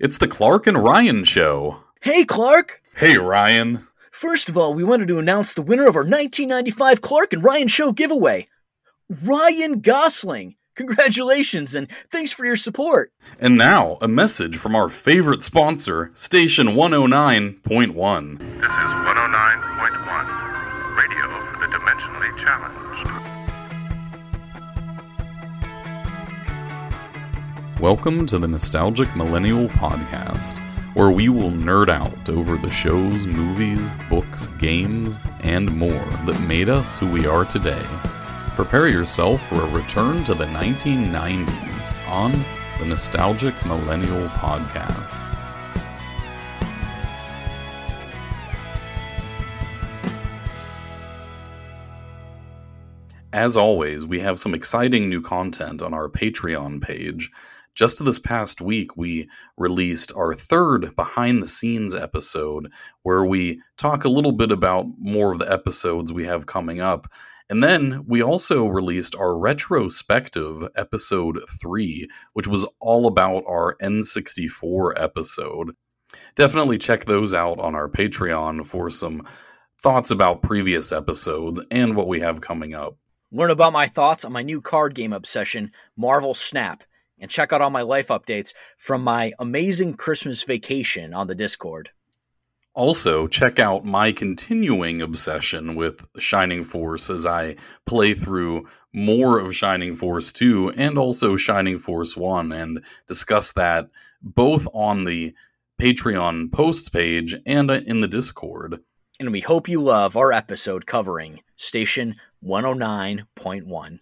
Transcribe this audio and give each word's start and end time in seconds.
It's 0.00 0.16
the 0.16 0.28
Clark 0.28 0.66
and 0.66 0.82
Ryan 0.82 1.24
show. 1.24 1.76
Hey, 2.00 2.24
Clark! 2.24 2.80
Hey, 2.96 3.18
Ryan. 3.18 3.86
First 4.10 4.48
of 4.48 4.56
all, 4.56 4.72
we 4.72 4.82
wanted 4.82 5.08
to 5.08 5.18
announce 5.18 5.52
the 5.52 5.60
winner 5.60 5.86
of 5.86 5.94
our 5.94 6.04
1995 6.04 7.02
Clark 7.02 7.34
and 7.34 7.44
Ryan 7.44 7.68
show 7.68 7.92
giveaway 7.92 8.46
Ryan 9.26 9.80
Gosling. 9.80 10.54
Congratulations 10.74 11.74
and 11.74 11.90
thanks 12.08 12.32
for 12.32 12.46
your 12.46 12.56
support. 12.56 13.12
And 13.40 13.58
now, 13.58 13.98
a 14.00 14.08
message 14.08 14.56
from 14.56 14.74
our 14.74 14.88
favorite 14.88 15.44
sponsor, 15.44 16.10
Station 16.14 16.68
109.1. 16.68 18.38
This 18.38 18.70
is 18.70 19.09
Welcome 27.80 28.26
to 28.26 28.38
the 28.38 28.46
Nostalgic 28.46 29.16
Millennial 29.16 29.66
Podcast, 29.68 30.58
where 30.94 31.10
we 31.10 31.30
will 31.30 31.50
nerd 31.50 31.88
out 31.88 32.28
over 32.28 32.58
the 32.58 32.70
shows, 32.70 33.26
movies, 33.26 33.90
books, 34.10 34.48
games, 34.58 35.18
and 35.40 35.74
more 35.74 36.04
that 36.26 36.38
made 36.46 36.68
us 36.68 36.98
who 36.98 37.10
we 37.10 37.24
are 37.24 37.46
today. 37.46 37.82
Prepare 38.54 38.88
yourself 38.88 39.48
for 39.48 39.62
a 39.62 39.70
return 39.70 40.22
to 40.24 40.34
the 40.34 40.44
1990s 40.44 42.06
on 42.06 42.32
the 42.78 42.84
Nostalgic 42.84 43.54
Millennial 43.64 44.28
Podcast. 44.28 45.38
As 53.32 53.56
always, 53.56 54.06
we 54.06 54.20
have 54.20 54.38
some 54.38 54.52
exciting 54.52 55.08
new 55.08 55.22
content 55.22 55.80
on 55.80 55.94
our 55.94 56.10
Patreon 56.10 56.82
page. 56.82 57.32
Just 57.74 58.04
this 58.04 58.18
past 58.18 58.60
week, 58.60 58.96
we 58.96 59.28
released 59.56 60.12
our 60.16 60.34
third 60.34 60.94
behind 60.96 61.42
the 61.42 61.48
scenes 61.48 61.94
episode 61.94 62.72
where 63.02 63.24
we 63.24 63.62
talk 63.78 64.04
a 64.04 64.10
little 64.10 64.32
bit 64.32 64.52
about 64.52 64.86
more 64.98 65.32
of 65.32 65.38
the 65.38 65.50
episodes 65.50 66.12
we 66.12 66.26
have 66.26 66.46
coming 66.46 66.80
up. 66.80 67.06
And 67.48 67.64
then 67.64 68.04
we 68.06 68.22
also 68.22 68.66
released 68.66 69.16
our 69.16 69.36
retrospective 69.36 70.68
episode 70.76 71.40
three, 71.60 72.08
which 72.32 72.46
was 72.46 72.66
all 72.80 73.06
about 73.06 73.44
our 73.48 73.76
N64 73.82 74.92
episode. 74.96 75.74
Definitely 76.36 76.78
check 76.78 77.04
those 77.04 77.34
out 77.34 77.58
on 77.58 77.74
our 77.74 77.88
Patreon 77.88 78.66
for 78.66 78.90
some 78.90 79.26
thoughts 79.82 80.10
about 80.10 80.42
previous 80.42 80.92
episodes 80.92 81.60
and 81.70 81.96
what 81.96 82.08
we 82.08 82.20
have 82.20 82.40
coming 82.40 82.74
up. 82.74 82.96
Learn 83.32 83.50
about 83.50 83.72
my 83.72 83.86
thoughts 83.86 84.24
on 84.24 84.32
my 84.32 84.42
new 84.42 84.60
card 84.60 84.94
game 84.94 85.12
obsession, 85.12 85.72
Marvel 85.96 86.34
Snap, 86.34 86.84
and 87.20 87.30
check 87.30 87.52
out 87.52 87.62
all 87.62 87.70
my 87.70 87.82
life 87.82 88.08
updates 88.08 88.54
from 88.76 89.04
my 89.04 89.32
amazing 89.38 89.94
Christmas 89.94 90.42
vacation 90.42 91.14
on 91.14 91.26
the 91.26 91.34
Discord. 91.34 91.90
Also, 92.74 93.26
check 93.26 93.58
out 93.58 93.84
my 93.84 94.12
continuing 94.12 95.02
obsession 95.02 95.74
with 95.74 96.06
Shining 96.18 96.62
Force 96.62 97.10
as 97.10 97.26
I 97.26 97.56
play 97.84 98.14
through 98.14 98.68
more 98.92 99.38
of 99.38 99.54
Shining 99.54 99.92
Force 99.92 100.32
2 100.32 100.70
and 100.76 100.96
also 100.96 101.36
Shining 101.36 101.78
Force 101.78 102.16
1 102.16 102.52
and 102.52 102.84
discuss 103.06 103.52
that 103.52 103.90
both 104.22 104.66
on 104.72 105.04
the 105.04 105.34
Patreon 105.80 106.52
posts 106.52 106.88
page 106.88 107.34
and 107.44 107.70
in 107.70 108.00
the 108.00 108.08
Discord. 108.08 108.80
And 109.18 109.32
we 109.32 109.40
hope 109.40 109.68
you 109.68 109.82
love 109.82 110.16
our 110.16 110.32
episode 110.32 110.86
covering 110.86 111.40
Station 111.56 112.14
109.1. 112.44 113.98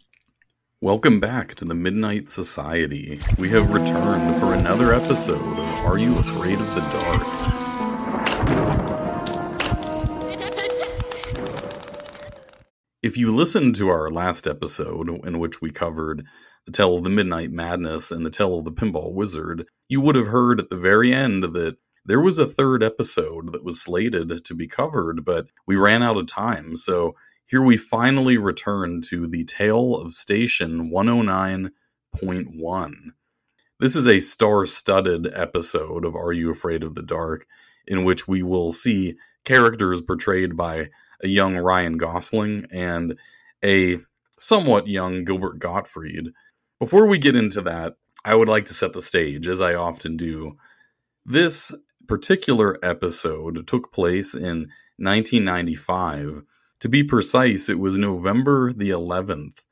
Welcome 0.81 1.19
back 1.19 1.57
to 1.57 1.65
the 1.65 1.75
Midnight 1.75 2.29
Society. 2.29 3.19
We 3.37 3.49
have 3.49 3.73
returned 3.73 4.39
for 4.39 4.55
another 4.55 4.95
episode 4.95 5.41
of 5.41 5.85
Are 5.85 5.99
You 5.99 6.17
Afraid 6.17 6.61
of 6.61 6.73
the 6.77 6.81
Dark? 6.93 7.27
If 13.03 13.17
you 13.17 13.35
listened 13.35 13.75
to 13.75 13.89
our 13.89 14.09
last 14.09 14.47
episode, 14.47 15.09
in 15.27 15.41
which 15.41 15.61
we 15.61 15.73
covered 15.73 16.25
the 16.65 16.71
Tale 16.71 16.95
of 16.95 17.03
the 17.03 17.11
Midnight 17.11 17.51
Madness 17.51 18.13
and 18.13 18.25
the 18.25 18.31
Tale 18.31 18.57
of 18.61 18.65
the 18.65 18.71
Pinball 18.71 19.13
Wizard, 19.13 19.67
you 19.89 20.01
would 20.01 20.15
have 20.15 20.29
heard 20.29 20.61
at 20.61 20.71
the 20.71 20.77
very 20.77 21.13
end 21.13 21.43
that 21.43 21.77
there 22.05 22.21
was 22.21 22.39
a 22.39 22.47
third 22.47 22.85
episode 22.85 23.53
that 23.53 23.65
was 23.65 23.83
slated 23.83 24.45
to 24.45 24.55
be 24.55 24.69
covered, 24.69 25.25
but 25.25 25.49
we 25.67 25.75
ran 25.75 26.05
out 26.05 26.17
of 26.17 26.29
time. 26.29 26.77
So 26.77 27.17
here 27.49 27.63
we 27.63 27.77
finally 27.79 28.37
return 28.37 29.01
to 29.01 29.27
the 29.27 29.43
Tale 29.45 29.97
of 29.97 30.13
Station 30.13 30.91
109.1. 30.91 32.95
This 33.81 33.97
is 33.97 34.07
a 34.07 34.21
star 34.21 34.67
studded 34.67 35.33
episode 35.33 36.05
of 36.05 36.15
Are 36.15 36.35
You 36.35 36.51
Afraid 36.51 36.83
of 36.83 36.95
the 36.95 37.03
Dark, 37.03 37.47
in 37.87 38.05
which 38.05 38.29
we 38.29 38.43
will 38.43 38.75
see 38.75 39.17
characters 39.45 40.03
portrayed 40.03 40.59
by 40.59 40.91
a 41.23 41.29
young 41.29 41.57
Ryan 41.57 41.97
Gosling 41.97 42.67
and 42.71 43.19
a 43.65 43.99
somewhat 44.39 44.87
young 44.87 45.25
Gilbert 45.25 45.59
Gottfried. 45.59 46.35
Before 46.79 47.07
we 47.07 47.17
get 47.17 47.35
into 47.35 47.63
that, 47.63 47.95
I 48.27 48.35
would 48.35 48.51
like 48.51 48.67
to 48.67 48.75
set 48.75 48.93
the 48.93 49.01
stage, 49.01 49.49
as 49.49 49.63
I 49.63 49.73
often 49.73 50.19
do. 50.19 50.59
This 51.25 51.75
particular 52.07 52.77
episode 52.83 53.67
took 53.67 53.91
place 53.91 54.35
in 54.35 54.69
1995. 54.99 56.43
To 56.81 56.89
be 56.89 57.03
precise, 57.03 57.69
it 57.69 57.79
was 57.79 57.99
November 57.99 58.73
the 58.73 58.91
11th. 58.91 59.65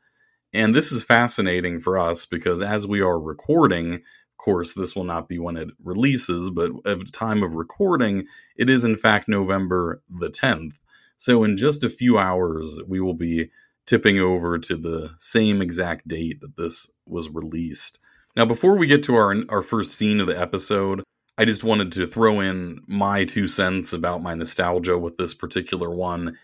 And 0.53 0.75
this 0.75 0.91
is 0.91 1.03
fascinating 1.03 1.81
for 1.81 1.99
us 1.99 2.27
because 2.27 2.63
as 2.63 2.87
we 2.87 3.01
are 3.01 3.21
recording, 3.21 3.95
of 3.95 4.37
course, 4.39 4.75
this 4.75 4.97
will 4.97 5.05
not 5.05 5.29
be 5.29 5.39
when 5.39 5.57
it 5.57 5.69
releases, 5.85 6.51
but 6.51 6.71
at 6.85 6.99
the 6.99 7.11
time 7.13 7.43
of 7.43 7.55
recording, 7.55 8.27
it 8.57 8.69
is 8.69 8.85
in 8.85 8.97
fact 8.97 9.29
November 9.29 10.03
the 10.09 10.31
10th. 10.31 10.79
So 11.17 11.45
in 11.45 11.57
just 11.57 11.85
a 11.85 11.91
few 11.91 12.19
hours, 12.19 12.81
we 12.87 13.01
will 13.01 13.15
be 13.15 13.51
tipping 13.87 14.19
over 14.19 14.59
to 14.59 14.77
the 14.77 15.11
same 15.19 15.63
exact 15.63 16.09
date 16.09 16.41
that 16.41 16.57
this 16.57 16.91
was 17.07 17.31
released. 17.31 18.01
Now, 18.37 18.45
before 18.45 18.77
we 18.77 18.87
get 18.87 19.03
to 19.05 19.15
our, 19.15 19.35
our 19.49 19.63
first 19.63 19.93
scene 19.93 20.21
of 20.21 20.27
the 20.27 20.39
episode, 20.39 21.03
I 21.39 21.45
just 21.45 21.65
wanted 21.65 21.93
to 21.93 22.07
throw 22.07 22.41
in 22.41 22.81
my 22.87 23.25
two 23.25 23.47
cents 23.47 23.93
about 23.93 24.23
my 24.23 24.35
nostalgia 24.35 24.99
with 24.99 25.17
this 25.17 25.35
particular 25.35 25.91
one. 25.91 26.37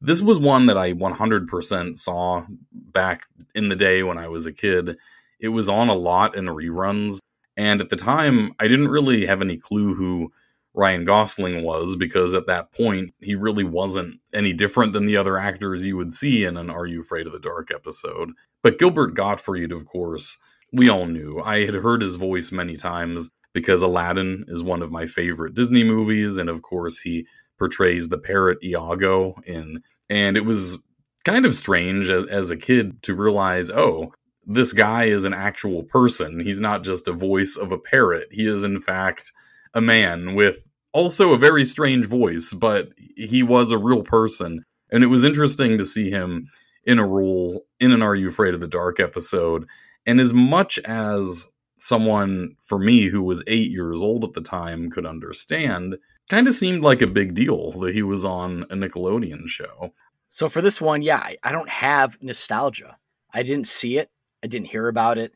This 0.00 0.22
was 0.22 0.38
one 0.38 0.66
that 0.66 0.76
I 0.76 0.92
100% 0.92 1.96
saw 1.96 2.44
back 2.72 3.26
in 3.54 3.68
the 3.68 3.76
day 3.76 4.02
when 4.02 4.18
I 4.18 4.28
was 4.28 4.46
a 4.46 4.52
kid. 4.52 4.96
It 5.40 5.48
was 5.48 5.68
on 5.68 5.88
a 5.88 5.94
lot 5.94 6.36
in 6.36 6.46
reruns, 6.46 7.18
and 7.56 7.80
at 7.80 7.88
the 7.88 7.96
time, 7.96 8.52
I 8.58 8.68
didn't 8.68 8.88
really 8.88 9.26
have 9.26 9.40
any 9.40 9.56
clue 9.56 9.94
who 9.94 10.32
Ryan 10.74 11.06
Gosling 11.06 11.62
was 11.62 11.96
because 11.96 12.34
at 12.34 12.46
that 12.46 12.70
point, 12.72 13.14
he 13.20 13.34
really 13.34 13.64
wasn't 13.64 14.20
any 14.34 14.52
different 14.52 14.92
than 14.92 15.06
the 15.06 15.16
other 15.16 15.38
actors 15.38 15.86
you 15.86 15.96
would 15.96 16.12
see 16.12 16.44
in 16.44 16.58
an 16.58 16.68
Are 16.68 16.86
You 16.86 17.00
Afraid 17.00 17.26
of 17.26 17.32
the 17.32 17.38
Dark 17.38 17.70
episode. 17.74 18.32
But 18.62 18.78
Gilbert 18.78 19.14
Gottfried, 19.14 19.72
of 19.72 19.86
course, 19.86 20.38
we 20.72 20.90
all 20.90 21.06
knew. 21.06 21.40
I 21.40 21.64
had 21.64 21.74
heard 21.74 22.02
his 22.02 22.16
voice 22.16 22.52
many 22.52 22.76
times 22.76 23.30
because 23.54 23.80
Aladdin 23.80 24.44
is 24.48 24.62
one 24.62 24.82
of 24.82 24.92
my 24.92 25.06
favorite 25.06 25.54
Disney 25.54 25.82
movies, 25.82 26.36
and 26.36 26.50
of 26.50 26.60
course, 26.60 27.00
he 27.00 27.26
portrays 27.58 28.08
the 28.08 28.18
parrot 28.18 28.62
Iago 28.62 29.34
in 29.44 29.82
and 30.08 30.36
it 30.36 30.44
was 30.44 30.78
kind 31.24 31.44
of 31.44 31.54
strange 31.54 32.08
as, 32.08 32.24
as 32.26 32.50
a 32.50 32.56
kid 32.56 33.02
to 33.02 33.14
realize 33.14 33.70
oh 33.70 34.12
this 34.48 34.72
guy 34.72 35.04
is 35.06 35.24
an 35.24 35.34
actual 35.34 35.82
person. 35.82 36.38
He's 36.38 36.60
not 36.60 36.84
just 36.84 37.08
a 37.08 37.12
voice 37.12 37.56
of 37.56 37.72
a 37.72 37.78
parrot. 37.78 38.28
He 38.30 38.46
is 38.46 38.62
in 38.62 38.80
fact 38.80 39.32
a 39.74 39.80
man 39.80 40.36
with 40.36 40.64
also 40.92 41.32
a 41.32 41.38
very 41.38 41.64
strange 41.64 42.06
voice 42.06 42.52
but 42.52 42.90
he 43.16 43.42
was 43.42 43.70
a 43.70 43.78
real 43.78 44.02
person. 44.02 44.64
And 44.92 45.02
it 45.02 45.08
was 45.08 45.24
interesting 45.24 45.76
to 45.78 45.84
see 45.84 46.10
him 46.10 46.46
in 46.84 47.00
a 47.00 47.06
role 47.06 47.66
in 47.80 47.92
an 47.92 48.02
are 48.02 48.14
you 48.14 48.28
afraid 48.28 48.54
of 48.54 48.60
the 48.60 48.68
dark 48.68 49.00
episode. 49.00 49.66
And 50.06 50.20
as 50.20 50.32
much 50.32 50.78
as 50.78 51.48
someone 51.78 52.56
for 52.62 52.78
me 52.78 53.06
who 53.06 53.22
was 53.22 53.42
eight 53.46 53.70
years 53.70 54.02
old 54.02 54.24
at 54.24 54.32
the 54.32 54.40
time 54.40 54.90
could 54.90 55.04
understand 55.04 55.96
kind 56.28 56.48
of 56.48 56.54
seemed 56.54 56.82
like 56.82 57.02
a 57.02 57.06
big 57.06 57.34
deal 57.34 57.72
that 57.72 57.94
he 57.94 58.02
was 58.02 58.24
on 58.24 58.62
a 58.64 58.74
Nickelodeon 58.74 59.48
show. 59.48 59.92
So 60.28 60.48
for 60.48 60.60
this 60.60 60.80
one, 60.80 61.02
yeah, 61.02 61.18
I, 61.18 61.36
I 61.42 61.52
don't 61.52 61.68
have 61.68 62.22
nostalgia. 62.22 62.98
I 63.32 63.42
didn't 63.42 63.66
see 63.66 63.98
it. 63.98 64.10
I 64.42 64.46
didn't 64.46 64.68
hear 64.68 64.88
about 64.88 65.18
it. 65.18 65.32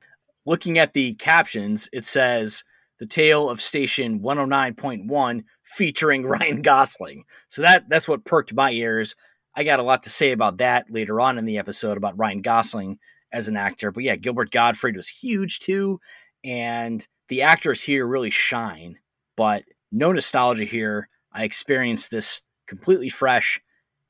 Looking 0.46 0.78
at 0.78 0.92
the 0.92 1.14
captions, 1.14 1.88
it 1.92 2.04
says 2.04 2.64
the 2.98 3.06
tale 3.06 3.48
of 3.48 3.60
station 3.60 4.20
109.1 4.20 5.44
featuring 5.64 6.22
Ryan 6.26 6.62
Gosling. 6.62 7.24
So 7.48 7.62
that 7.62 7.88
that's 7.88 8.08
what 8.08 8.24
perked 8.24 8.54
my 8.54 8.70
ears. 8.72 9.14
I 9.54 9.64
got 9.64 9.80
a 9.80 9.84
lot 9.84 10.04
to 10.04 10.10
say 10.10 10.32
about 10.32 10.58
that 10.58 10.90
later 10.90 11.20
on 11.20 11.38
in 11.38 11.44
the 11.44 11.58
episode 11.58 11.96
about 11.96 12.18
Ryan 12.18 12.42
Gosling 12.42 12.98
as 13.32 13.48
an 13.48 13.56
actor. 13.56 13.90
But 13.90 14.04
yeah, 14.04 14.16
Gilbert 14.16 14.50
Gottfried 14.50 14.96
was 14.96 15.08
huge 15.08 15.58
too. 15.58 16.00
And 16.44 17.06
the 17.28 17.42
actors 17.42 17.82
here 17.82 18.06
really 18.06 18.30
shine. 18.30 18.98
But 19.36 19.64
no 19.92 20.12
nostalgia 20.12 20.64
here. 20.64 21.08
I 21.32 21.44
experienced 21.44 22.10
this 22.10 22.42
completely 22.66 23.08
fresh, 23.08 23.60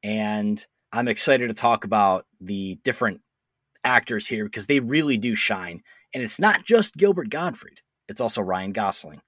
and 0.03 0.65
I'm 0.93 1.09
excited 1.09 1.49
to 1.49 1.55
talk 1.55 1.85
about 1.85 2.27
the 2.41 2.79
different 2.85 3.21
actors 3.85 4.27
here 4.27 4.45
because 4.45 4.67
they 4.67 4.81
really 4.81 5.17
do 5.17 5.35
shine. 5.35 5.83
And 6.13 6.23
it's 6.23 6.41
not 6.41 6.65
just 6.65 6.97
Gilbert 6.97 7.31
Gottfried, 7.31 7.81
it's 8.09 8.21
also 8.21 8.43
Ryan 8.43 8.73
Gosling. 8.73 9.21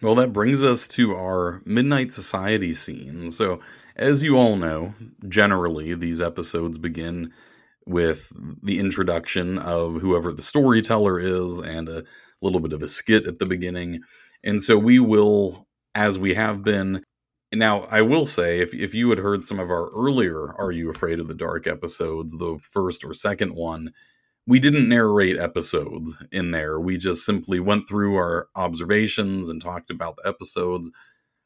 Well, 0.00 0.16
that 0.16 0.32
brings 0.32 0.64
us 0.64 0.88
to 0.88 1.14
our 1.14 1.62
Midnight 1.64 2.12
Society 2.12 2.74
scene. 2.74 3.30
So, 3.30 3.60
as 3.94 4.24
you 4.24 4.36
all 4.36 4.56
know, 4.56 4.94
generally 5.28 5.94
these 5.94 6.20
episodes 6.20 6.76
begin 6.76 7.32
with 7.86 8.32
the 8.62 8.78
introduction 8.78 9.58
of 9.58 10.00
whoever 10.00 10.32
the 10.32 10.42
storyteller 10.42 11.20
is 11.20 11.60
and 11.60 11.88
a 11.88 12.04
little 12.40 12.60
bit 12.60 12.72
of 12.72 12.82
a 12.82 12.88
skit 12.88 13.26
at 13.26 13.38
the 13.38 13.46
beginning. 13.46 14.00
And 14.42 14.62
so 14.62 14.76
we 14.76 14.98
will, 14.98 15.68
as 15.94 16.18
we 16.18 16.34
have 16.34 16.62
been, 16.62 17.04
now 17.52 17.82
I 17.90 18.02
will 18.02 18.26
say, 18.26 18.60
if, 18.60 18.74
if 18.74 18.94
you 18.94 19.10
had 19.10 19.18
heard 19.18 19.44
some 19.44 19.58
of 19.58 19.70
our 19.70 19.90
earlier 19.90 20.52
Are 20.58 20.72
You 20.72 20.90
Afraid 20.90 21.20
of 21.20 21.28
the 21.28 21.34
Dark 21.34 21.66
episodes, 21.66 22.36
the 22.36 22.58
first 22.62 23.04
or 23.04 23.12
second 23.12 23.54
one, 23.54 23.92
we 24.46 24.58
didn't 24.58 24.88
narrate 24.88 25.38
episodes 25.38 26.16
in 26.32 26.50
there. 26.50 26.80
We 26.80 26.96
just 26.96 27.24
simply 27.24 27.60
went 27.60 27.88
through 27.88 28.16
our 28.16 28.48
observations 28.56 29.48
and 29.48 29.60
talked 29.60 29.90
about 29.90 30.16
the 30.16 30.28
episodes. 30.28 30.90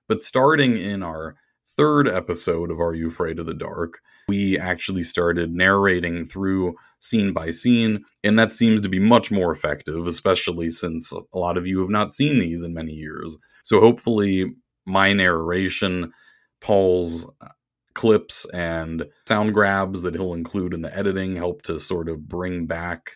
But 0.08 0.22
starting 0.22 0.76
in 0.76 1.02
our 1.02 1.34
third 1.76 2.08
episode 2.08 2.70
of 2.70 2.80
Are 2.80 2.94
You 2.94 3.08
Afraid 3.08 3.38
of 3.38 3.46
the 3.46 3.54
Dark, 3.54 3.98
we 4.28 4.58
actually 4.58 5.02
started 5.02 5.54
narrating 5.54 6.26
through 6.26 6.74
scene 6.98 7.32
by 7.32 7.50
scene, 7.50 8.04
and 8.24 8.38
that 8.38 8.52
seems 8.52 8.80
to 8.80 8.88
be 8.88 8.98
much 8.98 9.30
more 9.30 9.52
effective, 9.52 10.06
especially 10.06 10.70
since 10.70 11.12
a 11.12 11.38
lot 11.38 11.56
of 11.56 11.66
you 11.66 11.80
have 11.80 11.90
not 11.90 12.12
seen 12.12 12.38
these 12.38 12.64
in 12.64 12.74
many 12.74 12.92
years. 12.92 13.36
So 13.62 13.80
hopefully, 13.80 14.54
my 14.84 15.12
narration, 15.12 16.12
Paul's 16.60 17.26
uh, 17.40 17.48
clips 17.94 18.44
and 18.52 19.04
sound 19.26 19.54
grabs 19.54 20.02
that 20.02 20.14
he'll 20.14 20.34
include 20.34 20.74
in 20.74 20.82
the 20.82 20.96
editing 20.96 21.36
help 21.36 21.62
to 21.62 21.80
sort 21.80 22.08
of 22.08 22.28
bring 22.28 22.66
back 22.66 23.12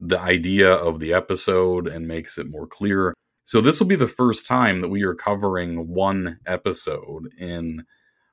the 0.00 0.18
idea 0.18 0.72
of 0.72 1.00
the 1.00 1.12
episode 1.12 1.86
and 1.86 2.08
makes 2.08 2.38
it 2.38 2.50
more 2.50 2.66
clear. 2.66 3.14
So 3.44 3.60
this 3.60 3.78
will 3.78 3.88
be 3.88 3.96
the 3.96 4.06
first 4.06 4.46
time 4.46 4.80
that 4.80 4.88
we 4.88 5.02
are 5.02 5.14
covering 5.14 5.88
one 5.88 6.38
episode 6.46 7.28
in 7.38 7.84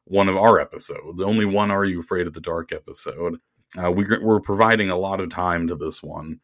one 0.10 0.28
of 0.28 0.36
our 0.36 0.60
episodes. 0.60 1.22
Only 1.22 1.46
one 1.46 1.72
Are 1.72 1.86
You 1.86 2.00
Afraid 2.00 2.28
of 2.28 2.34
the 2.34 2.42
Dark 2.42 2.72
episode. 2.74 3.38
Uh, 3.82 3.92
we, 3.92 4.06
we're 4.22 4.42
providing 4.42 4.90
a 4.90 4.98
lot 4.98 5.22
of 5.22 5.30
time 5.30 5.68
to 5.68 5.76
this 5.76 6.02
one. 6.04 6.40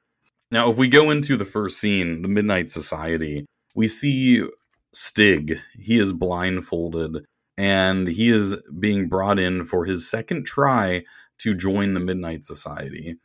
Now, 0.52 0.70
if 0.70 0.78
we 0.78 0.88
go 0.88 1.10
into 1.10 1.36
the 1.36 1.46
first 1.46 1.80
scene, 1.80 2.22
the 2.22 2.30
Midnight 2.30 2.70
Society, 2.70 3.46
we 3.74 3.88
see 3.88 4.48
Stig. 4.94 5.60
He 5.78 6.00
is 6.00 6.14
blindfolded 6.14 7.26
and 7.58 8.08
he 8.08 8.30
is 8.30 8.58
being 8.80 9.08
brought 9.08 9.40
in 9.40 9.64
for 9.64 9.86
his 9.86 10.10
second 10.10 10.46
try 10.46 11.04
to 11.40 11.56
join 11.56 11.94
the 11.94 12.00
Midnight 12.00 12.46
Society. 12.46 13.16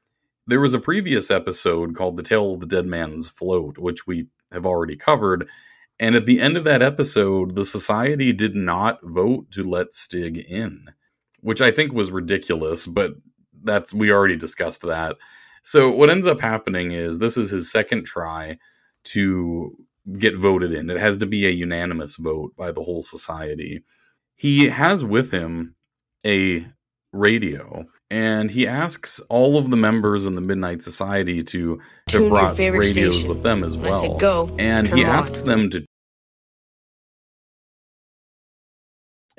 There 0.47 0.61
was 0.61 0.75
a 0.75 0.81
previous 0.81 1.31
episode 1.31 1.95
called 1.95 2.17
The 2.17 2.23
Tale 2.23 2.55
of 2.55 2.61
the 2.61 2.67
Dead 2.67 2.87
Man's 2.87 3.29
Float, 3.29 3.77
which 3.77 4.07
we 4.07 4.27
have 4.51 4.67
already 4.67 4.97
covered. 4.97 5.47
And 6.01 6.17
at 6.17 6.27
the 6.27 6.41
end 6.41 6.57
of 6.57 6.65
that 6.65 6.83
episode, 6.83 7.55
the 7.55 7.65
society 7.65 8.33
did 8.33 8.57
not 8.57 8.99
vote 9.03 9.51
to 9.53 9.63
let 9.63 9.95
Stig 9.95 10.39
in, 10.39 10.87
which 11.41 11.61
I 11.61 11.71
think 11.71 11.93
was 11.93 12.11
ridiculous, 12.11 12.87
but 12.87 13.13
that's 13.63 13.95
we 13.95 14.11
already 14.11 14.37
discussed 14.37 14.83
that. 14.83 15.17
So 15.63 15.91
what 15.91 16.11
ends 16.11 16.27
up 16.27 16.41
happening 16.41 16.91
is 16.91 17.19
this 17.19 17.37
is 17.37 17.51
his 17.51 17.71
second 17.71 18.05
try 18.05 18.59
to 19.05 19.77
get 20.19 20.37
voted 20.37 20.73
in. 20.73 20.91
It 20.91 20.99
has 20.99 21.19
to 21.19 21.27
be 21.27 21.47
a 21.47 21.51
unanimous 21.51 22.17
vote 22.17 22.57
by 22.57 22.73
the 22.73 22.83
whole 22.83 23.03
society 23.03 23.85
he 24.41 24.71
has 24.71 25.05
with 25.05 25.31
him 25.31 25.75
a 26.25 26.67
radio 27.13 27.85
and 28.11 28.51
he 28.51 28.67
asks 28.67 29.21
all 29.29 29.59
of 29.59 29.71
the 29.71 29.77
members 29.77 30.25
in 30.25 30.35
the 30.35 30.41
Midnight 30.41 30.81
Society 30.83 31.43
to 31.43 31.79
have 32.09 32.29
brought 32.31 32.59
radios 32.59 32.91
station. 32.91 33.29
with 33.29 33.43
them 33.43 33.63
as 33.63 33.77
well. 33.77 34.01
Said, 34.01 34.19
Go, 34.19 34.57
and 34.59 34.89
he 34.89 35.05
asks 35.05 35.43
them 35.43 35.69
to 35.71 35.85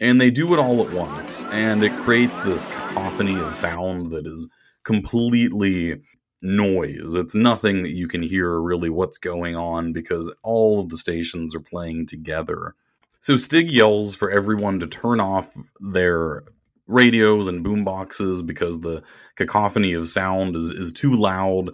and 0.01 0.19
they 0.19 0.29
do 0.29 0.53
it 0.53 0.59
all 0.59 0.85
at 0.85 0.93
once 0.93 1.45
and 1.45 1.83
it 1.83 1.95
creates 1.97 2.39
this 2.41 2.65
cacophony 2.65 3.39
of 3.39 3.55
sound 3.55 4.11
that 4.11 4.27
is 4.27 4.49
completely 4.83 6.01
noise 6.41 7.15
it's 7.15 7.35
nothing 7.35 7.83
that 7.83 7.91
you 7.91 8.07
can 8.07 8.21
hear 8.21 8.59
really 8.59 8.89
what's 8.89 9.17
going 9.17 9.55
on 9.55 9.93
because 9.93 10.33
all 10.43 10.79
of 10.79 10.89
the 10.89 10.97
stations 10.97 11.55
are 11.55 11.61
playing 11.61 12.05
together 12.05 12.75
so 13.21 13.37
Stig 13.37 13.69
yells 13.69 14.15
for 14.15 14.31
everyone 14.31 14.79
to 14.79 14.87
turn 14.87 15.19
off 15.19 15.53
their 15.79 16.43
radios 16.87 17.47
and 17.47 17.63
boom 17.63 17.83
boxes 17.83 18.41
because 18.41 18.79
the 18.79 19.03
cacophony 19.35 19.93
of 19.93 20.07
sound 20.07 20.55
is, 20.55 20.69
is 20.69 20.91
too 20.91 21.15
loud. 21.15 21.69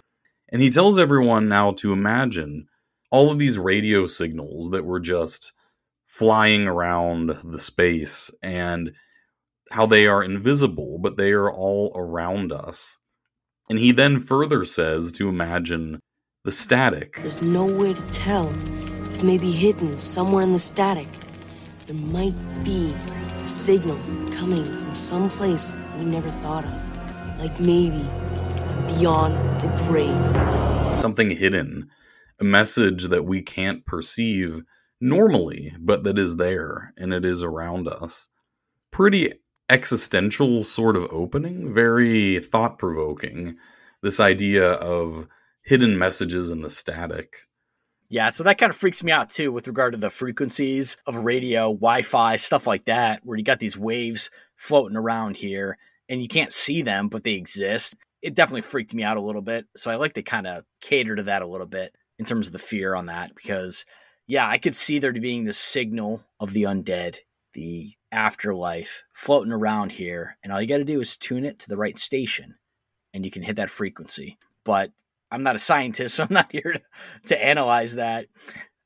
And 0.50 0.60
he 0.60 0.70
tells 0.70 0.98
everyone 0.98 1.48
now 1.48 1.72
to 1.72 1.94
imagine 1.94 2.68
all 3.10 3.30
of 3.30 3.38
these 3.38 3.58
radio 3.58 4.06
signals 4.06 4.70
that 4.70 4.84
were 4.84 5.00
just 5.00 5.52
flying 6.08 6.66
around 6.66 7.38
the 7.44 7.60
space 7.60 8.34
and 8.42 8.90
how 9.70 9.86
they 9.86 10.08
are 10.08 10.24
invisible, 10.24 10.98
but 11.00 11.16
they 11.16 11.30
are 11.30 11.52
all 11.52 11.92
around 11.94 12.50
us. 12.50 12.98
And 13.70 13.78
he 13.78 13.92
then 13.92 14.18
further 14.18 14.64
says 14.64 15.12
to 15.12 15.28
imagine 15.28 16.00
the 16.44 16.50
static. 16.50 17.20
There's 17.22 17.42
no 17.42 17.64
way 17.64 17.94
to 17.94 18.02
tell. 18.10 18.52
It 19.12 19.22
may 19.22 19.38
be 19.38 19.52
hidden 19.52 19.98
somewhere 19.98 20.42
in 20.42 20.52
the 20.52 20.58
static 20.58 21.08
there 21.88 21.96
might 21.96 22.34
be 22.64 22.92
a 23.42 23.48
signal 23.48 23.96
coming 24.30 24.62
from 24.62 24.94
some 24.94 25.30
place 25.30 25.72
we 25.98 26.04
never 26.04 26.28
thought 26.32 26.66
of. 26.66 27.38
Like 27.40 27.58
maybe 27.58 28.06
beyond 28.86 29.34
the 29.62 29.68
grave. 29.86 30.98
Something 30.98 31.30
hidden. 31.30 31.88
A 32.40 32.44
message 32.44 33.04
that 33.04 33.24
we 33.24 33.40
can't 33.40 33.86
perceive 33.86 34.64
normally, 35.00 35.74
but 35.78 36.04
that 36.04 36.18
is 36.18 36.36
there 36.36 36.92
and 36.96 37.12
it 37.12 37.24
is 37.24 37.42
around 37.42 37.88
us. 37.88 38.28
Pretty 38.90 39.34
existential 39.68 40.64
sort 40.64 40.96
of 40.96 41.08
opening, 41.12 41.72
very 41.72 42.40
thought 42.40 42.78
provoking. 42.78 43.56
This 44.02 44.20
idea 44.20 44.72
of 44.72 45.26
hidden 45.62 45.98
messages 45.98 46.50
in 46.50 46.62
the 46.62 46.70
static. 46.70 47.36
Yeah, 48.10 48.30
so 48.30 48.42
that 48.44 48.56
kind 48.56 48.70
of 48.70 48.76
freaks 48.76 49.04
me 49.04 49.12
out 49.12 49.28
too 49.28 49.52
with 49.52 49.68
regard 49.68 49.92
to 49.92 49.98
the 49.98 50.08
frequencies 50.08 50.96
of 51.06 51.16
radio, 51.16 51.74
Wi 51.74 52.02
Fi, 52.02 52.36
stuff 52.36 52.66
like 52.66 52.86
that, 52.86 53.20
where 53.24 53.36
you 53.36 53.44
got 53.44 53.58
these 53.58 53.76
waves 53.76 54.30
floating 54.56 54.96
around 54.96 55.36
here 55.36 55.76
and 56.08 56.22
you 56.22 56.28
can't 56.28 56.52
see 56.52 56.80
them, 56.80 57.08
but 57.08 57.22
they 57.22 57.34
exist. 57.34 57.96
It 58.22 58.34
definitely 58.34 58.62
freaked 58.62 58.94
me 58.94 59.02
out 59.02 59.18
a 59.18 59.22
little 59.22 59.42
bit. 59.42 59.66
So 59.76 59.90
I 59.90 59.96
like 59.96 60.14
to 60.14 60.22
kind 60.22 60.46
of 60.46 60.64
cater 60.80 61.16
to 61.16 61.24
that 61.24 61.42
a 61.42 61.46
little 61.46 61.66
bit 61.66 61.94
in 62.18 62.24
terms 62.24 62.46
of 62.46 62.54
the 62.54 62.58
fear 62.58 62.94
on 62.94 63.06
that 63.06 63.34
because, 63.34 63.84
yeah, 64.28 64.46
I 64.46 64.58
could 64.58 64.76
see 64.76 64.98
there 64.98 65.12
being 65.12 65.44
the 65.44 65.54
signal 65.54 66.22
of 66.38 66.52
the 66.52 66.64
undead, 66.64 67.18
the 67.54 67.88
afterlife 68.12 69.02
floating 69.14 69.52
around 69.52 69.90
here. 69.90 70.36
And 70.44 70.52
all 70.52 70.60
you 70.60 70.68
got 70.68 70.76
to 70.76 70.84
do 70.84 71.00
is 71.00 71.16
tune 71.16 71.46
it 71.46 71.58
to 71.60 71.68
the 71.68 71.78
right 71.78 71.98
station 71.98 72.54
and 73.14 73.24
you 73.24 73.30
can 73.30 73.42
hit 73.42 73.56
that 73.56 73.70
frequency. 73.70 74.38
But 74.64 74.92
I'm 75.30 75.42
not 75.42 75.56
a 75.56 75.58
scientist, 75.58 76.14
so 76.16 76.24
I'm 76.24 76.32
not 76.32 76.52
here 76.52 76.74
to, 76.74 76.82
to 77.26 77.44
analyze 77.44 77.94
that. 77.94 78.26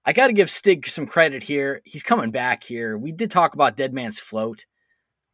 I 0.05 0.13
got 0.13 0.29
to 0.29 0.33
give 0.33 0.49
Stig 0.49 0.87
some 0.87 1.07
credit 1.07 1.43
here. 1.43 1.83
He's 1.85 2.05
coming 2.05 2.31
back 2.31 2.63
here. 2.63 2.97
We 2.97 3.11
did 3.11 3.31
talk 3.31 3.55
about 3.55 3.77
Dead 3.77 3.93
Man's 3.93 4.21
Float. 4.21 4.65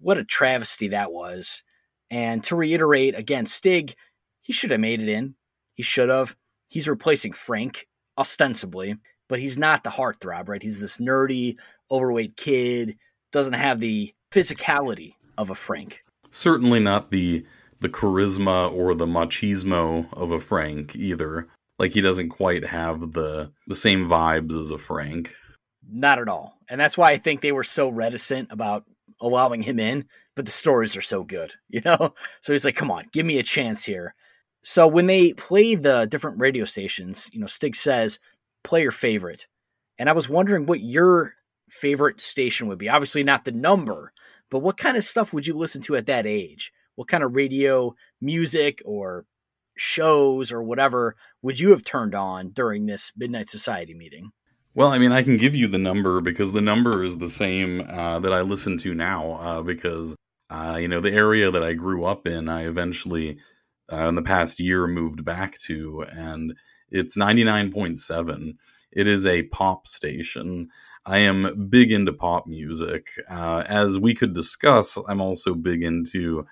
What 0.00 0.18
a 0.18 0.24
travesty 0.24 0.88
that 0.88 1.12
was. 1.12 1.62
And 2.10 2.42
to 2.44 2.56
reiterate 2.56 3.14
again, 3.14 3.44
Stig, 3.44 3.94
he 4.40 4.54
should 4.54 4.70
have 4.70 4.80
made 4.80 5.02
it 5.02 5.08
in. 5.08 5.34
He 5.74 5.82
should 5.82 6.08
have. 6.08 6.34
He's 6.68 6.88
replacing 6.88 7.32
Frank, 7.32 7.86
ostensibly, 8.16 8.96
but 9.28 9.38
he's 9.38 9.58
not 9.58 9.84
the 9.84 9.90
heartthrob, 9.90 10.48
right? 10.48 10.62
He's 10.62 10.80
this 10.80 10.98
nerdy, 10.98 11.56
overweight 11.90 12.36
kid, 12.36 12.96
doesn't 13.32 13.52
have 13.52 13.80
the 13.80 14.12
physicality 14.30 15.14
of 15.36 15.50
a 15.50 15.54
Frank. 15.54 16.02
Certainly 16.30 16.80
not 16.80 17.10
the 17.10 17.44
the 17.80 17.88
charisma 17.88 18.72
or 18.72 18.92
the 18.94 19.06
machismo 19.06 20.12
of 20.12 20.32
a 20.32 20.40
Frank 20.40 20.96
either. 20.96 21.46
Like 21.78 21.92
he 21.92 22.00
doesn't 22.00 22.30
quite 22.30 22.66
have 22.66 23.12
the 23.12 23.52
the 23.66 23.76
same 23.76 24.08
vibes 24.08 24.58
as 24.58 24.70
a 24.70 24.78
Frank. 24.78 25.32
Not 25.90 26.18
at 26.18 26.28
all. 26.28 26.58
And 26.68 26.80
that's 26.80 26.98
why 26.98 27.10
I 27.10 27.16
think 27.16 27.40
they 27.40 27.52
were 27.52 27.64
so 27.64 27.88
reticent 27.88 28.52
about 28.52 28.84
allowing 29.20 29.62
him 29.62 29.78
in, 29.78 30.04
but 30.36 30.44
the 30.44 30.50
stories 30.50 30.96
are 30.96 31.02
so 31.02 31.24
good, 31.24 31.52
you 31.68 31.80
know? 31.84 32.14
So 32.40 32.52
he's 32.52 32.64
like, 32.64 32.76
"Come 32.76 32.90
on, 32.90 33.06
give 33.12 33.24
me 33.26 33.38
a 33.38 33.42
chance 33.42 33.84
here." 33.84 34.14
So 34.62 34.86
when 34.88 35.06
they 35.06 35.32
play 35.34 35.76
the 35.76 36.06
different 36.06 36.40
radio 36.40 36.64
stations, 36.64 37.30
you 37.32 37.40
know, 37.40 37.46
Stig 37.46 37.76
says, 37.76 38.18
"Play 38.64 38.82
your 38.82 38.90
favorite." 38.90 39.46
And 39.98 40.08
I 40.08 40.12
was 40.12 40.28
wondering 40.28 40.66
what 40.66 40.80
your 40.80 41.34
favorite 41.68 42.20
station 42.20 42.68
would 42.68 42.78
be. 42.78 42.88
Obviously 42.88 43.24
not 43.24 43.44
the 43.44 43.52
number, 43.52 44.12
but 44.50 44.60
what 44.60 44.76
kind 44.76 44.96
of 44.96 45.04
stuff 45.04 45.32
would 45.32 45.46
you 45.46 45.54
listen 45.56 45.82
to 45.82 45.96
at 45.96 46.06
that 46.06 46.26
age? 46.26 46.72
what 46.98 47.06
kind 47.06 47.22
of 47.22 47.36
radio 47.36 47.94
music 48.20 48.82
or 48.84 49.24
shows 49.76 50.50
or 50.50 50.64
whatever 50.64 51.14
would 51.42 51.58
you 51.58 51.70
have 51.70 51.84
turned 51.84 52.12
on 52.12 52.50
during 52.50 52.86
this 52.86 53.12
Midnight 53.16 53.48
Society 53.48 53.94
meeting? 53.94 54.32
Well, 54.74 54.88
I 54.88 54.98
mean, 54.98 55.12
I 55.12 55.22
can 55.22 55.36
give 55.36 55.54
you 55.54 55.68
the 55.68 55.78
number 55.78 56.20
because 56.20 56.52
the 56.52 56.60
number 56.60 57.04
is 57.04 57.16
the 57.16 57.28
same 57.28 57.82
uh, 57.88 58.18
that 58.18 58.32
I 58.32 58.40
listen 58.40 58.78
to 58.78 58.94
now. 58.94 59.34
Uh, 59.34 59.62
because 59.62 60.16
uh, 60.50 60.76
you 60.80 60.88
know 60.88 61.00
the 61.00 61.12
area 61.12 61.52
that 61.52 61.62
I 61.62 61.74
grew 61.74 62.04
up 62.04 62.26
in, 62.26 62.48
I 62.48 62.66
eventually 62.66 63.38
uh, 63.92 64.08
in 64.08 64.16
the 64.16 64.22
past 64.22 64.58
year 64.58 64.88
moved 64.88 65.24
back 65.24 65.56
to, 65.66 66.04
and 66.10 66.52
it's 66.90 67.16
ninety 67.16 67.44
nine 67.44 67.72
point 67.72 67.98
seven. 67.98 68.58
It 68.92 69.06
is 69.06 69.26
a 69.26 69.42
pop 69.44 69.86
station. 69.86 70.70
I 71.04 71.18
am 71.18 71.68
big 71.70 71.92
into 71.92 72.12
pop 72.12 72.46
music. 72.46 73.08
Uh, 73.30 73.64
as 73.66 73.98
we 73.98 74.14
could 74.14 74.34
discuss, 74.34 74.98
I'm 75.08 75.20
also 75.20 75.54
big 75.54 75.82
into 75.82 76.46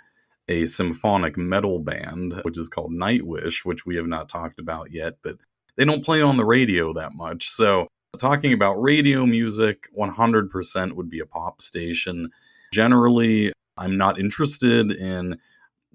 a 0.48 0.66
symphonic 0.66 1.36
metal 1.36 1.78
band, 1.78 2.40
which 2.42 2.58
is 2.58 2.68
called 2.68 2.92
Nightwish, 2.92 3.64
which 3.64 3.84
we 3.84 3.96
have 3.96 4.06
not 4.06 4.28
talked 4.28 4.58
about 4.58 4.92
yet, 4.92 5.14
but 5.22 5.36
they 5.76 5.84
don't 5.84 6.04
play 6.04 6.22
on 6.22 6.36
the 6.36 6.44
radio 6.44 6.92
that 6.94 7.14
much. 7.14 7.50
So, 7.50 7.88
talking 8.18 8.52
about 8.52 8.80
radio 8.80 9.26
music, 9.26 9.88
100% 9.98 10.92
would 10.92 11.10
be 11.10 11.20
a 11.20 11.26
pop 11.26 11.60
station. 11.60 12.30
Generally, 12.72 13.52
I'm 13.76 13.98
not 13.98 14.18
interested 14.18 14.90
in 14.90 15.38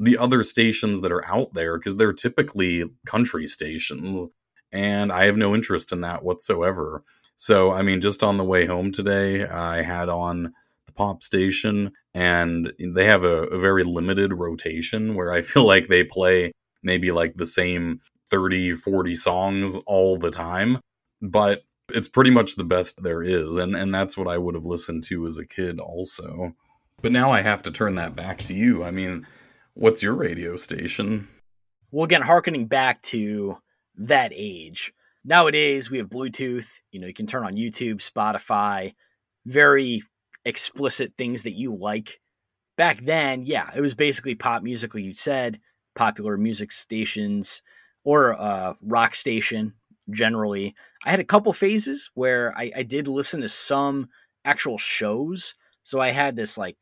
the 0.01 0.17
other 0.17 0.43
stations 0.43 1.01
that 1.01 1.12
are 1.12 1.25
out 1.25 1.53
there 1.53 1.77
because 1.77 1.96
they're 1.96 2.13
typically 2.13 2.84
country 3.05 3.48
stations, 3.48 4.27
and 4.72 5.12
I 5.12 5.25
have 5.25 5.38
no 5.38 5.53
interest 5.53 5.91
in 5.91 6.01
that 6.01 6.24
whatsoever. 6.24 7.03
So, 7.36 7.72
I 7.72 7.81
mean, 7.81 8.01
just 8.01 8.24
on 8.24 8.38
the 8.38 8.43
way 8.43 8.65
home 8.65 8.91
today, 8.91 9.46
I 9.46 9.81
had 9.81 10.10
on 10.10 10.53
the 10.86 10.91
pop 10.91 11.24
station, 11.24 11.91
and 12.13 12.74
they 12.79 13.05
have 13.05 13.24
a, 13.24 13.43
a 13.43 13.60
very 13.60 13.84
limited 13.84 14.34
rotation 14.34 15.15
where 15.15 15.31
I 15.31 15.41
feel 15.41 15.65
like 15.65 15.88
they 15.88 16.03
play 16.03 16.51
maybe 16.84 17.12
like 17.12 17.36
the 17.36 17.46
same 17.46 18.01
30, 18.29 18.74
40 18.74 19.15
songs 19.15 19.77
all 19.86 20.17
the 20.17 20.31
time. 20.31 20.79
But 21.22 21.63
it's 21.93 22.08
pretty 22.08 22.31
much 22.31 22.55
the 22.55 22.63
best 22.63 23.03
there 23.03 23.22
is. 23.22 23.58
And, 23.58 23.75
and 23.75 23.93
that's 23.93 24.17
what 24.17 24.27
I 24.27 24.38
would 24.38 24.55
have 24.55 24.65
listened 24.65 25.03
to 25.05 25.25
as 25.27 25.38
a 25.38 25.46
kid, 25.46 25.79
also. 25.79 26.55
But 27.01 27.12
now 27.12 27.31
I 27.31 27.41
have 27.41 27.63
to 27.63 27.72
turn 27.72 27.96
that 27.96 28.15
back 28.15 28.39
to 28.43 28.53
you. 28.53 28.84
I 28.84 28.91
mean, 28.91 29.25
what's 29.74 30.04
your 30.04 30.13
radio 30.13 30.58
station? 30.58 31.28
Well, 31.92 32.06
again, 32.06 32.22
harkening 32.22 32.68
back 32.68 33.01
to 33.04 33.58
that 33.96 34.32
age, 34.34 34.94
nowadays 35.25 35.90
we 35.90 35.98
have 35.98 36.10
Bluetooth. 36.10 36.68
You 36.92 37.01
know, 37.01 37.08
you 37.08 37.13
can 37.13 37.28
turn 37.28 37.44
on 37.44 37.56
YouTube, 37.56 37.98
Spotify, 37.98 38.94
very 39.46 40.01
explicit 40.46 41.13
things 41.18 41.44
that 41.44 41.51
you 41.51 41.75
like. 41.75 42.20
Back 42.78 43.01
then, 43.01 43.44
yeah, 43.44 43.70
it 43.75 43.82
was 43.82 43.94
basically 43.94 44.36
pop 44.36 44.63
music, 44.63 44.94
like 44.94 45.04
you 45.04 45.13
said, 45.13 45.60
popular 45.96 46.38
music 46.38 46.72
stations 46.72 47.62
or 48.04 48.32
a 48.32 48.75
rock 48.82 49.13
station 49.13 49.74
generally. 50.10 50.74
I 51.06 51.12
had 51.12 51.20
a 51.20 51.25
couple 51.25 51.54
phases 51.54 52.10
where 52.16 52.58
I, 52.58 52.72
I 52.78 52.84
did 52.84 53.08
listen 53.08 53.42
to 53.42 53.48
some 53.48 54.10
actual 54.46 54.78
shows. 54.78 55.54
So 55.84 56.00
I 56.00 56.12
had 56.12 56.36
this 56.36 56.58
like 56.58 56.78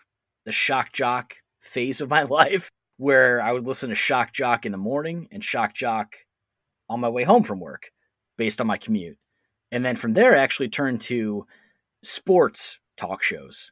the 0.45 0.51
shock 0.51 0.93
jock 0.93 1.35
phase 1.59 2.01
of 2.01 2.09
my 2.09 2.23
life 2.23 2.69
where 2.99 3.41
I 3.41 3.53
would 3.53 3.65
listen 3.65 3.87
to 3.89 3.95
shock 3.95 4.33
jock 4.33 4.65
in 4.65 4.73
the 4.73 4.77
morning 4.77 5.29
and 5.31 5.41
shock 5.41 5.73
jock 5.73 6.15
on 6.89 6.99
my 6.99 7.07
way 7.07 7.23
home 7.23 7.43
from 7.43 7.61
work 7.61 7.91
based 8.37 8.59
on 8.59 8.67
my 8.67 8.77
commute. 8.77 9.17
And 9.71 9.85
then 9.85 9.95
from 9.95 10.13
there, 10.13 10.35
I 10.35 10.39
actually 10.39 10.67
turned 10.67 10.99
to 11.01 11.45
sports 12.03 12.77
talk 12.97 13.23
shows, 13.23 13.71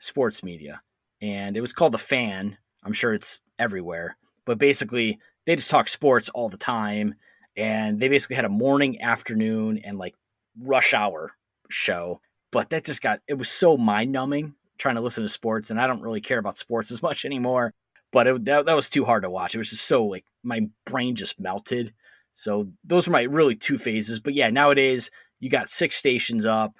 sports 0.00 0.42
media. 0.42 0.82
And 1.22 1.56
it 1.56 1.62
was 1.62 1.72
called 1.72 1.92
The 1.92 1.98
Fan. 1.98 2.58
I'm 2.84 2.92
sure 2.92 3.14
it's 3.14 3.40
everywhere. 3.58 4.18
But 4.44 4.58
basically, 4.58 5.18
they 5.46 5.56
just 5.56 5.70
talk 5.70 5.88
sports 5.88 6.28
all 6.28 6.50
the 6.50 6.58
time. 6.58 7.14
And 7.56 7.98
they 7.98 8.08
basically 8.08 8.36
had 8.36 8.44
a 8.44 8.50
morning, 8.50 9.00
afternoon, 9.00 9.78
and 9.78 9.96
like 9.96 10.14
rush 10.60 10.92
hour 10.92 11.32
show. 11.70 12.20
But 12.52 12.68
that 12.68 12.84
just 12.84 13.00
got, 13.00 13.20
it 13.28 13.34
was 13.34 13.48
so 13.48 13.78
mind 13.78 14.12
numbing 14.12 14.54
trying 14.76 14.96
to 14.96 15.00
listen 15.00 15.24
to 15.24 15.28
sports. 15.28 15.70
And 15.70 15.80
I 15.80 15.86
don't 15.86 16.02
really 16.02 16.20
care 16.20 16.38
about 16.38 16.58
sports 16.58 16.92
as 16.92 17.00
much 17.00 17.24
anymore. 17.24 17.72
But 18.10 18.26
it, 18.26 18.44
that, 18.46 18.66
that 18.66 18.76
was 18.76 18.88
too 18.88 19.04
hard 19.04 19.24
to 19.24 19.30
watch. 19.30 19.54
It 19.54 19.58
was 19.58 19.70
just 19.70 19.86
so 19.86 20.04
like, 20.04 20.24
my 20.42 20.60
brain 20.86 21.14
just 21.14 21.38
melted. 21.38 21.92
So 22.32 22.68
those 22.84 23.08
were 23.08 23.12
my 23.12 23.22
really 23.22 23.56
two 23.56 23.78
phases. 23.78 24.20
But 24.20 24.34
yeah, 24.34 24.50
nowadays 24.50 25.10
you 25.40 25.50
got 25.50 25.68
six 25.68 25.96
stations 25.96 26.46
up. 26.46 26.74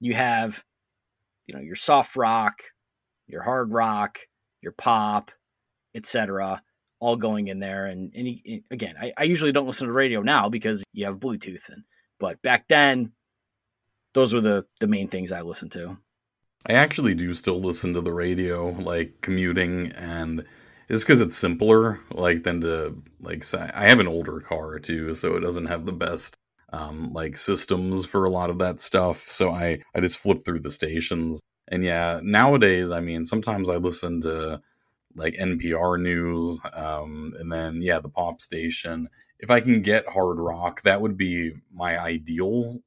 You 0.00 0.14
have 0.14 0.64
you 1.46 1.54
know 1.54 1.60
your 1.60 1.76
soft 1.76 2.16
rock, 2.16 2.62
your 3.26 3.42
hard 3.42 3.72
rock, 3.72 4.18
your 4.60 4.72
pop, 4.72 5.30
etc., 5.94 6.62
all 7.00 7.16
going 7.16 7.48
in 7.48 7.58
there. 7.58 7.86
And 7.86 8.12
and 8.14 8.26
he, 8.26 8.64
again, 8.70 8.94
I, 9.00 9.12
I 9.16 9.24
usually 9.24 9.52
don't 9.52 9.66
listen 9.66 9.86
to 9.86 9.92
radio 9.92 10.22
now 10.22 10.48
because 10.48 10.82
you 10.92 11.06
have 11.06 11.16
Bluetooth. 11.16 11.68
And 11.68 11.84
but 12.18 12.40
back 12.42 12.68
then, 12.68 13.12
those 14.14 14.32
were 14.34 14.40
the 14.40 14.66
the 14.80 14.86
main 14.86 15.08
things 15.08 15.32
I 15.32 15.42
listened 15.42 15.72
to. 15.72 15.96
I 16.66 16.72
actually 16.72 17.14
do 17.14 17.34
still 17.34 17.60
listen 17.60 17.92
to 17.92 18.00
the 18.00 18.12
radio, 18.12 18.70
like 18.70 19.20
commuting, 19.20 19.92
and 19.92 20.46
it's 20.88 21.02
because 21.02 21.20
it's 21.20 21.36
simpler, 21.36 22.00
like 22.10 22.42
than 22.42 22.60
to 22.62 23.02
like. 23.20 23.44
I 23.54 23.88
have 23.88 24.00
an 24.00 24.08
older 24.08 24.40
car 24.40 24.78
too, 24.78 25.14
so 25.14 25.36
it 25.36 25.40
doesn't 25.40 25.66
have 25.66 25.86
the 25.86 25.92
best 25.92 26.36
um, 26.72 27.12
like 27.12 27.36
systems 27.36 28.04
for 28.04 28.24
a 28.24 28.30
lot 28.30 28.50
of 28.50 28.58
that 28.58 28.80
stuff. 28.80 29.20
So 29.22 29.50
I 29.50 29.80
I 29.94 30.00
just 30.00 30.18
flip 30.18 30.44
through 30.44 30.60
the 30.60 30.70
stations. 30.70 31.40
And 31.68 31.82
yeah, 31.82 32.20
nowadays, 32.22 32.92
I 32.92 33.00
mean, 33.00 33.24
sometimes 33.24 33.70
I 33.70 33.76
listen 33.76 34.20
to 34.22 34.60
like 35.16 35.34
NPR 35.34 36.00
news, 36.00 36.60
um, 36.72 37.32
and 37.38 37.50
then 37.50 37.80
yeah, 37.80 38.00
the 38.00 38.08
pop 38.08 38.40
station. 38.42 39.08
If 39.38 39.50
I 39.50 39.60
can 39.60 39.82
get 39.82 40.08
hard 40.08 40.38
rock, 40.38 40.82
that 40.82 41.00
would 41.00 41.16
be 41.16 41.52
my 41.72 41.98
ideal. 41.98 42.80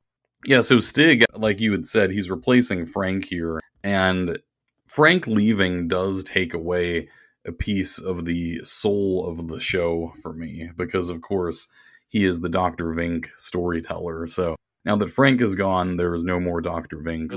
Yeah, 0.45 0.61
so 0.61 0.79
Stig, 0.79 1.25
like 1.35 1.59
you 1.59 1.71
had 1.71 1.85
said, 1.85 2.11
he's 2.11 2.29
replacing 2.29 2.85
Frank 2.85 3.25
here, 3.25 3.59
and 3.83 4.39
Frank 4.87 5.27
leaving 5.27 5.87
does 5.87 6.23
take 6.23 6.53
away 6.53 7.09
a 7.47 7.51
piece 7.51 7.99
of 7.99 8.25
the 8.25 8.59
soul 8.63 9.25
of 9.27 9.47
the 9.47 9.59
show 9.59 10.13
for 10.21 10.33
me 10.33 10.69
because, 10.75 11.09
of 11.09 11.21
course, 11.21 11.67
he 12.07 12.25
is 12.25 12.41
the 12.41 12.49
Dr. 12.49 12.91
Vink 12.91 13.27
storyteller. 13.37 14.27
So 14.27 14.55
now 14.85 14.95
that 14.97 15.09
Frank 15.09 15.41
is 15.41 15.55
gone, 15.55 15.97
there 15.97 16.13
is 16.13 16.23
no 16.23 16.39
more 16.39 16.61
Dr. 16.61 16.97
Vink. 16.97 17.29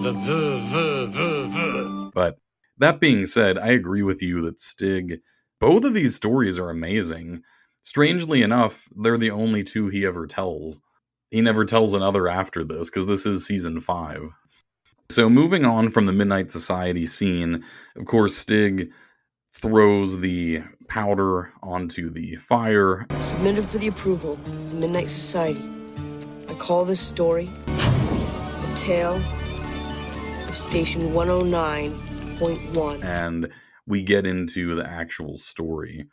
But 2.15 2.39
that 2.79 3.01
being 3.01 3.27
said, 3.27 3.59
I 3.59 3.69
agree 3.69 4.03
with 4.03 4.23
you 4.23 4.43
that 4.43 4.61
Stig, 4.61 5.21
both 5.61 5.85
of 5.85 5.95
these 5.95 6.15
stories 6.15 6.59
are 6.59 6.71
amazing. 6.71 7.43
Strangely 7.83 8.43
enough, 8.43 8.89
they're 8.97 9.19
the 9.19 9.31
only 9.31 9.65
two 9.65 9.89
he 9.89 10.05
ever 10.07 10.27
tells. 10.27 10.81
He 11.31 11.41
never 11.41 11.65
tells 11.65 11.95
another 11.95 12.29
after 12.29 12.65
this 12.65 12.91
because 12.91 13.07
this 13.07 13.27
is 13.27 13.47
season 13.47 13.81
five. 13.81 14.31
So, 15.11 15.29
moving 15.29 15.65
on 15.65 15.91
from 15.91 16.07
the 16.07 16.13
Midnight 16.13 16.51
Society 16.51 17.07
scene, 17.07 17.65
of 17.97 18.07
course, 18.07 18.37
Stig 18.37 18.93
throws 19.53 20.21
the 20.21 20.63
powder 20.89 21.53
onto 21.63 22.11
the 22.11 22.37
fire. 22.37 23.07
Submitted 23.21 23.67
for 23.67 23.79
the 23.79 23.89
approval 23.89 24.33
of 24.33 24.71
the 24.71 24.77
Midnight 24.77 25.09
Society. 25.09 25.63
I 26.49 26.55
call 26.55 26.85
this 26.85 27.01
story 27.01 27.51
The 27.67 28.73
Tale 28.77 29.21
of 30.49 30.55
Station 30.55 31.13
109.1. 31.13 33.05
And 33.05 33.51
we 33.87 34.03
get 34.03 34.27
into 34.27 34.75
the 34.75 34.89
actual 34.89 35.39
story. 35.39 36.07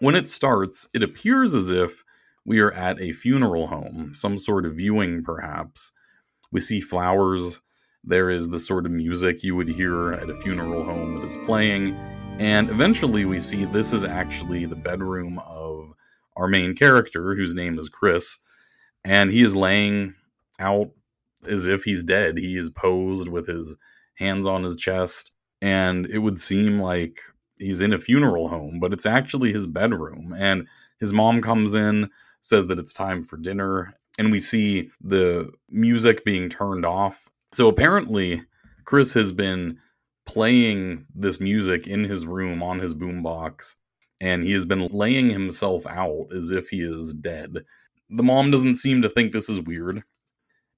When 0.00 0.14
it 0.14 0.30
starts, 0.30 0.88
it 0.94 1.02
appears 1.02 1.54
as 1.54 1.70
if 1.70 2.04
we 2.44 2.60
are 2.60 2.72
at 2.72 3.00
a 3.00 3.12
funeral 3.12 3.66
home, 3.66 4.12
some 4.14 4.38
sort 4.38 4.64
of 4.64 4.76
viewing 4.76 5.22
perhaps. 5.24 5.92
We 6.50 6.60
see 6.60 6.80
flowers. 6.80 7.60
There 8.04 8.30
is 8.30 8.48
the 8.48 8.58
sort 8.58 8.86
of 8.86 8.92
music 8.92 9.42
you 9.42 9.56
would 9.56 9.68
hear 9.68 10.12
at 10.12 10.30
a 10.30 10.34
funeral 10.34 10.84
home 10.84 11.18
that 11.18 11.26
is 11.26 11.36
playing 11.44 11.96
and 12.38 12.70
eventually 12.70 13.24
we 13.24 13.40
see 13.40 13.64
this 13.64 13.92
is 13.92 14.04
actually 14.04 14.64
the 14.64 14.76
bedroom 14.76 15.40
of 15.40 15.92
our 16.36 16.46
main 16.46 16.74
character, 16.74 17.34
whose 17.34 17.54
name 17.54 17.78
is 17.78 17.88
Chris. 17.88 18.38
And 19.04 19.30
he 19.30 19.42
is 19.42 19.56
laying 19.56 20.14
out 20.58 20.90
as 21.46 21.66
if 21.66 21.84
he's 21.84 22.04
dead. 22.04 22.38
He 22.38 22.56
is 22.56 22.70
posed 22.70 23.28
with 23.28 23.46
his 23.46 23.76
hands 24.14 24.46
on 24.46 24.62
his 24.62 24.76
chest. 24.76 25.32
And 25.60 26.06
it 26.06 26.18
would 26.18 26.38
seem 26.38 26.80
like 26.80 27.20
he's 27.58 27.80
in 27.80 27.92
a 27.92 27.98
funeral 27.98 28.48
home, 28.48 28.78
but 28.80 28.92
it's 28.92 29.06
actually 29.06 29.52
his 29.52 29.66
bedroom. 29.66 30.32
And 30.36 30.68
his 31.00 31.12
mom 31.12 31.42
comes 31.42 31.74
in, 31.74 32.10
says 32.40 32.66
that 32.66 32.78
it's 32.78 32.92
time 32.92 33.22
for 33.22 33.36
dinner. 33.36 33.94
And 34.16 34.30
we 34.30 34.40
see 34.40 34.90
the 35.00 35.50
music 35.68 36.24
being 36.24 36.48
turned 36.48 36.86
off. 36.86 37.28
So 37.52 37.66
apparently, 37.66 38.42
Chris 38.84 39.12
has 39.14 39.32
been 39.32 39.78
playing 40.28 41.06
this 41.14 41.40
music 41.40 41.86
in 41.86 42.04
his 42.04 42.26
room 42.26 42.62
on 42.62 42.78
his 42.78 42.94
boombox, 42.94 43.76
and 44.20 44.44
he 44.44 44.52
has 44.52 44.66
been 44.66 44.86
laying 44.88 45.30
himself 45.30 45.86
out 45.86 46.28
as 46.36 46.50
if 46.50 46.68
he 46.68 46.82
is 46.82 47.14
dead. 47.14 47.64
The 48.10 48.22
mom 48.22 48.50
doesn't 48.50 48.74
seem 48.74 49.00
to 49.00 49.08
think 49.08 49.32
this 49.32 49.48
is 49.48 49.62
weird. 49.62 50.02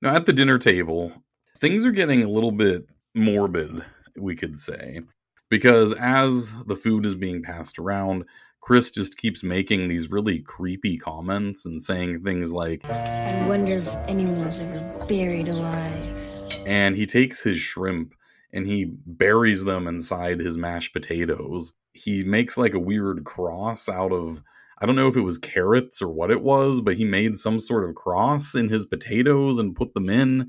Now, 0.03 0.15
at 0.15 0.25
the 0.25 0.33
dinner 0.33 0.57
table, 0.57 1.13
things 1.59 1.85
are 1.85 1.91
getting 1.91 2.23
a 2.23 2.29
little 2.31 2.53
bit 2.53 2.87
morbid, 3.17 3.85
we 4.17 4.37
could 4.37 4.57
say, 4.57 5.01
because 5.49 5.95
as 5.95 6.55
the 6.67 6.77
food 6.77 7.05
is 7.05 7.17
being 7.17 7.43
passed 7.43 7.81
around, 7.81 8.25
Chris 8.61 8.93
just 8.93 9.19
keeps 9.19 9.43
making 9.43 9.89
these 9.89 10.13
really 10.13 10.39
creepy 10.39 10.97
comments 10.97 11.67
and 11.67 11.83
saying 11.83 12.23
things 12.23 12.53
like, 12.53 12.85
I 12.85 13.45
wonder 13.49 13.75
if 13.75 13.97
anyone 14.07 14.45
was 14.45 14.61
ever 14.61 15.07
buried 15.09 15.49
alive. 15.49 16.29
And 16.67 16.95
he 16.95 17.05
takes 17.05 17.43
his 17.43 17.59
shrimp 17.59 18.15
and 18.53 18.67
he 18.67 18.93
buries 19.07 19.65
them 19.65 19.87
inside 19.87 20.41
his 20.41 20.59
mashed 20.59 20.93
potatoes. 20.93 21.73
He 21.93 22.25
makes 22.25 22.57
like 22.59 22.75
a 22.75 22.81
weird 22.81 23.25
cross 23.25 23.89
out 23.89 24.13
of 24.13 24.43
I 24.83 24.87
don't 24.87 24.97
know 24.97 25.09
if 25.09 25.17
it 25.17 25.21
was 25.21 25.37
carrots 25.37 26.01
or 26.01 26.09
what 26.09 26.31
it 26.31 26.43
was, 26.43 26.81
but 26.81 26.97
he 26.97 27.05
made 27.05 27.37
some 27.37 27.59
sort 27.59 27.87
of 27.87 27.95
cross 27.95 28.55
in 28.55 28.71
his 28.71 28.87
potatoes 28.87 29.59
and 29.59 29.77
put 29.77 29.93
them 29.93 30.09
in. 30.09 30.49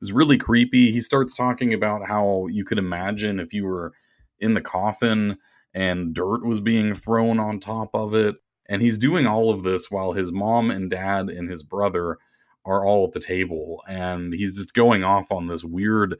was 0.00 0.10
really 0.10 0.38
creepy. 0.38 0.90
He 0.90 1.02
starts 1.02 1.34
talking 1.34 1.74
about 1.74 2.06
how 2.06 2.46
you 2.46 2.64
could 2.64 2.78
imagine 2.78 3.38
if 3.38 3.52
you 3.52 3.66
were 3.66 3.92
in 4.40 4.54
the 4.54 4.62
coffin 4.62 5.36
and 5.74 6.14
dirt 6.14 6.46
was 6.46 6.60
being 6.60 6.94
thrown 6.94 7.38
on 7.38 7.60
top 7.60 7.90
of 7.94 8.14
it. 8.14 8.36
And 8.70 8.80
he's 8.80 8.96
doing 8.96 9.26
all 9.26 9.50
of 9.50 9.64
this 9.64 9.90
while 9.90 10.12
his 10.12 10.32
mom 10.32 10.70
and 10.70 10.88
dad 10.88 11.28
and 11.28 11.50
his 11.50 11.62
brother 11.62 12.16
are 12.64 12.86
all 12.86 13.04
at 13.06 13.12
the 13.12 13.20
table. 13.20 13.82
And 13.86 14.32
he's 14.32 14.56
just 14.56 14.72
going 14.72 15.04
off 15.04 15.30
on 15.30 15.48
this 15.48 15.62
weird 15.62 16.16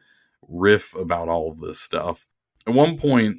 riff 0.49 0.95
about 0.95 1.29
all 1.29 1.51
of 1.51 1.61
this 1.61 1.81
stuff. 1.81 2.27
At 2.67 2.75
one 2.75 2.99
point, 2.99 3.39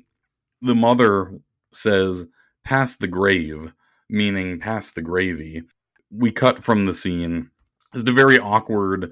the 0.62 0.76
mother 0.76 1.40
says, 1.72 2.26
Pass 2.64 2.96
the 2.96 3.08
grave, 3.08 3.74
meaning 4.10 4.60
pass 4.60 4.92
the 4.92 5.02
gravy. 5.02 5.64
We 6.12 6.32
cut 6.32 6.64
from 6.64 6.86
the 6.86 6.94
scene. 6.94 7.50
It's 7.94 8.08
a 8.08 8.14
very 8.14 8.40
awkward 8.40 9.12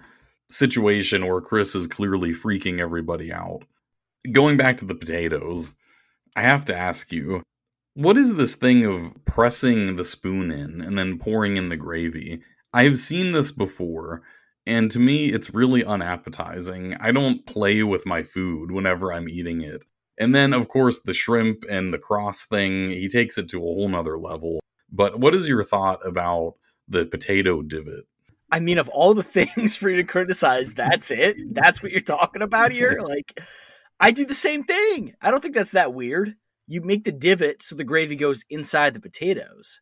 situation 0.49 1.27
where 1.27 1.41
Chris 1.41 1.75
is 1.75 1.87
clearly 1.87 2.31
freaking 2.31 2.79
everybody 2.79 3.31
out. 3.31 3.63
Going 4.31 4.57
back 4.57 4.77
to 4.77 4.85
the 4.85 4.95
potatoes, 4.95 5.73
I 6.35 6.41
have 6.41 6.65
to 6.65 6.75
ask 6.75 7.11
you, 7.11 7.43
what 7.93 8.17
is 8.17 8.35
this 8.35 8.55
thing 8.55 8.85
of 8.85 9.25
pressing 9.25 9.95
the 9.95 10.05
spoon 10.05 10.51
in 10.51 10.81
and 10.81 10.97
then 10.97 11.19
pouring 11.19 11.57
in 11.57 11.69
the 11.69 11.77
gravy? 11.77 12.41
I've 12.73 12.97
seen 12.97 13.33
this 13.33 13.51
before, 13.51 14.21
and 14.65 14.91
to 14.91 14.99
me, 14.99 15.27
it's 15.27 15.53
really 15.53 15.83
unappetizing. 15.83 16.95
I 16.99 17.11
don't 17.11 17.45
play 17.45 17.83
with 17.83 18.05
my 18.05 18.23
food 18.23 18.71
whenever 18.71 19.11
I'm 19.11 19.27
eating 19.27 19.61
it. 19.61 19.85
And 20.19 20.35
then, 20.35 20.53
of 20.53 20.67
course, 20.67 20.99
the 21.01 21.13
shrimp 21.13 21.63
and 21.67 21.93
the 21.93 21.97
cross 21.97 22.45
thing, 22.45 22.91
he 22.91 23.07
takes 23.07 23.37
it 23.37 23.49
to 23.49 23.57
a 23.57 23.61
whole 23.61 23.89
nother 23.89 24.19
level. 24.19 24.59
But 24.91 25.19
what 25.19 25.33
is 25.33 25.47
your 25.47 25.63
thought 25.63 26.05
about 26.05 26.55
the 26.87 27.05
potato 27.05 27.61
divot? 27.61 28.05
I 28.51 28.59
mean, 28.59 28.77
of 28.77 28.89
all 28.89 29.13
the 29.13 29.23
things 29.55 29.75
for 29.75 29.89
you 29.89 29.97
to 29.97 30.03
criticize, 30.03 30.73
that's 30.73 31.09
it. 31.09 31.37
That's 31.53 31.81
what 31.81 31.91
you're 31.91 32.01
talking 32.01 32.41
about 32.41 32.71
here. 32.71 32.99
Like, 33.11 33.39
I 33.99 34.11
do 34.11 34.25
the 34.25 34.33
same 34.33 34.63
thing. 34.63 35.13
I 35.21 35.31
don't 35.31 35.41
think 35.41 35.53
that's 35.53 35.71
that 35.71 35.93
weird. 35.93 36.35
You 36.67 36.81
make 36.81 37.03
the 37.03 37.11
divot 37.11 37.61
so 37.61 37.75
the 37.75 37.83
gravy 37.83 38.15
goes 38.15 38.43
inside 38.49 38.93
the 38.93 38.99
potatoes, 38.99 39.79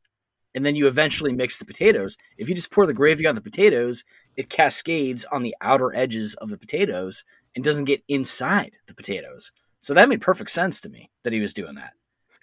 and 0.55 0.65
then 0.65 0.75
you 0.75 0.87
eventually 0.87 1.31
mix 1.31 1.57
the 1.57 1.65
potatoes. 1.65 2.17
If 2.37 2.49
you 2.49 2.55
just 2.55 2.71
pour 2.71 2.85
the 2.85 2.93
gravy 2.93 3.27
on 3.27 3.35
the 3.35 3.41
potatoes, 3.41 4.03
it 4.35 4.49
cascades 4.49 5.25
on 5.25 5.43
the 5.43 5.55
outer 5.61 5.95
edges 5.95 6.33
of 6.35 6.49
the 6.49 6.57
potatoes 6.57 7.23
and 7.55 7.63
doesn't 7.63 7.85
get 7.85 8.03
inside 8.07 8.77
the 8.87 8.93
potatoes. 8.93 9.51
So 9.79 9.93
that 9.93 10.09
made 10.09 10.21
perfect 10.21 10.51
sense 10.51 10.81
to 10.81 10.89
me 10.89 11.09
that 11.23 11.33
he 11.33 11.39
was 11.39 11.53
doing 11.53 11.75
that. 11.75 11.93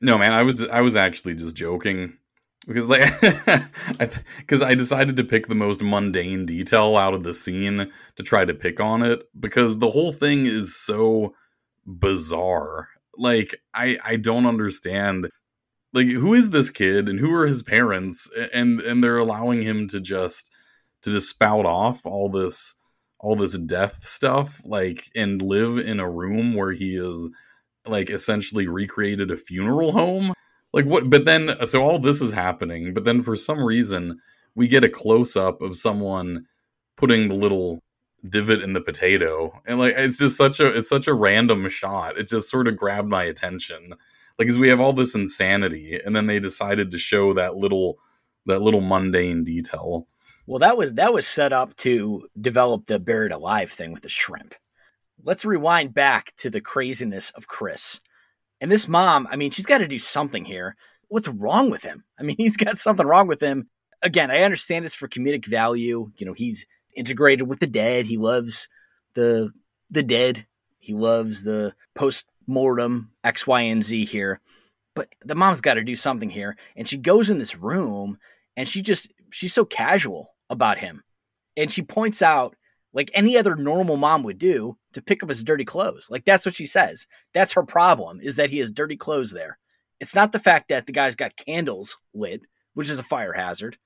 No, 0.00 0.18
man, 0.18 0.32
I 0.32 0.42
was 0.42 0.66
I 0.66 0.80
was 0.82 0.96
actually 0.96 1.34
just 1.34 1.56
joking 1.56 2.18
because 2.66 2.86
like 2.86 3.20
because 4.38 4.62
I, 4.62 4.70
I 4.70 4.74
decided 4.74 5.16
to 5.16 5.24
pick 5.24 5.46
the 5.46 5.54
most 5.54 5.82
mundane 5.82 6.46
detail 6.46 6.96
out 6.96 7.14
of 7.14 7.22
the 7.22 7.34
scene 7.34 7.90
to 8.16 8.22
try 8.22 8.44
to 8.44 8.54
pick 8.54 8.80
on 8.80 9.02
it 9.02 9.22
because 9.38 9.78
the 9.78 9.90
whole 9.90 10.12
thing 10.12 10.46
is 10.46 10.76
so 10.76 11.34
bizarre. 11.86 12.88
Like 13.16 13.54
I 13.72 13.98
I 14.04 14.16
don't 14.16 14.46
understand 14.46 15.28
like 15.96 16.08
who 16.08 16.34
is 16.34 16.50
this 16.50 16.70
kid 16.70 17.08
and 17.08 17.18
who 17.18 17.32
are 17.34 17.46
his 17.46 17.62
parents? 17.62 18.30
And 18.52 18.80
and 18.80 19.02
they're 19.02 19.16
allowing 19.16 19.62
him 19.62 19.88
to 19.88 19.98
just 19.98 20.52
to 21.02 21.10
just 21.10 21.30
spout 21.30 21.64
off 21.64 22.04
all 22.04 22.28
this 22.28 22.74
all 23.18 23.34
this 23.34 23.58
death 23.58 24.06
stuff 24.06 24.60
like 24.64 25.06
and 25.16 25.40
live 25.40 25.78
in 25.78 25.98
a 25.98 26.08
room 26.08 26.54
where 26.54 26.72
he 26.72 26.96
is 26.96 27.30
like 27.86 28.10
essentially 28.10 28.68
recreated 28.68 29.30
a 29.30 29.38
funeral 29.38 29.90
home? 29.90 30.34
Like 30.74 30.84
what 30.84 31.08
but 31.08 31.24
then 31.24 31.56
so 31.66 31.82
all 31.82 31.98
this 31.98 32.20
is 32.20 32.32
happening 32.32 32.92
but 32.92 33.04
then 33.04 33.22
for 33.22 33.34
some 33.34 33.64
reason 33.64 34.20
we 34.54 34.68
get 34.68 34.84
a 34.84 34.90
close 34.90 35.34
up 35.34 35.62
of 35.62 35.78
someone 35.78 36.44
putting 36.96 37.28
the 37.28 37.34
little 37.34 37.82
divot 38.28 38.60
in 38.60 38.74
the 38.74 38.80
potato 38.82 39.62
and 39.66 39.78
like 39.78 39.94
it's 39.96 40.18
just 40.18 40.36
such 40.36 40.60
a 40.60 40.66
it's 40.66 40.90
such 40.90 41.06
a 41.06 41.14
random 41.14 41.70
shot. 41.70 42.18
It 42.18 42.28
just 42.28 42.50
sort 42.50 42.68
of 42.68 42.76
grabbed 42.76 43.08
my 43.08 43.24
attention 43.24 43.94
like 44.38 44.48
as 44.48 44.58
we 44.58 44.68
have 44.68 44.80
all 44.80 44.92
this 44.92 45.14
insanity 45.14 46.00
and 46.04 46.14
then 46.14 46.26
they 46.26 46.38
decided 46.38 46.90
to 46.90 46.98
show 46.98 47.34
that 47.34 47.56
little 47.56 47.98
that 48.46 48.62
little 48.62 48.80
mundane 48.80 49.44
detail 49.44 50.06
well 50.46 50.58
that 50.58 50.76
was 50.76 50.94
that 50.94 51.12
was 51.12 51.26
set 51.26 51.52
up 51.52 51.74
to 51.76 52.26
develop 52.40 52.86
the 52.86 52.98
buried 52.98 53.32
alive 53.32 53.70
thing 53.70 53.92
with 53.92 54.02
the 54.02 54.08
shrimp 54.08 54.54
let's 55.24 55.44
rewind 55.44 55.94
back 55.94 56.32
to 56.36 56.50
the 56.50 56.60
craziness 56.60 57.30
of 57.32 57.46
chris 57.46 58.00
and 58.60 58.70
this 58.70 58.88
mom, 58.88 59.28
I 59.30 59.36
mean, 59.36 59.50
she's 59.50 59.66
got 59.66 59.78
to 59.78 59.88
do 59.88 59.98
something 59.98 60.44
here. 60.44 60.76
What's 61.08 61.28
wrong 61.28 61.70
with 61.70 61.82
him? 61.82 62.04
I 62.18 62.22
mean, 62.22 62.36
he's 62.38 62.56
got 62.56 62.78
something 62.78 63.06
wrong 63.06 63.26
with 63.26 63.40
him. 63.40 63.68
Again, 64.02 64.30
I 64.30 64.42
understand 64.42 64.84
it's 64.84 64.94
for 64.94 65.08
comedic 65.08 65.46
value. 65.46 66.10
You 66.16 66.26
know, 66.26 66.32
he's 66.32 66.66
integrated 66.94 67.48
with 67.48 67.60
the 67.60 67.66
dead. 67.66 68.06
He 68.06 68.16
loves 68.16 68.68
the 69.14 69.52
the 69.90 70.02
dead. 70.02 70.46
He 70.78 70.94
loves 70.94 71.42
the 71.42 71.74
post 71.94 72.26
mortem 72.46 73.10
X, 73.24 73.46
Y, 73.46 73.60
and 73.62 73.82
Z 73.82 74.04
here. 74.04 74.40
But 74.94 75.08
the 75.24 75.34
mom's 75.34 75.60
got 75.60 75.74
to 75.74 75.84
do 75.84 75.96
something 75.96 76.30
here. 76.30 76.56
And 76.74 76.88
she 76.88 76.96
goes 76.96 77.30
in 77.30 77.38
this 77.38 77.56
room 77.56 78.18
and 78.56 78.68
she 78.68 78.82
just 78.82 79.12
she's 79.30 79.52
so 79.52 79.64
casual 79.64 80.30
about 80.48 80.78
him. 80.78 81.02
And 81.56 81.70
she 81.70 81.82
points 81.82 82.22
out 82.22 82.56
like 82.92 83.10
any 83.12 83.36
other 83.36 83.56
normal 83.56 83.96
mom 83.96 84.22
would 84.22 84.38
do 84.38 84.78
to 84.94 85.02
pick 85.02 85.22
up 85.22 85.28
his 85.28 85.44
dirty 85.44 85.64
clothes. 85.64 86.08
Like 86.10 86.24
that's 86.24 86.46
what 86.46 86.54
she 86.54 86.64
says. 86.64 87.06
That's 87.34 87.52
her 87.52 87.62
problem 87.62 88.20
is 88.22 88.36
that 88.36 88.50
he 88.50 88.58
has 88.58 88.70
dirty 88.70 88.96
clothes 88.96 89.32
there. 89.32 89.58
It's 90.00 90.14
not 90.14 90.32
the 90.32 90.38
fact 90.38 90.68
that 90.68 90.86
the 90.86 90.92
guy's 90.92 91.14
got 91.14 91.36
candles 91.36 91.96
lit, 92.14 92.42
which 92.74 92.90
is 92.90 92.98
a 92.98 93.04
fire 93.04 93.32
hazard. 93.32 93.76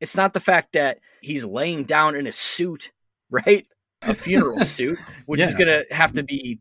It's 0.00 0.16
not 0.16 0.32
the 0.32 0.40
fact 0.40 0.72
that 0.72 0.98
he's 1.20 1.44
laying 1.44 1.84
down 1.84 2.14
in 2.16 2.26
a 2.26 2.32
suit, 2.32 2.92
right? 3.30 3.66
A 4.02 4.14
funeral 4.14 4.60
suit, 4.64 4.98
which 5.26 5.40
yeah. 5.40 5.46
is 5.46 5.54
going 5.54 5.68
to 5.68 5.94
have 5.94 6.12
to 6.12 6.22
be 6.22 6.60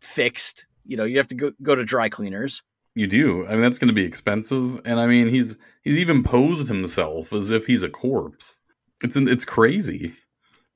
fixed. 0.00 0.66
You 0.88 0.96
know, 0.96 1.04
you 1.04 1.18
have 1.18 1.28
to 1.28 1.36
go, 1.36 1.52
go 1.62 1.76
to 1.76 1.84
dry 1.84 2.08
cleaners. 2.08 2.62
You 2.94 3.06
do. 3.06 3.46
I 3.46 3.52
mean, 3.52 3.60
that's 3.60 3.78
going 3.78 3.88
to 3.88 3.94
be 3.94 4.04
expensive. 4.04 4.80
And 4.84 4.98
I 4.98 5.06
mean, 5.06 5.28
he's 5.28 5.56
he's 5.82 5.98
even 5.98 6.24
posed 6.24 6.66
himself 6.66 7.32
as 7.32 7.52
if 7.52 7.66
he's 7.66 7.84
a 7.84 7.88
corpse. 7.88 8.58
It's 9.04 9.16
it's 9.16 9.44
crazy. 9.44 10.14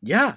Yeah, 0.02 0.36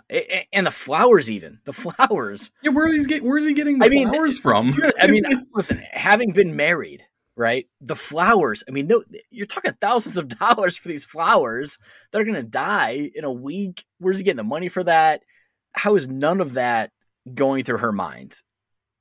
and 0.53 0.67
the 0.67 0.71
flowers, 0.71 1.29
even 1.29 1.59
the 1.65 1.73
flowers. 1.73 2.51
Yeah, 2.63 2.71
where 2.71 2.88
is 2.88 3.05
he? 3.05 3.09
getting? 3.09 3.27
Where's 3.27 3.45
he 3.45 3.53
getting 3.53 3.79
the 3.79 3.85
I 3.85 3.89
mean, 3.89 4.09
flowers 4.09 4.38
from? 4.38 4.69
Dude, 4.69 4.93
I 4.99 5.07
mean, 5.07 5.23
listen, 5.53 5.83
having 5.91 6.31
been 6.31 6.55
married, 6.55 7.03
right? 7.35 7.67
The 7.81 7.95
flowers. 7.95 8.63
I 8.67 8.71
mean, 8.71 8.88
no, 8.88 9.03
you're 9.31 9.47
talking 9.47 9.73
thousands 9.81 10.17
of 10.17 10.27
dollars 10.39 10.77
for 10.77 10.88
these 10.88 11.03
flowers 11.03 11.77
that 12.11 12.21
are 12.21 12.25
going 12.25 12.35
to 12.35 12.43
die 12.43 13.09
in 13.15 13.23
a 13.23 13.31
week. 13.31 13.83
Where's 13.99 14.19
he 14.19 14.23
getting 14.23 14.38
the 14.38 14.43
money 14.43 14.69
for 14.69 14.83
that? 14.83 15.23
How 15.73 15.95
is 15.95 16.07
none 16.07 16.41
of 16.41 16.53
that 16.53 16.91
going 17.33 17.63
through 17.63 17.79
her 17.79 17.91
mind? 17.91 18.41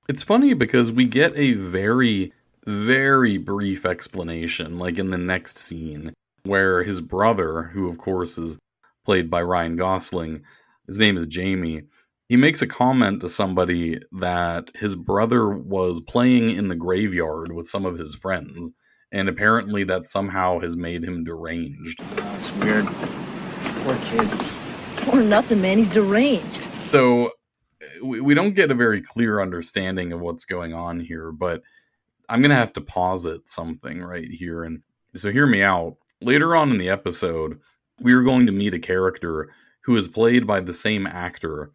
It's 0.06 0.22
funny 0.22 0.52
because 0.52 0.92
we 0.92 1.06
get 1.06 1.32
a 1.34 1.54
very, 1.54 2.32
very 2.66 3.38
brief 3.38 3.86
explanation, 3.86 4.78
like 4.78 4.98
in 4.98 5.08
the 5.10 5.18
next 5.18 5.56
scene, 5.56 6.12
where 6.42 6.82
his 6.82 7.00
brother, 7.00 7.62
who 7.62 7.88
of 7.88 7.96
course 7.96 8.36
is 8.36 8.58
played 9.06 9.30
by 9.30 9.40
Ryan 9.40 9.76
Gosling, 9.76 10.42
his 10.86 10.98
name 10.98 11.16
is 11.16 11.26
Jamie. 11.26 11.84
He 12.28 12.36
makes 12.36 12.60
a 12.60 12.66
comment 12.66 13.22
to 13.22 13.30
somebody 13.30 13.98
that 14.12 14.70
his 14.74 14.94
brother 14.94 15.48
was 15.48 16.00
playing 16.00 16.50
in 16.50 16.68
the 16.68 16.76
graveyard 16.76 17.52
with 17.52 17.66
some 17.66 17.86
of 17.86 17.98
his 17.98 18.14
friends, 18.14 18.72
and 19.10 19.26
apparently 19.26 19.84
that 19.84 20.08
somehow 20.08 20.58
has 20.58 20.76
made 20.76 21.02
him 21.02 21.24
deranged. 21.24 22.02
It's 22.34 22.52
weird. 22.52 22.86
Poor 22.86 23.96
kid. 24.04 24.28
Poor 24.96 25.22
nothing, 25.22 25.62
man. 25.62 25.78
He's 25.78 25.88
deranged. 25.88 26.64
So 26.84 27.30
we, 28.02 28.20
we 28.20 28.34
don't 28.34 28.54
get 28.54 28.70
a 28.70 28.74
very 28.74 29.00
clear 29.00 29.40
understanding 29.40 30.12
of 30.12 30.20
what's 30.20 30.44
going 30.44 30.74
on 30.74 31.00
here, 31.00 31.32
but 31.32 31.62
I'm 32.28 32.40
going 32.40 32.50
to 32.50 32.56
have 32.56 32.72
to 32.74 32.80
posit 32.80 33.48
something 33.48 34.02
right 34.02 34.30
here. 34.30 34.64
And 34.64 34.82
so 35.14 35.30
hear 35.30 35.46
me 35.46 35.62
out. 35.62 35.96
Later 36.20 36.56
on 36.56 36.70
in 36.70 36.78
the 36.78 36.88
episode, 36.88 37.60
we 38.00 38.12
are 38.12 38.22
going 38.22 38.46
to 38.46 38.52
meet 38.52 38.74
a 38.74 38.78
character 38.78 39.50
who 39.82 39.96
is 39.96 40.08
played 40.08 40.46
by 40.46 40.60
the 40.60 40.72
same 40.72 41.06
actor 41.06 41.70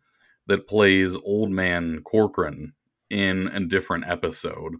that 0.48 0.68
plays 0.68 1.16
Old 1.16 1.52
Man 1.52 2.02
Corcoran 2.04 2.74
in 3.10 3.48
a 3.50 3.60
different 3.60 4.08
episode. 4.08 4.76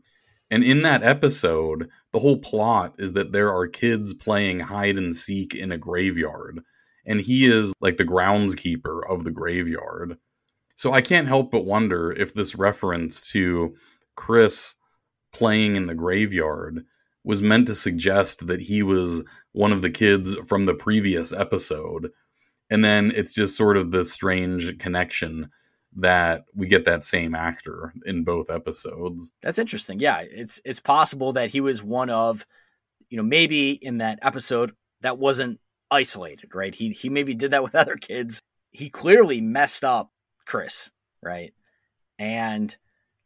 And 0.52 0.64
in 0.64 0.82
that 0.82 1.04
episode, 1.04 1.90
the 2.12 2.20
whole 2.20 2.40
plot 2.40 2.96
is 2.98 3.14
that 3.14 3.32
there 3.32 3.54
are 3.54 3.68
kids 3.68 4.14
playing 4.14 4.60
hide 4.60 4.98
and 4.98 5.16
seek 5.16 5.54
in 5.54 5.72
a 5.72 5.78
graveyard. 5.78 6.62
And 7.06 7.22
he 7.22 7.46
is 7.46 7.72
like 7.82 7.98
the 7.98 8.06
groundskeeper 8.06 9.02
of 9.08 9.24
the 9.24 9.32
graveyard. 9.32 10.18
So 10.80 10.94
I 10.94 11.02
can't 11.02 11.28
help 11.28 11.52
but 11.52 11.66
wonder 11.66 12.14
if 12.14 12.34
this 12.34 12.56
reference 12.56 13.20
to 13.32 13.76
Chris 14.16 14.76
playing 15.34 15.76
in 15.76 15.88
the 15.88 15.94
graveyard 15.94 16.86
was 17.26 17.42
meant 17.42 17.68
to 17.68 17.76
suggest 17.76 18.48
that 18.48 18.62
he 18.62 18.82
was 18.82 19.22
one 19.52 19.74
of 19.74 19.82
the 19.82 19.90
kids 19.90 20.36
from 20.48 20.66
the 20.66 20.74
previous 20.74 21.34
episode. 21.34 22.12
And 22.70 22.82
then 22.82 23.12
it's 23.14 23.34
just 23.34 23.58
sort 23.58 23.76
of 23.76 23.92
the 23.92 24.06
strange 24.06 24.80
connection 24.80 25.50
that 25.98 26.46
we 26.56 26.66
get 26.66 26.86
that 26.86 27.04
same 27.04 27.36
actor 27.36 27.92
in 28.06 28.24
both 28.24 28.50
episodes. 28.50 29.34
That's 29.42 29.60
interesting. 29.60 30.00
Yeah, 30.00 30.22
it's 30.22 30.62
it's 30.64 30.80
possible 30.80 31.34
that 31.34 31.50
he 31.50 31.60
was 31.60 31.84
one 31.84 32.10
of 32.10 32.46
you 33.10 33.18
know, 33.18 33.24
maybe 33.24 33.72
in 33.72 33.98
that 33.98 34.20
episode 34.22 34.72
that 35.02 35.18
wasn't 35.18 35.60
isolated, 35.92 36.56
right? 36.56 36.74
He 36.74 36.92
he 36.92 37.10
maybe 37.10 37.34
did 37.34 37.52
that 37.52 37.64
with 37.64 37.76
other 37.84 37.98
kids. 37.98 38.42
He 38.72 38.90
clearly 38.90 39.42
messed 39.42 39.84
up 39.84 40.12
Chris, 40.50 40.90
right? 41.22 41.54
And 42.18 42.76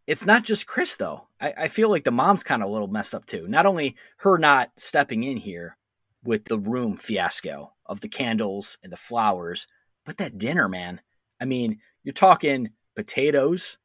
it's 0.07 0.25
not 0.25 0.43
just 0.43 0.67
Chris 0.67 0.97
though. 0.97 1.23
I, 1.39 1.53
I 1.57 1.67
feel 1.69 1.89
like 1.89 2.03
the 2.03 2.11
mom's 2.11 2.43
kind 2.43 2.61
of 2.61 2.67
a 2.67 2.71
little 2.71 2.89
messed 2.89 3.15
up 3.15 3.25
too. 3.25 3.47
Not 3.47 3.65
only 3.65 3.95
her 4.17 4.37
not 4.37 4.71
stepping 4.75 5.23
in 5.23 5.37
here 5.37 5.77
with 6.25 6.43
the 6.45 6.59
room 6.59 6.97
fiasco 6.97 7.71
of 7.85 8.01
the 8.01 8.09
candles 8.09 8.77
and 8.83 8.91
the 8.91 8.97
flowers, 8.97 9.67
but 10.05 10.17
that 10.17 10.37
dinner, 10.37 10.67
man. 10.67 10.99
I 11.39 11.45
mean, 11.45 11.79
you're 12.03 12.13
talking 12.13 12.71
potatoes. 12.93 13.77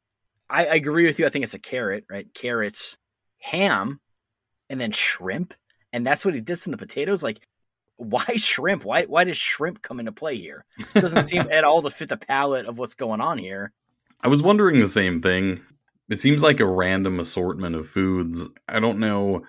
I, 0.49 0.65
I 0.65 0.75
agree 0.75 1.05
with 1.05 1.17
you. 1.17 1.25
I 1.25 1.29
think 1.29 1.43
it's 1.43 1.53
a 1.53 1.59
carrot, 1.59 2.03
right? 2.09 2.27
Carrots, 2.33 2.97
ham, 3.39 4.01
and 4.69 4.81
then 4.81 4.91
shrimp. 4.91 5.53
And 5.93 6.05
that's 6.05 6.25
what 6.25 6.33
he 6.33 6.41
dips 6.41 6.67
in 6.67 6.71
the 6.71 6.77
potatoes. 6.77 7.23
Like, 7.23 7.39
why 7.99 8.23
shrimp? 8.35 8.85
Why 8.85 9.05
why 9.05 9.25
does 9.25 9.37
shrimp 9.37 9.81
come 9.81 9.99
into 9.99 10.11
play 10.11 10.37
here? 10.37 10.65
It 10.95 11.01
doesn't 11.01 11.25
seem 11.25 11.47
at 11.51 11.63
all 11.63 11.81
to 11.81 11.89
fit 11.89 12.09
the 12.09 12.17
palette 12.17 12.65
of 12.65 12.79
what's 12.79 12.95
going 12.95 13.21
on 13.21 13.37
here. 13.37 13.71
I 14.21 14.27
was 14.27 14.41
wondering 14.41 14.79
the 14.79 14.87
same 14.87 15.21
thing. 15.21 15.61
It 16.09 16.19
seems 16.19 16.41
like 16.41 16.59
a 16.59 16.65
random 16.65 17.19
assortment 17.19 17.75
of 17.75 17.87
foods. 17.87 18.49
I 18.67 18.79
don't 18.79 18.99
know. 18.99 19.43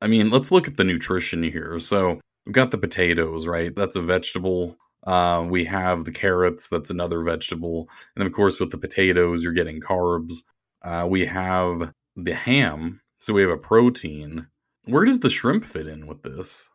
I 0.00 0.08
mean, 0.08 0.30
let's 0.30 0.52
look 0.52 0.68
at 0.68 0.76
the 0.76 0.84
nutrition 0.84 1.42
here. 1.42 1.78
So 1.78 2.20
we've 2.44 2.54
got 2.54 2.70
the 2.70 2.78
potatoes, 2.78 3.46
right? 3.46 3.74
That's 3.74 3.96
a 3.96 4.02
vegetable. 4.02 4.76
Uh, 5.06 5.46
we 5.48 5.64
have 5.64 6.04
the 6.04 6.12
carrots. 6.12 6.68
That's 6.68 6.90
another 6.90 7.22
vegetable. 7.22 7.88
And 8.14 8.26
of 8.26 8.32
course, 8.32 8.60
with 8.60 8.70
the 8.70 8.78
potatoes, 8.78 9.42
you're 9.42 9.52
getting 9.52 9.80
carbs. 9.80 10.42
Uh, 10.82 11.06
we 11.08 11.24
have 11.26 11.92
the 12.16 12.34
ham. 12.34 13.00
So 13.20 13.32
we 13.32 13.42
have 13.42 13.50
a 13.50 13.56
protein. 13.56 14.46
Where 14.84 15.04
does 15.04 15.20
the 15.20 15.30
shrimp 15.30 15.64
fit 15.64 15.86
in 15.86 16.06
with 16.06 16.22
this? 16.22 16.68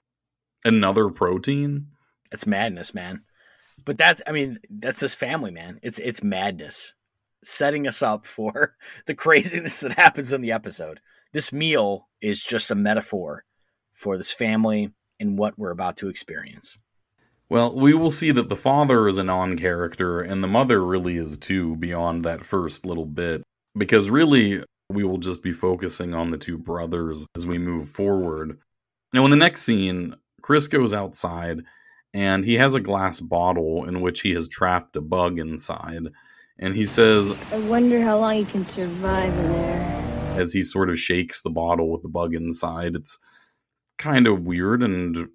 Another 0.66 1.10
protein? 1.10 1.88
It's 2.32 2.48
madness, 2.48 2.94
man. 2.94 3.24
But 3.86 3.98
that's 3.98 4.22
I 4.28 4.32
mean, 4.32 4.60
that's 4.70 5.00
this 5.00 5.16
family, 5.16 5.52
man. 5.52 5.80
It's 5.82 6.00
it's 6.00 6.24
madness. 6.24 6.94
Setting 7.44 7.88
us 7.88 8.02
up 8.02 8.26
for 8.26 8.76
the 9.06 9.16
craziness 9.16 9.80
that 9.82 9.94
happens 9.94 10.34
in 10.34 10.42
the 10.42 10.52
episode. 10.52 11.00
This 11.34 11.54
meal 11.54 12.08
is 12.22 12.44
just 12.44 12.72
a 12.72 12.76
metaphor 12.76 13.44
for 13.94 14.18
this 14.18 14.34
family 14.34 14.92
and 15.20 15.38
what 15.38 15.58
we're 15.58 15.72
about 15.72 15.98
to 15.98 16.10
experience. 16.10 16.80
Well, 17.50 17.74
we 17.74 17.94
will 17.94 18.12
see 18.12 18.32
that 18.32 18.50
the 18.50 18.56
father 18.56 19.08
is 19.08 19.18
a 19.18 19.24
non 19.24 19.58
character, 19.58 20.22
and 20.22 20.44
the 20.44 20.48
mother 20.48 20.84
really 20.84 21.18
is 21.18 21.38
too, 21.38 21.76
beyond 21.78 22.26
that 22.26 22.44
first 22.44 22.86
little 22.86 23.06
bit. 23.06 23.42
Because 23.78 24.10
really, 24.10 24.64
we 24.90 25.04
will 25.04 25.18
just 25.18 25.44
be 25.44 25.54
focusing 25.54 26.14
on 26.14 26.32
the 26.32 26.38
two 26.38 26.58
brothers 26.58 27.26
as 27.36 27.48
we 27.48 27.58
move 27.58 27.90
forward. 27.90 28.60
Now, 29.14 29.24
in 29.24 29.32
the 29.32 29.38
next 29.38 29.62
scene, 29.62 30.16
Chris 30.48 30.70
goes 30.70 30.94
outside 30.94 31.60
and 32.14 32.46
he 32.46 32.54
has 32.54 32.74
a 32.74 32.80
glass 32.80 33.20
bottle 33.20 33.84
in 33.84 34.00
which 34.00 34.22
he 34.22 34.32
has 34.32 34.48
trapped 34.48 34.96
a 34.96 35.02
bug 35.02 35.40
inside. 35.40 36.04
And 36.58 36.74
he 36.74 36.86
says, 36.86 37.34
I 37.52 37.58
wonder 37.58 38.02
how 38.02 38.18
long 38.18 38.38
you 38.38 38.46
can 38.46 38.64
survive 38.64 39.38
in 39.40 39.52
there. 39.52 40.40
as 40.40 40.54
he 40.54 40.64
sort 40.64 40.90
of 40.90 40.98
shakes 40.98 41.42
the 41.42 41.50
bottle 41.50 41.92
with 41.92 42.02
the 42.02 42.08
bug 42.08 42.34
inside, 42.34 42.96
it's 42.96 43.20
kind 43.98 44.26
of 44.26 44.46
weird 44.46 44.84
and 44.84 45.28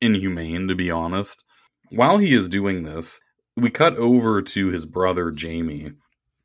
inhumane, 0.00 0.68
to 0.68 0.76
be 0.76 0.92
honest. 0.92 1.42
While 1.90 2.18
he 2.18 2.32
is 2.32 2.48
doing 2.48 2.84
this, 2.84 3.20
we 3.56 3.68
cut 3.68 3.96
over 3.96 4.42
to 4.42 4.68
his 4.68 4.86
brother 4.86 5.32
Jamie, 5.32 5.90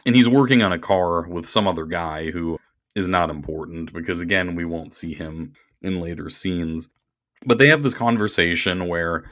and 0.07 0.15
he's 0.15 0.27
working 0.27 0.63
on 0.63 0.71
a 0.71 0.79
car 0.79 1.27
with 1.27 1.47
some 1.47 1.67
other 1.67 1.85
guy 1.85 2.31
who 2.31 2.57
is 2.95 3.07
not 3.07 3.29
important 3.29 3.93
because, 3.93 4.21
again, 4.21 4.55
we 4.55 4.65
won't 4.65 4.95
see 4.95 5.13
him 5.13 5.53
in 5.83 6.01
later 6.01 6.31
scenes. 6.31 6.89
But 7.45 7.57
they 7.57 7.67
have 7.67 7.83
this 7.83 7.93
conversation 7.93 8.87
where, 8.87 9.29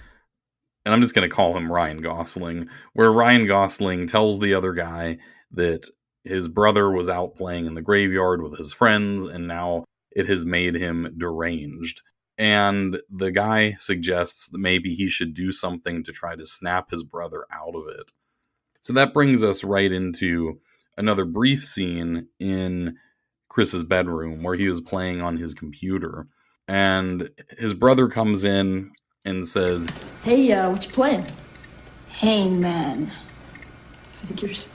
and 0.86 0.94
I'm 0.94 1.02
just 1.02 1.16
going 1.16 1.28
to 1.28 1.36
call 1.36 1.56
him 1.56 1.72
Ryan 1.72 2.02
Gosling, 2.02 2.70
where 2.94 3.12
Ryan 3.12 3.48
Gosling 3.48 4.08
tells 4.08 4.40
the 4.40 4.54
other 4.54 4.74
guy 4.74 5.18
that 5.52 5.88
his 6.24 6.48
brother 6.48 6.90
was 6.90 7.10
out 7.10 7.36
playing 7.36 7.66
in 7.66 7.76
the 7.76 7.82
graveyard 7.82 8.42
with 8.42 8.58
his 8.58 8.74
friends, 8.74 9.26
and 9.26 9.48
now 9.48 9.86
it 10.12 10.28
has 10.28 10.46
made 10.46 10.76
him 10.76 11.14
deranged. 11.18 12.02
And 12.38 13.02
the 13.10 13.32
guy 13.32 13.76
suggests 13.78 14.50
that 14.50 14.58
maybe 14.58 14.94
he 14.94 15.08
should 15.10 15.34
do 15.34 15.52
something 15.52 16.04
to 16.04 16.12
try 16.12 16.36
to 16.36 16.46
snap 16.46 16.92
his 16.92 17.04
brother 17.04 17.46
out 17.52 17.76
of 17.76 17.88
it. 17.88 18.12
So 18.82 18.94
that 18.94 19.14
brings 19.14 19.44
us 19.44 19.64
right 19.64 19.92
into 19.92 20.60
another 20.98 21.26
brief 21.26 21.66
scene 21.66 22.28
in 22.40 22.98
Chris's 23.50 23.84
bedroom 23.84 24.44
where 24.44 24.56
he 24.56 24.68
was 24.68 24.82
playing 24.82 25.22
on 25.22 25.38
his 25.38 25.54
computer. 25.54 26.28
And 26.68 27.30
his 27.58 27.74
brother 27.74 28.08
comes 28.08 28.44
in 28.44 28.92
and 29.24 29.48
says, 29.48 29.88
Hey, 30.24 30.52
uh, 30.52 30.72
what 30.72 30.86
you 30.86 30.92
playing? 30.92 31.26
Hangman. 32.10 33.12
Figures. 34.10 34.70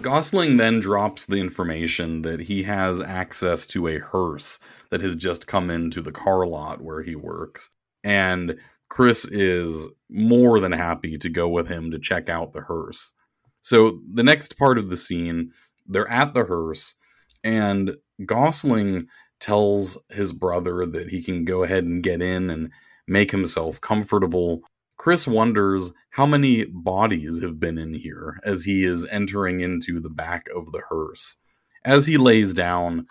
Gosling 0.00 0.56
then 0.56 0.78
drops 0.78 1.26
the 1.26 1.38
information 1.38 2.22
that 2.22 2.40
he 2.40 2.62
has 2.62 3.00
access 3.00 3.66
to 3.68 3.88
a 3.88 3.98
hearse 3.98 4.60
that 4.90 5.00
has 5.00 5.16
just 5.16 5.46
come 5.46 5.70
into 5.70 6.00
the 6.00 6.12
car 6.12 6.46
lot 6.46 6.80
where 6.80 7.02
he 7.02 7.16
works. 7.16 7.70
And 8.04 8.56
Chris 8.88 9.26
is 9.26 9.88
more 10.08 10.60
than 10.60 10.72
happy 10.72 11.18
to 11.18 11.28
go 11.28 11.48
with 11.48 11.66
him 11.66 11.90
to 11.90 11.98
check 11.98 12.28
out 12.28 12.52
the 12.52 12.62
hearse. 12.62 13.12
So, 13.60 14.00
the 14.14 14.22
next 14.22 14.56
part 14.56 14.78
of 14.78 14.88
the 14.88 14.96
scene, 14.96 15.50
they're 15.86 16.08
at 16.08 16.32
the 16.32 16.44
hearse, 16.44 16.94
and 17.42 17.96
Gosling 18.24 19.08
tells 19.40 19.98
his 20.10 20.32
brother 20.32 20.86
that 20.86 21.08
he 21.08 21.22
can 21.22 21.44
go 21.44 21.62
ahead 21.62 21.84
and 21.84 22.02
get 22.02 22.22
in 22.22 22.50
and 22.50 22.70
make 23.06 23.30
himself 23.30 23.80
comfortable. 23.80 24.62
Chris 24.96 25.26
wonders 25.26 25.92
how 26.10 26.26
many 26.26 26.64
bodies 26.64 27.40
have 27.40 27.60
been 27.60 27.78
in 27.78 27.94
here 27.94 28.40
as 28.44 28.64
he 28.64 28.84
is 28.84 29.06
entering 29.06 29.60
into 29.60 30.00
the 30.00 30.10
back 30.10 30.46
of 30.54 30.72
the 30.72 30.82
hearse. 30.88 31.36
As 31.84 32.06
he 32.06 32.16
lays 32.16 32.52
down 32.52 33.06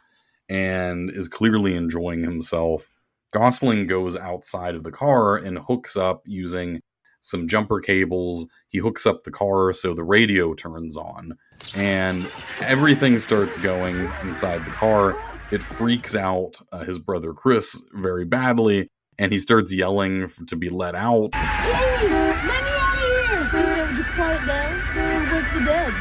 and 0.49 1.09
is 1.09 1.27
clearly 1.27 1.75
enjoying 1.75 2.23
himself, 2.23 2.89
Gosling 3.31 3.87
goes 3.87 4.15
outside 4.17 4.75
of 4.75 4.83
the 4.83 4.91
car 4.91 5.37
and 5.37 5.59
hooks 5.59 5.97
up 5.97 6.23
using 6.25 6.81
some 7.19 7.47
jumper 7.47 7.79
cables. 7.79 8.47
He 8.69 8.79
hooks 8.79 9.05
up 9.05 9.23
the 9.23 9.31
car 9.31 9.73
so 9.73 9.93
the 9.93 10.03
radio 10.03 10.53
turns 10.53 10.97
on, 10.97 11.37
and 11.75 12.29
everything 12.61 13.19
starts 13.19 13.57
going 13.57 14.09
inside 14.23 14.63
the 14.65 14.71
car. 14.71 15.17
It 15.49 15.63
freaks 15.63 16.13
out 16.15 16.59
uh, 16.73 16.83
his 16.83 16.99
brother 16.99 17.33
Chris 17.33 17.81
very 17.93 18.25
badly, 18.25 18.89
and 19.17 19.31
he 19.31 19.39
starts 19.39 19.73
yelling 19.73 20.27
to 20.47 20.55
be 20.57 20.69
let 20.69 20.93
out. 20.93 21.31
Jamie, 21.31 22.13
let 22.13 22.43
me 22.43 22.71
out 22.75 22.97
of 22.97 23.01
here! 23.01 23.49
Jamie, 23.53 23.81
would 23.87 23.97
you 23.97 24.03
quiet 24.13 24.45
down? 24.45 25.33
Wake 25.33 25.53
the 25.53 25.59
dead. 25.61 25.93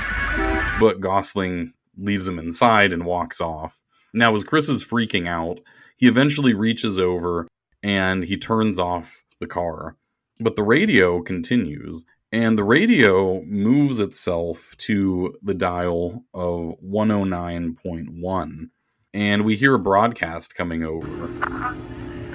but 0.80 1.00
Gosling 1.00 1.72
leaves 1.96 2.26
him 2.26 2.38
inside 2.40 2.92
and 2.92 3.04
walks 3.04 3.40
off. 3.40 3.80
Now, 4.12 4.34
as 4.34 4.42
Chris 4.42 4.68
is 4.68 4.84
freaking 4.84 5.28
out, 5.28 5.60
he 5.96 6.08
eventually 6.08 6.54
reaches 6.54 6.98
over 6.98 7.46
and 7.82 8.24
he 8.24 8.36
turns 8.36 8.78
off 8.80 9.22
the 9.40 9.46
car. 9.46 9.96
But 10.40 10.56
the 10.56 10.62
radio 10.64 11.22
continues, 11.22 12.04
and 12.32 12.58
the 12.58 12.64
radio 12.64 13.42
moves 13.44 14.00
itself 14.00 14.74
to 14.78 15.34
the 15.42 15.54
dial 15.54 16.24
of 16.34 16.74
109.1. 16.84 18.70
And 19.16 19.44
we 19.46 19.56
hear 19.56 19.72
a 19.72 19.78
broadcast 19.78 20.54
coming 20.56 20.84
over. 20.84 21.06
This 21.06 21.16
is 21.16 21.22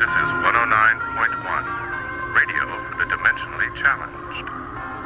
109.1, 0.10 2.34
radio 2.34 2.66
for 2.90 2.98
the 2.98 3.06
dimensionally 3.06 3.70
challenged. 3.76 4.50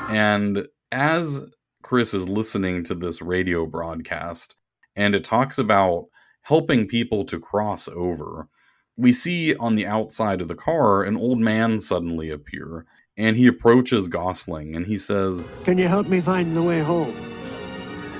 And 0.09 0.69
as 0.93 1.41
Chris 1.83 2.13
is 2.13 2.29
listening 2.29 2.85
to 2.85 2.95
this 2.95 3.21
radio 3.21 3.65
broadcast, 3.65 4.55
and 4.95 5.15
it 5.15 5.25
talks 5.25 5.57
about 5.57 6.05
helping 6.43 6.87
people 6.87 7.25
to 7.25 7.41
cross 7.41 7.89
over, 7.89 8.47
we 8.95 9.11
see 9.11 9.53
on 9.57 9.75
the 9.75 9.85
outside 9.85 10.39
of 10.39 10.47
the 10.47 10.55
car 10.55 11.03
an 11.03 11.17
old 11.17 11.39
man 11.39 11.81
suddenly 11.81 12.29
appear. 12.29 12.85
And 13.17 13.35
he 13.35 13.47
approaches 13.47 14.07
Gosling 14.07 14.77
and 14.77 14.85
he 14.85 14.97
says, 14.97 15.43
Can 15.65 15.77
you 15.77 15.89
help 15.89 16.07
me 16.07 16.21
find 16.21 16.55
the 16.55 16.63
way 16.63 16.79
home? 16.79 17.13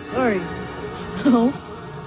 Sorry. 0.09 0.41
No. 1.23 1.53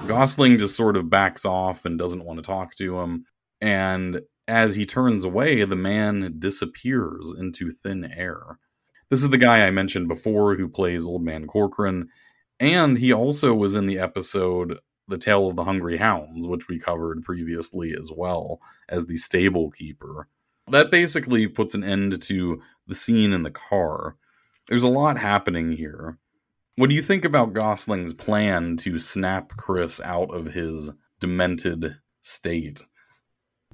Gosling 0.09 0.57
just 0.57 0.75
sort 0.75 0.97
of 0.97 1.11
backs 1.11 1.45
off 1.45 1.85
and 1.85 1.99
doesn't 1.99 2.25
want 2.25 2.39
to 2.39 2.43
talk 2.43 2.73
to 2.77 2.99
him. 2.99 3.25
And 3.61 4.21
as 4.47 4.73
he 4.73 4.83
turns 4.83 5.23
away, 5.23 5.63
the 5.65 5.75
man 5.75 6.33
disappears 6.39 7.31
into 7.37 7.69
thin 7.69 8.05
air. 8.05 8.57
This 9.11 9.21
is 9.21 9.29
the 9.29 9.37
guy 9.37 9.67
I 9.67 9.69
mentioned 9.69 10.07
before 10.07 10.55
who 10.55 10.67
plays 10.67 11.05
Old 11.05 11.23
Man 11.23 11.45
Corcoran. 11.45 12.09
And 12.59 12.97
he 12.97 13.13
also 13.13 13.53
was 13.53 13.75
in 13.75 13.85
the 13.85 13.99
episode 13.99 14.79
The 15.07 15.19
Tale 15.19 15.47
of 15.47 15.55
the 15.55 15.63
Hungry 15.63 15.97
Hounds, 15.97 16.47
which 16.47 16.67
we 16.67 16.79
covered 16.79 17.21
previously 17.21 17.95
as 17.95 18.11
well, 18.11 18.59
as 18.89 19.05
the 19.05 19.15
stable 19.15 19.69
keeper. 19.69 20.27
That 20.71 20.89
basically 20.89 21.45
puts 21.45 21.75
an 21.75 21.83
end 21.83 22.19
to 22.19 22.63
the 22.87 22.95
scene 22.95 23.31
in 23.31 23.43
the 23.43 23.51
car. 23.51 24.15
There's 24.67 24.85
a 24.85 24.89
lot 24.89 25.19
happening 25.19 25.71
here. 25.71 26.17
What 26.79 26.89
do 26.89 26.95
you 26.95 27.01
think 27.01 27.25
about 27.25 27.51
Gosling's 27.51 28.13
plan 28.13 28.77
to 28.77 28.99
snap 28.99 29.49
Chris 29.57 29.99
out 29.99 30.33
of 30.33 30.45
his 30.45 30.89
demented 31.19 31.97
state? 32.21 32.81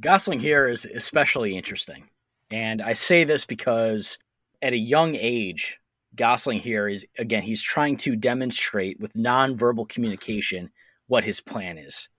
Gosling 0.02 0.39
here 0.39 0.68
is 0.68 0.88
especially 0.88 1.56
interesting. 1.56 2.10
And 2.50 2.82
I 2.82 2.94
say 2.94 3.24
this 3.24 3.46
because 3.46 4.18
at 4.63 4.74
a 4.74 4.78
young 4.78 5.13
age, 5.13 5.80
Gosling 6.15 6.58
here 6.58 6.88
is 6.88 7.06
again, 7.20 7.44
he's 7.44 7.62
trying 7.62 7.96
to 7.98 8.15
demonstrate 8.15 9.00
with 9.00 9.13
nonverbal 9.13 9.88
communication 9.88 10.72
what 11.06 11.24
his 11.24 11.39
plan 11.39 11.78
is. 11.78 12.10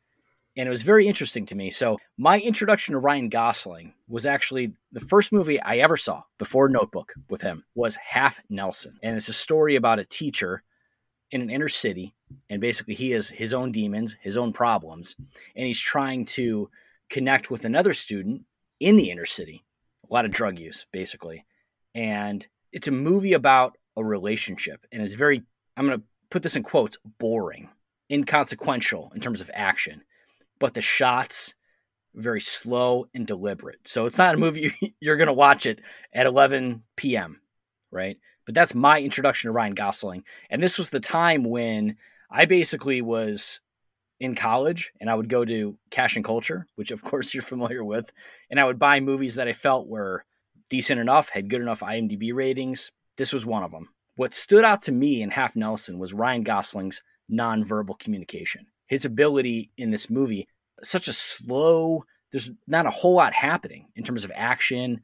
And 0.56 0.68
it 0.68 0.70
was 0.70 0.84
very 0.84 1.08
interesting 1.08 1.46
to 1.46 1.56
me. 1.56 1.68
So, 1.68 1.98
my 2.16 2.38
introduction 2.38 2.92
to 2.92 3.00
Ryan 3.00 3.28
Gosling 3.28 3.92
was 4.06 4.24
actually 4.24 4.72
the 4.92 5.00
first 5.00 5.32
movie 5.32 5.60
I 5.60 5.78
ever 5.78 5.96
saw 5.96 6.22
before 6.38 6.68
Notebook 6.68 7.12
with 7.28 7.42
him 7.42 7.64
was 7.74 7.96
Half 7.96 8.38
Nelson. 8.50 8.96
And 9.02 9.16
it's 9.16 9.28
a 9.28 9.32
story 9.32 9.74
about 9.74 9.98
a 9.98 10.04
teacher 10.04 10.62
in 11.30 11.40
an 11.40 11.50
inner 11.50 11.68
city. 11.68 12.14
And 12.50 12.60
basically, 12.60 12.94
he 12.94 13.10
has 13.10 13.28
his 13.28 13.54
own 13.54 13.72
demons, 13.72 14.16
his 14.20 14.36
own 14.36 14.52
problems. 14.52 15.16
And 15.54 15.66
he's 15.66 15.80
trying 15.80 16.24
to 16.26 16.70
connect 17.08 17.50
with 17.50 17.64
another 17.64 17.92
student 17.92 18.42
in 18.80 18.96
the 18.96 19.10
inner 19.10 19.24
city. 19.24 19.64
A 20.08 20.12
lot 20.12 20.24
of 20.24 20.30
drug 20.30 20.58
use, 20.58 20.86
basically. 20.92 21.44
And 21.94 22.46
it's 22.72 22.88
a 22.88 22.92
movie 22.92 23.32
about 23.32 23.76
a 23.96 24.04
relationship. 24.04 24.86
And 24.92 25.02
it's 25.02 25.14
very, 25.14 25.42
I'm 25.76 25.86
going 25.86 25.98
to 25.98 26.04
put 26.30 26.42
this 26.42 26.56
in 26.56 26.62
quotes, 26.62 26.98
boring, 27.18 27.68
inconsequential 28.10 29.12
in 29.14 29.20
terms 29.20 29.40
of 29.40 29.50
action 29.54 30.02
but 30.58 30.74
the 30.74 30.80
shots 30.80 31.54
very 32.14 32.40
slow 32.40 33.06
and 33.14 33.26
deliberate. 33.26 33.86
So 33.86 34.06
it's 34.06 34.18
not 34.18 34.34
a 34.34 34.38
movie 34.38 34.72
you're 35.00 35.16
going 35.16 35.26
to 35.26 35.32
watch 35.32 35.66
it 35.66 35.80
at 36.12 36.26
11 36.26 36.82
p.m., 36.96 37.40
right? 37.90 38.18
But 38.46 38.54
that's 38.54 38.74
my 38.74 39.00
introduction 39.00 39.48
to 39.48 39.52
Ryan 39.52 39.74
Gosling. 39.74 40.24
And 40.48 40.62
this 40.62 40.78
was 40.78 40.90
the 40.90 41.00
time 41.00 41.44
when 41.44 41.96
I 42.30 42.46
basically 42.46 43.02
was 43.02 43.60
in 44.18 44.34
college 44.34 44.92
and 45.00 45.10
I 45.10 45.14
would 45.14 45.28
go 45.28 45.44
to 45.44 45.76
Cash 45.90 46.16
and 46.16 46.24
Culture, 46.24 46.66
which 46.76 46.90
of 46.90 47.04
course 47.04 47.34
you're 47.34 47.42
familiar 47.42 47.84
with, 47.84 48.10
and 48.50 48.58
I 48.58 48.64
would 48.64 48.78
buy 48.78 49.00
movies 49.00 49.34
that 49.34 49.48
I 49.48 49.52
felt 49.52 49.88
were 49.88 50.24
decent 50.70 51.00
enough, 51.00 51.28
had 51.28 51.50
good 51.50 51.60
enough 51.60 51.80
IMDb 51.80 52.32
ratings. 52.32 52.90
This 53.18 53.32
was 53.32 53.44
one 53.44 53.62
of 53.62 53.70
them. 53.70 53.88
What 54.14 54.32
stood 54.32 54.64
out 54.64 54.82
to 54.82 54.92
me 54.92 55.20
in 55.20 55.30
Half 55.30 55.56
Nelson 55.56 55.98
was 55.98 56.14
Ryan 56.14 56.42
Gosling's 56.42 57.02
nonverbal 57.30 57.98
communication 57.98 58.66
his 58.86 59.04
ability 59.04 59.70
in 59.76 59.90
this 59.90 60.08
movie, 60.08 60.48
such 60.82 61.08
a 61.08 61.12
slow, 61.12 62.04
there's 62.32 62.50
not 62.66 62.86
a 62.86 62.90
whole 62.90 63.14
lot 63.14 63.34
happening 63.34 63.86
in 63.96 64.04
terms 64.04 64.24
of 64.24 64.32
action, 64.34 65.00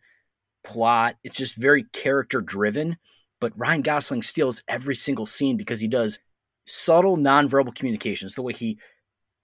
plot. 0.64 1.16
It's 1.24 1.36
just 1.36 1.60
very 1.60 1.84
character 1.92 2.40
driven. 2.40 2.96
But 3.42 3.58
Ryan 3.58 3.82
Gosling 3.82 4.22
steals 4.22 4.62
every 4.68 4.94
single 4.94 5.26
scene 5.26 5.56
because 5.56 5.80
he 5.80 5.88
does 5.88 6.20
subtle 6.64 7.16
nonverbal 7.16 7.74
communications. 7.74 8.36
The 8.36 8.42
way 8.42 8.52
he, 8.52 8.78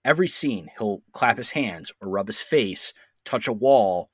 every 0.05 0.29
scene, 0.29 0.69
he'll 0.77 1.03
clap 1.11 1.35
his 1.35 1.49
hands 1.49 1.91
or 1.99 2.07
rub 2.07 2.27
his 2.27 2.41
face, 2.41 2.93
touch 3.25 3.49
a 3.49 3.53
wall. 3.53 4.09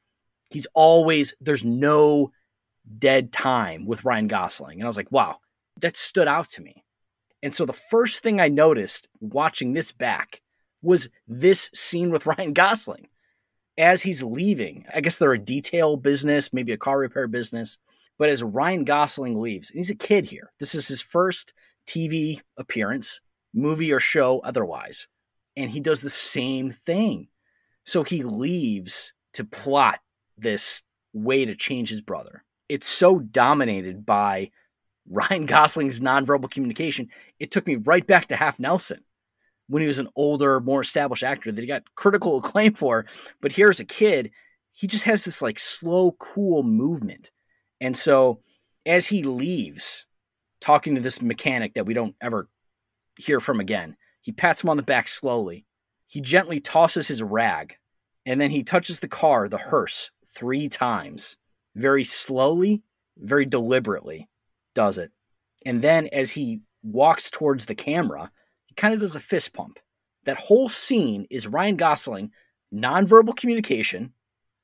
He's 0.50 0.65
always, 0.74 1.36
there's 1.39 1.63
no 1.63 2.32
dead 2.98 3.32
time 3.32 3.86
with 3.86 4.04
Ryan 4.04 4.28
Gosling. 4.28 4.80
And 4.80 4.86
I 4.86 4.88
was 4.88 4.98
like, 4.98 5.12
wow, 5.12 5.38
that 5.82 5.95
stood 5.95 6.28
out 6.28 6.50
to 6.50 6.63
me. 6.63 6.84
And 7.43 7.54
so 7.54 7.67
the 7.67 7.71
first 7.71 8.24
thing 8.24 8.41
I 8.41 8.48
noticed 8.48 9.08
watching 9.19 9.74
this 9.74 9.91
back 9.91 10.41
was 10.82 11.08
this 11.28 11.69
scene 11.76 12.10
with 12.10 12.26
Ryan 12.38 12.54
Gosling 12.54 13.08
as 13.78 14.02
he's 14.02 14.24
leaving. 14.24 14.88
I 14.95 15.02
guess 15.02 15.19
they're 15.19 15.34
a 15.34 15.38
detail 15.38 15.95
business, 15.95 16.52
maybe 16.52 16.71
a 16.71 16.78
car 16.78 16.98
repair 16.98 17.28
business. 17.28 17.78
But 18.17 18.30
as 18.30 18.43
Ryan 18.43 18.86
Gosling 18.86 19.39
leaves, 19.39 19.71
and 19.71 19.80
he's 19.80 19.89
a 19.89 19.95
kid 19.95 20.25
here, 20.25 20.51
this 20.60 20.75
is 20.75 20.88
his 20.88 21.01
first 21.01 21.54
TV 21.88 22.41
appearance, 22.58 23.21
movie 23.54 23.91
or 23.91 23.99
show 23.99 24.39
otherwise. 24.43 25.08
And 25.58 25.69
he 25.69 25.80
does 25.80 26.01
the 26.01 26.10
same 26.10 26.71
thing. 26.71 27.28
So 27.86 28.04
he 28.04 28.23
leaves 28.23 29.13
to 29.34 29.43
plot 29.43 29.99
this 30.38 30.82
way 31.13 31.45
to 31.45 31.56
change 31.56 31.89
his 31.89 32.01
brother. 32.01 32.43
It's 32.67 32.88
so 32.88 33.19
dominated 33.19 34.06
by 34.06 34.51
Ryan 35.10 35.45
Gosling's 35.45 35.99
nonverbal 35.99 36.49
communication, 36.49 37.10
it 37.39 37.51
took 37.51 37.67
me 37.67 37.75
right 37.75 38.06
back 38.06 38.25
to 38.28 38.36
Half 38.36 38.60
Nelson 38.60 39.04
when 39.67 39.82
he 39.82 39.88
was 39.88 39.99
an 39.99 40.10
older, 40.15 40.60
more 40.60 40.82
established 40.82 41.23
actor 41.23 41.51
that 41.51 41.62
he 41.62 41.67
got 41.67 41.84
critical 41.95 42.38
acclaim 42.39 42.73
for. 42.73 43.06
But 43.41 43.51
here's 43.51 43.80
a 43.80 43.86
kid, 43.86 44.32
he 44.73 44.88
just 44.88 45.04
has 45.04 45.23
this 45.23 45.41
like 45.41 45.60
slow, 45.60 46.13
cool 46.13 46.63
movement. 46.63 47.32
And 47.82 47.96
so 47.96 48.42
as 48.86 49.08
he 49.08 49.24
leaves, 49.24 50.06
talking 50.62 50.96
to 50.96 51.02
this 51.02 51.22
mechanic 51.22 51.74
that 51.74 51.86
we 51.86 51.94
don't 51.94 52.16
ever 52.22 52.50
hear 53.18 53.40
from 53.40 53.60
again, 53.60 53.96
he 54.22 54.32
pats 54.32 54.64
him 54.64 54.70
on 54.70 54.78
the 54.78 54.84
back 54.84 55.08
slowly. 55.08 55.66
He 56.08 56.22
gently 56.22 56.60
tosses 56.60 57.08
his 57.08 57.22
rag, 57.22 57.76
and 58.26 58.40
then 58.40 58.52
he 58.52 58.64
touches 58.64 59.00
the 59.00 59.08
car, 59.08 59.48
the 59.48 59.58
hearse, 59.58 60.12
three 60.26 60.68
times, 60.68 61.38
very 61.76 62.04
slowly, 62.04 62.82
very 63.18 63.46
deliberately 63.46 64.30
does 64.74 64.98
it. 64.98 65.12
And 65.66 65.82
then 65.82 66.08
as 66.08 66.32
he 66.32 66.62
walks 66.84 67.30
towards 67.32 67.66
the 67.66 67.76
camera, 67.76 68.32
he 68.66 68.76
kind 68.76 68.94
of 68.94 69.00
does 69.00 69.16
a 69.16 69.20
fist 69.20 69.54
pump. 69.54 69.80
That 70.26 70.38
whole 70.38 70.70
scene 70.70 71.28
is 71.30 71.48
Ryan 71.48 71.76
Gosling, 71.76 72.32
nonverbal 72.74 73.36
communication, 73.36 74.14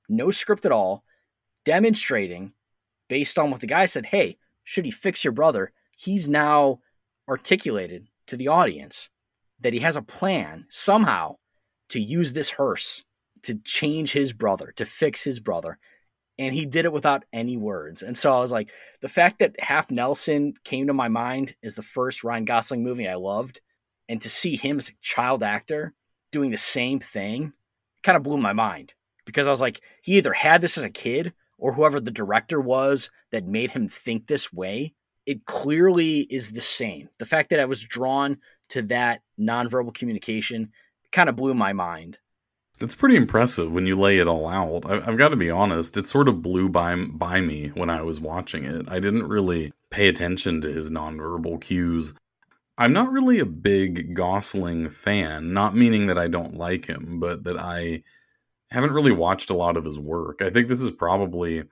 no 0.09 0.31
script 0.31 0.65
at 0.65 0.71
all, 0.71 1.03
demonstrating 1.65 2.53
based 3.11 3.37
on 3.37 3.51
what 3.51 3.59
the 3.59 3.67
guy 3.67 3.85
said, 3.85 4.05
hey, 4.05 4.37
should 4.63 4.85
he 4.85 4.91
fix 4.91 5.25
your 5.25 5.33
brother? 5.33 5.73
He's 5.97 6.29
now 6.29 6.79
articulated 7.27 8.07
to 8.27 8.37
the 8.37 8.47
audience 8.47 9.09
that 9.59 9.73
he 9.73 9.79
has 9.79 9.97
a 9.97 10.01
plan 10.01 10.65
somehow 10.69 11.35
to 11.89 11.99
use 11.99 12.31
this 12.31 12.49
hearse 12.49 13.03
to 13.43 13.55
change 13.65 14.13
his 14.13 14.31
brother, 14.31 14.71
to 14.77 14.85
fix 14.85 15.25
his 15.25 15.41
brother 15.41 15.77
and 16.39 16.55
he 16.55 16.65
did 16.65 16.85
it 16.85 16.93
without 16.93 17.25
any 17.33 17.57
words. 17.57 18.01
And 18.01 18.17
so 18.17 18.33
I 18.33 18.39
was 18.39 18.53
like, 18.53 18.71
the 19.01 19.09
fact 19.09 19.39
that 19.39 19.59
Half 19.59 19.91
Nelson 19.91 20.53
came 20.63 20.87
to 20.87 20.93
my 20.93 21.09
mind 21.09 21.53
as 21.63 21.75
the 21.75 21.81
first 21.81 22.23
Ryan 22.23 22.45
Gosling 22.45 22.81
movie 22.81 23.09
I 23.09 23.15
loved, 23.15 23.59
and 24.07 24.21
to 24.21 24.29
see 24.29 24.55
him 24.55 24.77
as 24.77 24.89
a 24.89 24.93
child 25.01 25.43
actor 25.43 25.93
doing 26.31 26.49
the 26.49 26.57
same 26.57 26.99
thing 26.99 27.51
kind 28.03 28.15
of 28.15 28.23
blew 28.23 28.37
my 28.37 28.53
mind 28.53 28.93
because 29.25 29.47
I 29.47 29.51
was 29.51 29.61
like, 29.61 29.81
he 30.01 30.17
either 30.17 30.33
had 30.33 30.61
this 30.61 30.77
as 30.77 30.85
a 30.85 30.89
kid 30.89 31.33
or 31.61 31.71
whoever 31.71 32.01
the 32.01 32.11
director 32.11 32.59
was 32.59 33.09
that 33.31 33.45
made 33.45 33.71
him 33.71 33.87
think 33.87 34.27
this 34.27 34.51
way. 34.51 34.93
It 35.25 35.45
clearly 35.45 36.21
is 36.21 36.51
the 36.51 36.59
same. 36.59 37.07
The 37.19 37.25
fact 37.25 37.51
that 37.51 37.59
I 37.59 37.65
was 37.65 37.83
drawn 37.83 38.37
to 38.69 38.81
that 38.83 39.21
nonverbal 39.39 39.93
communication 39.93 40.71
kind 41.11 41.29
of 41.29 41.35
blew 41.35 41.53
my 41.53 41.71
mind. 41.71 42.17
It's 42.79 42.95
pretty 42.95 43.15
impressive 43.15 43.71
when 43.71 43.85
you 43.85 43.95
lay 43.95 44.17
it 44.17 44.27
all 44.27 44.47
out. 44.47 44.87
I, 44.87 45.01
have 45.01 45.17
got 45.17 45.29
to 45.29 45.35
be 45.35 45.51
honest; 45.51 45.95
it 45.97 46.07
sort 46.07 46.27
of 46.27 46.41
blew 46.41 46.67
by 46.67 46.95
by 46.95 47.39
me 47.39 47.67
when 47.75 47.91
I 47.91 48.01
was 48.01 48.19
watching 48.19 48.63
it. 48.63 48.89
I 48.89 48.99
didn't 48.99 49.27
really 49.27 49.71
pay 49.91 50.07
attention 50.07 50.61
to 50.61 50.73
his 50.73 50.89
nonverbal 50.89 51.61
cues. 51.61 52.15
I'm 52.79 52.93
not 52.93 53.11
really 53.11 53.37
a 53.37 53.45
big 53.45 54.15
Gosling 54.15 54.89
fan, 54.89 55.53
not 55.53 55.75
meaning 55.75 56.07
that 56.07 56.17
I 56.17 56.27
don't 56.27 56.57
like 56.57 56.87
him, 56.87 57.19
but 57.19 57.43
that 57.43 57.59
I 57.59 58.01
haven't 58.71 58.93
really 58.93 59.11
watched 59.11 59.49
a 59.49 59.55
lot 59.55 59.77
of 59.77 59.85
his 59.85 59.99
work. 59.99 60.41
I 60.41 60.49
think 60.49 60.67
this 60.67 60.81
is 60.81 60.91
probably 60.91 61.63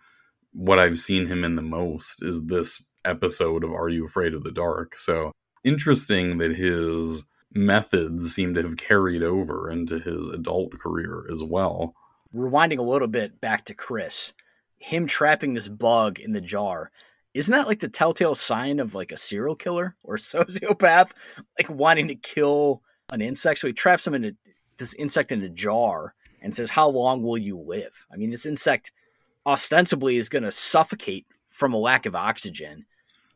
what 0.54 0.80
I've 0.80 0.98
seen 0.98 1.28
him 1.28 1.44
in 1.44 1.56
the 1.56 1.62
most 1.62 2.24
is 2.24 2.46
this 2.46 2.84
episode 3.06 3.64
of 3.64 3.72
Are 3.72 3.90
You 3.90 4.06
Afraid 4.06 4.34
of 4.34 4.44
the 4.44 4.52
Dark? 4.52 4.96
So 4.96 5.32
interesting 5.64 6.38
that 6.40 6.56
his 6.56 7.26
methods 7.54 8.34
seem 8.34 8.54
to 8.54 8.62
have 8.62 8.78
carried 8.78 9.24
over 9.24 9.70
into 9.70 10.00
his 10.00 10.28
adult 10.28 10.78
career 10.80 11.26
as 11.32 11.44
well. 11.44 11.96
Rewinding 12.36 12.78
a 12.78 12.84
little 12.84 13.08
bit 13.08 13.42
back 13.42 13.66
to 13.66 13.74
Chris, 13.74 14.34
him 14.78 15.08
trapping 15.08 15.54
this 15.54 15.68
bug 15.68 16.20
in 16.20 16.34
the 16.34 16.42
jar, 16.42 16.92
isn't 17.34 17.52
that 17.52 17.68
like 17.68 17.80
the 17.80 17.90
telltale 17.90 18.36
sign 18.36 18.80
of 18.80 18.94
like 18.94 19.12
a 19.12 19.18
serial 19.18 19.56
killer 19.56 19.96
or 20.04 20.16
sociopath, 20.18 21.12
like 21.58 21.70
wanting 21.70 22.10
to 22.10 22.16
kill 22.16 22.82
an 23.12 23.22
insect? 23.22 23.60
So 23.60 23.68
he 23.68 23.74
traps 23.74 24.06
him 24.06 24.16
in 24.16 24.38
this 24.78 24.94
insect 24.96 25.32
in 25.32 25.42
a 25.44 25.50
jar 25.50 26.14
and 26.42 26.54
says, 26.54 26.70
"How 26.70 26.90
long 26.90 27.24
will 27.24 27.38
you 27.38 27.58
live?" 27.58 28.06
I 28.12 28.18
mean, 28.18 28.30
this 28.30 28.46
insect 28.46 28.92
ostensibly 29.46 30.18
is 30.18 30.30
going 30.30 30.44
to 30.44 30.52
suffocate 30.52 31.26
from 31.50 31.74
a 31.74 31.78
lack 31.78 32.06
of 32.06 32.16
oxygen, 32.16 32.86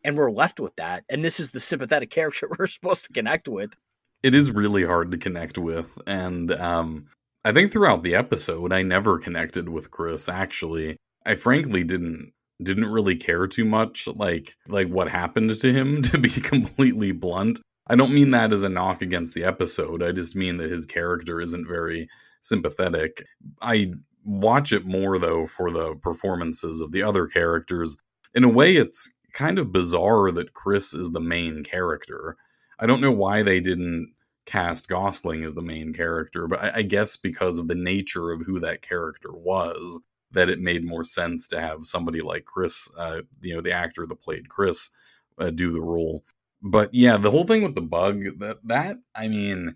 and 0.03 0.17
we're 0.17 0.31
left 0.31 0.59
with 0.59 0.75
that. 0.77 1.03
And 1.09 1.23
this 1.23 1.39
is 1.39 1.51
the 1.51 1.59
sympathetic 1.59 2.09
character 2.11 2.49
we're 2.57 2.67
supposed 2.67 3.05
to 3.05 3.13
connect 3.13 3.47
with 3.47 3.75
it 4.23 4.33
is 4.33 4.49
really 4.49 4.85
hard 4.85 5.11
to 5.11 5.17
connect 5.17 5.57
with 5.57 5.91
and 6.07 6.51
um, 6.53 7.05
i 7.45 7.51
think 7.51 7.71
throughout 7.71 8.01
the 8.01 8.15
episode 8.15 8.71
i 8.71 8.81
never 8.81 9.19
connected 9.19 9.69
with 9.69 9.91
chris 9.91 10.29
actually 10.29 10.97
i 11.25 11.35
frankly 11.35 11.83
didn't 11.83 12.31
didn't 12.61 12.85
really 12.85 13.15
care 13.15 13.45
too 13.45 13.65
much 13.65 14.07
like 14.07 14.55
like 14.67 14.87
what 14.87 15.09
happened 15.09 15.53
to 15.53 15.71
him 15.71 16.01
to 16.01 16.17
be 16.17 16.29
completely 16.29 17.11
blunt 17.11 17.59
i 17.87 17.95
don't 17.95 18.13
mean 18.13 18.31
that 18.31 18.53
as 18.53 18.63
a 18.63 18.69
knock 18.69 19.01
against 19.01 19.35
the 19.35 19.43
episode 19.43 20.01
i 20.01 20.11
just 20.11 20.35
mean 20.35 20.57
that 20.57 20.71
his 20.71 20.85
character 20.85 21.41
isn't 21.41 21.67
very 21.67 22.07
sympathetic. 22.43 23.25
I 23.61 23.93
watch 24.23 24.71
it 24.71 24.85
more 24.85 25.17
though 25.17 25.47
for 25.47 25.71
the 25.71 25.95
performances 25.95 26.81
of 26.81 26.91
the 26.91 27.01
other 27.01 27.27
characters. 27.27 27.97
In 28.35 28.43
a 28.43 28.49
way 28.49 28.75
it's 28.75 29.11
kind 29.33 29.57
of 29.57 29.71
bizarre 29.71 30.31
that 30.31 30.53
chris 30.53 30.93
is 30.93 31.11
the 31.11 31.19
main 31.19 31.63
character. 31.63 32.37
I 32.79 32.85
don't 32.85 33.01
know 33.01 33.11
why 33.11 33.41
they 33.41 33.59
didn't 33.59 34.13
cast 34.45 34.89
Gosling 34.89 35.43
as 35.43 35.53
the 35.53 35.61
main 35.61 35.93
character, 35.93 36.47
but 36.47 36.61
I, 36.61 36.71
I, 36.75 36.81
guess 36.81 37.15
because 37.15 37.57
of 37.59 37.67
the 37.67 37.75
nature 37.75 38.31
of 38.31 38.41
who 38.41 38.59
that 38.59 38.81
character 38.81 39.31
was, 39.31 39.99
that 40.31 40.49
it 40.49 40.59
made 40.59 40.83
more 40.83 41.05
sense 41.05 41.47
to 41.47 41.61
have 41.61 41.85
somebody 41.85 42.19
like 42.19 42.43
Chris, 42.43 42.89
uh, 42.97 43.21
you 43.41 43.55
know, 43.55 43.61
the 43.61 43.71
actor 43.71 44.05
that 44.05 44.21
played 44.21 44.49
Chris, 44.49 44.89
uh, 45.37 45.49
do 45.49 45.71
the 45.71 45.81
role. 45.81 46.25
But 46.61 46.93
yeah, 46.93 47.17
the 47.17 47.31
whole 47.31 47.45
thing 47.45 47.61
with 47.61 47.75
the 47.75 47.81
bug 47.81 48.39
that 48.39 48.57
that 48.67 48.97
I 49.15 49.27
mean, 49.27 49.75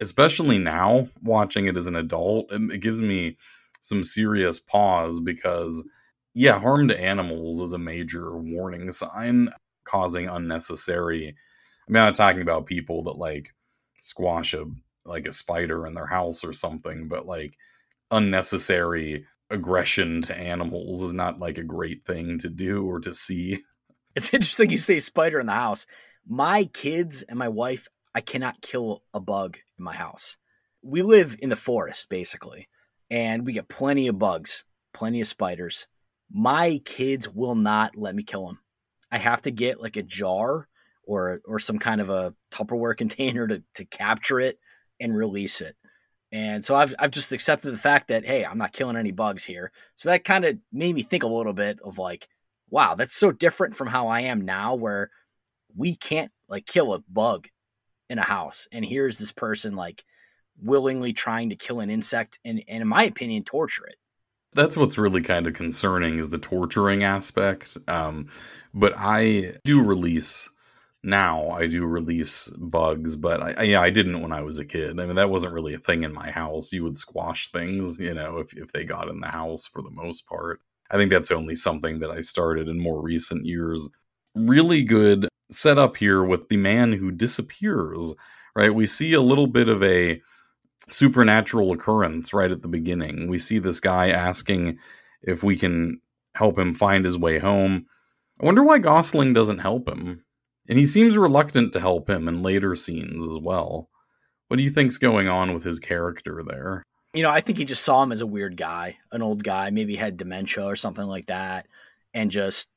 especially 0.00 0.58
now 0.58 1.08
watching 1.22 1.66
it 1.66 1.76
as 1.76 1.86
an 1.86 1.96
adult, 1.96 2.50
it, 2.50 2.80
gives 2.80 3.00
me 3.00 3.36
some 3.80 4.02
serious 4.02 4.60
pause 4.60 5.20
because 5.20 5.84
yeah, 6.34 6.58
harm 6.58 6.88
to 6.88 7.00
animals 7.00 7.60
is 7.60 7.72
a 7.72 7.78
major 7.78 8.36
warning 8.36 8.92
sign, 8.92 9.50
causing 9.84 10.28
unnecessary. 10.28 11.28
I 11.28 11.92
mean, 11.92 12.02
I'm 12.02 12.06
not 12.06 12.14
talking 12.14 12.42
about 12.42 12.66
people 12.66 13.04
that 13.04 13.18
like 13.18 13.52
squash 14.00 14.54
a 14.54 14.66
like 15.04 15.26
a 15.26 15.32
spider 15.32 15.86
in 15.86 15.94
their 15.94 16.06
house 16.06 16.44
or 16.44 16.52
something, 16.52 17.08
but 17.08 17.26
like 17.26 17.56
unnecessary 18.10 19.26
aggression 19.50 20.22
to 20.22 20.36
animals 20.36 21.02
is 21.02 21.12
not 21.12 21.40
like 21.40 21.58
a 21.58 21.64
great 21.64 22.04
thing 22.04 22.38
to 22.38 22.48
do 22.48 22.86
or 22.86 23.00
to 23.00 23.12
see. 23.12 23.62
It's 24.16 24.34
interesting 24.34 24.70
you 24.70 24.76
say 24.76 24.98
spider 24.98 25.38
in 25.38 25.46
the 25.46 25.52
house. 25.52 25.86
My 26.26 26.64
kids 26.64 27.22
and 27.22 27.38
my 27.38 27.48
wife, 27.48 27.88
I 28.14 28.20
cannot 28.20 28.60
kill 28.60 29.02
a 29.14 29.20
bug 29.20 29.58
in 29.78 29.84
my 29.84 29.94
house. 29.94 30.36
We 30.82 31.02
live 31.02 31.36
in 31.40 31.48
the 31.48 31.56
forest 31.56 32.08
basically, 32.08 32.68
and 33.10 33.46
we 33.46 33.52
get 33.52 33.68
plenty 33.68 34.08
of 34.08 34.18
bugs, 34.18 34.64
plenty 34.92 35.20
of 35.20 35.26
spiders. 35.26 35.86
My 36.32 36.80
kids 36.84 37.28
will 37.28 37.54
not 37.54 37.96
let 37.96 38.14
me 38.14 38.22
kill 38.22 38.46
them. 38.46 38.60
I 39.10 39.18
have 39.18 39.42
to 39.42 39.50
get 39.50 39.80
like 39.80 39.96
a 39.96 40.02
jar 40.02 40.68
or 41.04 41.40
or 41.44 41.58
some 41.58 41.78
kind 41.78 42.00
of 42.00 42.08
a 42.10 42.34
Tupperware 42.50 42.96
container 42.96 43.46
to 43.46 43.62
to 43.74 43.84
capture 43.84 44.40
it 44.40 44.58
and 44.98 45.16
release 45.16 45.60
it. 45.60 45.76
And 46.32 46.64
so 46.64 46.74
I've 46.74 46.94
I've 46.98 47.10
just 47.10 47.32
accepted 47.32 47.72
the 47.72 47.78
fact 47.78 48.08
that 48.08 48.24
hey, 48.24 48.44
I'm 48.44 48.58
not 48.58 48.72
killing 48.72 48.96
any 48.96 49.12
bugs 49.12 49.44
here. 49.44 49.72
So 49.94 50.10
that 50.10 50.24
kind 50.24 50.44
of 50.44 50.58
made 50.72 50.94
me 50.94 51.02
think 51.02 51.22
a 51.22 51.28
little 51.28 51.52
bit 51.52 51.80
of 51.80 51.98
like, 51.98 52.28
wow, 52.70 52.94
that's 52.94 53.16
so 53.16 53.32
different 53.32 53.74
from 53.74 53.88
how 53.88 54.08
I 54.08 54.22
am 54.22 54.44
now 54.44 54.74
where 54.74 55.10
we 55.76 55.96
can't 55.96 56.30
like 56.48 56.66
kill 56.66 56.94
a 56.94 57.00
bug 57.08 57.48
in 58.10 58.18
a 58.18 58.22
house. 58.22 58.68
And 58.72 58.84
here's 58.84 59.18
this 59.18 59.32
person 59.32 59.74
like 59.74 60.04
willingly 60.62 61.14
trying 61.14 61.48
to 61.50 61.56
kill 61.56 61.80
an 61.80 61.88
insect 61.88 62.38
and, 62.44 62.62
and 62.68 62.82
in 62.82 62.88
my 62.88 63.04
opinion, 63.04 63.42
torture 63.42 63.86
it. 63.86 63.96
That's 64.52 64.76
what's 64.76 64.98
really 64.98 65.22
kind 65.22 65.46
of 65.46 65.54
concerning 65.54 66.18
is 66.18 66.28
the 66.28 66.38
torturing 66.38 67.04
aspect. 67.04 67.78
Um, 67.88 68.28
but 68.74 68.92
I 68.96 69.54
do 69.64 69.82
release 69.82 70.50
now 71.02 71.48
I 71.50 71.66
do 71.66 71.86
release 71.86 72.48
bugs, 72.58 73.16
but 73.16 73.42
I, 73.42 73.54
I, 73.56 73.62
yeah, 73.62 73.80
I 73.80 73.90
didn't 73.90 74.20
when 74.20 74.32
I 74.32 74.42
was 74.42 74.58
a 74.58 74.64
kid. 74.64 75.00
I 75.00 75.06
mean, 75.06 75.16
that 75.16 75.30
wasn't 75.30 75.54
really 75.54 75.74
a 75.74 75.78
thing 75.78 76.02
in 76.02 76.12
my 76.12 76.30
house. 76.30 76.72
You 76.72 76.84
would 76.84 76.98
squash 76.98 77.50
things, 77.52 77.98
you 77.98 78.12
know, 78.12 78.38
if 78.38 78.52
if 78.52 78.72
they 78.72 78.84
got 78.84 79.08
in 79.08 79.20
the 79.20 79.28
house 79.28 79.66
for 79.66 79.82
the 79.82 79.90
most 79.90 80.26
part. 80.26 80.60
I 80.90 80.96
think 80.96 81.10
that's 81.10 81.30
only 81.30 81.54
something 81.54 82.00
that 82.00 82.10
I 82.10 82.20
started 82.20 82.68
in 82.68 82.78
more 82.78 83.00
recent 83.00 83.46
years. 83.46 83.88
Really 84.34 84.82
good 84.82 85.28
setup 85.50 85.96
here 85.96 86.22
with 86.22 86.48
the 86.48 86.56
man 86.56 86.92
who 86.92 87.10
disappears. 87.10 88.14
Right, 88.56 88.74
we 88.74 88.86
see 88.86 89.12
a 89.12 89.20
little 89.20 89.46
bit 89.46 89.68
of 89.68 89.82
a 89.82 90.20
supernatural 90.90 91.72
occurrence 91.72 92.34
right 92.34 92.50
at 92.50 92.62
the 92.62 92.68
beginning. 92.68 93.28
We 93.28 93.38
see 93.38 93.58
this 93.58 93.78
guy 93.78 94.10
asking 94.10 94.78
if 95.22 95.44
we 95.44 95.56
can 95.56 96.00
help 96.34 96.58
him 96.58 96.74
find 96.74 97.04
his 97.04 97.16
way 97.16 97.38
home. 97.38 97.86
I 98.40 98.46
wonder 98.46 98.64
why 98.64 98.78
Gosling 98.78 99.32
doesn't 99.32 99.58
help 99.58 99.88
him 99.88 100.24
and 100.70 100.78
he 100.78 100.86
seems 100.86 101.18
reluctant 101.18 101.72
to 101.72 101.80
help 101.80 102.08
him 102.08 102.28
in 102.28 102.42
later 102.42 102.76
scenes 102.76 103.26
as 103.26 103.38
well. 103.38 103.90
What 104.46 104.56
do 104.56 104.62
you 104.62 104.70
think's 104.70 104.98
going 104.98 105.26
on 105.26 105.52
with 105.52 105.64
his 105.64 105.80
character 105.80 106.44
there? 106.46 106.84
You 107.12 107.24
know, 107.24 107.30
I 107.30 107.40
think 107.40 107.58
he 107.58 107.64
just 107.64 107.84
saw 107.84 108.02
him 108.04 108.12
as 108.12 108.20
a 108.20 108.26
weird 108.26 108.56
guy, 108.56 108.96
an 109.10 109.20
old 109.20 109.42
guy, 109.42 109.70
maybe 109.70 109.96
had 109.96 110.16
dementia 110.16 110.64
or 110.64 110.76
something 110.76 111.04
like 111.04 111.26
that, 111.26 111.66
and 112.14 112.30
just 112.30 112.68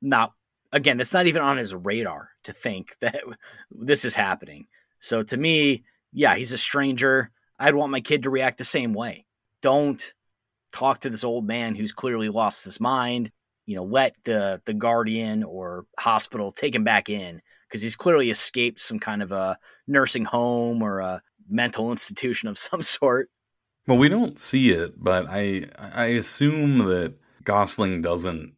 not 0.00 0.32
again, 0.76 0.96
that's 0.96 1.12
not 1.12 1.26
even 1.26 1.42
on 1.42 1.56
his 1.56 1.74
radar 1.74 2.30
to 2.44 2.52
think 2.52 2.96
that 3.00 3.22
this 3.70 4.04
is 4.04 4.14
happening. 4.14 4.66
So 4.98 5.22
to 5.22 5.36
me, 5.36 5.84
yeah, 6.12 6.34
he's 6.34 6.52
a 6.52 6.58
stranger. 6.58 7.30
I'd 7.58 7.74
want 7.74 7.92
my 7.92 8.00
kid 8.00 8.22
to 8.24 8.30
react 8.30 8.58
the 8.58 8.64
same 8.64 8.92
way. 8.92 9.26
Don't 9.62 10.02
talk 10.72 11.00
to 11.00 11.10
this 11.10 11.24
old 11.24 11.46
man 11.46 11.74
who's 11.74 11.92
clearly 11.92 12.28
lost 12.28 12.64
his 12.64 12.80
mind 12.80 13.30
you 13.66 13.74
know, 13.74 13.84
let 13.84 14.14
the 14.24 14.62
the 14.64 14.74
guardian 14.74 15.42
or 15.42 15.84
hospital 15.98 16.52
take 16.52 16.74
him 16.74 16.84
back 16.84 17.10
in 17.10 17.42
because 17.68 17.82
he's 17.82 17.96
clearly 17.96 18.30
escaped 18.30 18.80
some 18.80 18.98
kind 18.98 19.22
of 19.22 19.32
a 19.32 19.58
nursing 19.88 20.24
home 20.24 20.82
or 20.82 21.00
a 21.00 21.20
mental 21.48 21.90
institution 21.90 22.48
of 22.48 22.56
some 22.56 22.80
sort. 22.80 23.28
Well, 23.86 23.98
we 23.98 24.08
don't 24.08 24.38
see 24.38 24.70
it, 24.70 24.94
but 24.96 25.26
I 25.28 25.66
I 25.78 26.06
assume 26.06 26.78
that 26.78 27.14
Gosling 27.44 28.02
doesn't 28.02 28.54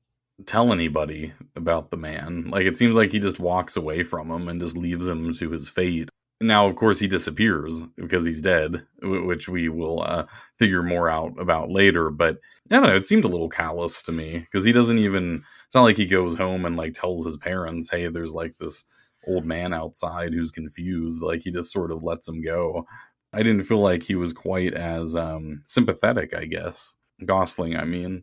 tell 0.47 0.73
anybody 0.73 1.33
about 1.57 1.91
the 1.91 1.97
man. 1.97 2.49
Like 2.51 2.67
it 2.67 2.77
seems 2.77 2.97
like 2.97 3.11
he 3.11 3.19
just 3.19 3.41
walks 3.41 3.77
away 3.77 4.03
from 4.03 4.31
him 4.31 4.49
and 4.49 4.61
just 4.61 4.77
leaves 4.77 5.07
him 5.07 5.33
to 5.35 5.51
his 5.51 5.69
fate. 5.69 6.09
Now, 6.41 6.67
of 6.67 6.77
course, 6.77 7.01
he 7.01 7.09
disappears 7.09 7.81
because 7.97 8.25
he's 8.25 8.41
dead, 8.41 8.87
which 9.03 9.49
we 9.49 9.69
will 9.69 10.03
uh, 10.03 10.27
figure 10.57 10.85
more 10.85 11.11
out 11.11 11.33
about 11.41 11.71
later. 11.71 12.11
But 12.11 12.39
I 12.71 12.77
don't 12.77 12.85
know. 12.85 12.95
It 12.95 13.07
seemed 13.07 13.25
a 13.25 13.29
little 13.29 13.49
callous 13.49 14.03
to 14.03 14.13
me 14.13 14.39
because 14.39 14.65
he 14.65 14.71
doesn't 14.73 14.99
even. 14.99 15.43
It's 15.67 15.75
not 15.75 15.83
like 15.83 15.97
he 15.97 16.07
goes 16.07 16.37
home 16.37 16.65
and 16.65 16.77
like 16.77 16.95
tells 16.95 17.25
his 17.25 17.37
parents, 17.37 17.91
"Hey, 17.91 18.07
there's 18.07 18.35
like 18.35 18.57
this 18.59 18.85
old 19.27 19.47
man 19.47 19.75
outside 19.75 20.33
who's 20.33 20.53
confused." 20.53 21.23
Like 21.23 21.41
he 21.43 21.51
just 21.51 21.73
sort 21.73 21.91
of 21.91 22.05
lets 22.05 22.29
him 22.29 22.41
go. 22.41 22.87
I 23.33 23.43
didn't 23.43 23.65
feel 23.65 23.81
like 23.81 24.05
he 24.05 24.15
was 24.15 24.33
quite 24.33 24.75
as 24.75 25.17
um, 25.17 25.63
sympathetic. 25.67 26.35
I 26.35 26.45
guess 26.45 26.97
Gosling. 27.25 27.77
I 27.77 27.85
mean, 27.85 28.23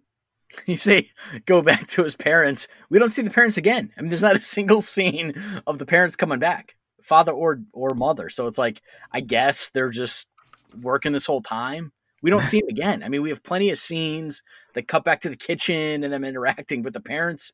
you 0.65 0.77
say 0.77 1.09
go 1.45 1.61
back 1.61 1.87
to 1.87 2.03
his 2.03 2.15
parents. 2.15 2.67
We 2.89 2.99
don't 2.99 3.09
see 3.09 3.21
the 3.21 3.29
parents 3.29 3.57
again. 3.57 3.91
I 3.97 4.01
mean, 4.01 4.09
there's 4.09 4.23
not 4.23 4.35
a 4.35 4.39
single 4.55 4.81
scene 4.81 5.33
of 5.67 5.79
the 5.79 5.85
parents 5.85 6.15
coming 6.15 6.39
back 6.39 6.75
father 7.01 7.31
or 7.31 7.59
or 7.73 7.91
mother. 7.91 8.29
So 8.29 8.47
it's 8.47 8.57
like 8.57 8.81
I 9.11 9.21
guess 9.21 9.69
they're 9.69 9.89
just 9.89 10.27
working 10.81 11.13
this 11.13 11.25
whole 11.25 11.41
time. 11.41 11.91
We 12.21 12.29
don't 12.29 12.43
see 12.43 12.57
him 12.61 12.67
again. 12.69 13.03
I 13.03 13.09
mean, 13.09 13.21
we 13.21 13.29
have 13.29 13.43
plenty 13.43 13.69
of 13.69 13.77
scenes 13.77 14.41
that 14.73 14.87
cut 14.87 15.03
back 15.03 15.21
to 15.21 15.29
the 15.29 15.37
kitchen 15.37 16.03
and 16.03 16.11
them 16.11 16.23
interacting, 16.23 16.81
but 16.81 16.93
the 16.93 16.99
parents, 16.99 17.51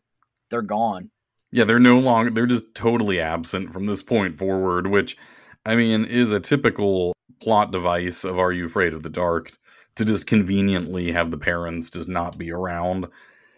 they're 0.50 0.62
gone. 0.62 1.12
Yeah, 1.52 1.66
they're 1.66 1.80
no 1.80 2.00
longer 2.00 2.32
they're 2.32 2.46
just 2.46 2.74
totally 2.74 3.20
absent 3.20 3.74
from 3.74 3.86
this 3.86 4.02
point 4.02 4.38
forward, 4.38 4.88
which 4.88 5.18
I 5.66 5.76
mean 5.76 6.06
is 6.06 6.32
a 6.32 6.40
typical 6.40 7.14
plot 7.42 7.72
device 7.72 8.24
of 8.24 8.40
Are 8.40 8.52
You 8.52 8.66
Afraid 8.66 8.94
of 8.94 9.04
the 9.04 9.10
Dark 9.10 9.52
to 9.96 10.06
just 10.06 10.28
conveniently 10.28 11.12
have 11.12 11.32
the 11.32 11.38
parents 11.38 11.90
just 11.90 12.08
not 12.08 12.38
be 12.38 12.52
around 12.52 13.08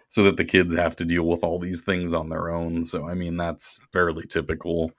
so 0.10 0.24
that 0.24 0.38
the 0.38 0.46
kids 0.46 0.76
have 0.76 0.96
to 0.96 1.06
deal 1.06 1.28
with 1.28 1.44
all 1.44 1.60
these 1.60 1.82
things 1.82 2.14
on 2.14 2.30
their 2.30 2.50
own. 2.50 2.84
So 2.86 3.08
I 3.08 3.14
mean 3.14 3.38
that's 3.38 3.80
fairly 3.92 4.26
typical. 4.26 4.92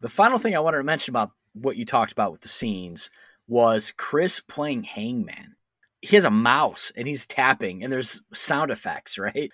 The 0.00 0.08
final 0.08 0.38
thing 0.38 0.54
I 0.54 0.60
wanted 0.60 0.78
to 0.78 0.84
mention 0.84 1.12
about 1.12 1.32
what 1.54 1.76
you 1.76 1.84
talked 1.84 2.12
about 2.12 2.32
with 2.32 2.40
the 2.40 2.48
scenes 2.48 3.10
was 3.48 3.92
Chris 3.96 4.40
playing 4.40 4.84
Hangman. 4.84 5.56
He 6.02 6.14
has 6.14 6.24
a 6.24 6.30
mouse 6.30 6.92
and 6.96 7.08
he's 7.08 7.26
tapping, 7.26 7.82
and 7.82 7.92
there's 7.92 8.22
sound 8.32 8.70
effects, 8.70 9.18
right? 9.18 9.50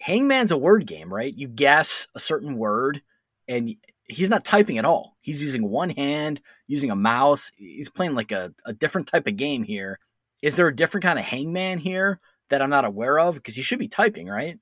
Hangman's 0.00 0.52
a 0.52 0.56
word 0.56 0.86
game, 0.86 1.12
right? 1.12 1.36
You 1.36 1.48
guess 1.48 2.06
a 2.14 2.20
certain 2.20 2.56
word, 2.56 3.02
and 3.46 3.74
he's 4.04 4.30
not 4.30 4.44
typing 4.44 4.78
at 4.78 4.84
all. 4.84 5.16
He's 5.20 5.42
using 5.42 5.68
one 5.68 5.90
hand, 5.90 6.40
using 6.66 6.90
a 6.90 6.96
mouse. 6.96 7.52
He's 7.56 7.90
playing 7.90 8.14
like 8.14 8.32
a, 8.32 8.54
a 8.64 8.72
different 8.72 9.08
type 9.08 9.26
of 9.26 9.36
game 9.36 9.62
here. 9.62 9.98
Is 10.42 10.56
there 10.56 10.68
a 10.68 10.74
different 10.74 11.04
kind 11.04 11.18
of 11.18 11.24
hangman 11.24 11.78
here 11.78 12.20
that 12.50 12.60
I'm 12.60 12.70
not 12.70 12.84
aware 12.84 13.18
of? 13.18 13.36
Because 13.36 13.56
he 13.56 13.62
should 13.62 13.78
be 13.78 13.88
typing, 13.88 14.26
right? 14.26 14.58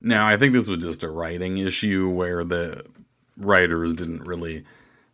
No, 0.00 0.24
I 0.24 0.36
think 0.36 0.52
this 0.52 0.68
was 0.68 0.82
just 0.82 1.02
a 1.02 1.10
writing 1.10 1.58
issue 1.58 2.08
where 2.08 2.44
the 2.44 2.84
writers 3.36 3.94
didn't 3.94 4.24
really 4.24 4.64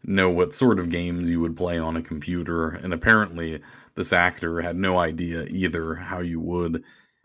know 0.03 0.31
what 0.31 0.55
sort 0.55 0.79
of 0.79 0.91
games 0.91 1.31
you 1.31 1.41
would 1.41 1.57
play 1.57 1.79
on 1.79 1.97
a 1.97 2.03
computer, 2.03 2.69
and 2.69 2.93
apparently 2.93 3.61
this 3.95 4.13
actor 4.13 4.61
had 4.61 4.77
no 4.77 4.99
idea 4.99 5.45
either 5.45 5.95
how 5.95 6.21
you 6.21 6.41
would. 6.41 6.83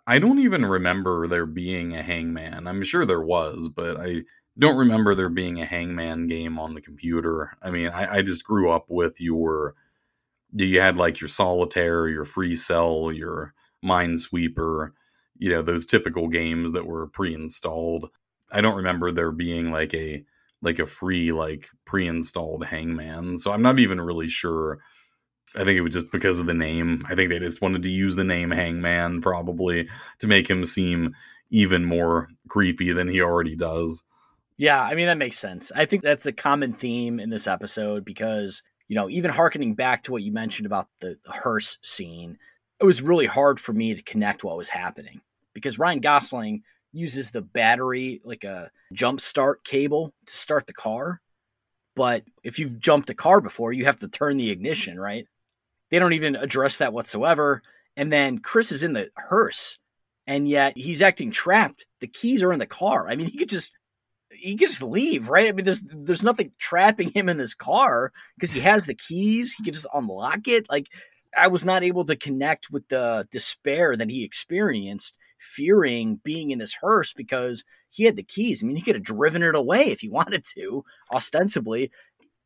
I 0.08 0.20
don't 0.20 0.40
even 0.40 0.66
remember 0.66 1.28
there 1.28 1.46
being 1.46 1.96
a 1.96 2.02
hangman. 2.02 2.68
I'm 2.68 2.84
sure 2.84 3.06
there 3.06 3.22
was, 3.22 3.70
but 3.70 4.00
I 4.00 4.24
don't 4.58 4.78
remember 4.78 5.14
there 5.14 5.30
being 5.30 5.62
a 5.62 5.66
hangman 5.66 6.28
game 6.28 6.58
on 6.58 6.74
the 6.74 6.82
computer. 6.82 7.56
I 7.62 7.70
mean, 7.70 7.90
I, 7.90 8.18
I 8.18 8.22
just 8.22 8.44
grew 8.44 8.72
up 8.72 8.86
with 8.90 9.22
your 9.22 9.76
you 10.54 10.80
had 10.80 10.98
like 10.98 11.22
your 11.22 11.28
solitaire, 11.28 12.08
your 12.08 12.26
free 12.26 12.56
cell, 12.56 13.12
your 13.12 13.54
minesweeper, 13.84 14.92
you 15.38 15.50
know, 15.50 15.62
those 15.62 15.86
typical 15.86 16.28
games 16.28 16.74
that 16.74 16.86
were 16.86 17.08
pre-installed. 17.08 18.10
I 18.52 18.62
don't 18.62 18.78
remember 18.78 19.12
there 19.12 19.32
being 19.32 19.72
like 19.72 19.94
a 19.94 20.24
like 20.62 20.80
a 20.80 20.86
free 20.86 21.32
like 21.32 21.70
pre-installed 21.86 22.66
hangman 22.66 23.38
so 23.38 23.54
i'm 23.54 23.62
not 23.62 23.80
even 23.80 24.02
really 24.02 24.28
sure. 24.30 24.80
I 25.56 25.64
think 25.64 25.78
it 25.78 25.82
was 25.82 25.94
just 25.94 26.12
because 26.12 26.38
of 26.38 26.46
the 26.46 26.54
name. 26.54 27.04
I 27.10 27.16
think 27.16 27.32
they 27.32 27.40
just 27.40 27.60
wanted 27.60 27.82
to 27.82 27.90
use 27.90 28.16
the 28.16 28.24
name 28.24 28.52
hangman 28.52 29.20
probably 29.20 29.90
to 30.20 30.28
make 30.28 30.48
him 30.48 30.64
seem 30.64 31.16
even 31.50 31.86
more 31.86 32.30
creepy 32.50 32.92
than 32.92 33.08
he 33.08 33.20
already 33.22 33.56
does. 33.56 34.04
Yeah 34.58 34.82
i 34.82 34.94
mean 34.94 35.08
that 35.08 35.18
makes 35.18 35.40
sense. 35.40 35.72
I 35.76 35.86
think 35.86 36.04
that's 36.04 36.26
a 36.26 36.34
common 36.34 36.74
theme 36.74 37.20
in 37.20 37.30
this 37.30 37.48
episode 37.48 38.06
because 38.06 38.62
you 38.90 38.96
know 38.96 39.10
even 39.10 39.32
harkening 39.32 39.74
back 39.74 40.02
to 40.02 40.12
what 40.12 40.24
you 40.24 40.34
mentioned 40.34 40.66
about 40.66 40.90
the, 41.00 41.16
the 41.24 41.32
hearse 41.32 41.78
scene 41.82 42.38
it 42.82 42.86
was 42.86 43.02
really 43.02 43.26
hard 43.26 43.60
for 43.60 43.72
me 43.72 43.96
to 43.96 44.02
connect 44.04 44.44
what 44.44 44.58
was 44.58 44.70
happening 44.70 45.22
because 45.54 45.80
ryan 45.80 46.00
gosling 46.00 46.62
uses 46.92 47.32
the 47.32 47.42
battery 47.42 48.22
like 48.24 48.44
a 48.44 48.70
jump 48.94 49.22
start 49.22 49.64
cable 49.64 50.14
to 50.26 50.34
start 50.34 50.68
the 50.68 50.74
car. 50.74 51.22
But 51.96 52.24
if 52.44 52.60
you've 52.60 52.80
jumped 52.80 53.10
a 53.10 53.16
car 53.16 53.42
before, 53.42 53.74
you 53.74 53.86
have 53.86 54.00
to 54.00 54.08
turn 54.08 54.38
the 54.38 54.52
ignition, 54.52 55.00
right? 55.00 55.28
They 55.92 56.00
don't 56.00 56.14
even 56.14 56.36
address 56.36 56.78
that 56.78 56.94
whatsoever. 56.94 57.62
And 57.98 58.12
then 58.12 58.40
Chris 58.40 58.72
is 58.72 58.84
in 58.84 58.94
the 58.94 59.10
hearse 59.16 59.78
and 60.28 60.48
yet 60.48 60.78
he's 60.78 61.02
acting 61.02 61.32
trapped. 61.32 61.86
The 62.00 62.08
keys 62.08 62.44
are 62.44 62.54
in 62.54 62.60
the 62.60 62.66
car. 62.66 63.10
I 63.10 63.16
mean, 63.16 63.28
he 63.28 63.38
could 63.38 63.50
just 63.50 63.78
he 64.42 64.56
could 64.56 64.68
just 64.68 64.84
leave, 64.84 65.30
right? 65.30 65.48
I 65.48 65.52
mean, 65.52 65.66
there's 65.66 65.82
there's 65.82 66.24
nothing 66.24 66.52
trapping 66.60 67.12
him 67.12 67.30
in 67.30 67.38
this 67.38 67.54
car 67.54 68.12
because 68.36 68.52
he 68.52 68.60
has 68.62 68.86
the 68.86 68.96
keys. 68.96 69.54
He 69.54 69.64
could 69.64 69.74
just 69.74 69.88
unlock 69.94 70.48
it. 70.48 70.70
Like 70.70 70.88
I 71.38 71.48
was 71.48 71.66
not 71.66 71.84
able 71.84 72.04
to 72.06 72.16
connect 72.16 72.72
with 72.72 72.88
the 72.88 73.28
despair 73.32 73.96
that 73.96 74.10
he 74.10 74.24
experienced, 74.24 75.18
fearing 75.40 76.20
being 76.24 76.52
in 76.52 76.60
this 76.60 76.74
hearse 76.74 77.14
because 77.14 77.64
he 77.90 78.04
had 78.04 78.16
the 78.16 78.24
keys. 78.24 78.64
I 78.64 78.68
mean, 78.68 78.76
he 78.76 78.82
could 78.82 78.96
have 78.96 79.04
driven 79.04 79.44
it 79.44 79.56
away 79.56 79.92
if 79.92 80.00
he 80.00 80.10
wanted 80.20 80.44
to, 80.56 80.84
ostensibly, 81.14 81.92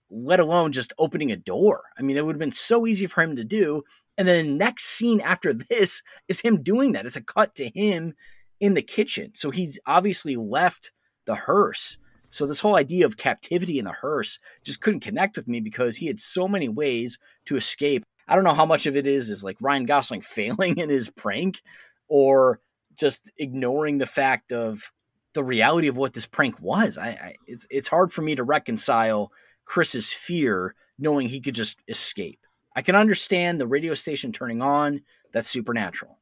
let 0.09 0.39
alone 0.39 0.71
just 0.71 0.93
opening 0.99 1.31
a 1.31 1.37
door. 1.37 1.83
I 1.97 2.01
mean, 2.01 2.17
it 2.17 2.25
would 2.25 2.35
have 2.35 2.39
been 2.39 2.51
so 2.51 2.85
easy 2.85 3.05
for 3.05 3.21
him 3.21 3.35
to 3.35 3.43
do. 3.43 3.83
And 4.17 4.27
then 4.27 4.51
the 4.51 4.57
next 4.57 4.85
scene 4.85 5.21
after 5.21 5.53
this 5.69 6.01
is 6.27 6.41
him 6.41 6.61
doing 6.61 6.91
that. 6.93 7.05
It's 7.05 7.15
a 7.15 7.23
cut 7.23 7.55
to 7.55 7.69
him 7.69 8.13
in 8.59 8.73
the 8.73 8.81
kitchen. 8.81 9.31
So 9.33 9.49
he's 9.49 9.79
obviously 9.85 10.35
left 10.35 10.91
the 11.25 11.35
hearse. 11.35 11.97
So 12.29 12.47
this 12.47 12.59
whole 12.59 12.75
idea 12.75 13.05
of 13.05 13.17
captivity 13.17 13.77
in 13.77 13.85
the 13.85 13.91
hearse 13.91 14.39
just 14.63 14.81
couldn't 14.81 15.01
connect 15.01 15.35
with 15.35 15.47
me 15.47 15.59
because 15.59 15.95
he 15.95 16.07
had 16.07 16.19
so 16.19 16.47
many 16.47 16.67
ways 16.67 17.19
to 17.45 17.55
escape. 17.55 18.03
I 18.27 18.35
don't 18.35 18.43
know 18.43 18.53
how 18.53 18.65
much 18.65 18.85
of 18.87 18.97
it 18.97 19.05
is 19.05 19.29
is 19.29 19.43
like 19.43 19.57
Ryan 19.61 19.85
Gosling 19.85 20.21
failing 20.21 20.77
in 20.77 20.89
his 20.89 21.09
prank 21.09 21.61
or 22.07 22.59
just 22.95 23.31
ignoring 23.37 23.97
the 23.97 24.05
fact 24.05 24.51
of 24.51 24.91
the 25.33 25.43
reality 25.43 25.87
of 25.87 25.97
what 25.97 26.13
this 26.13 26.25
prank 26.25 26.59
was. 26.59 26.97
I, 26.97 27.09
I 27.09 27.35
it's 27.47 27.67
it's 27.69 27.87
hard 27.87 28.11
for 28.11 28.21
me 28.21 28.35
to 28.35 28.43
reconcile 28.43 29.31
Chris's 29.65 30.11
fear 30.11 30.75
knowing 30.99 31.27
he 31.27 31.41
could 31.41 31.55
just 31.55 31.79
escape. 31.87 32.39
I 32.75 32.81
can 32.81 32.95
understand 32.95 33.59
the 33.59 33.67
radio 33.67 33.93
station 33.93 34.31
turning 34.31 34.61
on, 34.61 35.01
that's 35.31 35.49
supernatural. 35.49 36.19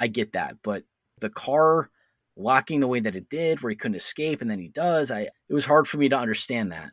I 0.00 0.06
get 0.06 0.32
that, 0.32 0.56
but 0.62 0.84
the 1.20 1.30
car 1.30 1.90
locking 2.36 2.80
the 2.80 2.88
way 2.88 3.00
that 3.00 3.16
it 3.16 3.28
did 3.28 3.60
where 3.60 3.70
he 3.70 3.76
couldn't 3.76 3.96
escape 3.96 4.40
and 4.40 4.50
then 4.50 4.58
he 4.58 4.68
does, 4.68 5.10
I 5.10 5.22
it 5.22 5.54
was 5.54 5.64
hard 5.64 5.86
for 5.86 5.98
me 5.98 6.08
to 6.08 6.18
understand 6.18 6.72
that. 6.72 6.90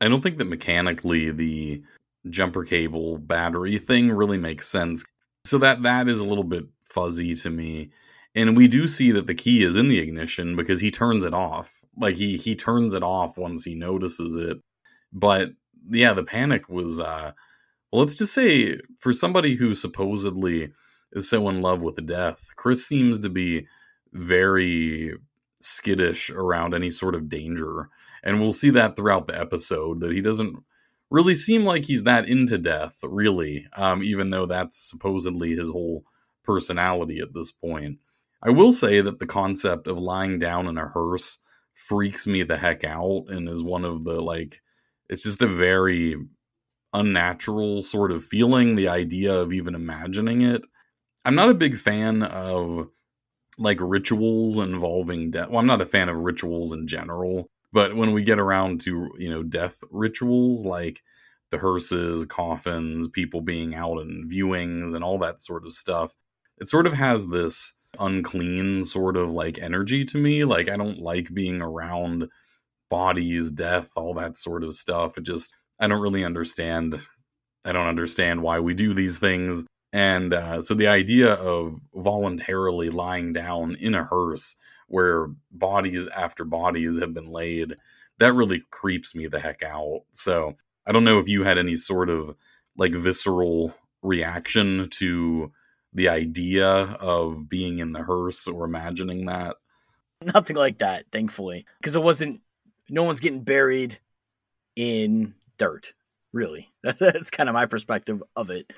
I 0.00 0.08
don't 0.08 0.22
think 0.22 0.38
that 0.38 0.46
mechanically 0.46 1.30
the 1.30 1.82
jumper 2.28 2.64
cable 2.64 3.18
battery 3.18 3.78
thing 3.78 4.10
really 4.10 4.38
makes 4.38 4.68
sense. 4.68 5.04
So 5.44 5.58
that 5.58 5.82
that 5.82 6.08
is 6.08 6.20
a 6.20 6.26
little 6.26 6.44
bit 6.44 6.64
fuzzy 6.84 7.34
to 7.36 7.50
me. 7.50 7.90
And 8.34 8.56
we 8.56 8.68
do 8.68 8.86
see 8.86 9.12
that 9.12 9.26
the 9.26 9.34
key 9.34 9.62
is 9.62 9.76
in 9.76 9.88
the 9.88 9.98
ignition 9.98 10.56
because 10.56 10.80
he 10.80 10.90
turns 10.90 11.24
it 11.24 11.32
off. 11.32 11.84
Like 11.96 12.16
he 12.16 12.36
he 12.36 12.54
turns 12.54 12.94
it 12.94 13.02
off 13.02 13.38
once 13.38 13.64
he 13.64 13.74
notices 13.74 14.36
it. 14.36 14.58
But 15.12 15.50
yeah, 15.88 16.12
the 16.12 16.24
panic 16.24 16.68
was 16.68 17.00
uh 17.00 17.32
well, 17.92 18.02
let's 18.02 18.16
just 18.16 18.34
say 18.34 18.78
for 18.98 19.12
somebody 19.12 19.54
who 19.54 19.74
supposedly 19.74 20.72
is 21.12 21.30
so 21.30 21.48
in 21.48 21.62
love 21.62 21.82
with 21.82 22.04
death, 22.04 22.50
Chris 22.56 22.86
seems 22.86 23.20
to 23.20 23.28
be 23.30 23.66
very 24.16 25.14
skittish 25.60 26.30
around 26.30 26.74
any 26.74 26.90
sort 26.90 27.14
of 27.14 27.28
danger. 27.28 27.88
And 28.22 28.40
we'll 28.40 28.52
see 28.52 28.70
that 28.70 28.96
throughout 28.96 29.26
the 29.26 29.38
episode 29.38 30.00
that 30.00 30.12
he 30.12 30.20
doesn't 30.20 30.56
really 31.10 31.34
seem 31.34 31.64
like 31.64 31.84
he's 31.84 32.02
that 32.04 32.28
into 32.28 32.58
death, 32.58 32.96
really, 33.02 33.66
um, 33.76 34.02
even 34.02 34.30
though 34.30 34.46
that's 34.46 34.90
supposedly 34.90 35.54
his 35.54 35.70
whole 35.70 36.04
personality 36.44 37.20
at 37.20 37.34
this 37.34 37.52
point. 37.52 37.98
I 38.42 38.50
will 38.50 38.72
say 38.72 39.00
that 39.00 39.18
the 39.18 39.26
concept 39.26 39.86
of 39.86 39.98
lying 39.98 40.38
down 40.38 40.66
in 40.66 40.78
a 40.78 40.88
hearse 40.88 41.38
freaks 41.76 42.26
me 42.26 42.42
the 42.42 42.56
heck 42.56 42.84
out 42.84 43.26
and 43.28 43.48
is 43.48 43.62
one 43.62 43.84
of 43.84 44.04
the 44.04 44.20
like 44.20 44.62
it's 45.10 45.22
just 45.22 45.42
a 45.42 45.46
very 45.46 46.16
unnatural 46.94 47.82
sort 47.82 48.10
of 48.10 48.24
feeling 48.24 48.74
the 48.74 48.88
idea 48.88 49.34
of 49.34 49.52
even 49.52 49.74
imagining 49.74 50.40
it 50.40 50.64
i'm 51.26 51.34
not 51.34 51.50
a 51.50 51.54
big 51.54 51.76
fan 51.76 52.22
of 52.22 52.88
like 53.58 53.78
rituals 53.80 54.58
involving 54.58 55.30
death 55.30 55.48
well 55.48 55.60
i'm 55.60 55.66
not 55.66 55.82
a 55.82 55.86
fan 55.86 56.08
of 56.08 56.16
rituals 56.16 56.72
in 56.72 56.86
general 56.86 57.48
but 57.72 57.96
when 57.96 58.12
we 58.12 58.22
get 58.22 58.38
around 58.38 58.80
to 58.80 59.10
you 59.18 59.30
know 59.30 59.42
death 59.42 59.82
rituals 59.90 60.64
like 60.64 61.02
the 61.50 61.58
hearses 61.58 62.24
coffins 62.26 63.08
people 63.08 63.40
being 63.40 63.74
out 63.74 63.98
in 63.98 64.28
viewings 64.28 64.94
and 64.94 65.02
all 65.02 65.18
that 65.18 65.40
sort 65.40 65.64
of 65.64 65.72
stuff 65.72 66.14
it 66.58 66.68
sort 66.68 66.86
of 66.86 66.92
has 66.92 67.28
this 67.28 67.74
unclean 67.98 68.84
sort 68.84 69.16
of 69.16 69.30
like 69.30 69.58
energy 69.58 70.04
to 70.04 70.18
me. 70.18 70.44
Like 70.44 70.68
i 70.68 70.76
don't 70.76 70.98
like 70.98 71.32
being 71.32 71.60
around 71.60 72.28
bodies 72.88 73.50
death 73.50 73.90
all 73.96 74.14
that 74.14 74.38
sort 74.38 74.62
of 74.62 74.74
stuff. 74.74 75.18
It 75.18 75.24
just 75.24 75.54
i 75.80 75.86
don't 75.86 76.00
really 76.00 76.24
understand 76.24 77.00
i 77.64 77.72
don't 77.72 77.88
understand 77.88 78.42
why 78.42 78.60
we 78.60 78.74
do 78.74 78.94
these 78.94 79.18
things 79.18 79.64
and 79.92 80.34
uh, 80.34 80.60
so 80.62 80.74
the 80.74 80.88
idea 80.88 81.34
of 81.34 81.80
voluntarily 81.94 82.90
lying 82.90 83.32
down 83.32 83.76
in 83.76 83.94
a 83.94 84.04
hearse 84.04 84.56
where 84.88 85.28
bodies 85.50 86.08
after 86.08 86.44
bodies 86.44 86.98
have 86.98 87.14
been 87.14 87.30
laid, 87.30 87.76
that 88.18 88.34
really 88.34 88.62
creeps 88.70 89.14
me 89.14 89.26
the 89.26 89.40
heck 89.40 89.62
out. 89.62 90.02
So 90.12 90.56
I 90.86 90.92
don't 90.92 91.04
know 91.04 91.18
if 91.18 91.28
you 91.28 91.42
had 91.44 91.58
any 91.58 91.76
sort 91.76 92.10
of 92.10 92.36
like 92.76 92.94
visceral 92.94 93.74
reaction 94.02 94.88
to 94.90 95.52
the 95.92 96.08
idea 96.08 96.66
of 96.66 97.48
being 97.48 97.78
in 97.78 97.92
the 97.92 98.02
hearse 98.02 98.46
or 98.46 98.64
imagining 98.64 99.26
that. 99.26 99.56
Nothing 100.22 100.56
like 100.56 100.78
that, 100.78 101.06
thankfully, 101.12 101.66
because 101.80 101.96
it 101.96 102.02
wasn't. 102.02 102.40
No 102.88 103.02
one's 103.02 103.20
getting 103.20 103.42
buried 103.42 103.98
in 104.76 105.34
dirt. 105.58 105.92
Really, 106.32 106.70
that's, 106.82 106.98
that's 106.98 107.30
kind 107.30 107.48
of 107.48 107.54
my 107.54 107.66
perspective 107.66 108.22
of 108.34 108.50
it 108.50 108.72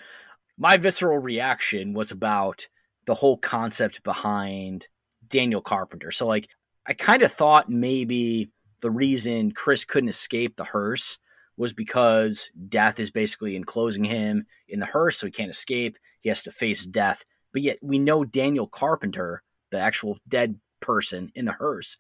my 0.59 0.77
visceral 0.77 1.19
reaction 1.19 1.95
was 1.95 2.11
about 2.11 2.69
the 3.07 3.15
whole 3.15 3.39
concept 3.39 4.03
behind 4.03 4.89
Daniel 5.29 5.61
Carpenter. 5.61 6.11
So 6.11 6.27
like 6.27 6.49
I 6.87 6.93
kind 6.93 7.23
of 7.23 7.33
thought 7.33 7.69
maybe 7.69 8.51
the 8.81 8.91
reason 8.91 9.53
Chris 9.53 9.85
couldn't 9.85 10.09
escape 10.09 10.57
the 10.57 10.65
hearse 10.65 11.19
was 11.57 11.73
because 11.73 12.51
death 12.69 13.01
is 13.01 13.11
basically 13.11 13.57
enclosing 13.57 14.05
him 14.05 14.45
in 14.69 14.81
the 14.81 14.87
hearse 14.87 15.19
so 15.19 15.27
he 15.27 15.33
can't 15.33 15.51
escape. 15.51 15.97
He 16.21 16.29
has 16.29 16.43
to 16.45 16.51
face 16.51 16.87
death. 16.87 17.25
But 17.53 17.63
yet 17.63 17.79
we 17.83 17.99
know 17.99 18.25
Daniel 18.25 18.67
Carpenter, 18.67 19.43
the 19.71 19.79
actual 19.79 20.19
dead 20.29 20.59
person 20.81 21.31
in 21.35 21.45
the 21.45 21.53
hearse, 21.53 21.97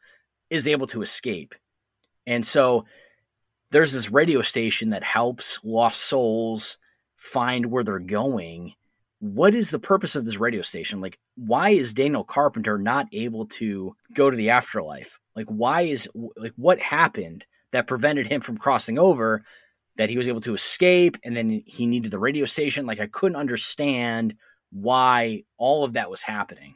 is 0.50 0.68
able 0.68 0.86
to 0.88 1.02
escape. 1.02 1.54
And 2.26 2.44
so 2.46 2.84
there's 3.70 3.92
this 3.92 4.10
radio 4.10 4.42
station 4.42 4.90
that 4.90 5.02
helps 5.02 5.58
lost 5.64 6.02
souls 6.02 6.78
find 7.18 7.66
where 7.66 7.84
they're 7.84 7.98
going 7.98 8.74
what 9.20 9.54
is 9.54 9.70
the 9.70 9.78
purpose 9.78 10.14
of 10.14 10.24
this 10.24 10.38
radio 10.38 10.62
station? 10.62 11.00
Like 11.00 11.18
why 11.36 11.70
is 11.70 11.94
daniel 11.94 12.24
carpenter 12.24 12.78
not 12.78 13.08
able 13.12 13.46
to 13.46 13.94
go 14.14 14.30
to 14.30 14.36
the 14.36 14.50
afterlife? 14.50 15.18
Like 15.34 15.46
why 15.46 15.82
is 15.82 16.08
like 16.36 16.52
what 16.56 16.78
happened 16.78 17.46
that 17.72 17.86
prevented 17.86 18.26
him 18.26 18.40
from 18.40 18.58
crossing 18.58 18.98
over 18.98 19.42
that 19.96 20.10
he 20.10 20.16
was 20.16 20.28
able 20.28 20.40
to 20.42 20.54
escape 20.54 21.16
and 21.24 21.36
then 21.36 21.62
he 21.66 21.86
needed 21.86 22.10
the 22.10 22.18
radio 22.18 22.44
station? 22.44 22.86
Like 22.86 23.00
i 23.00 23.06
couldn't 23.08 23.36
understand 23.36 24.34
why 24.70 25.42
all 25.56 25.82
of 25.82 25.94
that 25.94 26.10
was 26.10 26.22
happening. 26.22 26.74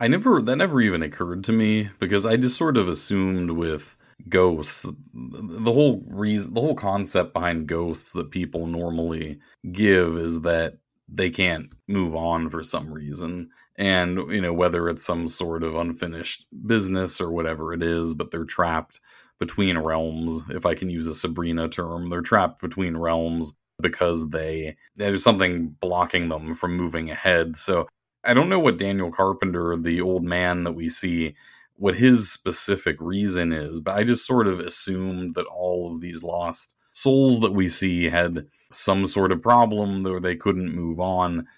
I 0.00 0.08
never 0.08 0.40
that 0.40 0.56
never 0.56 0.80
even 0.80 1.02
occurred 1.02 1.44
to 1.44 1.52
me 1.52 1.90
because 1.98 2.26
i 2.26 2.36
just 2.36 2.56
sort 2.56 2.76
of 2.76 2.88
assumed 2.88 3.50
with 3.50 3.96
ghosts 4.28 4.88
the 5.14 5.72
whole 5.72 6.02
reason 6.08 6.54
the 6.54 6.60
whole 6.60 6.74
concept 6.74 7.32
behind 7.32 7.66
ghosts 7.66 8.12
that 8.12 8.30
people 8.30 8.66
normally 8.66 9.38
give 9.72 10.16
is 10.16 10.40
that 10.42 10.78
they 11.08 11.30
can't 11.30 11.70
move 11.88 12.14
on 12.14 12.48
for 12.48 12.62
some 12.62 12.92
reason. 12.92 13.50
And 13.76 14.18
you 14.32 14.40
know 14.40 14.52
whether 14.52 14.88
it's 14.88 15.04
some 15.04 15.26
sort 15.28 15.62
of 15.62 15.74
unfinished 15.74 16.46
business 16.66 17.20
or 17.20 17.30
whatever 17.30 17.72
it 17.72 17.82
is 17.82 18.14
but 18.14 18.30
they're 18.30 18.44
trapped 18.44 19.00
between 19.38 19.78
realms. 19.78 20.42
If 20.50 20.66
i 20.66 20.74
can 20.74 20.90
use 20.90 21.06
a 21.06 21.14
sabrina 21.14 21.68
term 21.68 22.08
they're 22.10 22.22
trapped 22.22 22.60
between 22.62 22.96
realms 22.96 23.54
because 23.80 24.28
they 24.30 24.76
there's 24.96 25.24
something 25.24 25.68
blocking 25.80 26.28
them 26.28 26.54
from 26.54 26.76
moving 26.76 27.10
ahead. 27.10 27.56
So 27.56 27.88
i 28.24 28.34
don't 28.34 28.48
know 28.48 28.60
what 28.60 28.78
daniel 28.78 29.10
carpenter 29.10 29.76
the 29.76 30.00
old 30.00 30.22
man 30.24 30.62
that 30.64 30.72
we 30.72 30.88
see 30.88 31.34
what 31.82 31.96
his 31.96 32.30
specific 32.30 32.96
reason 33.00 33.52
is, 33.52 33.80
but 33.80 33.96
I 33.96 34.04
just 34.04 34.24
sort 34.24 34.46
of 34.46 34.60
assumed 34.60 35.34
that 35.34 35.46
all 35.46 35.92
of 35.92 36.00
these 36.00 36.22
lost 36.22 36.76
souls 36.92 37.40
that 37.40 37.54
we 37.54 37.68
see 37.68 38.08
had 38.08 38.46
some 38.70 39.04
sort 39.04 39.32
of 39.32 39.42
problem 39.42 40.06
or 40.06 40.20
they 40.20 40.36
couldn't 40.36 40.76
move 40.76 41.00
on. 41.00 41.48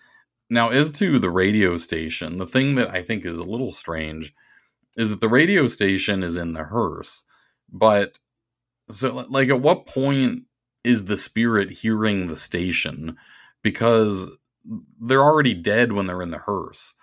Now, 0.48 0.70
as 0.70 0.92
to 0.92 1.18
the 1.18 1.28
radio 1.28 1.76
station, 1.76 2.38
the 2.38 2.46
thing 2.46 2.76
that 2.76 2.88
I 2.88 3.02
think 3.02 3.26
is 3.26 3.38
a 3.38 3.44
little 3.44 3.70
strange 3.70 4.32
is 4.96 5.10
that 5.10 5.20
the 5.20 5.28
radio 5.28 5.66
station 5.66 6.22
is 6.22 6.38
in 6.38 6.54
the 6.54 6.64
hearse, 6.64 7.24
but 7.70 8.18
so 8.88 9.26
like 9.28 9.50
at 9.50 9.60
what 9.60 9.86
point 9.86 10.44
is 10.84 11.04
the 11.04 11.18
spirit 11.18 11.70
hearing 11.70 12.28
the 12.28 12.36
station 12.36 13.18
because 13.62 14.34
they're 15.02 15.22
already 15.22 15.52
dead 15.52 15.92
when 15.92 16.06
they're 16.06 16.22
in 16.22 16.30
the 16.30 16.38
hearse. 16.38 16.94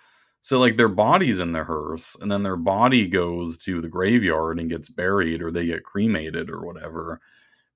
So 0.42 0.58
like 0.58 0.76
their 0.76 0.88
body's 0.88 1.38
in 1.40 1.52
the 1.52 1.64
hearse, 1.64 2.16
and 2.20 2.30
then 2.30 2.42
their 2.42 2.56
body 2.56 3.06
goes 3.06 3.56
to 3.64 3.80
the 3.80 3.88
graveyard 3.88 4.58
and 4.58 4.68
gets 4.68 4.88
buried, 4.88 5.40
or 5.40 5.50
they 5.52 5.66
get 5.66 5.84
cremated 5.84 6.50
or 6.50 6.66
whatever. 6.66 7.20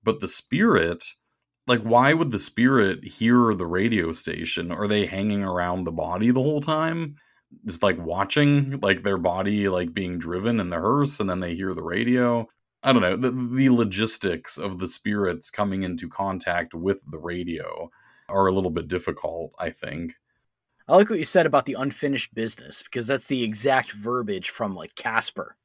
But 0.03 0.21
the 0.21 0.29
spirit, 0.29 1.05
like, 1.69 1.83
why 1.83 2.13
would 2.13 2.33
the 2.33 2.41
spirit 2.41 3.05
hear 3.05 3.55
the 3.55 3.67
radio 3.67 4.13
station? 4.13 4.73
Are 4.73 4.89
they 4.89 5.07
hanging 5.07 5.45
around 5.45 5.85
the 5.85 5.93
body 5.93 6.33
the 6.33 6.43
whole 6.43 6.61
time? 6.61 7.17
Just 7.65 7.83
like 7.85 7.99
watching 7.99 8.81
like 8.81 9.03
their 9.05 9.19
body 9.19 9.69
like 9.69 9.95
being 9.95 10.19
driven 10.19 10.59
in 10.61 10.71
the 10.71 10.77
hearse, 10.77 11.21
and 11.21 11.31
then 11.31 11.41
they 11.41 11.55
hear 11.55 11.73
the 11.73 11.83
radio. 11.85 12.49
I 12.83 12.93
don't 12.93 13.03
know 13.03 13.17
the, 13.17 13.31
the 13.31 13.71
logistics 13.71 14.59
of 14.59 14.79
the 14.79 14.89
spirits 14.89 15.51
coming 15.51 15.83
into 15.85 16.09
contact 16.09 16.75
with 16.75 17.03
the 17.11 17.19
radio 17.19 17.91
are 18.29 18.47
a 18.49 18.53
little 18.53 18.71
bit 18.71 18.89
difficult. 18.89 19.53
I 19.59 19.71
think. 19.71 20.15
I 20.89 20.95
like 20.95 21.11
what 21.11 21.19
you 21.19 21.25
said 21.25 21.47
about 21.47 21.65
the 21.67 21.77
unfinished 21.79 22.33
business 22.33 22.83
because 22.85 23.09
that's 23.09 23.27
the 23.27 23.43
exact 23.43 23.91
verbiage 23.91 24.51
from 24.51 24.77
like 24.77 24.95
Casper, 24.95 25.57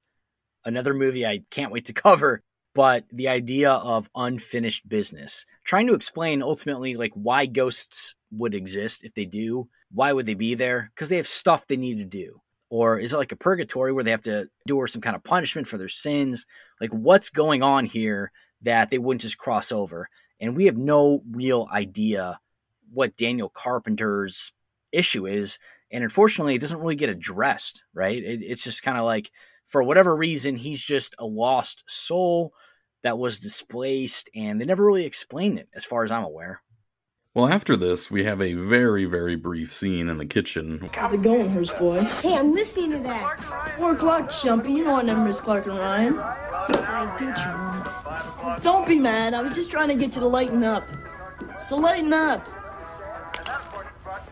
another 0.65 0.95
movie 0.95 1.27
I 1.27 1.43
can't 1.51 1.71
wait 1.71 1.85
to 1.85 1.93
cover. 2.07 2.41
But 2.73 3.03
the 3.11 3.27
idea 3.27 3.71
of 3.71 4.09
unfinished 4.15 4.87
business, 4.87 5.45
trying 5.65 5.87
to 5.87 5.93
explain 5.93 6.41
ultimately 6.41 6.95
like 6.95 7.11
why 7.13 7.45
ghosts 7.45 8.15
would 8.31 8.55
exist 8.55 9.03
if 9.03 9.13
they 9.13 9.25
do, 9.25 9.67
why 9.91 10.13
would 10.13 10.25
they 10.25 10.35
be 10.35 10.55
there? 10.55 10.89
Because 10.95 11.09
they 11.09 11.17
have 11.17 11.27
stuff 11.27 11.67
they 11.67 11.75
need 11.75 11.97
to 11.97 12.05
do. 12.05 12.41
Or 12.69 12.97
is 12.97 13.13
it 13.13 13.17
like 13.17 13.33
a 13.33 13.35
purgatory 13.35 13.91
where 13.91 14.05
they 14.05 14.11
have 14.11 14.21
to 14.21 14.47
do 14.65 14.77
or 14.77 14.87
some 14.87 15.01
kind 15.01 15.17
of 15.17 15.23
punishment 15.23 15.67
for 15.67 15.77
their 15.77 15.89
sins? 15.89 16.45
Like 16.79 16.91
what's 16.91 17.29
going 17.29 17.61
on 17.61 17.85
here 17.85 18.31
that 18.61 18.89
they 18.89 18.97
wouldn't 18.97 19.21
just 19.21 19.37
cross 19.37 19.73
over? 19.73 20.07
And 20.39 20.55
we 20.55 20.65
have 20.65 20.77
no 20.77 21.21
real 21.29 21.67
idea 21.71 22.39
what 22.93 23.17
Daniel 23.17 23.49
Carpenter's 23.49 24.53
issue 24.91 25.27
is. 25.27 25.59
And 25.91 26.03
unfortunately, 26.03 26.55
it 26.55 26.61
doesn't 26.61 26.79
really 26.79 26.95
get 26.95 27.09
addressed, 27.09 27.83
right? 27.93 28.23
It, 28.23 28.41
it's 28.41 28.63
just 28.63 28.83
kind 28.83 28.97
of 28.97 29.03
like, 29.03 29.31
for 29.65 29.83
whatever 29.83 30.15
reason, 30.15 30.55
he's 30.55 30.83
just 30.83 31.15
a 31.19 31.25
lost 31.25 31.83
soul 31.87 32.53
that 33.03 33.17
was 33.17 33.39
displaced, 33.39 34.29
and 34.35 34.59
they 34.59 34.65
never 34.65 34.85
really 34.85 35.05
explained 35.05 35.59
it, 35.59 35.67
as 35.73 35.85
far 35.85 36.03
as 36.03 36.11
I'm 36.11 36.23
aware. 36.23 36.61
Well, 37.33 37.47
after 37.47 37.77
this, 37.77 38.11
we 38.11 38.25
have 38.25 38.41
a 38.41 38.53
very, 38.53 39.05
very 39.05 39.35
brief 39.35 39.73
scene 39.73 40.09
in 40.09 40.17
the 40.17 40.25
kitchen. 40.25 40.89
How's 40.91 41.13
it 41.13 41.21
going, 41.21 41.49
Hearst 41.49 41.77
boy? 41.77 42.03
Hey, 42.03 42.35
I'm 42.35 42.53
listening 42.53 42.91
to 42.91 42.99
that. 42.99 43.35
It's 43.59 43.69
four 43.71 43.93
o'clock, 43.93 44.27
Chumpy. 44.27 44.75
You 44.75 44.83
know 44.83 44.97
I 44.97 45.01
never 45.01 45.23
miss 45.23 45.39
Clark 45.39 45.65
and 45.67 45.77
Ryan. 45.77 46.19
I 46.19 47.15
did 47.17 47.37
you 47.37 48.45
want? 48.45 48.63
Don't 48.63 48.85
be 48.85 48.99
mad. 48.99 49.33
I 49.33 49.41
was 49.41 49.55
just 49.55 49.71
trying 49.71 49.87
to 49.87 49.95
get 49.95 50.13
you 50.15 50.21
to 50.21 50.27
lighten 50.27 50.63
up. 50.63 50.89
So 51.63 51.77
lighten 51.77 52.11
up. 52.11 52.45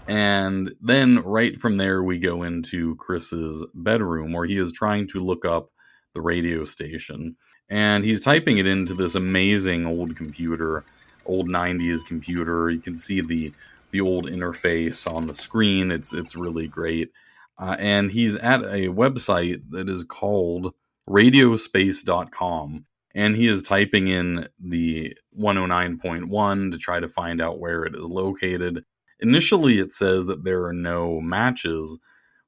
And 0.09 0.73
then 0.81 1.19
right 1.19 1.55
from 1.55 1.77
there, 1.77 2.01
we 2.01 2.17
go 2.17 2.41
into 2.41 2.95
Chris's 2.95 3.63
bedroom 3.75 4.33
where 4.33 4.47
he 4.47 4.57
is 4.57 4.71
trying 4.71 5.07
to 5.09 5.23
look 5.23 5.45
up 5.45 5.69
the 6.15 6.21
radio 6.21 6.65
station. 6.65 7.35
And 7.69 8.03
he's 8.03 8.23
typing 8.23 8.57
it 8.57 8.65
into 8.65 8.95
this 8.95 9.13
amazing 9.13 9.85
old 9.85 10.15
computer, 10.15 10.83
old 11.27 11.47
90s 11.47 12.03
computer. 12.03 12.71
You 12.71 12.79
can 12.79 12.97
see 12.97 13.21
the 13.21 13.53
the 13.91 14.01
old 14.01 14.27
interface 14.27 15.11
on 15.11 15.27
the 15.27 15.35
screen. 15.35 15.91
It's 15.91 16.11
it's 16.11 16.35
really 16.35 16.67
great. 16.67 17.11
Uh, 17.59 17.75
and 17.77 18.09
he's 18.09 18.35
at 18.37 18.61
a 18.61 18.87
website 18.87 19.61
that 19.69 19.87
is 19.89 20.03
called 20.03 20.73
radiospace.com 21.07 22.85
and 23.13 23.35
he 23.35 23.47
is 23.47 23.61
typing 23.61 24.07
in 24.07 24.47
the 24.59 25.15
109.1 25.39 26.71
to 26.71 26.77
try 26.79 26.99
to 26.99 27.07
find 27.07 27.41
out 27.41 27.59
where 27.59 27.83
it 27.83 27.93
is 27.93 28.01
located 28.01 28.83
Initially, 29.19 29.79
it 29.79 29.93
says 29.93 30.25
that 30.25 30.43
there 30.43 30.63
are 30.65 30.73
no 30.73 31.19
matches. 31.19 31.99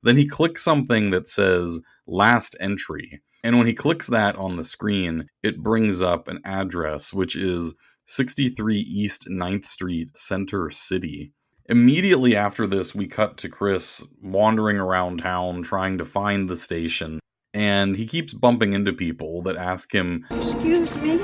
Then 0.04 0.18
he 0.18 0.28
clicks 0.28 0.64
something 0.64 1.12
that 1.12 1.28
says 1.28 1.82
last 2.08 2.56
entry. 2.60 3.22
And 3.44 3.58
when 3.58 3.68
he 3.68 3.74
clicks 3.74 4.08
that 4.08 4.36
on 4.36 4.56
the 4.56 4.64
screen, 4.64 5.28
it 5.44 5.64
brings 5.64 6.02
up 6.02 6.28
an 6.28 6.40
address, 6.46 7.12
which 7.12 7.36
is 7.36 7.74
63 8.06 8.78
East 8.78 9.28
9th 9.30 9.66
Street, 9.66 10.10
Center 10.16 10.70
City. 10.70 11.32
Immediately 11.68 12.36
after 12.36 12.68
this, 12.68 12.94
we 12.94 13.08
cut 13.08 13.38
to 13.38 13.50
Chris 13.50 14.06
wandering 14.22 14.78
around 14.78 15.20
town 15.20 15.64
trying 15.64 15.98
to 15.98 16.06
find 16.06 16.50
the 16.50 16.58
station. 16.58 17.20
And 17.54 17.96
he 17.96 18.06
keeps 18.06 18.34
bumping 18.34 18.74
into 18.74 18.94
people 18.94 19.42
that 19.44 19.58
ask 19.58 19.94
him, 19.94 20.26
Excuse 20.32 20.96
me. 20.98 21.20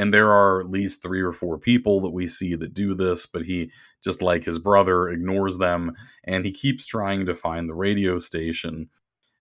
And 0.00 0.14
there 0.14 0.32
are 0.32 0.60
at 0.60 0.70
least 0.70 1.02
three 1.02 1.20
or 1.20 1.32
four 1.32 1.58
people 1.58 2.00
that 2.00 2.10
we 2.10 2.26
see 2.26 2.54
that 2.54 2.72
do 2.72 2.94
this 2.94 3.26
but 3.26 3.44
he 3.44 3.70
just 4.02 4.22
like 4.22 4.42
his 4.44 4.58
brother 4.58 5.10
ignores 5.10 5.58
them 5.58 5.92
and 6.24 6.42
he 6.42 6.52
keeps 6.52 6.86
trying 6.86 7.26
to 7.26 7.34
find 7.34 7.68
the 7.68 7.74
radio 7.74 8.18
station. 8.18 8.88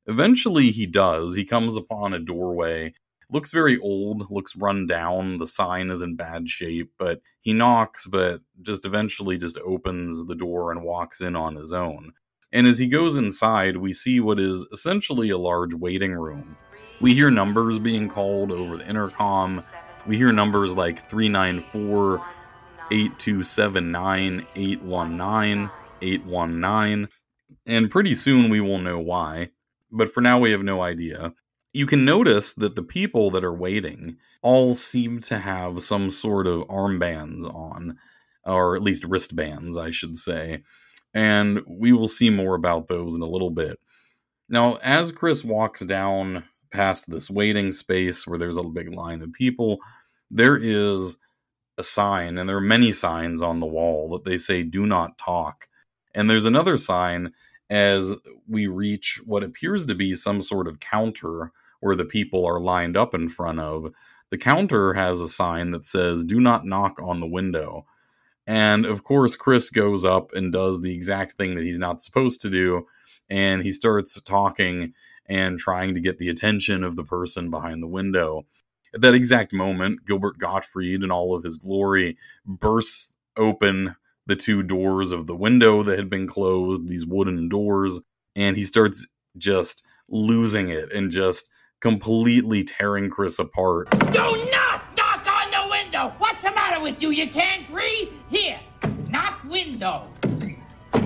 Eventually 0.06 0.72
he 0.72 0.86
does. 0.86 1.34
He 1.34 1.46
comes 1.46 1.78
upon 1.78 2.14
a 2.14 2.20
doorway. 2.20 2.94
Looks 3.32 3.54
very 3.54 3.78
old 3.80 4.30
looks 4.30 4.54
run 4.54 4.86
down. 4.86 5.38
The 5.38 5.48
sign 5.48 5.90
is 5.90 6.02
in 6.02 6.18
bad 6.18 6.50
shape 6.50 6.92
but 6.98 7.22
he 7.40 7.54
knocks 7.54 8.06
but 8.06 8.42
just 8.62 8.86
eventually 8.86 9.38
just 9.38 9.58
opens 9.60 10.26
the 10.26 10.36
door 10.36 10.74
and 10.74 10.84
walks 10.84 11.22
in 11.22 11.38
on 11.38 11.56
his 11.56 11.72
own. 11.72 12.12
And 12.52 12.68
as 12.68 12.78
he 12.78 12.88
goes 12.88 13.16
inside 13.16 13.78
we 13.78 13.94
see 13.94 14.20
what 14.20 14.42
is 14.42 14.68
essentially 14.74 15.30
a 15.30 15.38
large 15.38 15.74
waiting 15.74 16.12
room. 16.12 16.58
We 17.00 17.14
hear 17.14 17.32
numbers 17.32 17.80
being 17.80 18.10
called 18.10 18.52
over 18.52 18.76
the 18.76 18.90
intercom 18.90 19.64
we 20.06 20.18
hear 20.18 20.32
numbers 20.32 20.76
like 20.76 21.10
394 21.10 22.24
8279 22.92 24.46
819 24.56 25.70
819 26.02 27.10
and 27.66 27.92
pretty 27.92 28.16
soon 28.16 28.50
we 28.50 28.62
will 28.62 28.80
know 28.80 29.00
why 29.00 29.50
but 29.92 30.12
for 30.12 30.22
now 30.22 30.40
we 30.40 30.52
have 30.52 30.64
no 30.64 30.82
idea. 30.82 31.34
You 31.74 31.86
can 31.86 32.06
notice 32.06 32.54
that 32.54 32.76
the 32.76 32.84
people 32.84 33.32
that 33.32 33.44
are 33.44 33.54
waiting 33.54 34.18
all 34.42 34.76
seem 34.76 35.20
to 35.22 35.38
have 35.38 35.84
some 35.84 36.10
sort 36.10 36.48
of 36.48 36.68
armbands 36.68 37.46
on 37.54 37.98
or 38.46 38.76
at 38.76 38.82
least 38.82 39.04
wristbands 39.04 39.78
i 39.78 39.92
should 39.92 40.16
say 40.18 40.64
and 41.14 41.60
we 41.68 41.92
will 41.92 42.08
see 42.08 42.30
more 42.30 42.56
about 42.56 42.88
those 42.88 43.16
in 43.16 43.22
a 43.22 43.28
little 43.28 43.50
bit. 43.50 43.80
Now 44.48 44.76
as 44.82 45.12
chris 45.12 45.44
walks 45.44 45.82
down 45.82 46.44
past 46.72 47.10
this 47.10 47.30
waiting 47.30 47.72
space 47.72 48.26
where 48.28 48.38
there's 48.38 48.58
a 48.58 48.64
big 48.64 48.94
line 48.94 49.22
of 49.22 49.34
people, 49.34 49.80
there 50.30 50.58
is 50.58 51.18
a 51.78 51.84
sign, 51.84 52.38
and 52.38 52.48
there 52.48 52.58
are 52.58 52.62
many 52.62 52.92
signs 52.92 53.42
on 53.42 53.60
the 53.60 53.66
wall 53.66 54.10
that 54.10 54.26
they 54.26 54.38
say, 54.38 54.64
do 54.64 54.86
not 54.86 55.18
talk. 55.18 55.68
And 56.14 56.30
there's 56.30 56.46
another 56.46 56.78
sign 56.78 57.34
as 57.70 58.12
we 58.48 58.68
reach 58.68 59.22
what 59.26 59.44
appears 59.44 59.86
to 59.86 59.96
be 59.96 60.16
some 60.16 60.42
sort 60.42 60.68
of 60.68 60.80
counter 60.80 61.52
where 61.80 61.96
the 61.96 62.06
people 62.06 62.46
are 62.46 62.60
lined 62.60 62.98
up 62.98 63.14
in 63.14 63.30
front 63.30 63.60
of. 63.60 63.92
The 64.30 64.38
counter 64.38 64.94
has 64.94 65.22
a 65.22 65.28
sign 65.28 65.72
that 65.72 65.86
says, 65.86 66.24
do 66.24 66.40
not 66.40 66.66
knock 66.66 67.00
on 67.02 67.20
the 67.20 67.28
window. 67.28 67.86
And 68.46 68.86
of 68.86 69.04
course, 69.04 69.36
Chris 69.36 69.70
goes 69.70 70.06
up 70.06 70.34
and 70.34 70.52
does 70.52 70.82
the 70.82 70.94
exact 70.94 71.34
thing 71.34 71.56
that 71.56 71.64
he's 71.64 71.80
not 71.80 72.02
supposed 72.02 72.42
to 72.42 72.50
do. 72.50 72.88
And 73.30 73.62
he 73.64 73.72
starts 73.72 74.20
talking 74.22 74.94
and 75.30 75.60
trying 75.60 75.94
to 75.94 76.02
get 76.02 76.18
the 76.18 76.30
attention 76.30 76.84
of 76.84 76.96
the 76.96 77.04
person 77.04 77.50
behind 77.50 77.82
the 77.82 77.88
window. 77.88 78.46
At 78.94 79.02
that 79.02 79.14
exact 79.14 79.54
moment, 79.54 80.06
Gilbert 80.06 80.40
Gottfried, 80.40 81.04
in 81.04 81.12
all 81.12 81.36
of 81.36 81.44
his 81.44 81.58
glory, 81.58 82.18
bursts 82.46 83.16
open 83.38 83.96
the 84.26 84.36
two 84.36 84.64
doors 84.64 85.12
of 85.12 85.28
the 85.28 85.36
window 85.36 85.84
that 85.84 85.98
had 85.98 86.10
been 86.10 86.28
closed, 86.28 86.88
these 86.88 87.06
wooden 87.06 87.50
doors, 87.50 88.00
and 88.36 88.58
he 88.58 88.66
starts 88.66 89.08
just 89.38 89.86
losing 90.10 90.70
it 90.70 90.92
and 90.92 91.12
just 91.12 91.50
completely 91.80 92.64
tearing 92.64 93.10
Chris 93.10 93.40
apart. 93.40 93.90
Do 94.12 94.48
not 94.52 94.84
knock 94.98 95.26
on 95.28 95.52
the 95.52 95.70
window! 95.70 96.14
What's 96.18 96.44
the 96.44 96.52
matter 96.52 96.82
with 96.82 97.02
you? 97.02 97.12
You 97.12 97.30
can't 97.30 97.68
breathe? 97.68 98.10
Here, 98.30 98.60
knock 99.10 99.44
window. 99.44 100.08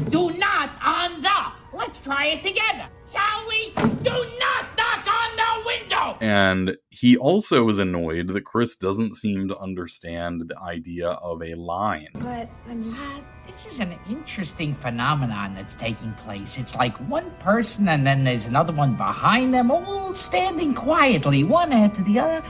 Do 0.09 0.32
not 0.38 0.71
on 0.84 1.21
the. 1.21 1.51
Let's 1.74 1.99
try 1.99 2.28
it 2.28 2.43
together, 2.43 2.88
shall 3.14 3.47
we? 3.47 3.70
Do 4.03 4.11
not 4.39 4.66
knock 4.78 5.07
on 5.07 5.36
the 5.38 5.66
window! 5.66 6.18
And 6.20 6.76
he 6.89 7.18
also 7.18 7.70
is 7.70 7.78
annoyed 7.78 8.28
that 8.30 8.45
Chris 8.45 8.76
doesn't 8.76 9.16
seem 9.16 9.47
to 9.47 9.57
understand 9.57 10.41
the 10.47 10.59
idea 10.59 11.09
of 11.09 11.43
a 11.43 11.53
line. 11.55 12.09
But 12.16 12.49
uh, 12.70 13.22
this 13.45 13.66
is 13.66 13.80
an 13.80 13.95
interesting 14.09 14.74
phenomenon 14.74 15.53
that's 15.55 15.76
taking 15.76 16.14
place. 16.14 16.57
It's 16.57 16.76
like 16.76 16.97
one 17.09 17.30
person 17.39 17.88
and 17.88 18.05
then 18.05 18.24
there's 18.24 18.47
another 18.47 18.74
one 18.74 18.95
behind 18.95 19.53
them, 19.53 19.70
all 19.70 20.16
standing 20.16 20.74
quietly, 20.74 21.43
one 21.43 21.72
after 21.72 22.03
the 22.03 22.20
other. 22.20 22.41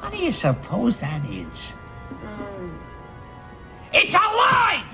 What 0.00 0.12
do 0.12 0.18
you 0.18 0.32
suppose 0.32 1.00
that 1.00 1.24
is? 1.26 1.74
It's 3.92 4.14
a 4.14 4.18
line! 4.18 4.87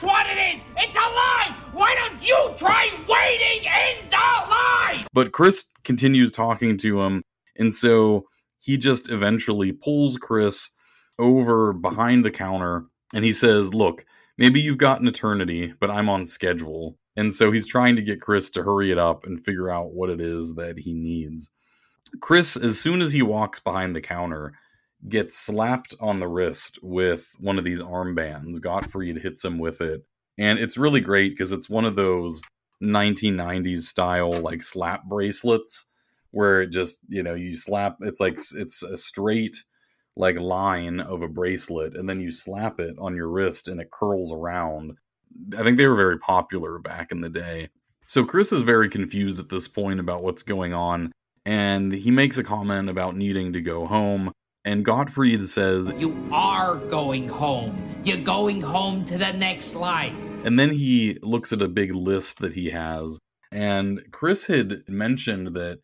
That's 0.00 0.12
what 0.12 0.26
it 0.28 0.56
is! 0.56 0.64
It's 0.78 0.96
a 0.96 0.98
lie. 0.98 1.54
Why 1.74 1.94
don't 1.94 2.26
you 2.26 2.54
try 2.56 2.88
waiting 3.06 3.64
in 3.64 4.08
the 4.08 4.16
line? 4.16 5.06
But 5.12 5.32
Chris 5.32 5.70
continues 5.84 6.30
talking 6.30 6.78
to 6.78 7.02
him, 7.02 7.22
and 7.58 7.74
so 7.74 8.24
he 8.60 8.78
just 8.78 9.10
eventually 9.10 9.72
pulls 9.72 10.16
Chris 10.16 10.70
over 11.18 11.74
behind 11.74 12.24
the 12.24 12.30
counter 12.30 12.86
and 13.12 13.26
he 13.26 13.32
says, 13.32 13.74
Look, 13.74 14.06
maybe 14.38 14.58
you've 14.58 14.78
got 14.78 15.02
an 15.02 15.08
eternity, 15.08 15.74
but 15.80 15.90
I'm 15.90 16.08
on 16.08 16.26
schedule. 16.26 16.96
And 17.16 17.34
so 17.34 17.52
he's 17.52 17.66
trying 17.66 17.96
to 17.96 18.02
get 18.02 18.22
Chris 18.22 18.48
to 18.52 18.62
hurry 18.62 18.90
it 18.90 18.98
up 18.98 19.26
and 19.26 19.44
figure 19.44 19.68
out 19.68 19.92
what 19.92 20.08
it 20.08 20.20
is 20.20 20.54
that 20.54 20.78
he 20.78 20.94
needs. 20.94 21.50
Chris, 22.20 22.56
as 22.56 22.80
soon 22.80 23.02
as 23.02 23.12
he 23.12 23.20
walks 23.20 23.60
behind 23.60 23.94
the 23.94 24.00
counter, 24.00 24.54
gets 25.08 25.36
slapped 25.36 25.94
on 26.00 26.20
the 26.20 26.28
wrist 26.28 26.78
with 26.82 27.34
one 27.38 27.58
of 27.58 27.64
these 27.64 27.82
armbands. 27.82 28.60
Gottfried 28.60 29.18
hits 29.18 29.44
him 29.44 29.58
with 29.58 29.80
it. 29.80 30.04
And 30.38 30.58
it's 30.58 30.78
really 30.78 31.00
great 31.00 31.30
because 31.30 31.52
it's 31.52 31.70
one 31.70 31.84
of 31.84 31.96
those 31.96 32.40
1990s 32.82 33.80
style 33.80 34.32
like 34.32 34.62
slap 34.62 35.04
bracelets 35.04 35.86
where 36.30 36.62
it 36.62 36.68
just, 36.68 37.00
you 37.08 37.22
know, 37.22 37.34
you 37.34 37.56
slap 37.56 37.96
it's 38.00 38.20
like 38.20 38.38
it's 38.56 38.82
a 38.82 38.96
straight 38.96 39.64
like 40.16 40.38
line 40.38 41.00
of 41.00 41.22
a 41.22 41.28
bracelet 41.28 41.96
and 41.96 42.08
then 42.08 42.20
you 42.20 42.30
slap 42.30 42.80
it 42.80 42.96
on 42.98 43.14
your 43.14 43.28
wrist 43.28 43.68
and 43.68 43.80
it 43.80 43.90
curls 43.90 44.32
around. 44.32 44.92
I 45.56 45.62
think 45.62 45.76
they 45.76 45.88
were 45.88 45.96
very 45.96 46.18
popular 46.18 46.78
back 46.78 47.12
in 47.12 47.20
the 47.20 47.30
day. 47.30 47.68
So 48.06 48.24
Chris 48.24 48.52
is 48.52 48.62
very 48.62 48.88
confused 48.88 49.38
at 49.38 49.48
this 49.48 49.68
point 49.68 50.00
about 50.00 50.22
what's 50.22 50.42
going 50.42 50.72
on 50.72 51.12
and 51.44 51.92
he 51.92 52.10
makes 52.10 52.38
a 52.38 52.44
comment 52.44 52.88
about 52.88 53.16
needing 53.16 53.52
to 53.52 53.60
go 53.60 53.86
home 53.86 54.32
and 54.64 54.84
Gottfried 54.84 55.46
says, 55.46 55.90
You 55.96 56.16
are 56.30 56.76
going 56.76 57.28
home. 57.28 58.00
You're 58.04 58.18
going 58.18 58.60
home 58.60 59.04
to 59.06 59.16
the 59.16 59.32
next 59.32 59.74
life. 59.74 60.14
And 60.44 60.58
then 60.58 60.70
he 60.70 61.18
looks 61.22 61.52
at 61.52 61.62
a 61.62 61.68
big 61.68 61.94
list 61.94 62.38
that 62.40 62.54
he 62.54 62.70
has. 62.70 63.18
And 63.52 64.02
Chris 64.12 64.46
had 64.46 64.82
mentioned 64.86 65.54
that 65.56 65.80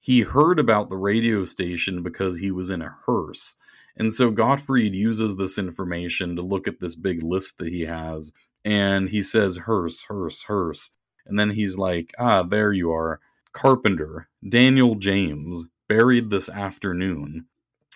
he 0.00 0.20
heard 0.20 0.58
about 0.58 0.88
the 0.88 0.96
radio 0.96 1.44
station 1.44 2.02
because 2.02 2.38
he 2.38 2.50
was 2.50 2.70
in 2.70 2.82
a 2.82 2.96
hearse. 3.06 3.54
And 3.96 4.12
so 4.12 4.30
Gottfried 4.30 4.94
uses 4.94 5.36
this 5.36 5.58
information 5.58 6.36
to 6.36 6.42
look 6.42 6.68
at 6.68 6.80
this 6.80 6.94
big 6.94 7.22
list 7.22 7.58
that 7.58 7.68
he 7.68 7.82
has. 7.82 8.32
And 8.64 9.08
he 9.08 9.22
says, 9.22 9.56
hearse, 9.58 10.02
hearse, 10.02 10.42
hearse. 10.42 10.90
And 11.26 11.38
then 11.38 11.50
he's 11.50 11.78
like, 11.78 12.12
ah, 12.18 12.42
there 12.42 12.72
you 12.72 12.90
are. 12.92 13.20
Carpenter, 13.52 14.28
Daniel 14.48 14.94
James, 14.94 15.66
buried 15.88 16.30
this 16.30 16.48
afternoon 16.48 17.46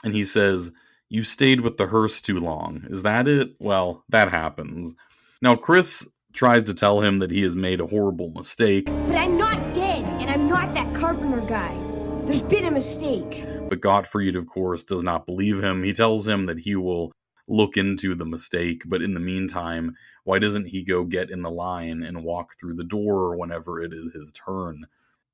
and 0.03 0.15
he 0.15 0.25
says, 0.25 0.73
You 1.09 1.25
stayed 1.25 1.61
with 1.61 1.77
the 1.77 1.87
hearse 1.87 2.21
too 2.21 2.39
long. 2.39 2.85
Is 2.91 3.03
that 3.03 3.29
it? 3.29 3.55
Well, 3.59 4.05
that 4.09 4.31
happens. 4.31 4.95
Now, 5.41 5.57
Chris 5.57 6.09
tries 6.33 6.63
to 6.65 6.75
tell 6.75 7.01
him 7.01 7.19
that 7.19 7.31
he 7.31 7.43
has 7.43 7.57
made 7.57 7.81
a 7.81 7.87
horrible 7.87 8.31
mistake. 8.31 8.87
But 8.87 9.17
I'm 9.17 9.37
not 9.37 9.57
dead, 9.75 10.05
and 10.21 10.31
I'm 10.31 10.49
not 10.49 10.73
that 10.75 10.95
carpenter 10.95 11.41
guy. 11.47 11.77
There's 12.25 12.43
been 12.43 12.65
a 12.65 12.71
mistake. 12.71 13.45
But 13.69 13.81
Gottfried, 13.81 14.37
of 14.37 14.47
course, 14.47 14.85
does 14.85 15.03
not 15.03 15.27
believe 15.27 15.63
him. 15.63 15.83
He 15.83 15.93
tells 15.93 16.27
him 16.27 16.47
that 16.47 16.59
he 16.59 16.77
will 16.77 17.13
look 17.49 17.77
into 17.77 18.15
the 18.15 18.25
mistake, 18.25 18.83
but 18.87 19.03
in 19.03 19.15
the 19.15 19.21
meantime, 19.21 19.97
why 20.25 20.39
doesn't 20.39 20.69
he 20.69 20.85
go 20.85 21.05
get 21.05 21.31
in 21.31 21.43
the 21.43 21.51
line 21.51 22.03
and 22.03 22.23
walk 22.23 22.55
through 22.59 22.75
the 22.75 22.85
door 22.85 23.37
whenever 23.37 23.81
it 23.81 23.93
is 23.93 24.13
his 24.13 24.33
turn? 24.33 24.87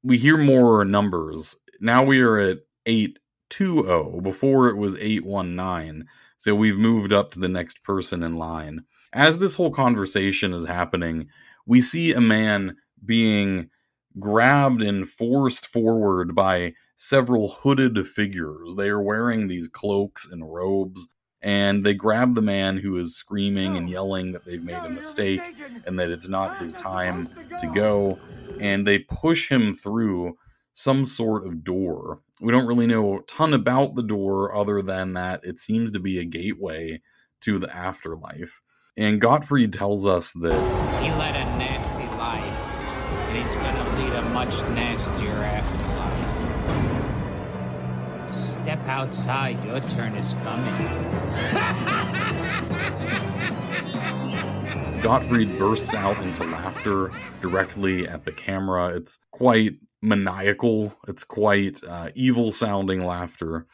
We 0.02 0.16
hear 0.16 0.36
more 0.36 0.84
numbers. 0.84 1.56
Now 1.80 2.02
we 2.04 2.20
are 2.20 2.38
at 2.38 2.58
8 2.86 3.18
2-0 3.51 4.22
before 4.22 4.68
it 4.68 4.76
was 4.76 4.96
819 4.96 6.07
so 6.36 6.55
we've 6.55 6.78
moved 6.78 7.12
up 7.12 7.32
to 7.32 7.40
the 7.40 7.49
next 7.49 7.82
person 7.82 8.22
in 8.22 8.36
line. 8.36 8.84
As 9.12 9.38
this 9.38 9.55
whole 9.55 9.72
conversation 9.72 10.53
is 10.53 10.66
happening 10.66 11.28
we 11.66 11.80
see 11.80 12.12
a 12.12 12.20
man 12.20 12.76
being 13.05 13.70
grabbed 14.18 14.82
and 14.82 15.09
forced 15.09 15.66
forward 15.66 16.34
by 16.34 16.74
several 16.96 17.49
hooded 17.49 18.07
figures. 18.07 18.74
They 18.74 18.88
are 18.88 19.03
wearing 19.03 19.46
these 19.46 19.68
cloaks 19.68 20.28
and 20.30 20.53
robes 20.53 21.09
and 21.42 21.84
they 21.84 21.94
grab 21.94 22.34
the 22.34 22.42
man 22.42 22.76
who 22.76 22.96
is 22.96 23.16
screaming 23.16 23.76
and 23.76 23.88
yelling 23.88 24.32
that 24.32 24.44
they've 24.44 24.64
made 24.64 24.82
a 24.84 24.88
mistake 24.88 25.42
and 25.86 25.99
that 25.99 26.11
it's 26.11 26.28
not 26.28 26.59
his 26.59 26.74
time 26.74 27.28
to 27.61 27.66
go 27.68 28.18
and 28.61 28.86
they 28.86 28.99
push 28.99 29.49
him 29.49 29.74
through 29.74 30.36
some 30.78 31.04
sort 31.04 31.44
of 31.44 31.64
door. 31.64 32.20
We 32.40 32.52
don't 32.52 32.68
really 32.68 32.86
know 32.86 33.18
a 33.18 33.22
ton 33.22 33.52
about 33.52 33.96
the 33.96 34.02
door 34.04 34.54
other 34.54 34.80
than 34.80 35.14
that 35.14 35.40
it 35.42 35.58
seems 35.58 35.90
to 35.90 35.98
be 35.98 36.20
a 36.20 36.24
gateway 36.24 37.02
to 37.40 37.58
the 37.58 37.74
afterlife. 37.74 38.62
And 38.96 39.20
Gottfried 39.20 39.72
tells 39.72 40.06
us 40.06 40.30
that 40.34 40.52
he 41.02 41.10
led 41.10 41.34
a 41.34 41.44
nasty 41.58 42.06
life, 42.16 42.44
and 42.44 43.36
he's 43.36 43.52
going 43.56 43.74
to 43.74 43.82
lead 43.96 44.12
a 44.12 44.22
much 44.30 44.54
nastier 44.76 45.32
afterlife. 45.32 45.82
Step 48.32 48.86
outside, 48.86 49.64
your 49.64 49.80
turn 49.80 50.14
is 50.14 50.34
coming. 50.44 51.02
Gottfried 55.02 55.58
bursts 55.58 55.96
out 55.96 56.18
into 56.22 56.44
laughter 56.44 57.10
directly 57.40 58.06
at 58.06 58.24
the 58.24 58.30
camera. 58.32 58.94
It's 58.94 59.18
quite 59.32 59.80
maniacal. 60.03 60.94
It's 61.07 61.24
quite 61.24 61.82
uh, 61.84 62.11
evil 62.14 62.53
sounding 62.53 63.05
laughter. 63.05 63.66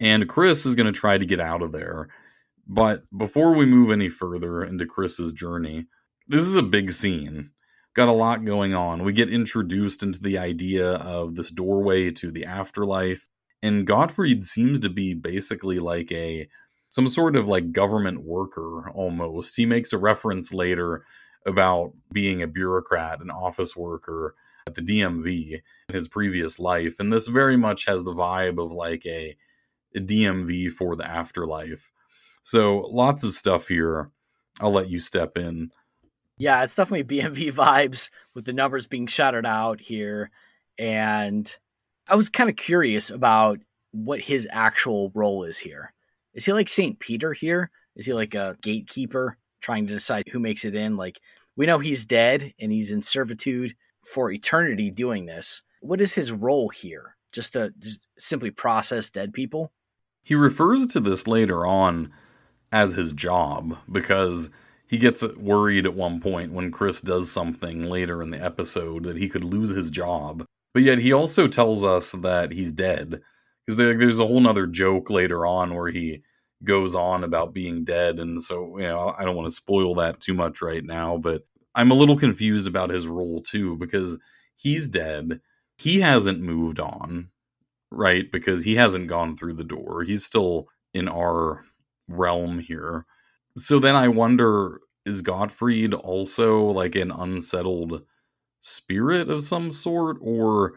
And 0.00 0.28
Chris 0.28 0.66
is 0.66 0.74
going 0.74 0.92
to 0.92 0.98
try 0.98 1.18
to 1.18 1.26
get 1.26 1.40
out 1.40 1.62
of 1.62 1.72
there. 1.72 2.08
But 2.66 3.04
before 3.16 3.54
we 3.54 3.66
move 3.66 3.90
any 3.90 4.08
further 4.08 4.64
into 4.64 4.86
Chris's 4.86 5.32
journey, 5.32 5.86
this 6.28 6.42
is 6.42 6.56
a 6.56 6.62
big 6.62 6.90
scene. 6.90 7.50
Got 7.94 8.08
a 8.08 8.12
lot 8.12 8.44
going 8.44 8.74
on. 8.74 9.04
We 9.04 9.12
get 9.12 9.30
introduced 9.30 10.02
into 10.02 10.20
the 10.20 10.38
idea 10.38 10.94
of 10.94 11.34
this 11.34 11.50
doorway 11.50 12.10
to 12.12 12.30
the 12.30 12.46
afterlife. 12.46 13.28
And 13.62 13.86
Gottfried 13.86 14.44
seems 14.44 14.80
to 14.80 14.90
be 14.90 15.14
basically 15.14 15.78
like 15.78 16.10
a 16.10 16.48
some 16.88 17.08
sort 17.08 17.36
of 17.36 17.48
like 17.48 17.72
government 17.72 18.24
worker 18.24 18.90
almost. 18.90 19.56
He 19.56 19.66
makes 19.66 19.92
a 19.92 19.98
reference 19.98 20.52
later 20.52 21.04
about 21.46 21.92
being 22.12 22.42
a 22.42 22.46
bureaucrat, 22.46 23.20
an 23.20 23.30
office 23.30 23.76
worker, 23.76 24.34
at 24.66 24.74
the 24.74 24.82
DMV 24.82 25.60
in 25.88 25.94
his 25.94 26.08
previous 26.08 26.58
life, 26.58 27.00
and 27.00 27.12
this 27.12 27.26
very 27.26 27.56
much 27.56 27.84
has 27.84 28.02
the 28.02 28.14
vibe 28.14 28.62
of 28.62 28.72
like 28.72 29.04
a, 29.06 29.36
a 29.94 30.00
DMV 30.00 30.70
for 30.72 30.96
the 30.96 31.08
afterlife. 31.08 31.92
So 32.42 32.80
lots 32.90 33.24
of 33.24 33.32
stuff 33.32 33.68
here. 33.68 34.10
I'll 34.60 34.72
let 34.72 34.88
you 34.88 35.00
step 35.00 35.36
in. 35.36 35.70
Yeah, 36.38 36.62
it's 36.62 36.76
definitely 36.76 37.18
BMV 37.18 37.52
vibes 37.54 38.10
with 38.34 38.44
the 38.44 38.52
numbers 38.52 38.86
being 38.86 39.06
shouted 39.06 39.46
out 39.46 39.80
here. 39.80 40.30
And 40.78 41.54
I 42.08 42.16
was 42.16 42.28
kind 42.28 42.50
of 42.50 42.56
curious 42.56 43.10
about 43.10 43.60
what 43.92 44.20
his 44.20 44.48
actual 44.50 45.10
role 45.14 45.44
is 45.44 45.58
here. 45.58 45.92
Is 46.34 46.44
he 46.44 46.52
like 46.52 46.68
St. 46.68 46.98
Peter 46.98 47.32
here? 47.32 47.70
Is 47.96 48.06
he 48.06 48.12
like 48.12 48.34
a 48.34 48.56
gatekeeper 48.60 49.36
trying 49.60 49.86
to 49.86 49.92
decide 49.92 50.24
who 50.28 50.40
makes 50.40 50.64
it 50.64 50.74
in? 50.74 50.94
Like, 50.94 51.20
we 51.56 51.66
know 51.66 51.78
he's 51.78 52.04
dead 52.04 52.52
and 52.58 52.72
he's 52.72 52.90
in 52.90 53.02
servitude 53.02 53.74
for 54.06 54.30
eternity 54.30 54.90
doing 54.90 55.26
this. 55.26 55.62
What 55.80 56.00
is 56.00 56.14
his 56.14 56.32
role 56.32 56.68
here? 56.68 57.16
Just 57.32 57.54
to 57.54 57.72
just 57.78 58.06
simply 58.18 58.50
process 58.50 59.10
dead 59.10 59.32
people? 59.32 59.72
He 60.22 60.34
refers 60.34 60.86
to 60.88 61.00
this 61.00 61.26
later 61.26 61.66
on 61.66 62.12
as 62.72 62.94
his 62.94 63.12
job 63.12 63.76
because 63.90 64.50
he 64.86 64.98
gets 64.98 65.26
worried 65.36 65.86
at 65.86 65.94
one 65.94 66.20
point 66.20 66.52
when 66.52 66.70
Chris 66.70 67.00
does 67.00 67.30
something 67.30 67.82
later 67.82 68.22
in 68.22 68.30
the 68.30 68.42
episode 68.42 69.04
that 69.04 69.16
he 69.16 69.28
could 69.28 69.44
lose 69.44 69.70
his 69.70 69.90
job. 69.90 70.44
But 70.72 70.82
yet 70.82 70.98
he 70.98 71.12
also 71.12 71.46
tells 71.46 71.84
us 71.84 72.12
that 72.12 72.52
he's 72.52 72.72
dead. 72.72 73.20
Because 73.64 73.76
there, 73.76 73.96
there's 73.96 74.20
a 74.20 74.26
whole 74.26 74.40
nother 74.40 74.66
joke 74.66 75.08
later 75.10 75.46
on 75.46 75.74
where 75.74 75.90
he 75.90 76.22
goes 76.64 76.94
on 76.94 77.24
about 77.24 77.54
being 77.54 77.84
dead. 77.84 78.18
And 78.18 78.42
so, 78.42 78.78
you 78.78 78.86
know, 78.86 79.14
I 79.16 79.24
don't 79.24 79.36
want 79.36 79.46
to 79.46 79.56
spoil 79.56 79.94
that 79.96 80.20
too 80.20 80.34
much 80.34 80.62
right 80.62 80.84
now, 80.84 81.16
but 81.16 81.42
I'm 81.74 81.90
a 81.90 81.94
little 81.94 82.16
confused 82.16 82.66
about 82.66 82.90
his 82.90 83.06
role 83.06 83.42
too 83.42 83.76
because 83.76 84.18
he's 84.54 84.88
dead. 84.88 85.40
He 85.76 86.00
hasn't 86.00 86.40
moved 86.40 86.80
on, 86.80 87.30
right? 87.90 88.30
Because 88.30 88.62
he 88.62 88.76
hasn't 88.76 89.08
gone 89.08 89.36
through 89.36 89.54
the 89.54 89.64
door. 89.64 90.02
He's 90.02 90.24
still 90.24 90.68
in 90.92 91.08
our 91.08 91.64
realm 92.08 92.58
here. 92.58 93.06
So 93.58 93.78
then 93.78 93.96
I 93.96 94.08
wonder 94.08 94.80
is 95.04 95.20
Gottfried 95.20 95.92
also 95.92 96.64
like 96.64 96.94
an 96.94 97.10
unsettled 97.10 98.02
spirit 98.60 99.28
of 99.28 99.42
some 99.42 99.70
sort 99.70 100.16
or 100.22 100.74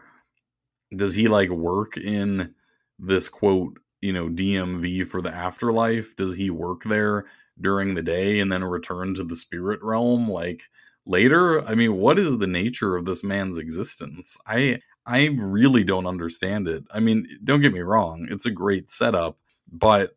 does 0.94 1.14
he 1.14 1.28
like 1.28 1.50
work 1.50 1.96
in 1.96 2.54
this 2.98 3.28
quote, 3.28 3.78
you 4.00 4.12
know, 4.12 4.28
DMV 4.28 5.06
for 5.06 5.22
the 5.22 5.34
afterlife? 5.34 6.14
Does 6.16 6.34
he 6.34 6.50
work 6.50 6.82
there 6.84 7.24
during 7.60 7.94
the 7.94 8.02
day 8.02 8.40
and 8.40 8.50
then 8.50 8.64
return 8.64 9.14
to 9.14 9.24
the 9.24 9.36
spirit 9.36 9.80
realm 9.82 10.28
like 10.30 10.62
later? 11.08 11.62
I 11.66 11.74
mean 11.74 11.96
what 11.96 12.18
is 12.18 12.38
the 12.38 12.46
nature 12.46 12.96
of 12.96 13.04
this 13.04 13.24
man's 13.24 13.58
existence? 13.58 14.38
I 14.46 14.80
i 15.06 15.26
really 15.38 15.84
don't 15.84 16.06
understand 16.06 16.68
it. 16.68 16.84
I 16.90 17.00
mean 17.00 17.26
don't 17.44 17.62
get 17.62 17.72
me 17.72 17.80
wrong 17.80 18.26
it's 18.30 18.46
a 18.46 18.50
great 18.50 18.90
setup 18.90 19.38
but 19.72 20.14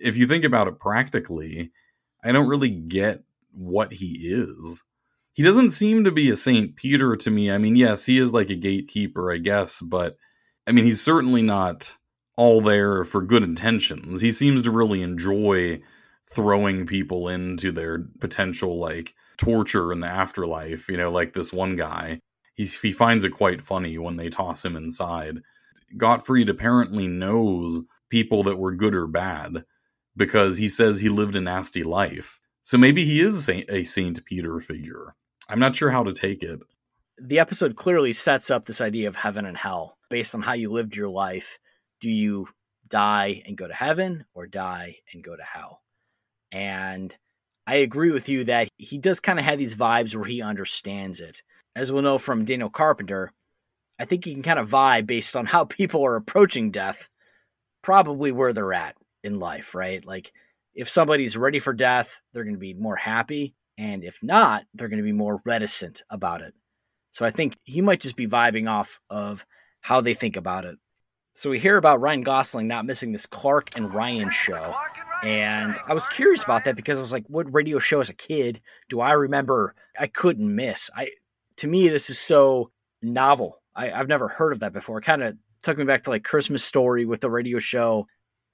if 0.00 0.16
you 0.16 0.26
think 0.26 0.44
about 0.44 0.68
it 0.68 0.78
practically 0.80 1.70
i 2.24 2.32
don't 2.32 2.48
really 2.48 2.70
get 2.70 3.22
what 3.52 3.92
he 3.92 4.32
is. 4.32 4.82
He 5.34 5.42
doesn't 5.42 5.70
seem 5.70 6.04
to 6.04 6.10
be 6.10 6.30
a 6.30 6.36
saint 6.36 6.76
peter 6.76 7.16
to 7.16 7.30
me. 7.30 7.50
I 7.50 7.58
mean 7.58 7.76
yes 7.76 8.04
he 8.06 8.18
is 8.18 8.32
like 8.32 8.50
a 8.50 8.56
gatekeeper 8.56 9.32
i 9.32 9.38
guess 9.38 9.80
but 9.80 10.16
i 10.66 10.72
mean 10.72 10.84
he's 10.84 11.00
certainly 11.00 11.42
not 11.42 11.96
all 12.36 12.60
there 12.60 13.04
for 13.04 13.22
good 13.22 13.42
intentions. 13.42 14.20
He 14.20 14.32
seems 14.32 14.62
to 14.62 14.70
really 14.70 15.02
enjoy 15.02 15.80
throwing 16.30 16.86
people 16.86 17.28
into 17.28 17.72
their 17.72 18.06
potential 18.20 18.78
like 18.78 19.14
torture 19.36 19.92
in 19.92 20.00
the 20.00 20.06
afterlife. 20.06 20.88
You 20.88 20.96
know, 20.96 21.10
like 21.10 21.34
this 21.34 21.52
one 21.52 21.76
guy, 21.76 22.20
he 22.54 22.66
he 22.66 22.92
finds 22.92 23.24
it 23.24 23.30
quite 23.30 23.60
funny 23.60 23.98
when 23.98 24.16
they 24.16 24.28
toss 24.28 24.64
him 24.64 24.76
inside. 24.76 25.38
Gottfried 25.96 26.48
apparently 26.48 27.06
knows 27.06 27.80
people 28.08 28.42
that 28.44 28.58
were 28.58 28.74
good 28.74 28.94
or 28.94 29.06
bad 29.06 29.64
because 30.16 30.56
he 30.56 30.68
says 30.68 30.98
he 30.98 31.08
lived 31.08 31.36
a 31.36 31.40
nasty 31.40 31.82
life. 31.82 32.40
So 32.62 32.78
maybe 32.78 33.04
he 33.04 33.20
is 33.20 33.34
a 33.34 33.42
Saint, 33.42 33.70
a 33.70 33.84
Saint 33.84 34.24
Peter 34.24 34.60
figure. 34.60 35.14
I'm 35.48 35.58
not 35.58 35.74
sure 35.74 35.90
how 35.90 36.04
to 36.04 36.12
take 36.12 36.42
it. 36.42 36.60
The 37.18 37.38
episode 37.38 37.76
clearly 37.76 38.12
sets 38.12 38.50
up 38.50 38.64
this 38.64 38.80
idea 38.80 39.08
of 39.08 39.16
heaven 39.16 39.46
and 39.46 39.56
hell 39.56 39.98
based 40.10 40.34
on 40.34 40.42
how 40.42 40.52
you 40.54 40.70
lived 40.70 40.96
your 40.96 41.08
life. 41.08 41.58
Do 42.00 42.10
you 42.10 42.48
die 42.88 43.42
and 43.46 43.56
go 43.56 43.66
to 43.66 43.74
heaven 43.74 44.24
or 44.34 44.46
die 44.46 44.96
and 45.12 45.24
go 45.24 45.36
to 45.36 45.42
hell? 45.42 45.82
And 46.52 47.16
I 47.66 47.76
agree 47.76 48.10
with 48.10 48.28
you 48.28 48.44
that 48.44 48.68
he 48.78 48.98
does 48.98 49.20
kind 49.20 49.38
of 49.38 49.44
have 49.44 49.58
these 49.58 49.74
vibes 49.74 50.14
where 50.14 50.24
he 50.24 50.42
understands 50.42 51.20
it. 51.20 51.42
As 51.76 51.92
we'll 51.92 52.02
know 52.02 52.18
from 52.18 52.44
Daniel 52.44 52.70
Carpenter, 52.70 53.32
I 53.98 54.04
think 54.04 54.24
he 54.24 54.34
can 54.34 54.42
kind 54.42 54.58
of 54.58 54.68
vibe 54.68 55.06
based 55.06 55.36
on 55.36 55.46
how 55.46 55.64
people 55.64 56.04
are 56.04 56.16
approaching 56.16 56.70
death, 56.70 57.08
probably 57.82 58.32
where 58.32 58.52
they're 58.52 58.72
at 58.72 58.96
in 59.22 59.38
life, 59.38 59.74
right? 59.74 60.04
Like 60.04 60.32
if 60.74 60.88
somebody's 60.88 61.36
ready 61.36 61.58
for 61.58 61.72
death, 61.72 62.20
they're 62.32 62.44
going 62.44 62.56
to 62.56 62.60
be 62.60 62.74
more 62.74 62.96
happy. 62.96 63.54
And 63.78 64.04
if 64.04 64.22
not, 64.22 64.64
they're 64.74 64.88
going 64.88 64.98
to 64.98 65.04
be 65.04 65.12
more 65.12 65.40
reticent 65.44 66.02
about 66.10 66.42
it. 66.42 66.54
So 67.12 67.26
I 67.26 67.30
think 67.30 67.56
he 67.64 67.80
might 67.80 68.00
just 68.00 68.16
be 68.16 68.26
vibing 68.26 68.68
off 68.68 69.00
of 69.10 69.44
how 69.80 70.00
they 70.00 70.14
think 70.14 70.36
about 70.36 70.64
it. 70.64 70.76
So 71.34 71.50
we 71.50 71.58
hear 71.58 71.76
about 71.76 72.00
Ryan 72.00 72.22
Gosling 72.22 72.66
not 72.66 72.86
missing 72.86 73.12
this 73.12 73.26
Clark 73.26 73.76
and 73.76 73.92
Ryan 73.92 74.30
show. 74.30 74.74
And 75.22 75.78
I 75.86 75.94
was 75.94 76.06
curious 76.08 76.42
about 76.42 76.64
that 76.64 76.74
because 76.74 76.98
I 76.98 77.02
was 77.02 77.12
like, 77.12 77.24
what 77.28 77.52
radio 77.52 77.78
show 77.78 78.00
as 78.00 78.10
a 78.10 78.14
kid 78.14 78.60
do 78.88 79.00
I 79.00 79.12
remember 79.12 79.74
I 79.98 80.08
couldn't 80.08 80.54
miss? 80.54 80.90
I 80.96 81.10
to 81.56 81.68
me, 81.68 81.88
this 81.88 82.10
is 82.10 82.18
so 82.18 82.70
novel. 83.02 83.62
I, 83.76 83.88
have 83.88 84.08
never 84.08 84.28
heard 84.28 84.52
of 84.52 84.60
that 84.60 84.72
before. 84.72 84.98
It 84.98 85.04
kind 85.04 85.22
of 85.22 85.36
took 85.62 85.78
me 85.78 85.84
back 85.84 86.02
to 86.04 86.10
like 86.10 86.24
Christmas 86.24 86.64
story 86.64 87.04
with 87.04 87.20
the 87.20 87.30
radio 87.30 87.58
show. 87.58 88.06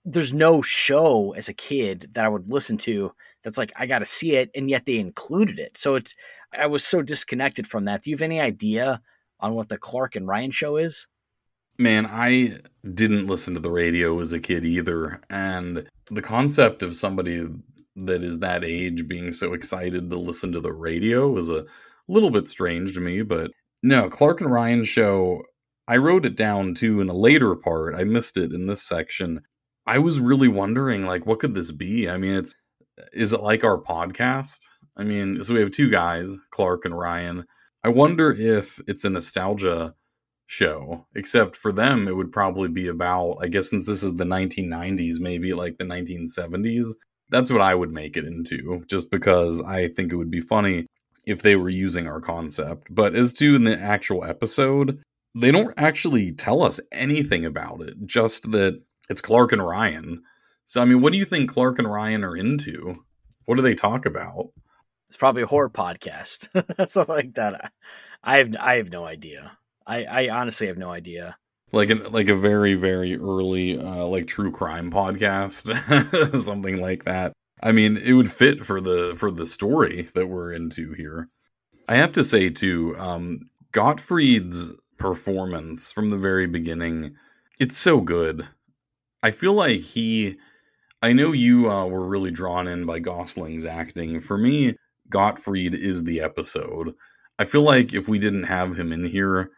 There's 0.05 0.35
no 0.35 0.63
show 0.63 1.33
as 1.33 1.49
a 1.49 1.55
kid 1.55 2.11
that 2.13 2.25
I 2.25 2.29
would 2.29 2.51
listen 2.51 2.77
to 2.79 3.13
that's 3.43 3.59
like 3.59 3.73
I 3.77 3.87
got 3.87 4.01
to 4.01 4.05
see 4.05 4.37
it, 4.37 4.51
and 4.55 4.69
yet 4.69 4.85
they 4.85 4.99
included 4.99 5.59
it. 5.59 5.77
So 5.77 5.95
it's 5.95 6.15
I 6.53 6.67
was 6.67 6.85
so 6.85 7.03
disconnected 7.03 7.67
from 7.67 7.87
that. 7.87 8.03
Do 8.03 8.11
you 8.11 8.17
have 8.17 8.23
any 8.23 8.41
idea 8.41 9.01
on 9.41 9.55
what 9.55 9.69
the 9.69 9.79
Clark 9.79 10.17
and 10.17 10.27
Ryan 10.27 10.51
show 10.51 10.77
is? 10.77 11.07
Man, 11.79 12.07
I 12.07 12.59
didn't 12.95 13.29
listen 13.29 13.55
to 13.55 13.61
the 13.61 13.71
radio 13.71 14.19
as 14.21 14.33
a 14.33 14.41
kid 14.41 14.65
either, 14.65 15.21
and 15.31 15.89
the 16.11 16.23
concept 16.23 16.83
of 16.83 16.97
somebody 16.97 17.47
that 17.95 18.23
is 18.23 18.41
that 18.41 18.65
age 18.65 19.07
being 19.07 19.31
so 19.33 19.53
excited 19.53 20.11
to 20.11 20.17
listen 20.17 20.53
to 20.53 20.61
the 20.61 20.73
radio 20.73 21.29
was 21.29 21.49
a 21.49 21.65
little 22.09 22.31
bit 22.31 22.49
strange 22.49 22.95
to 22.95 23.01
me, 23.01 23.23
but 23.23 23.51
no, 23.83 24.09
Clark 24.09 24.41
and 24.41 24.51
Ryan 24.51 24.85
show. 24.85 25.43
I 25.87 25.97
wrote 25.99 26.27
it 26.27 26.37
down 26.37 26.75
too 26.75 27.01
in 27.01 27.09
a 27.09 27.15
later 27.15 27.55
part. 27.55 27.95
I 27.95 28.05
missed 28.05 28.37
it 28.37 28.53
in 28.53 28.67
this 28.67 28.83
section. 28.83 29.41
I 29.87 29.99
was 29.99 30.21
really 30.21 30.49
wondering, 30.49 31.07
like, 31.07 31.27
what 31.27 31.39
could 31.39 31.55
this 31.55 31.73
be? 31.73 32.09
I 32.09 32.19
mean, 32.19 32.35
it's 32.35 32.55
is 33.13 33.33
it 33.33 33.41
like 33.41 33.65
our 33.65 33.81
podcast? 33.81 34.59
I 34.97 35.05
mean, 35.05 35.43
so 35.45 35.55
we 35.55 35.61
have 35.61 35.71
two 35.71 35.91
guys, 35.91 36.37
Clark 36.51 36.85
and 36.85 36.99
Ryan. 36.99 37.45
I 37.85 37.89
wonder 37.89 38.33
if 38.33 38.81
it's 38.89 39.05
a 39.05 39.11
nostalgia 39.11 39.95
show, 40.49 41.07
except 41.15 41.55
for 41.55 41.71
them, 41.71 42.09
it 42.09 42.17
would 42.17 42.33
probably 42.33 42.69
be 42.69 42.89
about, 42.89 43.37
I 43.41 43.49
guess, 43.49 43.71
since 43.71 43.87
this 43.87 44.03
is 44.03 44.15
the 44.15 44.25
1990s, 44.25 45.21
maybe 45.21 45.53
like 45.53 45.77
the 45.77 45.85
1970s. 45.85 46.87
That's 47.29 47.53
what 47.53 47.61
I 47.61 47.75
would 47.75 47.93
make 47.93 48.17
it 48.17 48.25
into, 48.25 48.83
just 48.89 49.11
because 49.11 49.61
I 49.63 49.89
think 49.89 50.11
it 50.11 50.17
would 50.17 50.31
be 50.31 50.41
funny 50.41 50.87
if 51.27 51.43
they 51.43 51.55
were 51.55 51.69
using 51.69 52.09
our 52.09 52.21
concept. 52.21 52.89
But 52.91 53.15
as 53.15 53.35
to 53.35 53.55
in 53.55 53.65
the 53.65 53.79
actual 53.79 54.25
episode, 54.25 55.03
they 55.35 55.53
don't 55.53 55.75
actually 55.77 56.33
tell 56.33 56.63
us 56.63 56.81
anything 56.93 57.45
about 57.45 57.83
it, 57.83 57.95
just 58.07 58.51
that 58.53 58.81
it's 59.11 59.21
Clark 59.21 59.53
and 59.53 59.65
Ryan. 59.65 60.23
So, 60.65 60.81
I 60.81 60.87
mean, 60.87 61.03
what 61.03 61.13
do 61.13 61.19
you 61.19 61.27
think 61.27 61.51
Clark 61.51 61.79
and 61.79 61.91
Ryan 61.91 62.25
are 62.25 62.37
into? 62.37 63.05
What 63.45 63.57
do 63.57 63.63
they 63.63 63.75
talk 63.75 64.07
about? 64.07 64.49
It's 65.09 65.19
probably 65.19 65.43
a 65.43 65.47
horror 65.47 65.71
podcast, 65.71 66.49
something 66.89 67.15
like 67.15 67.35
that. 67.35 67.71
I 68.25 68.39
have 68.39 68.57
I 68.59 68.77
have 68.77 68.91
no 68.91 69.05
idea. 69.05 69.58
I, 69.89 70.05
I 70.05 70.29
honestly 70.29 70.67
have 70.67 70.79
no 70.79 70.91
idea. 70.91 71.37
Like 71.73 71.91
an 71.91 72.13
like 72.13 72.29
a 72.29 72.35
very 72.35 72.75
very 72.75 73.17
early 73.17 73.79
uh, 73.79 74.07
like 74.07 74.27
true 74.27 74.53
crime 74.53 74.91
podcast, 74.91 76.41
something 76.41 76.81
like 76.81 77.05
that. 77.05 77.33
I 77.63 77.73
mean, 77.73 77.97
it 77.97 78.13
would 78.13 78.31
fit 78.31 78.65
for 78.65 78.81
the 78.81 79.15
for 79.17 79.31
the 79.31 79.47
story 79.47 80.09
that 80.15 80.29
we're 80.29 80.53
into 80.53 80.93
here. 80.93 81.29
I 81.89 81.97
have 81.97 82.13
to 82.13 82.25
say 82.25 82.51
too, 82.51 82.95
um, 82.99 83.49
Gottfried's 83.73 84.73
performance 84.99 85.91
from 85.91 86.11
the 86.11 86.19
very 86.19 86.47
beginning, 86.47 87.17
it's 87.59 87.79
so 87.79 88.01
good. 88.01 88.47
I 89.23 89.31
feel 89.31 89.55
like 89.55 89.81
he. 89.81 90.37
I 91.01 91.13
know 91.13 91.33
you 91.33 91.71
uh, 91.71 91.87
were 91.87 92.07
really 92.07 92.33
drawn 92.33 92.67
in 92.67 92.85
by 92.85 92.99
Gosling's 92.99 93.65
acting. 93.65 94.21
For 94.21 94.37
me, 94.37 94.75
Gottfried 95.11 95.75
is 95.75 96.05
the 96.05 96.21
episode. 96.21 96.95
I 97.39 97.45
feel 97.45 97.63
like 97.63 97.95
if 97.95 98.09
we 98.09 98.19
didn't 98.19 98.45
have 98.45 98.77
him 98.77 98.93
in 98.93 99.05
here 99.05 99.53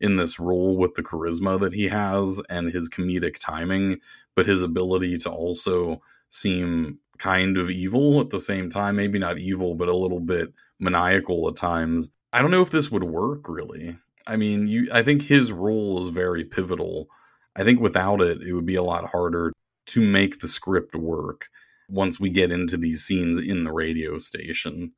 in 0.00 0.16
this 0.16 0.38
role 0.38 0.76
with 0.76 0.94
the 0.94 1.02
charisma 1.02 1.58
that 1.60 1.72
he 1.72 1.88
has 1.88 2.40
and 2.48 2.70
his 2.70 2.88
comedic 2.88 3.36
timing, 3.38 4.00
but 4.34 4.46
his 4.46 4.62
ability 4.62 5.18
to 5.18 5.30
also 5.30 6.00
seem 6.28 6.98
kind 7.18 7.56
of 7.56 7.70
evil 7.70 8.20
at 8.20 8.30
the 8.30 8.40
same 8.40 8.68
time. 8.70 8.96
Maybe 8.96 9.18
not 9.18 9.38
evil, 9.38 9.74
but 9.74 9.88
a 9.88 9.96
little 9.96 10.20
bit 10.20 10.52
maniacal 10.78 11.48
at 11.48 11.56
times. 11.56 12.10
I 12.32 12.42
don't 12.42 12.50
know 12.50 12.62
if 12.62 12.70
this 12.70 12.90
would 12.90 13.04
work 13.04 13.48
really. 13.48 13.96
I 14.26 14.36
mean, 14.36 14.66
you 14.66 14.88
I 14.92 15.02
think 15.02 15.22
his 15.22 15.52
role 15.52 15.98
is 16.00 16.08
very 16.08 16.44
pivotal. 16.44 17.08
I 17.56 17.64
think 17.64 17.80
without 17.80 18.20
it, 18.20 18.42
it 18.42 18.52
would 18.52 18.66
be 18.66 18.74
a 18.74 18.82
lot 18.82 19.08
harder 19.08 19.52
to 19.86 20.00
make 20.00 20.40
the 20.40 20.48
script 20.48 20.94
work 20.94 21.48
once 21.88 22.18
we 22.18 22.30
get 22.30 22.52
into 22.52 22.76
these 22.76 23.04
scenes 23.04 23.38
in 23.38 23.64
the 23.64 23.72
radio 23.72 24.18
station. 24.18 24.92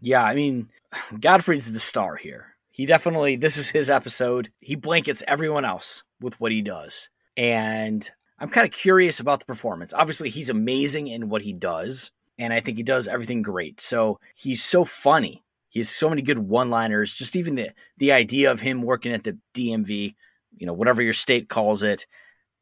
Yeah, 0.00 0.22
I 0.22 0.34
mean, 0.34 0.70
Gottfried's 1.20 1.72
the 1.72 1.78
star 1.78 2.16
here. 2.16 2.54
He 2.78 2.86
definitely, 2.86 3.34
this 3.34 3.56
is 3.56 3.68
his 3.68 3.90
episode. 3.90 4.50
He 4.60 4.76
blankets 4.76 5.24
everyone 5.26 5.64
else 5.64 6.04
with 6.20 6.38
what 6.40 6.52
he 6.52 6.62
does. 6.62 7.10
And 7.36 8.08
I'm 8.38 8.50
kind 8.50 8.64
of 8.64 8.72
curious 8.72 9.18
about 9.18 9.40
the 9.40 9.46
performance. 9.46 9.92
Obviously, 9.92 10.30
he's 10.30 10.48
amazing 10.48 11.08
in 11.08 11.28
what 11.28 11.42
he 11.42 11.52
does, 11.52 12.12
and 12.38 12.52
I 12.52 12.60
think 12.60 12.76
he 12.76 12.84
does 12.84 13.08
everything 13.08 13.42
great. 13.42 13.80
So 13.80 14.20
he's 14.36 14.62
so 14.62 14.84
funny. 14.84 15.42
He 15.70 15.80
has 15.80 15.88
so 15.88 16.08
many 16.08 16.22
good 16.22 16.38
one-liners. 16.38 17.16
Just 17.16 17.34
even 17.34 17.56
the 17.56 17.70
the 17.96 18.12
idea 18.12 18.52
of 18.52 18.60
him 18.60 18.82
working 18.82 19.12
at 19.12 19.24
the 19.24 19.36
DMV, 19.54 20.14
you 20.56 20.66
know, 20.66 20.72
whatever 20.72 21.02
your 21.02 21.12
state 21.12 21.48
calls 21.48 21.82
it, 21.82 22.06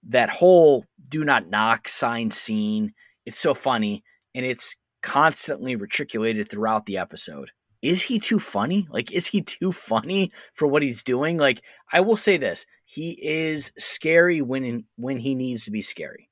that 0.04 0.30
whole 0.30 0.86
"do 1.10 1.24
not 1.24 1.50
knock" 1.50 1.88
sign 1.88 2.30
scene. 2.30 2.94
It's 3.26 3.38
so 3.38 3.52
funny, 3.52 4.02
and 4.34 4.46
it's 4.46 4.76
constantly 5.02 5.76
reticulated 5.76 6.48
throughout 6.48 6.86
the 6.86 6.96
episode. 6.96 7.50
Is 7.86 8.02
he 8.02 8.18
too 8.18 8.40
funny? 8.40 8.88
Like, 8.90 9.12
is 9.12 9.28
he 9.28 9.42
too 9.60 9.70
funny 9.70 10.32
for 10.54 10.66
what 10.66 10.82
he's 10.82 11.04
doing? 11.04 11.36
Like, 11.36 11.62
I 11.92 12.00
will 12.00 12.16
say 12.16 12.36
this: 12.36 12.66
he 12.84 13.12
is 13.22 13.72
scary 13.78 14.42
when 14.42 14.84
when 14.96 15.18
he 15.18 15.34
needs 15.34 15.64
to 15.64 15.70
be 15.70 15.82
scary. 15.82 16.28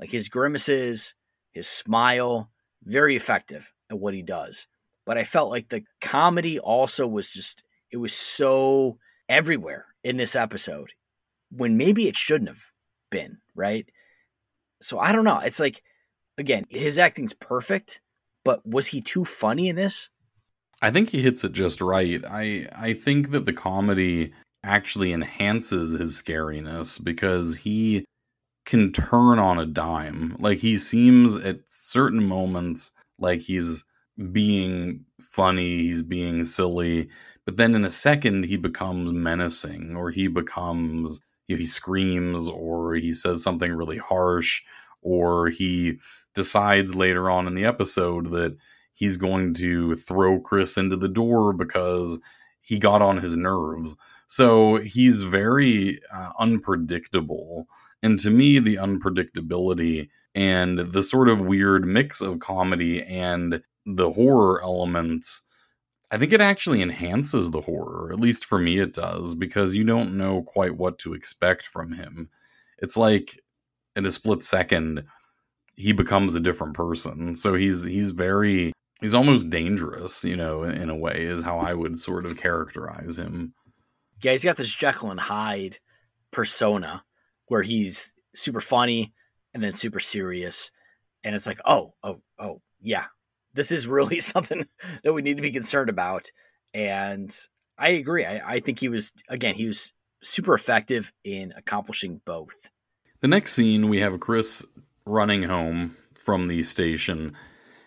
Like 0.00 0.10
his 0.10 0.28
grimaces, 0.28 1.14
his 1.52 1.68
smile, 1.68 2.50
very 2.84 3.16
effective 3.16 3.72
at 3.90 3.98
what 3.98 4.14
he 4.14 4.22
does. 4.22 4.66
But 5.04 5.18
I 5.18 5.24
felt 5.24 5.50
like 5.50 5.68
the 5.68 5.84
comedy 6.00 6.58
also 6.58 7.06
was 7.06 7.32
just 7.32 7.62
it 7.90 7.98
was 7.98 8.14
so 8.14 8.98
everywhere 9.28 9.86
in 10.02 10.16
this 10.16 10.34
episode 10.34 10.92
when 11.50 11.76
maybe 11.76 12.08
it 12.08 12.16
shouldn't 12.16 12.48
have 12.48 12.72
been, 13.10 13.38
right? 13.54 13.86
So 14.80 14.98
I 14.98 15.12
don't 15.12 15.24
know. 15.24 15.38
It's 15.38 15.60
like 15.60 15.82
again, 16.38 16.64
his 16.70 16.98
acting's 16.98 17.34
perfect, 17.34 18.00
but 18.42 18.66
was 18.66 18.86
he 18.86 19.02
too 19.02 19.24
funny 19.24 19.68
in 19.68 19.76
this? 19.76 20.08
I 20.82 20.90
think 20.90 21.10
he 21.10 21.22
hits 21.22 21.44
it 21.44 21.52
just 21.52 21.80
right. 21.80 22.22
I 22.28 22.68
I 22.76 22.92
think 22.94 23.30
that 23.30 23.46
the 23.46 23.52
comedy 23.52 24.32
actually 24.64 25.12
enhances 25.12 25.92
his 25.92 26.20
scariness 26.20 27.02
because 27.02 27.54
he 27.54 28.04
can 28.64 28.92
turn 28.92 29.38
on 29.38 29.58
a 29.58 29.66
dime. 29.66 30.36
Like 30.38 30.58
he 30.58 30.78
seems 30.78 31.36
at 31.36 31.60
certain 31.68 32.24
moments 32.24 32.92
like 33.18 33.40
he's 33.40 33.84
being 34.32 35.04
funny, 35.20 35.82
he's 35.82 36.02
being 36.02 36.44
silly, 36.44 37.08
but 37.44 37.56
then 37.56 37.74
in 37.74 37.84
a 37.84 37.90
second 37.90 38.44
he 38.44 38.56
becomes 38.56 39.12
menacing 39.12 39.96
or 39.96 40.10
he 40.10 40.28
becomes 40.28 41.20
you 41.48 41.56
know, 41.56 41.60
he 41.60 41.66
screams 41.66 42.48
or 42.48 42.94
he 42.94 43.12
says 43.12 43.42
something 43.42 43.72
really 43.72 43.98
harsh 43.98 44.62
or 45.02 45.48
he 45.50 45.98
decides 46.34 46.94
later 46.94 47.30
on 47.30 47.46
in 47.46 47.54
the 47.54 47.64
episode 47.64 48.30
that 48.30 48.56
he's 48.94 49.16
going 49.16 49.52
to 49.54 49.94
throw 49.96 50.40
Chris 50.40 50.76
into 50.78 50.96
the 50.96 51.08
door 51.08 51.52
because 51.52 52.18
he 52.62 52.78
got 52.78 53.02
on 53.02 53.18
his 53.18 53.36
nerves 53.36 53.96
so 54.26 54.76
he's 54.76 55.22
very 55.22 56.00
uh, 56.12 56.32
unpredictable. 56.38 57.68
And 58.02 58.18
to 58.20 58.30
me, 58.30 58.58
the 58.58 58.76
unpredictability 58.76 60.08
and 60.34 60.78
the 60.78 61.02
sort 61.02 61.28
of 61.28 61.40
weird 61.40 61.86
mix 61.86 62.20
of 62.20 62.40
comedy 62.40 63.02
and 63.02 63.62
the 63.86 64.10
horror 64.10 64.62
elements 64.62 65.42
I 66.10 66.18
think 66.18 66.32
it 66.32 66.40
actually 66.40 66.80
enhances 66.82 67.50
the 67.50 67.62
horror. 67.62 68.12
At 68.12 68.20
least 68.20 68.44
for 68.44 68.58
me, 68.58 68.78
it 68.78 68.92
does 68.92 69.34
because 69.34 69.74
you 69.74 69.84
don't 69.84 70.16
know 70.16 70.42
quite 70.42 70.76
what 70.76 70.98
to 71.00 71.14
expect 71.14 71.66
from 71.66 71.92
him. 71.92 72.28
It's 72.78 72.96
like 72.96 73.40
in 73.96 74.06
a 74.06 74.12
split 74.12 74.44
second, 74.44 75.04
he 75.74 75.92
becomes 75.92 76.34
a 76.34 76.40
different 76.40 76.74
person. 76.74 77.34
So 77.34 77.54
he's 77.54 77.84
he's 77.84 78.10
very 78.10 78.73
he's 79.04 79.12
almost 79.12 79.50
dangerous, 79.50 80.24
you 80.24 80.34
know, 80.34 80.62
in, 80.62 80.74
in 80.74 80.88
a 80.88 80.96
way, 80.96 81.24
is 81.24 81.42
how 81.42 81.58
I 81.58 81.74
would 81.74 81.98
sort 81.98 82.24
of 82.24 82.38
characterize 82.38 83.18
him. 83.18 83.52
Yeah, 84.22 84.30
he's 84.30 84.44
got 84.44 84.56
this 84.56 84.74
Jekyll 84.74 85.10
and 85.10 85.20
Hyde 85.20 85.78
persona 86.30 87.04
where 87.48 87.60
he's 87.60 88.14
super 88.34 88.62
funny 88.62 89.12
and 89.52 89.62
then 89.62 89.74
super 89.74 90.00
serious, 90.00 90.70
and 91.22 91.34
it's 91.34 91.46
like, 91.46 91.60
oh, 91.66 91.92
oh, 92.02 92.22
oh, 92.38 92.62
yeah, 92.80 93.04
this 93.52 93.70
is 93.72 93.86
really 93.86 94.20
something 94.20 94.66
that 95.02 95.12
we 95.12 95.20
need 95.20 95.36
to 95.36 95.42
be 95.42 95.52
concerned 95.52 95.90
about. 95.90 96.30
And 96.72 97.30
I 97.76 97.90
agree. 97.90 98.24
I, 98.24 98.54
I 98.54 98.60
think 98.60 98.78
he 98.80 98.88
was 98.88 99.12
again, 99.28 99.54
he 99.54 99.66
was 99.66 99.92
super 100.22 100.54
effective 100.54 101.12
in 101.24 101.52
accomplishing 101.58 102.22
both. 102.24 102.70
The 103.20 103.28
next 103.28 103.52
scene, 103.52 103.90
we 103.90 103.98
have 103.98 104.18
Chris 104.20 104.64
running 105.04 105.42
home 105.42 105.94
from 106.18 106.48
the 106.48 106.62
station. 106.62 107.36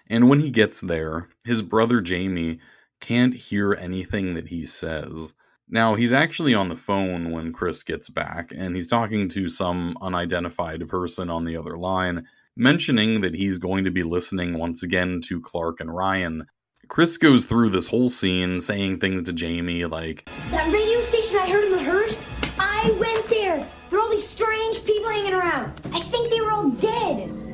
And 0.10 0.30
when 0.30 0.40
he 0.40 0.52
gets 0.52 0.82
there, 0.82 1.30
his 1.46 1.62
brother 1.62 2.02
Jamie 2.02 2.60
can't 3.00 3.34
hear 3.34 3.74
anything 3.74 4.34
that 4.36 4.48
he 4.48 4.66
says. 4.66 5.34
Now, 5.70 5.96
he's 5.96 6.14
actually 6.14 6.54
on 6.54 6.70
the 6.70 6.78
phone 6.78 7.32
when 7.32 7.52
Chris 7.52 7.84
gets 7.84 8.10
back, 8.10 8.54
and 8.56 8.76
he's 8.76 8.88
talking 8.88 9.28
to 9.30 9.50
some 9.50 9.98
unidentified 10.02 10.88
person 10.88 11.30
on 11.30 11.44
the 11.44 11.58
other 11.58 11.76
line, 11.76 12.26
mentioning 12.56 13.22
that 13.22 13.36
he's 13.36 13.60
going 13.60 13.84
to 13.84 13.92
be 13.92 14.04
listening 14.04 14.58
once 14.58 14.82
again 14.82 15.20
to 15.26 15.42
Clark 15.42 15.82
and 15.82 15.94
Ryan. 15.94 16.46
Chris 16.88 17.18
goes 17.18 17.44
through 17.44 17.70
this 17.70 17.88
whole 17.88 18.10
scene 18.10 18.62
saying 18.62 19.00
things 19.00 19.24
to 19.24 19.34
Jamie 19.34 19.84
like, 19.86 20.30
That 20.52 20.72
radio 20.72 21.02
station 21.02 21.40
I 21.40 21.50
heard 21.50 21.66
in 21.66 21.72
the 21.74 21.84
hearse? 21.84 22.30
I 22.58 22.90
went 22.98 23.28
there. 23.28 23.68
There 23.90 24.00
are 24.00 24.02
all 24.02 24.10
these 24.10 24.26
strange 24.26 24.84
people 24.86 25.10
hanging 25.10 25.34
around. 25.34 25.82
I 25.94 26.00
think 26.00 26.30
they 26.30 26.40
were 26.40 26.52
all 26.52 26.70
dead. 26.70 27.47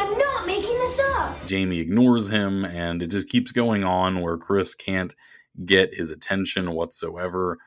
I'm 0.00 0.16
not 0.16 0.46
making 0.46 0.78
this 0.78 0.98
up. 0.98 1.46
Jamie 1.46 1.78
ignores 1.78 2.28
him, 2.28 2.64
and 2.64 3.02
it 3.02 3.08
just 3.08 3.28
keeps 3.28 3.52
going 3.52 3.84
on 3.84 4.22
where 4.22 4.38
Chris 4.38 4.74
can't 4.74 5.14
get 5.66 5.94
his 5.94 6.10
attention 6.10 6.72
whatsoever. 6.72 7.58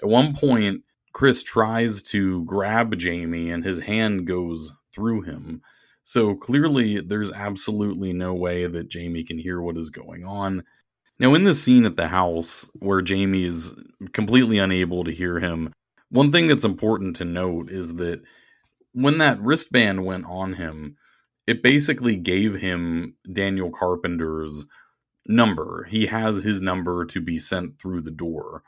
At 0.00 0.08
one 0.08 0.34
point, 0.34 0.84
Chris 1.12 1.42
tries 1.42 2.02
to 2.04 2.44
grab 2.44 2.96
Jamie, 2.96 3.50
and 3.50 3.64
his 3.64 3.80
hand 3.80 4.26
goes 4.26 4.72
through 4.94 5.22
him. 5.22 5.62
So 6.04 6.36
clearly, 6.36 7.00
there's 7.00 7.32
absolutely 7.32 8.12
no 8.12 8.34
way 8.34 8.66
that 8.68 8.88
Jamie 8.88 9.24
can 9.24 9.38
hear 9.38 9.60
what 9.60 9.76
is 9.76 9.90
going 9.90 10.24
on. 10.24 10.62
Now, 11.18 11.34
in 11.34 11.42
the 11.42 11.54
scene 11.54 11.84
at 11.86 11.96
the 11.96 12.08
house 12.08 12.70
where 12.78 13.02
Jamie 13.02 13.44
is 13.44 13.74
completely 14.12 14.58
unable 14.58 15.02
to 15.04 15.12
hear 15.12 15.40
him, 15.40 15.72
one 16.10 16.30
thing 16.30 16.46
that's 16.46 16.64
important 16.64 17.16
to 17.16 17.24
note 17.24 17.68
is 17.68 17.94
that 17.96 18.22
when 18.92 19.18
that 19.18 19.40
wristband 19.40 20.04
went 20.04 20.24
on 20.26 20.54
him, 20.54 20.96
it 21.50 21.64
basically 21.64 22.14
gave 22.14 22.54
him 22.54 23.16
Daniel 23.32 23.72
Carpenter's 23.72 24.66
number. 25.26 25.84
He 25.90 26.06
has 26.06 26.44
his 26.44 26.60
number 26.60 27.04
to 27.06 27.20
be 27.20 27.40
sent 27.40 27.76
through 27.76 28.02
the 28.02 28.12
door. 28.12 28.62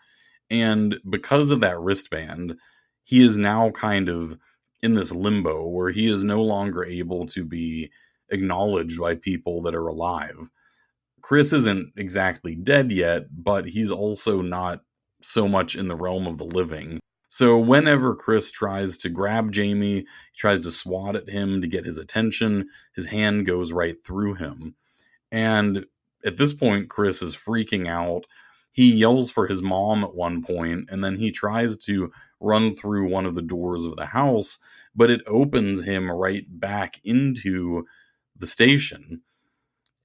And 0.51 0.99
because 1.09 1.53
of 1.53 1.61
that 1.61 1.78
wristband, 1.78 2.57
he 3.05 3.24
is 3.24 3.39
now 3.39 3.70
kind 3.70 4.09
of 4.09 4.37
in 4.83 4.95
this 4.95 5.12
limbo 5.12 5.64
where 5.68 5.91
he 5.91 6.11
is 6.11 6.24
no 6.24 6.43
longer 6.43 6.85
able 6.85 7.24
to 7.28 7.45
be 7.45 7.89
acknowledged 8.30 8.99
by 8.99 9.14
people 9.14 9.62
that 9.62 9.76
are 9.76 9.87
alive. 9.87 10.51
Chris 11.20 11.53
isn't 11.53 11.93
exactly 11.97 12.57
dead 12.57 12.91
yet, 12.91 13.26
but 13.30 13.68
he's 13.68 13.93
also 13.93 14.43
not 14.43 14.80
so 15.20 15.47
much 15.47 15.76
in 15.76 15.87
the 15.87 15.95
realm 15.95 16.26
of 16.26 16.37
the 16.37 16.47
living. 16.47 16.99
So 17.35 17.57
whenever 17.57 18.14
Chris 18.14 18.51
tries 18.51 18.99
to 18.99 19.09
grab 19.09 19.53
Jamie, 19.53 20.01
he 20.01 20.37
tries 20.37 20.61
to 20.61 20.70
swat 20.70 21.16
at 21.16 21.30
him 21.30 21.62
to 21.62 21.66
get 21.66 21.87
his 21.87 21.97
attention, 21.97 22.68
his 22.95 23.07
hand 23.07 23.47
goes 23.47 23.72
right 23.72 23.97
through 24.05 24.35
him. 24.35 24.74
And 25.30 25.87
at 26.26 26.37
this 26.37 26.53
point, 26.53 26.91
Chris 26.91 27.22
is 27.22 27.35
freaking 27.35 27.89
out. 27.89 28.26
He 28.70 28.93
yells 28.93 29.30
for 29.30 29.47
his 29.47 29.62
mom 29.62 30.05
at 30.05 30.14
one 30.14 30.43
point, 30.43 30.91
and 30.91 31.03
then 31.03 31.16
he 31.16 31.30
tries 31.33 31.78
to 31.85 32.12
run 32.39 32.76
through 32.76 33.09
one 33.09 33.24
of 33.24 33.33
the 33.33 33.41
doors 33.41 33.87
of 33.87 33.97
the 33.97 34.05
house, 34.05 34.59
but 34.95 35.09
it 35.09 35.22
opens 35.26 35.83
him 35.83 36.11
right 36.12 36.45
back 36.61 37.01
into 37.03 37.87
the 38.37 38.47
station. 38.47 39.22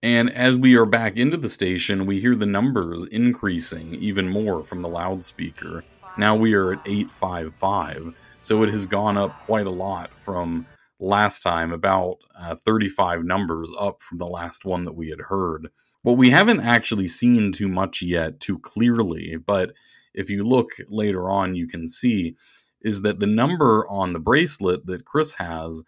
And 0.01 0.29
as 0.29 0.55
we 0.55 0.77
are 0.77 0.85
back 0.85 1.17
into 1.17 1.35
the 1.35 1.49
station, 1.49 2.05
we 2.05 2.21
hear 2.21 2.35
the 2.35 2.45
numbers 2.45 3.05
increasing 3.07 3.95
even 3.95 4.29
more 4.29 4.63
from 4.63 4.81
the 4.81 4.87
loudspeaker. 4.87 5.83
Now 6.17 6.35
we 6.35 6.53
are 6.53 6.73
at 6.73 6.81
855, 6.85 8.17
so 8.41 8.63
it 8.63 8.69
has 8.69 8.87
gone 8.87 9.17
up 9.17 9.45
quite 9.45 9.67
a 9.67 9.71
lot 9.71 10.17
from 10.17 10.65
last 10.99 11.43
time, 11.43 11.71
about 11.71 12.17
uh, 12.39 12.55
35 12.55 13.23
numbers 13.23 13.71
up 13.79 14.01
from 14.01 14.17
the 14.17 14.25
last 14.25 14.65
one 14.65 14.83
that 14.85 14.95
we 14.95 15.09
had 15.09 15.21
heard. 15.21 15.67
What 16.01 16.17
we 16.17 16.31
haven't 16.31 16.61
actually 16.61 17.07
seen 17.07 17.51
too 17.51 17.67
much 17.67 18.01
yet, 18.01 18.39
too 18.39 18.57
clearly, 18.59 19.37
but 19.37 19.73
if 20.13 20.29
you 20.29 20.43
look 20.43 20.71
later 20.87 21.29
on, 21.29 21.55
you 21.55 21.67
can 21.67 21.87
see 21.87 22.35
is 22.81 23.01
that 23.03 23.19
the 23.19 23.27
number 23.27 23.87
on 23.87 24.13
the 24.13 24.19
bracelet 24.19 24.87
that 24.87 25.05
Chris 25.05 25.35
has 25.35 25.83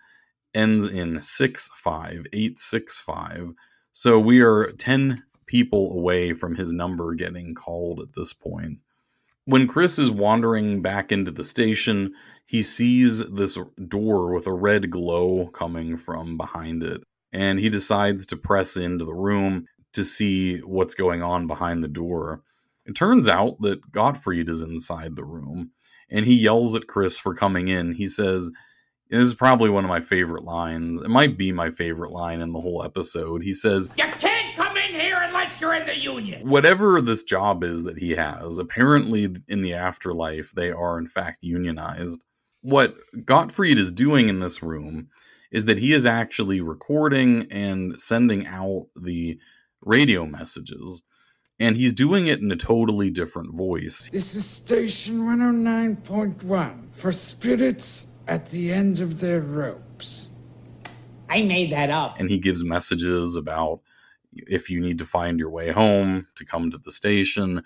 ends 0.54 0.88
in 0.88 1.20
65865. 1.22 3.54
So 3.92 4.20
we 4.20 4.42
are 4.42 4.72
10 4.74 5.24
people 5.46 5.94
away 5.94 6.34
from 6.34 6.56
his 6.56 6.74
number 6.74 7.16
getting 7.16 7.56
called 7.56 8.00
at 8.00 8.14
this 8.16 8.34
point. 8.34 8.78
When 9.50 9.68
Chris 9.68 9.98
is 9.98 10.12
wandering 10.12 10.84
back 10.84 11.12
into 11.12 11.32
the 11.32 11.44
station, 11.44 12.14
he 12.46 12.62
sees 12.62 13.28
this 13.30 13.58
door 13.88 14.32
with 14.32 14.46
a 14.46 14.54
red 14.54 14.92
glow 14.92 15.48
coming 15.48 15.98
from 15.98 16.38
behind 16.38 16.84
it, 16.84 17.02
and 17.34 17.60
he 17.60 17.68
decides 17.68 18.28
to 18.28 18.38
press 18.38 18.78
into 18.78 19.06
the 19.06 19.16
room 19.16 19.66
to 19.94 20.04
see 20.04 20.60
what's 20.60 20.94
going 20.94 21.24
on 21.24 21.48
behind 21.48 21.84
the 21.84 21.88
door. 21.88 22.44
It 22.86 22.96
turns 22.96 23.28
out 23.28 23.60
that 23.62 23.92
Gottfried 23.92 24.50
is 24.50 24.62
inside 24.62 25.16
the 25.16 25.26
room, 25.26 25.72
and 26.12 26.28
he 26.28 26.36
yells 26.36 26.76
at 26.76 26.86
Chris 26.86 27.18
for 27.18 27.34
coming 27.34 27.70
in. 27.70 27.94
He 27.94 28.06
says, 28.06 28.52
This 29.10 29.22
is 29.22 29.34
probably 29.34 29.72
one 29.72 29.84
of 29.84 29.90
my 29.90 30.02
favorite 30.02 30.44
lines. 30.44 31.02
It 31.02 31.10
might 31.10 31.40
be 31.40 31.52
my 31.52 31.72
favorite 31.72 32.12
line 32.12 32.42
in 32.42 32.54
the 32.54 32.62
whole 32.62 32.84
episode. 32.84 33.42
He 33.42 33.54
says, 33.54 33.90
You 33.98 34.06
can't 34.20 34.49
come 34.70 34.78
in 34.78 35.00
here 35.00 35.18
unless 35.22 35.60
you're 35.60 35.74
in 35.74 35.86
the 35.86 35.98
union. 35.98 36.48
Whatever 36.48 37.02
this 37.02 37.24
job 37.24 37.64
is 37.64 37.84
that 37.84 37.98
he 37.98 38.12
has, 38.12 38.58
apparently 38.58 39.36
in 39.48 39.62
the 39.62 39.74
afterlife, 39.74 40.52
they 40.52 40.72
are 40.72 40.98
in 40.98 41.08
fact 41.08 41.40
unionized. 41.42 42.22
What 42.62 42.96
Gottfried 43.26 43.80
is 43.80 43.92
doing 43.92 44.30
in 44.30 44.40
this 44.40 44.62
room 44.62 45.08
is 45.52 45.66
that 45.66 45.80
he 45.80 45.94
is 45.94 46.06
actually 46.06 46.62
recording 46.62 47.48
and 47.52 48.00
sending 48.00 48.46
out 48.46 48.88
the 48.96 49.40
radio 49.82 50.26
messages. 50.26 51.02
And 51.62 51.76
he's 51.76 51.94
doing 51.94 52.28
it 52.28 52.40
in 52.40 52.52
a 52.52 52.56
totally 52.56 53.10
different 53.10 53.54
voice. 53.56 54.10
This 54.14 54.36
is 54.36 54.46
station 54.46 55.22
109.1 55.22 56.94
for 56.94 57.12
spirits 57.12 58.08
at 58.28 58.50
the 58.50 58.72
end 58.72 59.02
of 59.02 59.20
their 59.20 59.42
ropes. 59.42 60.30
I 61.28 61.42
made 61.42 61.72
that 61.72 61.90
up. 61.90 62.20
And 62.20 62.30
he 62.30 62.38
gives 62.40 62.64
messages 62.64 63.36
about 63.36 63.82
if 64.34 64.70
you 64.70 64.80
need 64.80 64.98
to 65.00 65.06
find 65.06 65.40
your 65.40 65.50
way 65.50 65.72
home 65.72 66.28
to 66.36 66.46
come 66.46 66.72
to 66.72 66.78
the 66.78 66.92
station. 66.92 67.64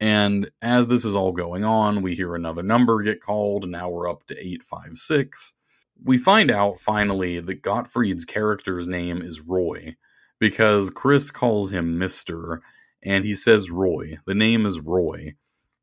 And 0.00 0.50
as 0.62 0.86
this 0.86 1.04
is 1.04 1.14
all 1.14 1.32
going 1.32 1.64
on, 1.64 2.02
we 2.02 2.14
hear 2.14 2.34
another 2.34 2.62
number 2.62 3.02
get 3.02 3.20
called. 3.22 3.64
And 3.64 3.72
now 3.72 3.90
we're 3.90 4.08
up 4.08 4.26
to 4.28 4.34
856. 4.34 5.54
We 6.02 6.16
find 6.16 6.50
out 6.50 6.80
finally 6.80 7.40
that 7.40 7.62
Gottfried's 7.62 8.24
character's 8.24 8.88
name 8.88 9.20
is 9.20 9.40
Roy 9.40 9.96
because 10.38 10.88
Chris 10.88 11.30
calls 11.30 11.70
him 11.70 11.98
Mr 11.98 12.60
and 13.02 13.24
he 13.24 13.34
says 13.34 13.70
Roy. 13.70 14.18
The 14.26 14.34
name 14.34 14.64
is 14.64 14.80
Roy. 14.80 15.34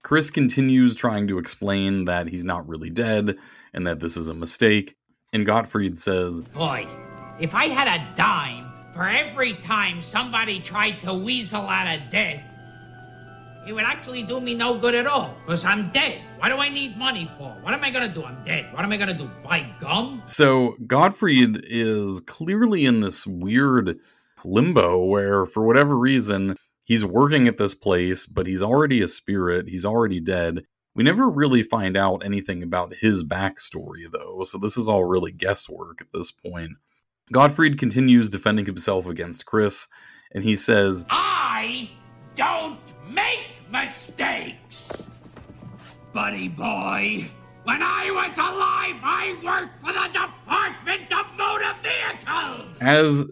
Chris 0.04 0.32
continues 0.32 0.96
trying 0.96 1.28
to 1.28 1.38
explain 1.38 2.06
that 2.06 2.30
he's 2.30 2.46
not 2.46 2.68
really 2.68 2.90
dead 2.90 3.38
and 3.74 3.86
that 3.86 4.00
this 4.00 4.18
is 4.18 4.30
a 4.30 4.34
mistake. 4.34 4.96
And 5.34 5.46
Gottfried 5.46 6.00
says, 6.00 6.42
Boy, 6.42 6.88
if 7.40 7.54
I 7.54 7.66
had 7.66 7.88
a 7.88 8.16
dime 8.16 8.67
for 8.98 9.08
every 9.08 9.54
time 9.54 10.02
somebody 10.02 10.60
tried 10.60 11.00
to 11.00 11.14
weasel 11.14 11.62
out 11.62 11.86
of 11.96 12.10
dead, 12.10 12.44
it 13.68 13.72
would 13.72 13.84
actually 13.84 14.24
do 14.24 14.42
me 14.42 14.56
no 14.56 14.76
good 14.76 14.96
at 14.96 15.06
all, 15.06 15.38
because 15.46 15.66
I'm 15.66 15.92
dead. 15.92 16.20
What 16.40 16.50
do 16.50 16.56
I 16.56 16.70
need 16.70 16.98
money 16.98 17.30
for? 17.38 17.56
What 17.62 17.76
am 17.76 17.84
I 17.84 17.92
gonna 17.92 18.12
do? 18.12 18.24
I'm 18.24 18.44
dead. 18.44 18.74
What 18.74 18.84
am 18.84 18.92
I 18.92 18.98
gonna 18.98 19.14
do? 19.14 19.30
Buy 19.44 19.72
gum? 19.80 20.24
So 20.26 20.76
Gottfried 20.88 21.64
is 21.66 22.22
clearly 22.22 22.88
in 22.88 23.02
this 23.02 23.28
weird 23.28 24.00
limbo 24.44 25.06
where, 25.06 25.46
for 25.46 25.64
whatever 25.64 25.96
reason, 25.96 26.58
he's 26.84 27.06
working 27.06 27.48
at 27.48 27.60
this 27.60 27.76
place, 27.76 28.26
but 28.26 28.48
he's 28.48 28.64
already 28.64 29.04
a 29.04 29.08
spirit. 29.08 29.70
He's 29.70 29.86
already 29.86 30.20
dead. 30.20 30.64
We 30.96 31.04
never 31.04 31.30
really 31.30 31.62
find 31.62 31.96
out 31.96 32.26
anything 32.26 32.64
about 32.64 32.96
his 32.96 33.24
backstory, 33.24 34.12
though, 34.12 34.42
so 34.44 34.58
this 34.58 34.76
is 34.76 34.90
all 34.90 35.04
really 35.04 35.32
guesswork 35.32 36.02
at 36.02 36.08
this 36.12 36.32
point. 36.32 36.72
Gottfried 37.32 37.78
continues 37.78 38.30
defending 38.30 38.66
himself 38.66 39.06
against 39.06 39.46
Chris, 39.46 39.88
and 40.32 40.44
he 40.44 40.56
says, 40.56 41.06
I 41.10 41.90
don't 42.36 42.80
make 43.10 43.48
mistakes. 43.70 45.10
Buddy 46.14 46.48
boy, 46.48 47.30
when 47.64 47.82
I 47.82 48.12
was 48.12 48.38
alive, 48.38 48.96
I 49.04 49.38
worked 49.44 49.82
for 49.82 49.92
the 49.92 50.08
Department 50.08 51.12
of 51.12 51.38
Motor 51.38 51.76
Vehicles. 51.84 52.82
As 52.82 53.26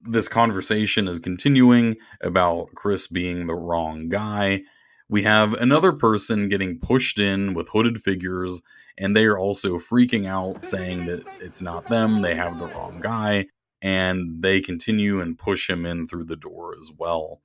this 0.00 0.28
conversation 0.28 1.06
is 1.06 1.20
continuing 1.20 1.96
about 2.22 2.68
Chris 2.74 3.06
being 3.06 3.46
the 3.46 3.54
wrong 3.54 4.08
guy, 4.08 4.62
we 5.10 5.22
have 5.24 5.52
another 5.52 5.92
person 5.92 6.48
getting 6.48 6.78
pushed 6.78 7.20
in 7.20 7.52
with 7.52 7.68
hooded 7.68 8.02
figures, 8.02 8.62
and 8.98 9.16
they 9.16 9.24
are 9.24 9.38
also 9.38 9.78
freaking 9.78 10.26
out, 10.26 10.64
saying 10.64 11.06
that 11.06 11.26
it's 11.40 11.62
not 11.62 11.86
them, 11.86 12.22
they 12.22 12.34
have 12.34 12.58
the 12.58 12.66
wrong 12.66 13.00
guy, 13.00 13.46
and 13.80 14.42
they 14.42 14.60
continue 14.60 15.20
and 15.20 15.38
push 15.38 15.68
him 15.68 15.86
in 15.86 16.06
through 16.06 16.24
the 16.24 16.36
door 16.36 16.74
as 16.78 16.90
well. 16.96 17.40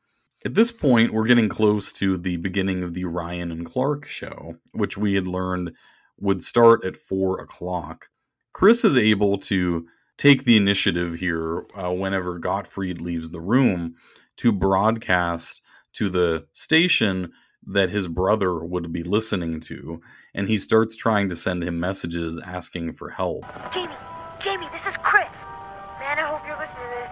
At 0.46 0.54
this 0.54 0.72
point, 0.72 1.14
we're 1.14 1.26
getting 1.26 1.50
close 1.50 1.92
to 1.94 2.18
the 2.18 2.38
beginning 2.38 2.84
of 2.84 2.94
the 2.94 3.06
Ryan 3.06 3.52
and 3.52 3.66
Clark 3.66 4.08
show, 4.08 4.56
which 4.72 4.98
we 4.98 5.16
had 5.16 5.28
learned 5.28 5.72
would 6.20 6.44
start 6.44 6.86
at 6.86 6.96
4 6.96 7.42
o'clock. 7.42 8.10
Chris 8.54 8.86
is 8.86 8.98
able 8.98 9.38
to 9.40 9.88
take 10.18 10.46
the 10.46 10.58
initiative 10.58 11.16
here 11.16 11.66
uh, 11.76 11.92
whenever 11.92 12.40
Gottfried 12.40 13.02
leaves 13.02 13.30
the 13.30 13.42
room 13.42 13.96
to 14.38 14.52
broadcast 14.52 15.62
to 15.94 16.10
the 16.10 16.46
station 16.54 17.32
that 17.66 17.90
his 17.90 18.08
brother 18.08 18.64
would 18.64 18.92
be 18.94 19.04
listening 19.04 19.60
to, 19.60 20.02
and 20.38 20.48
he 20.48 20.60
starts 20.60 20.96
trying 20.96 21.28
to 21.28 21.36
send 21.36 21.64
him 21.64 21.80
messages 21.80 22.40
asking 22.46 22.94
for 22.94 23.10
help. 23.10 23.44
Jamie, 23.74 23.92
Jamie, 24.40 24.68
this 24.72 24.86
is 24.86 24.96
Chris. 24.98 25.28
Man, 26.00 26.20
I 26.20 26.28
hope 26.28 26.46
you're 26.46 26.58
listening 26.58 26.84
to 26.84 26.96
this. 26.96 27.10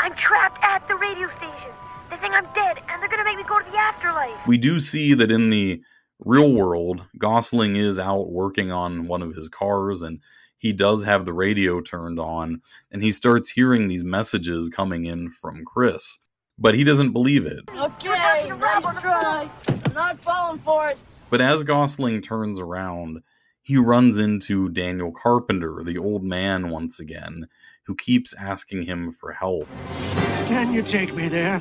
I'm 0.00 0.12
trapped 0.16 0.58
at 0.62 0.86
the 0.88 0.96
radio 0.96 1.28
station. 1.30 1.70
They 2.10 2.16
think 2.16 2.34
I'm 2.34 2.52
dead, 2.52 2.82
and 2.88 3.00
they're 3.00 3.08
gonna 3.08 3.24
make 3.24 3.36
me 3.36 3.44
go 3.44 3.60
to 3.60 3.70
the 3.70 3.76
afterlife. 3.76 4.46
We 4.48 4.58
do 4.58 4.80
see 4.80 5.14
that 5.14 5.30
in 5.30 5.50
the 5.50 5.82
real 6.18 6.52
world, 6.52 7.06
Gosling 7.16 7.76
is 7.76 8.00
out 8.00 8.32
working 8.32 8.72
on 8.72 9.06
one 9.06 9.22
of 9.22 9.36
his 9.36 9.48
cars, 9.48 10.02
and 10.02 10.18
he 10.58 10.72
does 10.72 11.04
have 11.04 11.24
the 11.24 11.32
radio 11.32 11.80
turned 11.80 12.18
on, 12.18 12.60
and 12.90 13.04
he 13.04 13.12
starts 13.12 13.50
hearing 13.50 13.86
these 13.86 14.04
messages 14.04 14.68
coming 14.68 15.06
in 15.06 15.30
from 15.30 15.64
Chris. 15.64 16.18
But 16.58 16.74
he 16.74 16.82
doesn't 16.82 17.12
believe 17.12 17.46
it. 17.46 17.60
Okay, 17.68 18.48
nice 18.48 19.00
try. 19.00 19.48
I'm 19.68 19.92
not 19.94 20.18
falling 20.18 20.58
for 20.58 20.88
it. 20.88 20.98
But 21.34 21.40
as 21.40 21.64
Gosling 21.64 22.20
turns 22.20 22.60
around, 22.60 23.20
he 23.60 23.76
runs 23.76 24.20
into 24.20 24.68
Daniel 24.68 25.10
Carpenter, 25.10 25.82
the 25.82 25.98
old 25.98 26.22
man, 26.22 26.70
once 26.70 27.00
again, 27.00 27.48
who 27.86 27.96
keeps 27.96 28.34
asking 28.34 28.84
him 28.84 29.10
for 29.10 29.32
help. 29.32 29.66
Can 30.46 30.72
you 30.72 30.80
take 30.80 31.12
me 31.12 31.26
there? 31.28 31.60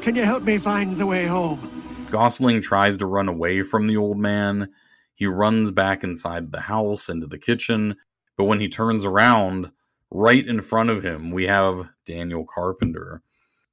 Can 0.00 0.16
you 0.16 0.24
help 0.24 0.42
me 0.42 0.58
find 0.58 0.96
the 0.96 1.06
way 1.06 1.24
home? 1.24 2.08
Gosling 2.10 2.60
tries 2.60 2.96
to 2.96 3.06
run 3.06 3.28
away 3.28 3.62
from 3.62 3.86
the 3.86 3.96
old 3.96 4.18
man. 4.18 4.70
He 5.14 5.28
runs 5.28 5.70
back 5.70 6.02
inside 6.02 6.50
the 6.50 6.62
house 6.62 7.08
into 7.08 7.28
the 7.28 7.38
kitchen, 7.38 7.94
but 8.36 8.46
when 8.46 8.58
he 8.58 8.68
turns 8.68 9.04
around, 9.04 9.70
right 10.10 10.44
in 10.44 10.62
front 10.62 10.90
of 10.90 11.04
him, 11.04 11.30
we 11.30 11.46
have 11.46 11.90
Daniel 12.04 12.44
Carpenter. 12.44 13.22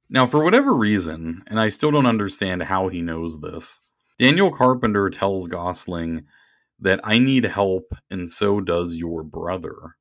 Now, 0.08 0.28
for 0.28 0.44
whatever 0.44 0.72
reason, 0.72 1.42
and 1.48 1.58
I 1.58 1.70
still 1.70 1.90
don't 1.90 2.06
understand 2.06 2.62
how 2.62 2.86
he 2.86 3.02
knows 3.02 3.40
this, 3.40 3.80
Daniel 4.18 4.50
Carpenter 4.50 5.10
tells 5.10 5.46
Gosling 5.46 6.24
that 6.80 7.00
I 7.04 7.18
need 7.18 7.44
help 7.44 7.92
and 8.10 8.30
so 8.30 8.62
does 8.62 8.96
your 8.96 9.22
brother. 9.22 9.96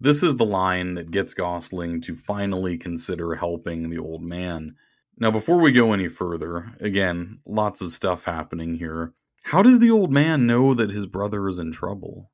This 0.00 0.22
is 0.22 0.36
the 0.36 0.46
line 0.46 0.94
that 0.94 1.10
gets 1.10 1.34
Gosling 1.34 2.00
to 2.02 2.14
finally 2.14 2.78
consider 2.78 3.34
helping 3.34 3.90
the 3.90 3.98
old 3.98 4.22
man. 4.22 4.74
Now, 5.18 5.30
before 5.30 5.58
we 5.58 5.72
go 5.72 5.92
any 5.92 6.08
further, 6.08 6.72
again, 6.80 7.40
lots 7.44 7.82
of 7.82 7.90
stuff 7.90 8.24
happening 8.24 8.76
here. 8.76 9.12
How 9.42 9.60
does 9.60 9.80
the 9.80 9.90
old 9.90 10.12
man 10.12 10.46
know 10.46 10.72
that 10.72 10.90
his 10.90 11.06
brother 11.06 11.46
is 11.48 11.58
in 11.58 11.72
trouble? 11.72 12.30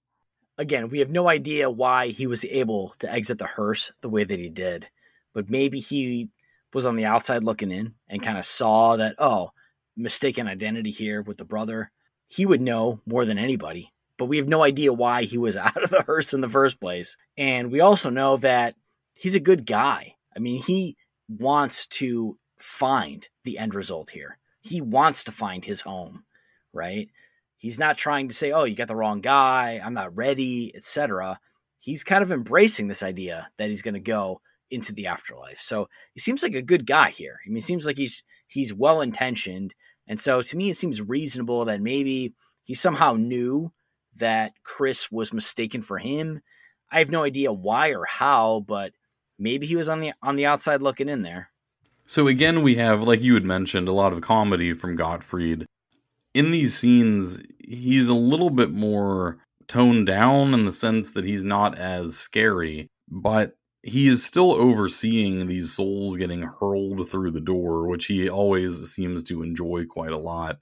Again, 0.56 0.88
we 0.88 1.00
have 1.00 1.10
no 1.10 1.28
idea 1.28 1.68
why 1.68 2.08
he 2.08 2.28
was 2.28 2.44
able 2.44 2.94
to 3.00 3.10
exit 3.10 3.38
the 3.38 3.46
hearse 3.46 3.90
the 4.02 4.08
way 4.08 4.22
that 4.22 4.38
he 4.38 4.50
did, 4.50 4.88
but 5.32 5.50
maybe 5.50 5.80
he 5.80 6.28
was 6.72 6.86
on 6.86 6.94
the 6.94 7.06
outside 7.06 7.42
looking 7.42 7.72
in 7.72 7.94
and 8.08 8.22
kind 8.22 8.38
of 8.38 8.44
saw 8.44 8.96
that, 8.96 9.16
oh, 9.18 9.50
mistaken 9.96 10.48
identity 10.48 10.90
here 10.90 11.22
with 11.22 11.36
the 11.36 11.44
brother. 11.44 11.90
He 12.26 12.46
would 12.46 12.60
know 12.60 13.00
more 13.06 13.24
than 13.24 13.38
anybody, 13.38 13.92
but 14.18 14.26
we 14.26 14.38
have 14.38 14.48
no 14.48 14.62
idea 14.62 14.92
why 14.92 15.24
he 15.24 15.38
was 15.38 15.56
out 15.56 15.82
of 15.82 15.90
the 15.90 16.02
hearse 16.02 16.34
in 16.34 16.40
the 16.40 16.48
first 16.48 16.80
place. 16.80 17.16
And 17.36 17.70
we 17.70 17.80
also 17.80 18.10
know 18.10 18.36
that 18.38 18.74
he's 19.18 19.36
a 19.36 19.40
good 19.40 19.66
guy. 19.66 20.14
I 20.36 20.38
mean, 20.38 20.62
he 20.62 20.96
wants 21.28 21.86
to 21.86 22.38
find 22.58 23.28
the 23.44 23.58
end 23.58 23.74
result 23.74 24.10
here. 24.10 24.38
He 24.62 24.80
wants 24.80 25.24
to 25.24 25.32
find 25.32 25.64
his 25.64 25.80
home, 25.80 26.24
right? 26.72 27.08
He's 27.58 27.78
not 27.78 27.96
trying 27.96 28.28
to 28.28 28.34
say, 28.34 28.52
"Oh, 28.52 28.64
you 28.64 28.74
got 28.74 28.88
the 28.88 28.96
wrong 28.96 29.20
guy. 29.20 29.80
I'm 29.82 29.94
not 29.94 30.16
ready," 30.16 30.74
etc. 30.74 31.38
He's 31.80 32.04
kind 32.04 32.22
of 32.22 32.32
embracing 32.32 32.88
this 32.88 33.02
idea 33.02 33.48
that 33.58 33.68
he's 33.68 33.82
going 33.82 33.94
to 33.94 34.00
go 34.00 34.40
into 34.70 34.92
the 34.92 35.06
afterlife. 35.06 35.58
So 35.58 35.88
he 36.14 36.20
seems 36.20 36.42
like 36.42 36.54
a 36.54 36.62
good 36.62 36.86
guy 36.86 37.10
here. 37.10 37.38
I 37.44 37.48
mean, 37.48 37.58
it 37.58 37.64
seems 37.64 37.86
like 37.86 37.96
he's 37.96 38.22
he's 38.54 38.72
well 38.72 39.00
intentioned, 39.00 39.74
and 40.06 40.18
so 40.18 40.40
to 40.40 40.56
me, 40.56 40.70
it 40.70 40.76
seems 40.76 41.02
reasonable 41.02 41.64
that 41.66 41.80
maybe 41.80 42.32
he 42.62 42.74
somehow 42.74 43.14
knew 43.14 43.72
that 44.16 44.52
Chris 44.62 45.10
was 45.10 45.32
mistaken 45.32 45.82
for 45.82 45.98
him. 45.98 46.40
I 46.90 46.98
have 46.98 47.10
no 47.10 47.24
idea 47.24 47.52
why 47.52 47.88
or 47.88 48.04
how, 48.04 48.64
but 48.66 48.92
maybe 49.38 49.66
he 49.66 49.76
was 49.76 49.88
on 49.88 50.00
the 50.00 50.12
on 50.22 50.36
the 50.36 50.46
outside 50.46 50.82
looking 50.82 51.08
in 51.08 51.22
there. 51.22 51.50
So 52.06 52.28
again, 52.28 52.62
we 52.62 52.74
have, 52.76 53.02
like 53.02 53.22
you 53.22 53.34
had 53.34 53.44
mentioned, 53.44 53.88
a 53.88 53.94
lot 53.94 54.12
of 54.12 54.20
comedy 54.20 54.74
from 54.74 54.96
Gottfried. 54.96 55.66
In 56.34 56.50
these 56.50 56.74
scenes, 56.74 57.42
he's 57.66 58.08
a 58.08 58.14
little 58.14 58.50
bit 58.50 58.70
more 58.70 59.38
toned 59.68 60.06
down 60.06 60.52
in 60.52 60.66
the 60.66 60.72
sense 60.72 61.12
that 61.12 61.24
he's 61.24 61.44
not 61.44 61.78
as 61.78 62.16
scary, 62.16 62.88
but 63.08 63.54
he 63.84 64.08
is 64.08 64.24
still 64.24 64.52
overseeing 64.52 65.46
these 65.46 65.72
souls 65.72 66.16
getting 66.16 66.42
hurled 66.42 67.08
through 67.08 67.30
the 67.30 67.40
door, 67.40 67.86
which 67.86 68.06
he 68.06 68.30
always 68.30 68.90
seems 68.90 69.22
to 69.24 69.42
enjoy 69.42 69.84
quite 69.84 70.12
a 70.12 70.18
lot. 70.18 70.58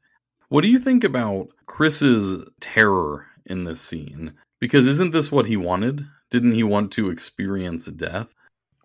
What 0.49 0.63
do 0.63 0.69
you 0.69 0.79
think 0.79 1.05
about 1.05 1.49
Chris's 1.67 2.45
terror 2.61 3.27
in 3.47 3.63
this 3.63 3.81
scene? 3.81 4.33
Because 4.59 4.89
isn't 4.89 5.13
this 5.13 5.31
what 5.31 5.47
he 5.47 5.57
wanted? 5.57 6.05
Didn't 6.31 6.53
he 6.53 6.65
want 6.65 6.91
to 6.93 7.11
experience 7.11 7.87
death? 7.87 8.35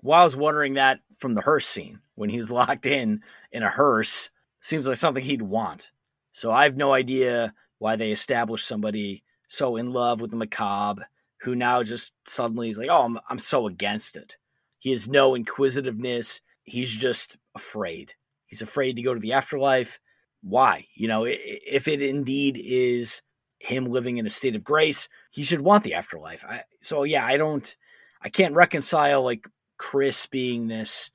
Well, 0.04 0.22
I 0.22 0.24
was 0.24 0.36
wondering 0.36 0.76
that 0.76 1.00
from 1.18 1.34
the 1.34 1.42
hearse 1.42 1.66
scene 1.66 2.00
when 2.14 2.30
he's 2.30 2.52
locked 2.52 2.86
in 2.86 3.22
in 3.52 3.64
a 3.64 3.70
hearse. 3.70 4.30
Seems 4.60 4.88
like 4.88 4.98
something 4.98 5.24
he'd 5.24 5.42
want. 5.42 5.92
So 6.32 6.52
I 6.52 6.64
have 6.64 6.78
no 6.78 6.94
idea 6.94 7.54
why 7.80 7.96
they 7.96 8.12
established 8.12 8.68
somebody 8.68 9.24
so 9.48 9.78
in 9.78 9.92
love 9.94 10.22
with 10.22 10.30
the 10.30 10.38
macabre 10.38 11.08
who 11.40 11.56
now 11.56 11.84
just 11.84 12.14
suddenly 12.26 12.70
is 12.70 12.78
like, 12.78 12.90
oh, 12.90 13.04
I'm, 13.04 13.20
I'm 13.30 13.40
so 13.40 13.68
against 13.68 14.18
it. 14.18 14.38
He 14.80 14.90
has 14.92 15.08
no 15.08 15.36
inquisitiveness. 15.36 16.42
He's 16.64 16.96
just 16.96 17.38
afraid. 17.56 18.14
He's 18.46 18.62
afraid 18.62 18.96
to 18.96 19.02
go 19.02 19.14
to 19.14 19.20
the 19.20 19.34
afterlife. 19.34 20.00
Why? 20.42 20.88
You 20.94 21.08
know, 21.08 21.26
if 21.28 21.88
it 21.88 22.02
indeed 22.02 22.60
is 22.64 23.22
him 23.60 23.86
living 23.86 24.18
in 24.18 24.26
a 24.26 24.30
state 24.30 24.56
of 24.56 24.64
grace, 24.64 25.10
he 25.32 25.44
should 25.44 25.62
want 25.62 25.84
the 25.84 25.96
afterlife. 25.96 26.46
I, 26.46 26.64
so 26.80 27.04
yeah, 27.04 27.26
I 27.26 27.38
don't, 27.38 27.76
I 28.22 28.30
can't 28.30 28.56
reconcile 28.56 29.24
like 29.24 29.48
Chris 29.78 30.28
being 30.28 30.68
this 30.68 31.12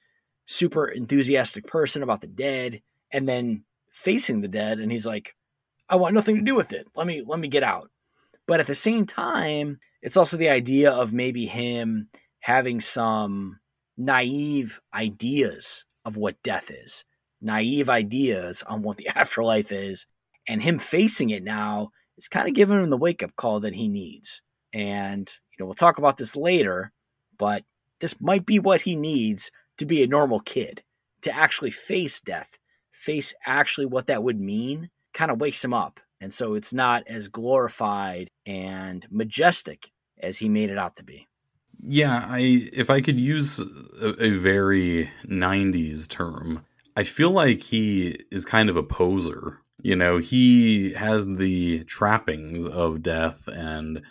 super 0.46 0.88
enthusiastic 0.88 1.66
person 1.66 2.02
about 2.02 2.20
the 2.20 2.26
dead 2.26 2.82
and 3.12 3.28
then 3.28 3.64
facing 3.90 4.40
the 4.40 4.48
dead 4.48 4.80
and 4.80 4.90
he's 4.90 5.06
like 5.06 5.36
I 5.88 5.96
want 5.96 6.14
nothing 6.14 6.36
to 6.36 6.42
do 6.42 6.54
with 6.54 6.72
it. 6.72 6.88
Let 6.96 7.06
me 7.06 7.22
let 7.26 7.38
me 7.38 7.48
get 7.48 7.62
out. 7.62 7.90
But 8.46 8.60
at 8.60 8.66
the 8.66 8.74
same 8.74 9.04
time, 9.04 9.78
it's 10.02 10.16
also 10.16 10.36
the 10.36 10.48
idea 10.50 10.90
of 10.90 11.12
maybe 11.12 11.46
him 11.46 12.08
having 12.40 12.80
some 12.80 13.58
naive 13.96 14.80
ideas 14.92 15.84
of 16.04 16.16
what 16.16 16.42
death 16.42 16.70
is, 16.70 17.04
naive 17.40 17.88
ideas 17.88 18.62
on 18.64 18.82
what 18.82 18.96
the 18.96 19.08
afterlife 19.16 19.72
is, 19.72 20.06
and 20.48 20.60
him 20.60 20.78
facing 20.78 21.30
it 21.30 21.44
now 21.44 21.90
is 22.18 22.28
kind 22.28 22.48
of 22.48 22.54
giving 22.54 22.82
him 22.82 22.90
the 22.90 22.96
wake 22.96 23.22
up 23.22 23.34
call 23.36 23.60
that 23.60 23.74
he 23.74 23.88
needs. 23.88 24.42
And, 24.74 25.30
you 25.50 25.56
know, 25.58 25.66
we'll 25.66 25.74
talk 25.74 25.98
about 25.98 26.16
this 26.16 26.34
later, 26.34 26.90
but 27.38 27.62
this 28.00 28.20
might 28.20 28.44
be 28.44 28.58
what 28.58 28.80
he 28.80 28.96
needs 28.96 29.50
to 29.78 29.86
be 29.86 30.02
a 30.02 30.08
normal 30.08 30.40
kid, 30.40 30.82
to 31.22 31.34
actually 31.34 31.70
face 31.70 32.20
death, 32.20 32.58
face 32.92 33.34
actually 33.46 33.86
what 33.86 34.08
that 34.08 34.24
would 34.24 34.40
mean, 34.40 34.90
kind 35.14 35.30
of 35.30 35.40
wakes 35.40 35.64
him 35.64 35.74
up. 35.74 36.00
And 36.22 36.32
so 36.32 36.54
it's 36.54 36.72
not 36.72 37.02
as 37.08 37.26
glorified 37.26 38.28
and 38.46 39.04
majestic 39.10 39.90
as 40.22 40.38
he 40.38 40.48
made 40.48 40.70
it 40.70 40.78
out 40.78 40.94
to 40.96 41.04
be. 41.04 41.26
Yeah, 41.84 42.24
I 42.28 42.68
if 42.72 42.90
I 42.90 43.00
could 43.00 43.18
use 43.18 43.58
a, 44.00 44.14
a 44.24 44.30
very 44.30 45.10
90s 45.26 46.06
term, 46.08 46.64
I 46.96 47.02
feel 47.02 47.32
like 47.32 47.60
he 47.60 48.20
is 48.30 48.44
kind 48.44 48.70
of 48.70 48.76
a 48.76 48.84
poser 48.84 49.58
You 49.82 49.96
know, 49.96 50.18
he 50.18 50.92
has 50.92 51.26
the 51.26 51.82
trappings 51.84 52.66
of 52.66 53.02
death 53.02 53.48
and 53.48 54.02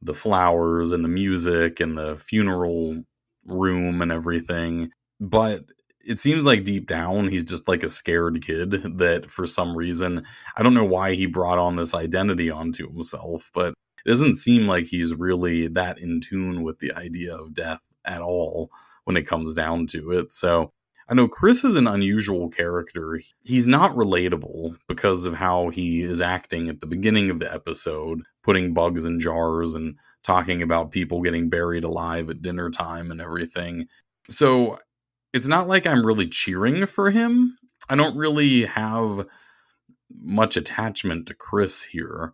the 0.00 0.14
flowers 0.14 0.92
and 0.92 1.04
the 1.04 1.08
music 1.08 1.80
and 1.80 1.98
the 1.98 2.16
funeral 2.16 3.02
room 3.44 4.02
and 4.02 4.12
everything. 4.12 4.92
But 5.18 5.64
it 6.10 6.18
seems 6.18 6.44
like 6.44 6.64
deep 6.64 6.88
down 6.88 7.28
he's 7.28 7.44
just 7.44 7.68
like 7.68 7.84
a 7.84 7.88
scared 7.88 8.44
kid 8.44 8.72
that 8.98 9.30
for 9.30 9.46
some 9.46 9.76
reason 9.76 10.24
I 10.56 10.62
don't 10.62 10.74
know 10.74 10.84
why 10.84 11.14
he 11.14 11.26
brought 11.26 11.58
on 11.58 11.76
this 11.76 11.94
identity 11.94 12.50
onto 12.50 12.90
himself, 12.92 13.50
but 13.54 13.74
it 14.04 14.08
doesn't 14.08 14.36
seem 14.36 14.66
like 14.66 14.86
he's 14.86 15.14
really 15.14 15.68
that 15.68 15.98
in 15.98 16.20
tune 16.20 16.62
with 16.62 16.78
the 16.80 16.92
idea 16.92 17.34
of 17.34 17.54
death 17.54 17.80
at 18.04 18.22
all 18.22 18.70
when 19.04 19.16
it 19.16 19.26
comes 19.26 19.54
down 19.54 19.86
to 19.88 20.10
it. 20.12 20.32
So 20.32 20.72
I 21.08 21.14
know 21.14 21.28
Chris 21.28 21.64
is 21.64 21.76
an 21.76 21.86
unusual 21.86 22.48
character. 22.48 23.20
He's 23.42 23.66
not 23.66 23.94
relatable 23.94 24.76
because 24.88 25.26
of 25.26 25.34
how 25.34 25.68
he 25.68 26.02
is 26.02 26.20
acting 26.20 26.68
at 26.68 26.80
the 26.80 26.86
beginning 26.86 27.30
of 27.30 27.40
the 27.40 27.52
episode, 27.52 28.22
putting 28.42 28.74
bugs 28.74 29.06
in 29.06 29.20
jars 29.20 29.74
and 29.74 29.96
talking 30.22 30.62
about 30.62 30.92
people 30.92 31.22
getting 31.22 31.48
buried 31.48 31.84
alive 31.84 32.30
at 32.30 32.42
dinner 32.42 32.70
time 32.70 33.10
and 33.10 33.20
everything. 33.20 33.86
So 34.28 34.78
it's 35.32 35.46
not 35.46 35.68
like 35.68 35.86
I'm 35.86 36.04
really 36.04 36.26
cheering 36.26 36.86
for 36.86 37.10
him. 37.10 37.56
I 37.88 37.96
don't 37.96 38.16
really 38.16 38.64
have 38.66 39.26
much 40.22 40.56
attachment 40.56 41.26
to 41.26 41.34
Chris 41.34 41.82
here. 41.82 42.32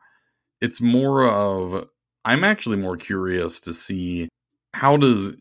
It's 0.61 0.80
more 0.80 1.28
of 1.28 1.86
I'm 2.24 2.44
actually 2.44 2.76
more 2.76 2.97
curious 2.97 3.61
to 3.61 3.72
see 3.72 4.28
how 4.74 4.97
does 4.97 5.32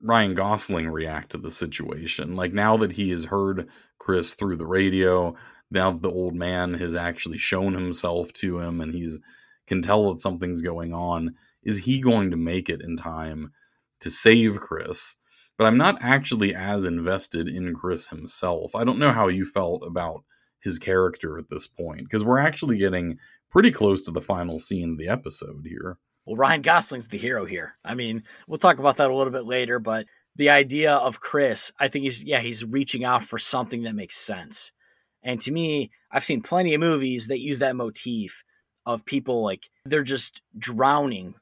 Ryan 0.00 0.34
Gosling 0.34 0.88
react 0.88 1.30
to 1.30 1.38
the 1.38 1.50
situation? 1.50 2.36
Like 2.36 2.52
now 2.52 2.76
that 2.78 2.92
he 2.92 3.10
has 3.10 3.24
heard 3.24 3.68
Chris 3.98 4.32
through 4.34 4.56
the 4.56 4.66
radio, 4.66 5.34
now 5.70 5.92
that 5.92 6.02
the 6.02 6.10
old 6.10 6.34
man 6.34 6.74
has 6.74 6.94
actually 6.94 7.38
shown 7.38 7.74
himself 7.74 8.32
to 8.34 8.58
him 8.58 8.80
and 8.80 8.92
he's 8.92 9.18
can 9.66 9.80
tell 9.80 10.10
that 10.10 10.20
something's 10.20 10.60
going 10.62 10.92
on, 10.92 11.34
is 11.62 11.78
he 11.78 12.00
going 12.00 12.30
to 12.30 12.36
make 12.36 12.68
it 12.68 12.82
in 12.82 12.96
time 12.96 13.52
to 14.00 14.10
save 14.10 14.60
Chris? 14.60 15.16
But 15.56 15.66
I'm 15.66 15.78
not 15.78 15.98
actually 16.00 16.54
as 16.54 16.84
invested 16.84 17.48
in 17.48 17.74
Chris 17.74 18.08
himself. 18.08 18.74
I 18.74 18.84
don't 18.84 18.98
know 18.98 19.12
how 19.12 19.28
you 19.28 19.44
felt 19.44 19.84
about 19.86 20.24
his 20.60 20.78
character 20.78 21.38
at 21.38 21.48
this 21.48 21.66
point 21.66 22.00
because 22.00 22.24
we're 22.24 22.38
actually 22.38 22.78
getting 22.78 23.18
pretty 23.50 23.70
close 23.70 24.02
to 24.02 24.10
the 24.10 24.20
final 24.20 24.58
scene 24.58 24.92
of 24.92 24.98
the 24.98 25.08
episode 25.08 25.64
here. 25.64 25.98
Well, 26.26 26.36
Ryan 26.36 26.62
Gosling's 26.62 27.08
the 27.08 27.18
hero 27.18 27.44
here. 27.44 27.76
I 27.84 27.94
mean, 27.94 28.22
we'll 28.48 28.58
talk 28.58 28.78
about 28.78 28.96
that 28.96 29.10
a 29.10 29.14
little 29.14 29.32
bit 29.32 29.44
later, 29.44 29.78
but 29.78 30.06
the 30.36 30.50
idea 30.50 30.94
of 30.94 31.20
Chris, 31.20 31.70
I 31.78 31.88
think 31.88 32.04
he's 32.04 32.24
yeah, 32.24 32.40
he's 32.40 32.64
reaching 32.64 33.04
out 33.04 33.22
for 33.22 33.38
something 33.38 33.82
that 33.82 33.94
makes 33.94 34.16
sense. 34.16 34.72
And 35.22 35.38
to 35.40 35.52
me, 35.52 35.90
I've 36.10 36.24
seen 36.24 36.42
plenty 36.42 36.74
of 36.74 36.80
movies 36.80 37.28
that 37.28 37.40
use 37.40 37.60
that 37.60 37.76
motif 37.76 38.42
of 38.86 39.04
people 39.04 39.42
like 39.42 39.68
they're 39.84 40.02
just 40.02 40.42
drowning 40.58 41.34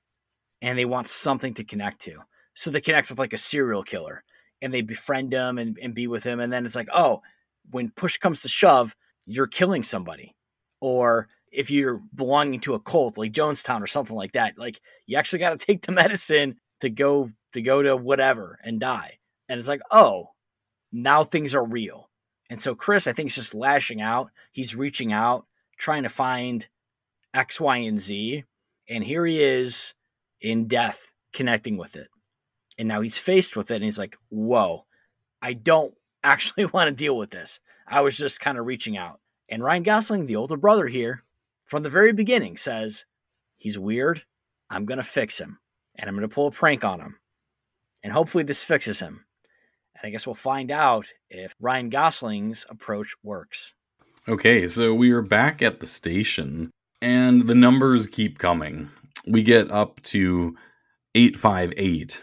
and 0.60 0.78
they 0.78 0.84
want 0.84 1.08
something 1.08 1.54
to 1.54 1.64
connect 1.64 2.00
to. 2.02 2.18
So 2.54 2.70
they 2.70 2.80
connect 2.80 3.08
with 3.10 3.18
like 3.18 3.32
a 3.32 3.38
serial 3.38 3.82
killer 3.82 4.22
and 4.60 4.72
they 4.72 4.82
befriend 4.82 5.32
him 5.32 5.58
and, 5.58 5.78
and 5.82 5.94
be 5.94 6.06
with 6.06 6.24
him. 6.24 6.40
And 6.40 6.52
then 6.52 6.64
it's 6.64 6.76
like, 6.76 6.88
oh, 6.92 7.22
when 7.70 7.90
push 7.90 8.16
comes 8.18 8.42
to 8.42 8.48
shove, 8.48 8.94
you're 9.26 9.46
killing 9.46 9.82
somebody. 9.82 10.34
Or 10.80 11.28
if 11.50 11.70
you're 11.70 12.00
belonging 12.14 12.60
to 12.60 12.74
a 12.74 12.80
cult 12.80 13.18
like 13.18 13.32
Jonestown 13.32 13.82
or 13.82 13.86
something 13.86 14.16
like 14.16 14.32
that, 14.32 14.58
like 14.58 14.80
you 15.06 15.16
actually 15.16 15.40
got 15.40 15.58
to 15.58 15.64
take 15.66 15.82
the 15.82 15.92
medicine 16.02 16.56
to 16.80 16.90
go 16.90 17.30
to 17.52 17.62
go 17.62 17.82
to 17.82 17.96
whatever 17.96 18.58
and 18.64 18.80
die. 18.80 19.18
And 19.48 19.58
it's 19.58 19.68
like, 19.68 19.82
oh, 19.90 20.30
now 20.92 21.24
things 21.24 21.54
are 21.54 21.64
real. 21.64 22.08
And 22.50 22.60
so 22.60 22.74
Chris, 22.74 23.06
I 23.06 23.12
think, 23.12 23.28
is 23.28 23.36
just 23.36 23.54
lashing 23.54 24.00
out. 24.00 24.30
He's 24.52 24.76
reaching 24.76 25.12
out, 25.12 25.46
trying 25.78 26.02
to 26.02 26.08
find 26.08 26.66
X, 27.34 27.60
Y, 27.60 27.76
and 27.78 28.00
Z. 28.00 28.44
And 28.88 29.04
here 29.04 29.24
he 29.24 29.42
is 29.42 29.94
in 30.40 30.66
death, 30.66 31.12
connecting 31.32 31.76
with 31.76 31.96
it. 31.96 32.08
And 32.78 32.88
now 32.88 33.00
he's 33.00 33.18
faced 33.18 33.56
with 33.56 33.70
it. 33.70 33.76
And 33.76 33.84
he's 33.84 33.98
like, 33.98 34.16
whoa, 34.30 34.86
I 35.40 35.52
don't 35.52 35.94
actually 36.24 36.66
want 36.66 36.88
to 36.88 36.94
deal 36.94 37.16
with 37.16 37.30
this. 37.30 37.60
I 37.86 38.00
was 38.00 38.16
just 38.16 38.40
kind 38.40 38.58
of 38.58 38.66
reaching 38.66 38.96
out. 38.96 39.20
And 39.48 39.62
Ryan 39.62 39.82
Gosling, 39.82 40.26
the 40.26 40.36
older 40.36 40.56
brother 40.56 40.86
here, 40.86 41.24
from 41.64 41.82
the 41.82 41.90
very 41.90 42.12
beginning 42.12 42.56
says, 42.56 43.04
he's 43.58 43.78
weird. 43.78 44.22
I'm 44.70 44.86
going 44.86 44.98
to 44.98 45.02
fix 45.02 45.40
him. 45.40 45.58
And 45.96 46.08
I'm 46.08 46.16
going 46.16 46.28
to 46.28 46.34
pull 46.34 46.46
a 46.46 46.50
prank 46.50 46.84
on 46.84 47.00
him. 47.00 47.16
And 48.02 48.12
hopefully 48.12 48.44
this 48.44 48.64
fixes 48.64 49.00
him. 49.00 49.24
And 49.94 50.08
I 50.08 50.10
guess 50.10 50.26
we'll 50.26 50.34
find 50.34 50.70
out 50.70 51.06
if 51.28 51.54
Ryan 51.60 51.90
Gosling's 51.90 52.66
approach 52.70 53.14
works. 53.22 53.74
Okay, 54.28 54.68
so 54.68 54.94
we 54.94 55.10
are 55.10 55.22
back 55.22 55.62
at 55.62 55.80
the 55.80 55.86
station, 55.86 56.70
and 57.00 57.48
the 57.48 57.54
numbers 57.54 58.06
keep 58.06 58.38
coming. 58.38 58.88
We 59.26 59.42
get 59.42 59.70
up 59.70 60.00
to 60.04 60.56
858. 61.14 62.22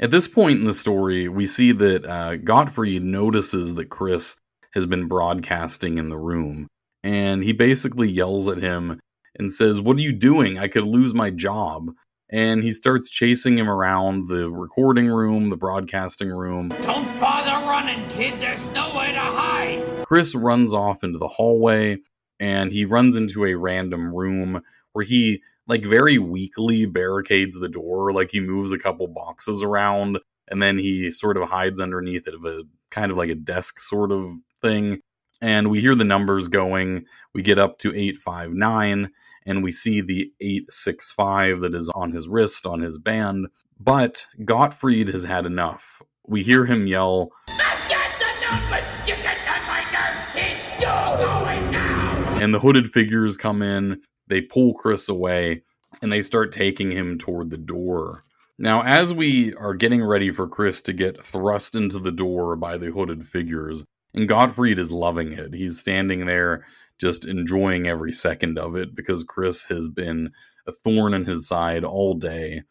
At 0.00 0.10
this 0.10 0.26
point 0.26 0.58
in 0.58 0.64
the 0.64 0.72
story, 0.72 1.28
we 1.28 1.46
see 1.46 1.72
that 1.72 2.06
uh, 2.06 2.36
Gottfried 2.36 3.04
notices 3.04 3.74
that 3.74 3.90
Chris 3.90 4.36
has 4.72 4.86
been 4.86 5.08
broadcasting 5.08 5.98
in 5.98 6.08
the 6.08 6.16
room 6.16 6.68
and 7.02 7.44
he 7.44 7.52
basically 7.52 8.08
yells 8.08 8.48
at 8.48 8.56
him 8.56 8.98
and 9.38 9.52
says, 9.52 9.78
What 9.78 9.98
are 9.98 10.00
you 10.00 10.14
doing? 10.14 10.58
I 10.58 10.68
could 10.68 10.84
lose 10.84 11.12
my 11.12 11.28
job. 11.28 11.90
And 12.32 12.62
he 12.62 12.72
starts 12.72 13.10
chasing 13.10 13.58
him 13.58 13.68
around 13.68 14.28
the 14.28 14.50
recording 14.50 15.06
room, 15.06 15.50
the 15.50 15.56
broadcasting 15.58 16.30
room. 16.30 16.70
Don't 16.80 17.20
bother 17.20 17.66
running, 17.66 18.08
kid. 18.08 18.40
There's 18.40 18.72
nowhere 18.72 19.12
to 19.12 19.18
hide. 19.18 20.06
Chris 20.06 20.34
runs 20.34 20.72
off 20.72 21.04
into 21.04 21.18
the 21.18 21.28
hallway 21.28 21.98
and 22.38 22.72
he 22.72 22.86
runs 22.86 23.16
into 23.16 23.44
a 23.44 23.52
random 23.54 24.14
room 24.14 24.62
where 24.94 25.04
he, 25.04 25.42
like, 25.70 25.84
very 25.84 26.18
weakly 26.18 26.84
barricades 26.84 27.58
the 27.58 27.68
door. 27.68 28.12
Like, 28.12 28.30
he 28.30 28.40
moves 28.40 28.72
a 28.72 28.78
couple 28.78 29.06
boxes 29.06 29.62
around 29.62 30.18
and 30.48 30.60
then 30.60 30.76
he 30.76 31.10
sort 31.10 31.38
of 31.38 31.48
hides 31.48 31.80
underneath 31.80 32.26
it 32.26 32.34
of 32.34 32.44
a 32.44 32.64
kind 32.90 33.10
of 33.10 33.16
like 33.16 33.30
a 33.30 33.34
desk 33.34 33.80
sort 33.80 34.12
of 34.12 34.28
thing 34.60 35.00
and 35.40 35.70
we 35.70 35.80
hear 35.80 35.94
the 35.94 36.04
numbers 36.04 36.48
going. 36.48 37.06
We 37.34 37.42
get 37.42 37.58
up 37.58 37.78
to 37.78 37.94
859 37.94 39.10
and 39.46 39.62
we 39.62 39.72
see 39.72 40.00
the 40.00 40.30
865 40.40 41.60
that 41.60 41.74
is 41.74 41.88
on 41.90 42.12
his 42.12 42.28
wrist 42.28 42.66
on 42.66 42.80
his 42.80 42.98
band. 42.98 43.48
But 43.78 44.26
Gottfried 44.44 45.08
has 45.08 45.24
had 45.24 45.46
enough. 45.46 46.02
We 46.26 46.42
hear 46.42 46.66
him 46.66 46.86
yell, 46.86 47.30
That's 47.48 47.88
not 47.90 48.10
the 48.18 48.26
numbers! 48.46 48.84
You 49.06 49.14
get 49.16 49.38
on 49.48 49.66
my 49.66 49.82
nerves, 49.90 50.26
kid! 50.32 50.56
You're 50.80 51.16
going 51.16 51.70
now! 51.70 52.38
and 52.40 52.54
the 52.54 52.60
hooded 52.60 52.90
figures 52.90 53.36
come 53.36 53.62
in. 53.62 54.02
They 54.30 54.40
pull 54.40 54.74
Chris 54.74 55.08
away 55.08 55.62
and 56.00 56.10
they 56.10 56.22
start 56.22 56.52
taking 56.52 56.90
him 56.90 57.18
toward 57.18 57.50
the 57.50 57.58
door. 57.58 58.24
Now, 58.58 58.82
as 58.82 59.12
we 59.12 59.54
are 59.54 59.74
getting 59.74 60.02
ready 60.02 60.30
for 60.30 60.48
Chris 60.48 60.80
to 60.82 60.92
get 60.92 61.20
thrust 61.20 61.74
into 61.74 61.98
the 61.98 62.12
door 62.12 62.56
by 62.56 62.78
the 62.78 62.90
hooded 62.90 63.26
figures, 63.26 63.84
and 64.14 64.28
Gottfried 64.28 64.78
is 64.78 64.92
loving 64.92 65.32
it. 65.32 65.54
He's 65.54 65.78
standing 65.78 66.26
there 66.26 66.66
just 66.98 67.26
enjoying 67.26 67.86
every 67.86 68.12
second 68.12 68.58
of 68.58 68.76
it 68.76 68.94
because 68.94 69.24
Chris 69.24 69.64
has 69.64 69.88
been 69.88 70.30
a 70.66 70.72
thorn 70.72 71.14
in 71.14 71.24
his 71.24 71.48
side 71.48 71.84
all 71.84 72.14
day. 72.14 72.62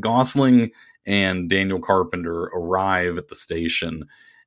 Gosling 0.00 0.70
and 1.06 1.48
Daniel 1.48 1.80
Carpenter 1.80 2.44
arrive 2.54 3.18
at 3.18 3.28
the 3.28 3.34
station 3.34 4.04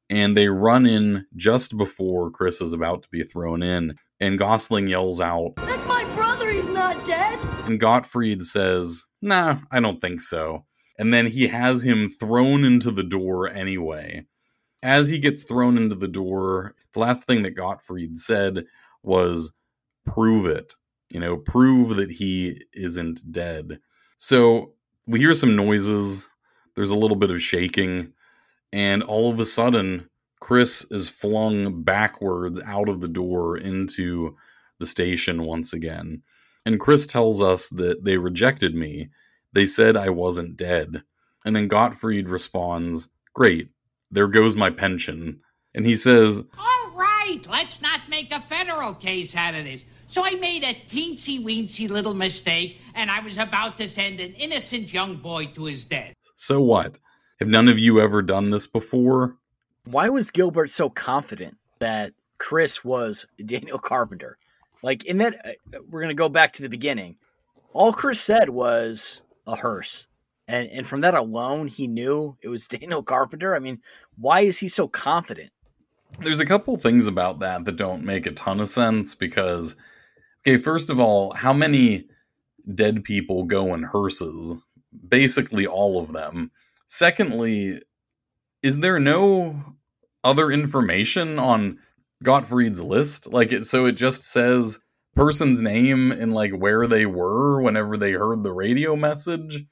and 0.09 0.37
they 0.37 0.47
run 0.47 0.85
in 0.85 1.25
just 1.35 1.77
before 1.77 2.31
Chris 2.31 2.61
is 2.61 2.73
about 2.73 3.03
to 3.03 3.09
be 3.09 3.23
thrown 3.23 3.63
in. 3.63 3.97
And 4.19 4.37
Gosling 4.37 4.87
yells 4.87 5.19
out, 5.19 5.53
And 7.65 7.79
Gottfried 7.79 8.43
says, 8.43 9.05
Nah, 9.21 9.57
I 9.71 9.79
don't 9.79 9.99
think 9.99 10.21
so. 10.21 10.65
And 10.97 11.13
then 11.13 11.25
he 11.25 11.47
has 11.47 11.81
him 11.81 12.09
thrown 12.09 12.63
into 12.63 12.91
the 12.91 13.03
door 13.03 13.49
anyway 13.49 14.25
as 14.85 15.07
he 15.07 15.17
gets 15.17 15.41
thrown 15.41 15.77
into 15.77 15.95
the 15.95 16.07
door, 16.07 16.75
the 16.93 16.99
last 16.99 17.23
thing 17.23 17.41
that 17.41 17.55
Gottfried 17.55 18.19
said 18.19 18.65
was, 19.01 19.51
prove 20.05 20.45
it. 20.45 20.75
You 21.09 21.19
know, 21.19 21.37
prove 21.37 21.95
that 21.95 22.11
he 22.11 22.61
isn't 22.71 23.31
dead. 23.31 23.79
So 24.17 24.73
we 25.07 25.19
hear 25.19 25.33
some 25.33 25.55
noises. 25.55 26.29
There's 26.75 26.91
a 26.91 26.97
little 26.97 27.17
bit 27.17 27.31
of 27.31 27.41
shaking. 27.41 28.13
And 28.71 29.01
all 29.01 29.31
of 29.31 29.39
a 29.39 29.45
sudden, 29.45 30.07
Chris 30.39 30.85
is 30.91 31.09
flung 31.09 31.81
backwards 31.81 32.61
out 32.63 32.87
of 32.87 33.01
the 33.01 33.07
door 33.07 33.57
into 33.57 34.35
the 34.77 34.85
station 34.85 35.45
once 35.45 35.73
again. 35.73 36.21
And 36.65 36.79
Chris 36.79 37.05
tells 37.05 37.41
us 37.41 37.69
that 37.69 38.03
they 38.03 38.17
rejected 38.17 38.75
me. 38.75 39.09
They 39.53 39.65
said 39.65 39.95
I 39.95 40.09
wasn't 40.09 40.57
dead. 40.57 41.03
And 41.45 41.55
then 41.55 41.67
Gottfried 41.67 42.27
responds, 42.27 43.07
Great, 43.33 43.69
there 44.11 44.27
goes 44.27 44.55
my 44.55 44.69
pension. 44.69 45.39
And 45.75 45.85
he 45.85 45.95
says, 45.95 46.43
All 46.57 46.91
right, 46.91 47.39
let's 47.49 47.81
not 47.81 48.09
make 48.09 48.31
a 48.31 48.41
federal 48.41 48.93
case 48.93 49.35
out 49.35 49.53
of 49.53 49.65
this. 49.65 49.85
So 50.07 50.23
I 50.25 50.35
made 50.35 50.63
a 50.63 50.73
teensy 50.73 51.43
weensy 51.43 51.89
little 51.89 52.13
mistake, 52.13 52.79
and 52.93 53.11
I 53.11 53.19
was 53.19 53.37
about 53.37 53.75
to 53.77 53.87
send 53.87 54.19
an 54.19 54.33
innocent 54.33 54.93
young 54.93 55.17
boy 55.17 55.47
to 55.47 55.65
his 55.65 55.85
death. 55.85 56.13
So 56.35 56.61
what? 56.61 56.99
Have 57.39 57.49
none 57.49 57.67
of 57.67 57.77
you 57.79 57.99
ever 57.99 58.21
done 58.21 58.49
this 58.49 58.67
before? 58.67 59.35
Why 59.85 60.09
was 60.09 60.31
Gilbert 60.31 60.69
so 60.69 60.89
confident 60.89 61.57
that 61.79 62.13
Chris 62.37 62.83
was 62.83 63.25
Daniel 63.45 63.77
Carpenter? 63.77 64.37
Like 64.85 65.03
in 65.05 65.17
that, 65.17 65.43
uh, 65.43 65.79
we're 65.89 66.01
gonna 66.01 66.13
go 66.13 66.29
back 66.29 66.53
to 66.53 66.61
the 66.61 66.69
beginning. 66.69 67.15
All 67.73 67.91
Chris 67.91 68.21
said 68.21 68.49
was 68.49 69.23
a 69.47 69.55
hearse, 69.55 70.05
and 70.47 70.69
and 70.69 70.85
from 70.85 71.01
that 71.01 71.15
alone, 71.15 71.65
he 71.65 71.87
knew 71.87 72.37
it 72.43 72.49
was 72.49 72.67
Daniel 72.67 73.01
Carpenter. 73.01 73.55
I 73.55 73.59
mean, 73.59 73.81
why 74.19 74.41
is 74.41 74.59
he 74.59 74.67
so 74.67 74.87
confident? 74.87 75.49
There's 76.19 76.39
a 76.39 76.45
couple 76.45 76.77
things 76.77 77.07
about 77.07 77.39
that 77.39 77.65
that 77.65 77.77
don't 77.77 78.05
make 78.05 78.27
a 78.27 78.31
ton 78.31 78.59
of 78.59 78.69
sense 78.69 79.15
because, 79.15 79.75
okay, 80.45 80.57
first 80.57 80.91
of 80.91 80.99
all, 80.99 81.33
how 81.33 81.51
many 81.51 82.07
dead 82.75 83.03
people 83.03 83.43
go 83.43 83.73
in 83.73 83.81
hearses? 83.81 84.53
Basically, 85.09 85.65
all 85.65 85.99
of 85.99 86.13
them. 86.13 86.51
Secondly, 86.85 87.81
is 88.61 88.77
there 88.77 88.99
no 88.99 89.59
other 90.23 90.51
information 90.51 91.39
on 91.39 91.79
Gottfried's 92.23 92.81
list? 92.81 93.31
Like 93.31 93.51
it, 93.51 93.65
so 93.65 93.85
it 93.85 93.93
just 93.93 94.25
says 94.25 94.79
person's 95.15 95.61
name 95.61 96.11
and 96.11 96.33
like 96.33 96.51
where 96.51 96.87
they 96.87 97.05
were 97.05 97.61
whenever 97.61 97.97
they 97.97 98.11
heard 98.11 98.43
the 98.43 98.53
radio 98.53 98.95
message 98.95 99.65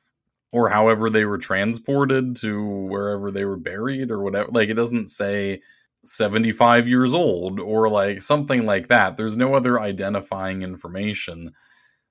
or 0.52 0.70
however 0.70 1.10
they 1.10 1.26
were 1.26 1.38
transported 1.38 2.36
to 2.38 2.64
wherever 2.64 3.32
they 3.32 3.44
were 3.44 3.58
buried 3.58 4.12
or 4.12 4.22
whatever. 4.22 4.50
Like 4.52 4.70
it 4.70 4.76
doesn't 4.76 5.08
say 5.08 5.62
75 6.04 6.88
years 6.88 7.14
old 7.14 7.60
or 7.60 7.90
like 7.90 8.22
something 8.22 8.66
like 8.66 8.88
that. 8.88 9.18
There's 9.18 9.38
no 9.38 9.56
other 9.56 9.80
identifying 9.80 10.62
information. 10.62 11.52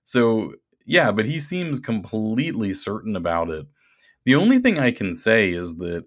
So, 0.04 0.54
yeah, 0.84 1.12
but 1.12 1.26
he 1.26 1.38
seems 1.38 1.78
completely 1.78 2.74
certain 2.74 3.14
about 3.16 3.50
it. 3.50 3.66
The 4.24 4.34
only 4.34 4.58
thing 4.58 4.78
I 4.78 4.90
can 4.90 5.14
say 5.14 5.50
is 5.52 5.76
that 5.76 6.04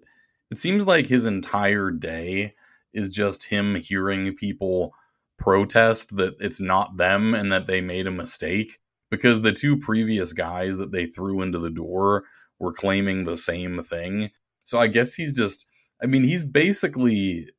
it 0.50 0.58
seems 0.58 0.86
like 0.86 1.06
his 1.06 1.24
entire 1.24 1.90
day 1.90 2.54
is 2.96 3.08
just 3.08 3.44
him 3.44 3.74
hearing 3.76 4.34
people 4.34 4.92
protest 5.38 6.16
that 6.16 6.34
it's 6.40 6.60
not 6.60 6.96
them 6.96 7.34
and 7.34 7.52
that 7.52 7.66
they 7.66 7.80
made 7.80 8.06
a 8.06 8.10
mistake 8.10 8.78
because 9.10 9.42
the 9.42 9.52
two 9.52 9.76
previous 9.76 10.32
guys 10.32 10.76
that 10.78 10.92
they 10.92 11.06
threw 11.06 11.42
into 11.42 11.58
the 11.58 11.70
door 11.70 12.24
were 12.58 12.72
claiming 12.72 13.24
the 13.24 13.36
same 13.36 13.82
thing. 13.82 14.30
So 14.64 14.78
I 14.78 14.86
guess 14.86 15.14
he's 15.14 15.36
just 15.36 15.66
I 16.02 16.06
mean 16.06 16.24
he's 16.24 16.44
basically 16.44 17.50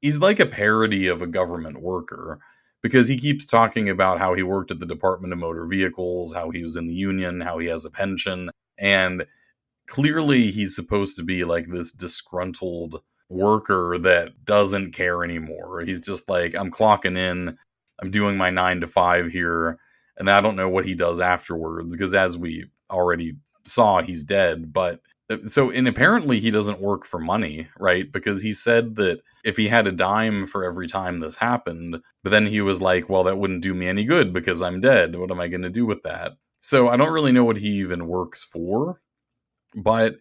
he's 0.00 0.20
like 0.20 0.40
a 0.40 0.46
parody 0.46 1.06
of 1.06 1.22
a 1.22 1.26
government 1.26 1.80
worker 1.82 2.40
because 2.82 3.06
he 3.06 3.18
keeps 3.18 3.46
talking 3.46 3.88
about 3.88 4.18
how 4.18 4.34
he 4.34 4.42
worked 4.42 4.70
at 4.70 4.78
the 4.78 4.86
Department 4.86 5.32
of 5.32 5.38
Motor 5.38 5.66
Vehicles, 5.66 6.34
how 6.34 6.50
he 6.50 6.62
was 6.62 6.76
in 6.76 6.86
the 6.86 6.94
union, 6.94 7.40
how 7.40 7.58
he 7.58 7.66
has 7.68 7.84
a 7.84 7.90
pension 7.90 8.50
and 8.78 9.24
clearly 9.86 10.50
he's 10.50 10.74
supposed 10.74 11.16
to 11.16 11.22
be 11.22 11.44
like 11.44 11.66
this 11.66 11.92
disgruntled 11.92 13.02
worker 13.34 13.98
that 13.98 14.44
doesn't 14.44 14.92
care 14.92 15.24
anymore. 15.24 15.80
He's 15.82 16.00
just 16.00 16.28
like, 16.28 16.54
I'm 16.54 16.70
clocking 16.70 17.18
in, 17.18 17.58
I'm 18.00 18.10
doing 18.10 18.36
my 18.36 18.50
nine 18.50 18.80
to 18.80 18.86
five 18.86 19.30
here, 19.30 19.78
and 20.16 20.30
I 20.30 20.40
don't 20.40 20.56
know 20.56 20.68
what 20.68 20.86
he 20.86 20.94
does 20.94 21.20
afterwards 21.20 21.96
because 21.96 22.14
as 22.14 22.38
we 22.38 22.66
already 22.90 23.36
saw, 23.64 24.02
he's 24.02 24.24
dead. 24.24 24.72
But 24.72 25.00
uh, 25.30 25.38
so, 25.46 25.70
and 25.70 25.88
apparently 25.88 26.40
he 26.40 26.50
doesn't 26.50 26.80
work 26.80 27.04
for 27.06 27.20
money, 27.20 27.68
right? 27.78 28.10
Because 28.12 28.42
he 28.42 28.52
said 28.52 28.96
that 28.96 29.20
if 29.44 29.56
he 29.56 29.68
had 29.68 29.86
a 29.86 29.92
dime 29.92 30.46
for 30.46 30.64
every 30.64 30.88
time 30.88 31.20
this 31.20 31.36
happened, 31.36 31.98
but 32.22 32.30
then 32.30 32.46
he 32.46 32.60
was 32.62 32.80
like, 32.80 33.08
well, 33.08 33.24
that 33.24 33.38
wouldn't 33.38 33.62
do 33.62 33.74
me 33.74 33.88
any 33.88 34.04
good 34.04 34.32
because 34.32 34.62
I'm 34.62 34.80
dead. 34.80 35.16
What 35.16 35.30
am 35.30 35.40
I 35.40 35.48
going 35.48 35.62
to 35.62 35.70
do 35.70 35.86
with 35.86 36.02
that? 36.04 36.32
So 36.60 36.88
I 36.88 36.96
don't 36.96 37.12
really 37.12 37.32
know 37.32 37.44
what 37.44 37.58
he 37.58 37.68
even 37.80 38.06
works 38.08 38.44
for 38.44 39.00
but 39.74 40.16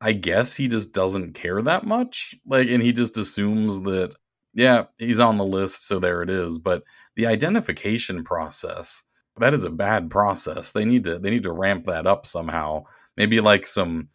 I 0.00 0.12
guess 0.12 0.54
he 0.54 0.68
just 0.68 0.92
doesn't 0.92 1.34
care 1.34 1.62
that 1.62 1.86
much. 1.86 2.34
Like, 2.46 2.68
and 2.68 2.82
he 2.82 2.92
just 2.92 3.16
assumes 3.16 3.80
that, 3.82 4.14
yeah, 4.54 4.84
he's 4.98 5.20
on 5.20 5.38
the 5.38 5.44
list, 5.44 5.86
so 5.86 5.98
there 5.98 6.22
it 6.22 6.30
is. 6.30 6.58
But 6.58 6.82
the 7.16 7.26
identification 7.26 8.24
process, 8.24 9.02
that 9.38 9.54
is 9.54 9.64
a 9.64 9.70
bad 9.70 10.10
process. 10.10 10.72
They 10.72 10.84
need 10.84 11.04
to 11.04 11.18
they 11.18 11.30
need 11.30 11.42
to 11.44 11.52
ramp 11.52 11.84
that 11.84 12.06
up 12.06 12.26
somehow. 12.26 12.84
Maybe 13.16 13.40
like 13.40 13.66
some 13.66 14.08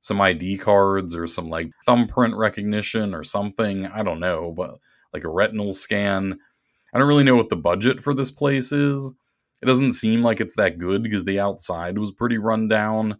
some 0.00 0.20
ID 0.20 0.58
cards 0.58 1.14
or 1.14 1.26
some 1.26 1.48
like 1.50 1.70
thumbprint 1.86 2.36
recognition 2.36 3.14
or 3.14 3.24
something. 3.24 3.86
I 3.86 4.02
don't 4.02 4.20
know, 4.20 4.52
but 4.56 4.78
like 5.12 5.24
a 5.24 5.28
retinal 5.30 5.72
scan. 5.72 6.38
I 6.94 6.98
don't 6.98 7.08
really 7.08 7.24
know 7.24 7.36
what 7.36 7.48
the 7.48 7.56
budget 7.56 8.00
for 8.02 8.14
this 8.14 8.30
place 8.30 8.72
is. 8.72 9.14
It 9.60 9.66
doesn't 9.66 9.92
seem 9.92 10.22
like 10.22 10.40
it's 10.40 10.56
that 10.56 10.78
good 10.78 11.02
because 11.02 11.24
the 11.24 11.40
outside 11.40 11.98
was 11.98 12.12
pretty 12.12 12.38
run 12.38 12.68
down. 12.68 13.18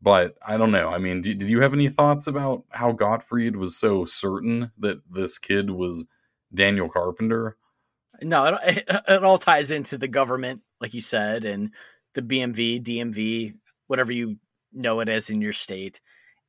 But 0.00 0.36
I 0.46 0.56
don't 0.56 0.70
know. 0.70 0.90
I 0.90 0.98
mean, 0.98 1.22
did, 1.22 1.38
did 1.38 1.48
you 1.48 1.60
have 1.60 1.72
any 1.72 1.88
thoughts 1.88 2.28
about 2.28 2.64
how 2.70 2.92
Gottfried 2.92 3.56
was 3.56 3.76
so 3.76 4.04
certain 4.04 4.70
that 4.78 4.98
this 5.10 5.38
kid 5.38 5.70
was 5.70 6.06
Daniel 6.54 6.88
Carpenter? 6.88 7.56
No, 8.22 8.46
it, 8.62 8.84
it, 8.88 9.02
it 9.08 9.24
all 9.24 9.38
ties 9.38 9.70
into 9.70 9.98
the 9.98 10.08
government, 10.08 10.62
like 10.80 10.94
you 10.94 11.00
said, 11.00 11.44
and 11.44 11.72
the 12.14 12.22
BMV, 12.22 12.82
DMV, 12.82 13.54
whatever 13.88 14.12
you 14.12 14.36
know 14.72 15.00
it 15.00 15.08
as 15.08 15.30
in 15.30 15.40
your 15.40 15.52
state. 15.52 16.00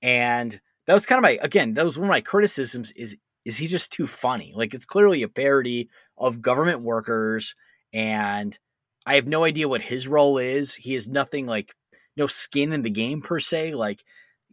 And 0.01 0.59
that 0.85 0.93
was 0.93 1.05
kind 1.05 1.17
of 1.17 1.23
my 1.23 1.37
again, 1.41 1.73
that 1.73 1.85
was 1.85 1.97
one 1.97 2.07
of 2.07 2.11
my 2.11 2.21
criticisms 2.21 2.91
is 2.91 3.15
is 3.45 3.57
he 3.57 3.67
just 3.67 3.91
too 3.91 4.05
funny? 4.05 4.53
Like 4.55 4.73
it's 4.73 4.85
clearly 4.85 5.23
a 5.23 5.29
parody 5.29 5.89
of 6.17 6.41
government 6.41 6.81
workers 6.81 7.55
and 7.93 8.57
I 9.05 9.15
have 9.15 9.27
no 9.27 9.43
idea 9.43 9.67
what 9.67 9.81
his 9.81 10.07
role 10.07 10.37
is. 10.37 10.75
He 10.75 10.93
is 10.93 11.07
nothing 11.07 11.47
like 11.47 11.73
no 12.19 12.27
skin 12.27 12.73
in 12.73 12.83
the 12.83 12.89
game 12.89 13.21
per 13.21 13.39
se. 13.39 13.73
Like 13.73 14.03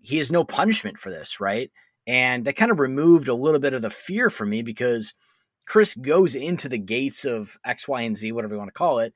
he 0.00 0.16
has 0.16 0.32
no 0.32 0.44
punishment 0.44 0.98
for 0.98 1.10
this, 1.10 1.40
right? 1.40 1.70
And 2.06 2.44
that 2.44 2.56
kind 2.56 2.70
of 2.70 2.78
removed 2.78 3.28
a 3.28 3.34
little 3.34 3.60
bit 3.60 3.74
of 3.74 3.82
the 3.82 3.90
fear 3.90 4.30
for 4.30 4.46
me 4.46 4.62
because 4.62 5.12
Chris 5.66 5.94
goes 5.96 6.34
into 6.34 6.68
the 6.68 6.78
gates 6.78 7.24
of 7.24 7.56
X, 7.64 7.88
Y, 7.88 8.02
and 8.02 8.16
Z, 8.16 8.32
whatever 8.32 8.54
you 8.54 8.58
want 8.58 8.68
to 8.68 8.78
call 8.78 9.00
it. 9.00 9.12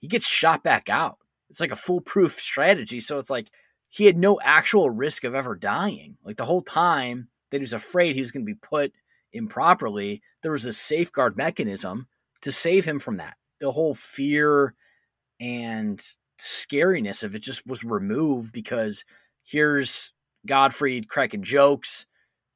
He 0.00 0.06
gets 0.08 0.28
shot 0.28 0.62
back 0.62 0.90
out. 0.90 1.18
It's 1.48 1.60
like 1.60 1.72
a 1.72 1.76
foolproof 1.76 2.32
strategy. 2.32 3.00
So 3.00 3.18
it's 3.18 3.30
like 3.30 3.50
he 3.88 4.04
had 4.04 4.18
no 4.18 4.38
actual 4.42 4.90
risk 4.90 5.24
of 5.24 5.34
ever 5.34 5.56
dying. 5.56 6.16
Like 6.22 6.36
the 6.36 6.44
whole 6.44 6.62
time 6.62 7.28
that 7.50 7.58
he 7.58 7.62
was 7.62 7.72
afraid 7.72 8.14
he 8.14 8.20
was 8.20 8.32
going 8.32 8.44
to 8.44 8.52
be 8.52 8.58
put 8.58 8.92
improperly, 9.32 10.20
there 10.42 10.52
was 10.52 10.66
a 10.66 10.72
safeguard 10.72 11.36
mechanism 11.36 12.06
to 12.42 12.52
save 12.52 12.84
him 12.84 12.98
from 12.98 13.16
that. 13.16 13.36
The 13.60 13.70
whole 13.70 13.94
fear 13.94 14.74
and 15.40 16.02
scariness 16.38 17.24
of 17.24 17.34
it 17.34 17.42
just 17.42 17.66
was 17.66 17.84
removed 17.84 18.52
because 18.52 19.04
here's 19.44 20.12
Gottfried 20.46 21.08
cracking 21.08 21.42
jokes. 21.42 22.06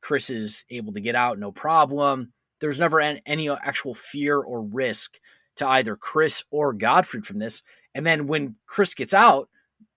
Chris 0.00 0.30
is 0.30 0.64
able 0.70 0.92
to 0.92 1.00
get 1.00 1.14
out 1.14 1.38
no 1.38 1.52
problem. 1.52 2.32
There's 2.60 2.80
never 2.80 3.00
any 3.00 3.50
actual 3.50 3.94
fear 3.94 4.38
or 4.38 4.62
risk 4.62 5.18
to 5.56 5.68
either 5.68 5.96
Chris 5.96 6.44
or 6.50 6.72
Gottfried 6.72 7.26
from 7.26 7.38
this. 7.38 7.62
And 7.94 8.05
then 8.06 8.26
when 8.26 8.56
Chris 8.66 8.94
gets 8.94 9.14
out, 9.14 9.48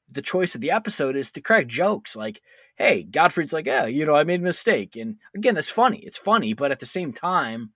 the 0.09 0.21
choice 0.21 0.55
of 0.55 0.61
the 0.61 0.71
episode 0.71 1.15
is 1.15 1.31
to 1.31 1.41
crack 1.41 1.67
jokes 1.67 2.15
like, 2.15 2.41
hey, 2.75 3.03
Gottfried's 3.03 3.53
like, 3.53 3.65
yeah, 3.65 3.85
you 3.85 4.05
know, 4.05 4.15
I 4.15 4.23
made 4.23 4.41
a 4.41 4.43
mistake. 4.43 4.95
And 4.95 5.17
again, 5.35 5.55
that's 5.55 5.69
funny. 5.69 5.99
It's 5.99 6.17
funny, 6.17 6.53
but 6.53 6.71
at 6.71 6.79
the 6.79 6.85
same 6.85 7.13
time, 7.13 7.71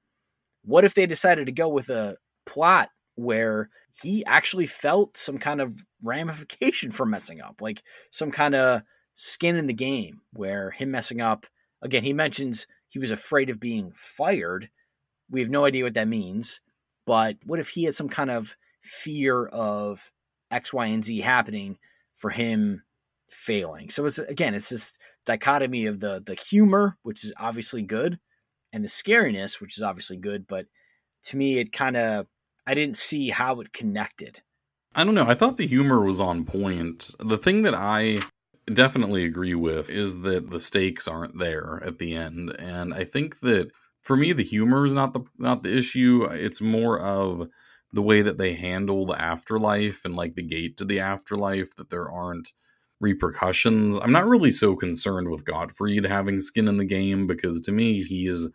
what 0.64 0.84
if 0.84 0.94
they 0.94 1.06
decided 1.06 1.45
to 1.45 1.52
go 1.52 1.69
with 1.69 1.90
a 1.90 2.18
plot 2.45 2.90
where 3.15 3.69
he 4.01 4.26
actually 4.26 4.65
felt 4.65 5.17
some 5.17 5.38
kind 5.38 5.61
of 5.61 5.84
ramification 6.03 6.91
for 6.91 7.05
messing 7.05 7.41
up, 7.41 7.61
like 7.61 7.84
some 8.11 8.31
kind 8.31 8.55
of 8.55 8.81
skin 9.13 9.55
in 9.55 9.67
the 9.67 9.73
game 9.73 10.22
where 10.34 10.72
him 10.72 10.91
messing 10.91 11.22
up. 11.22 11.45
Again, 11.81 12.03
he 12.03 12.13
mentions 12.13 12.67
he 12.89 12.99
was 12.99 13.11
afraid 13.11 13.49
of 13.49 13.59
being 13.59 13.91
fired. 13.93 14.69
We 15.30 15.39
have 15.41 15.49
no 15.49 15.65
idea 15.65 15.84
what 15.84 15.93
that 15.95 16.07
means. 16.07 16.61
But 17.05 17.38
what 17.45 17.59
if 17.59 17.69
he 17.69 17.84
had 17.84 17.95
some 17.95 18.09
kind 18.09 18.31
of 18.31 18.55
fear 18.81 19.45
of 19.47 20.11
X, 20.51 20.73
Y, 20.73 20.85
and 20.88 21.03
Z 21.03 21.19
happening 21.19 21.77
for 22.15 22.30
him 22.30 22.84
failing? 23.30 23.89
So 23.89 24.05
it's 24.05 24.19
again, 24.19 24.55
it's 24.55 24.69
this 24.69 24.97
dichotomy 25.26 25.85
of 25.85 25.99
the 25.99 26.22
the 26.26 26.35
humor, 26.35 26.97
which 27.03 27.23
is 27.23 27.34
obviously 27.38 27.84
good, 27.84 28.19
and 28.73 28.84
the 28.84 28.88
scariness, 28.88 29.61
which 29.61 29.77
is 29.77 29.84
obviously 29.84 30.17
good. 30.17 30.47
But 30.47 30.65
to 31.26 31.38
me, 31.38 31.59
it 31.59 31.72
kind 31.72 31.97
of 31.97 32.27
I 32.68 32.74
didn't 32.74 32.98
see 32.98 33.30
how 33.30 33.60
it 33.62 33.74
connected. 33.74 34.42
I 34.96 35.04
don't 35.04 35.16
know. 35.16 35.28
I 35.28 35.36
thought 35.36 35.58
the 35.58 35.68
humor 35.68 36.02
was 36.02 36.22
on 36.22 36.46
point. 36.46 37.12
The 37.20 37.38
thing 37.38 37.64
that 37.64 37.76
I 37.76 38.20
definitely 38.74 39.26
agree 39.26 39.56
with 39.56 39.90
is 39.90 40.22
that 40.22 40.50
the 40.50 40.60
stakes 40.60 41.08
aren't 41.08 41.38
there 41.38 41.82
at 41.86 42.00
the 42.00 42.16
end, 42.16 42.56
and 42.58 42.94
I 42.94 43.04
think 43.04 43.40
that 43.42 43.72
for 44.02 44.16
me 44.16 44.32
the 44.34 44.44
humor 44.44 44.86
is 44.86 44.94
not 44.94 45.14
the 45.14 45.22
not 45.38 45.64
the 45.64 45.78
issue. 45.78 46.24
It's 46.32 46.62
more 46.62 47.00
of 47.00 47.48
the 47.92 48.02
way 48.02 48.22
that 48.22 48.38
they 48.38 48.54
handle 48.54 49.06
the 49.06 49.20
afterlife 49.22 50.06
and 50.06 50.16
like 50.16 50.36
the 50.36 50.44
gate 50.44 50.78
to 50.78 50.86
the 50.86 51.00
afterlife 51.00 51.76
that 51.76 51.90
there 51.90 52.10
aren't 52.10 52.52
repercussions. 53.00 53.98
I'm 53.98 54.12
not 54.12 54.28
really 54.28 54.52
so 54.52 54.76
concerned 54.76 55.30
with 55.30 55.46
Gottfried 55.46 56.06
having 56.06 56.40
skin 56.40 56.68
in 56.68 56.78
the 56.78 56.86
game 56.86 57.28
because 57.28 57.62
to 57.62 57.72
me 57.72 58.04
he 58.04 58.28
is 58.28 58.50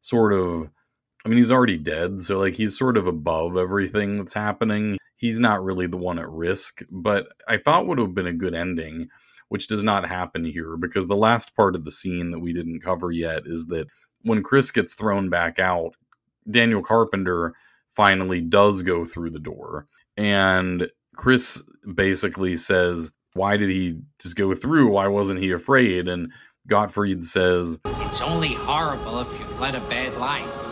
sort 0.00 0.32
of 0.32 0.70
I 1.24 1.28
mean, 1.28 1.38
he's 1.38 1.50
already 1.50 1.78
dead, 1.78 2.20
so 2.20 2.38
like 2.38 2.54
he's 2.54 2.78
sort 2.78 2.96
of 2.96 3.06
above 3.06 3.56
everything 3.56 4.18
that's 4.18 4.34
happening. 4.34 4.98
He's 5.16 5.40
not 5.40 5.64
really 5.64 5.86
the 5.86 5.96
one 5.96 6.18
at 6.18 6.30
risk, 6.30 6.82
but 6.90 7.28
I 7.48 7.58
thought 7.58 7.86
would 7.86 7.98
have 7.98 8.14
been 8.14 8.28
a 8.28 8.32
good 8.32 8.54
ending, 8.54 9.08
which 9.48 9.66
does 9.66 9.82
not 9.82 10.08
happen 10.08 10.44
here 10.44 10.76
because 10.76 11.06
the 11.06 11.16
last 11.16 11.56
part 11.56 11.74
of 11.74 11.84
the 11.84 11.90
scene 11.90 12.30
that 12.30 12.38
we 12.38 12.52
didn't 12.52 12.80
cover 12.80 13.10
yet 13.10 13.42
is 13.46 13.66
that 13.66 13.88
when 14.22 14.42
Chris 14.42 14.70
gets 14.70 14.94
thrown 14.94 15.28
back 15.28 15.58
out, 15.58 15.94
Daniel 16.50 16.82
Carpenter 16.82 17.54
finally 17.88 18.40
does 18.40 18.82
go 18.82 19.04
through 19.04 19.30
the 19.30 19.40
door. 19.40 19.86
And 20.16 20.88
Chris 21.16 21.62
basically 21.94 22.56
says, 22.56 23.12
Why 23.34 23.56
did 23.56 23.70
he 23.70 23.98
just 24.20 24.36
go 24.36 24.54
through? 24.54 24.88
Why 24.88 25.08
wasn't 25.08 25.40
he 25.40 25.50
afraid? 25.50 26.08
And 26.08 26.32
Gottfried 26.68 27.24
says, 27.24 27.80
It's 27.84 28.20
only 28.20 28.54
horrible 28.54 29.20
if 29.20 29.38
you've 29.38 29.60
led 29.60 29.74
a 29.74 29.80
bad 29.80 30.16
life. 30.16 30.67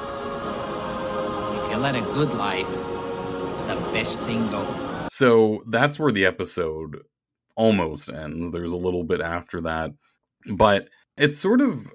You 1.77 1.83
led 1.83 1.95
a 1.95 2.01
good 2.01 2.33
life, 2.33 2.71
it's 3.51 3.61
the 3.61 3.75
best 3.93 4.23
thing 4.23 4.51
going. 4.51 5.11
So 5.11 5.63
that's 5.67 5.99
where 6.01 6.11
the 6.11 6.25
episode 6.25 7.03
almost 7.55 8.09
ends. 8.09 8.51
There's 8.51 8.73
a 8.73 8.79
little 8.79 9.05
bit 9.05 9.21
after 9.21 9.61
that. 9.61 9.91
But 10.51 10.89
it's 11.19 11.37
sort 11.37 11.61
of 11.61 11.87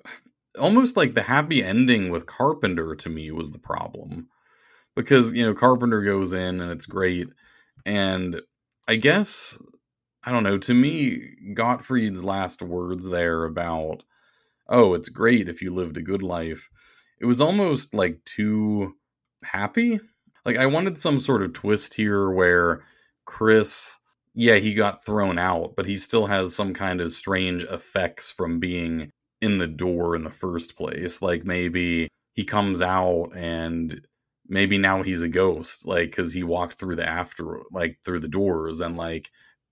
almost 0.59 0.97
like 0.97 1.15
the 1.15 1.23
happy 1.23 1.63
ending 1.63 2.11
with 2.11 2.27
Carpenter 2.27 2.93
to 2.93 3.09
me 3.09 3.31
was 3.31 3.49
the 3.49 3.57
problem. 3.57 4.27
Because, 4.95 5.33
you 5.33 5.43
know, 5.43 5.55
Carpenter 5.55 6.03
goes 6.03 6.31
in 6.31 6.61
and 6.61 6.71
it's 6.71 6.85
great. 6.85 7.29
And 7.83 8.39
I 8.87 8.97
guess, 8.97 9.57
I 10.23 10.31
don't 10.31 10.43
know, 10.43 10.59
to 10.59 10.75
me, 10.75 11.27
Gottfried's 11.55 12.23
last 12.23 12.61
words 12.61 13.09
there 13.09 13.45
about, 13.45 14.03
oh, 14.69 14.93
it's 14.93 15.09
great 15.09 15.49
if 15.49 15.63
you 15.63 15.73
lived 15.73 15.97
a 15.97 16.03
good 16.03 16.21
life, 16.21 16.69
it 17.19 17.25
was 17.25 17.41
almost 17.41 17.95
like 17.95 18.23
too 18.25 18.93
happy. 19.43 19.99
Like, 20.45 20.57
I 20.57 20.65
wanted 20.65 20.97
some 20.97 21.19
sort 21.19 21.43
of 21.43 21.53
twist 21.53 21.93
here 21.93 22.29
where 22.31 22.83
Chris 23.25 23.99
yeah, 24.33 24.55
he 24.55 24.73
got 24.73 25.05
thrown 25.05 25.37
out, 25.37 25.75
but 25.75 25.85
he 25.85 25.97
still 25.97 26.25
has 26.27 26.55
some 26.55 26.73
kind 26.73 27.01
of 27.01 27.11
strange 27.11 27.63
effects 27.65 28.31
from 28.31 28.59
being 28.59 29.11
in 29.41 29.57
the 29.57 29.67
door 29.67 30.15
in 30.15 30.23
the 30.23 30.31
first 30.31 30.77
place. 30.77 31.21
Like 31.21 31.43
maybe 31.43 32.07
he 32.33 32.43
comes 32.45 32.81
out 32.81 33.31
and 33.35 34.01
maybe 34.47 34.77
now 34.77 35.03
he's 35.03 35.21
a 35.21 35.29
ghost, 35.29 35.85
like 35.85 36.11
because 36.11 36.31
he 36.31 36.43
walked 36.43 36.79
through 36.79 36.95
the 36.95 37.07
after, 37.07 37.61
like 37.71 37.97
through 38.05 38.19
the 38.19 38.27
doors, 38.27 38.81
and 38.81 38.95
like 38.97 39.29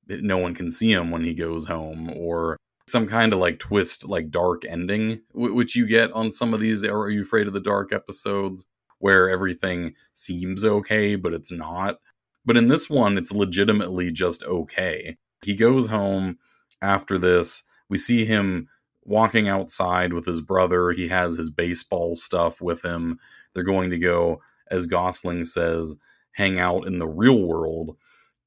no 0.07 0.37
one 0.37 0.55
can 0.55 0.71
see 0.71 0.91
him 0.91 1.11
when 1.11 1.23
he 1.23 1.33
goes 1.33 1.65
home, 1.65 2.11
or 2.15 2.57
some 2.87 3.07
kind 3.07 3.31
of 3.33 3.39
like 3.39 3.59
twist, 3.59 4.07
like 4.09 4.29
dark 4.31 4.65
ending, 4.65 5.21
which 5.33 5.75
you 5.75 5.87
get 5.87 6.11
on 6.13 6.31
some 6.31 6.53
of 6.53 6.59
these. 6.59 6.83
Are 6.83 7.09
you 7.09 7.21
afraid 7.23 7.47
of 7.47 7.53
the 7.53 7.59
dark 7.61 7.93
episodes? 7.93 8.65
Where 8.99 9.29
everything 9.29 9.93
seems 10.13 10.65
okay, 10.65 11.15
but 11.15 11.33
it's 11.33 11.51
not 11.51 11.99
but 12.45 12.57
in 12.57 12.67
this 12.67 12.89
one, 12.89 13.17
it's 13.17 13.31
legitimately 13.31 14.11
just 14.11 14.43
okay. 14.43 15.17
He 15.43 15.55
goes 15.55 15.87
home 15.87 16.39
after 16.81 17.17
this. 17.17 17.63
We 17.89 17.97
see 17.99 18.25
him 18.25 18.67
walking 19.03 19.47
outside 19.47 20.13
with 20.13 20.25
his 20.25 20.41
brother. 20.41 20.91
He 20.91 21.07
has 21.09 21.35
his 21.35 21.49
baseball 21.49 22.15
stuff 22.15 22.61
with 22.61 22.81
him. 22.81 23.19
They're 23.53 23.63
going 23.63 23.89
to 23.91 23.99
go, 23.99 24.41
as 24.71 24.87
Gosling 24.87 25.45
says, 25.45 25.95
hang 26.31 26.59
out 26.59 26.87
in 26.87 26.97
the 26.97 27.07
real 27.07 27.39
world. 27.43 27.97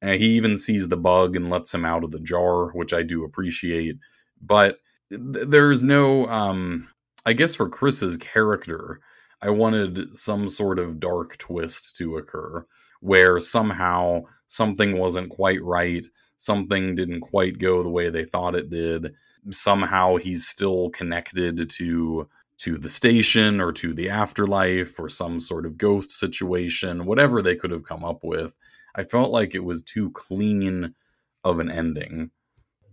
And 0.01 0.21
he 0.21 0.31
even 0.31 0.57
sees 0.57 0.89
the 0.89 0.97
bug 0.97 1.37
and 1.37 1.49
lets 1.49 1.73
him 1.73 1.85
out 1.85 2.03
of 2.03 2.11
the 2.11 2.21
jar, 2.21 2.71
which 2.73 2.93
I 2.93 3.03
do 3.03 3.25
appreciate. 3.25 3.99
But 4.41 4.79
th- 5.11 5.47
there's 5.47 5.85
no, 5.85 6.27
um, 6.27 6.89
I 7.25 7.35
guess, 7.35 7.55
for 7.55 7.69
Chris's 7.69 8.17
character, 8.17 9.01
I 9.43 9.51
wanted 9.51 10.17
some 10.17 10.49
sort 10.49 10.79
of 10.79 11.01
dark 11.01 11.37
twist 11.37 11.97
to 11.97 12.17
occur 12.17 12.65
where 13.01 13.41
somehow 13.41 14.23
something 14.47 14.97
wasn't 14.97 15.31
quite 15.31 15.61
right, 15.65 16.07
something 16.37 16.95
didn't 16.95 17.23
quite 17.23 17.59
go 17.59 17.83
the 17.83 17.91
way 17.91 18.09
they 18.09 18.25
thought 18.25 18.55
it 18.55 18.71
did. 18.71 19.13
Somehow 19.51 20.17
he's 20.17 20.47
still 20.47 20.91
connected 20.91 21.69
to 21.69 22.29
to 22.59 22.79
the 22.79 22.89
station 22.89 23.61
or 23.61 23.73
to 23.73 23.93
the 23.93 24.09
afterlife 24.09 25.01
or 25.01 25.09
some 25.09 25.41
sort 25.41 25.67
of 25.67 25.77
ghost 25.77 26.13
situation, 26.13 27.07
whatever 27.07 27.43
they 27.43 27.57
could 27.57 27.73
have 27.73 27.83
come 27.83 28.05
up 28.05 28.23
with. 28.23 28.55
I 28.95 29.03
felt 29.03 29.33
like 29.33 29.57
it 29.57 29.65
was 29.65 29.83
too 29.83 30.13
clean 30.13 30.95
of 31.43 31.59
an 31.59 31.69
ending. 31.69 32.31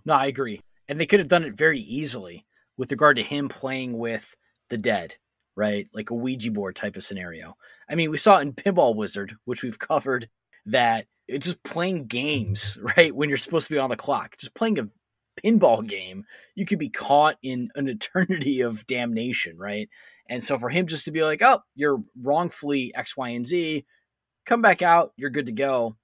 No, 0.05 0.13
I 0.13 0.25
agree. 0.25 0.59
And 0.87 0.99
they 0.99 1.05
could 1.05 1.19
have 1.19 1.27
done 1.27 1.43
it 1.43 1.55
very 1.55 1.81
easily 1.81 2.47
with 2.77 2.89
regard 2.89 3.17
to 3.17 3.23
him 3.23 3.47
playing 3.47 3.99
with 3.99 4.35
the 4.69 4.77
dead 4.77 5.17
right? 5.59 5.87
Like 5.93 6.09
a 6.09 6.15
Ouija 6.15 6.51
board 6.51 6.75
type 6.75 6.95
of 6.95 7.03
scenario. 7.03 7.55
I 7.89 7.95
mean, 7.95 8.09
we 8.09 8.17
saw 8.17 8.39
in 8.39 8.53
Pinball 8.53 8.95
Wizard, 8.95 9.35
which 9.45 9.61
we've 9.61 9.77
covered, 9.79 10.29
that 10.65 11.05
it's 11.27 11.47
just 11.47 11.63
playing 11.63 12.07
games, 12.07 12.77
mm-hmm. 12.77 12.87
right? 12.97 13.15
When 13.15 13.29
you're 13.29 13.37
supposed 13.37 13.67
to 13.67 13.73
be 13.73 13.79
on 13.79 13.89
the 13.89 13.97
clock, 13.97 14.37
just 14.37 14.55
playing 14.55 14.79
a 14.79 14.87
pinball 15.43 15.85
game, 15.85 16.23
you 16.55 16.65
could 16.65 16.79
be 16.79 16.89
caught 16.89 17.37
in 17.43 17.69
an 17.75 17.87
eternity 17.87 18.61
of 18.61 18.87
damnation, 18.87 19.57
right? 19.57 19.89
And 20.27 20.43
so 20.43 20.57
for 20.57 20.69
him 20.69 20.87
just 20.87 21.05
to 21.05 21.11
be 21.11 21.23
like, 21.23 21.41
oh, 21.41 21.59
you're 21.75 22.01
wrongfully 22.21 22.93
X, 22.95 23.17
Y, 23.17 23.29
and 23.29 23.45
Z, 23.45 23.85
come 24.45 24.61
back 24.61 24.81
out, 24.81 25.11
you're 25.17 25.29
good 25.29 25.47
to 25.47 25.51
go. 25.51 25.97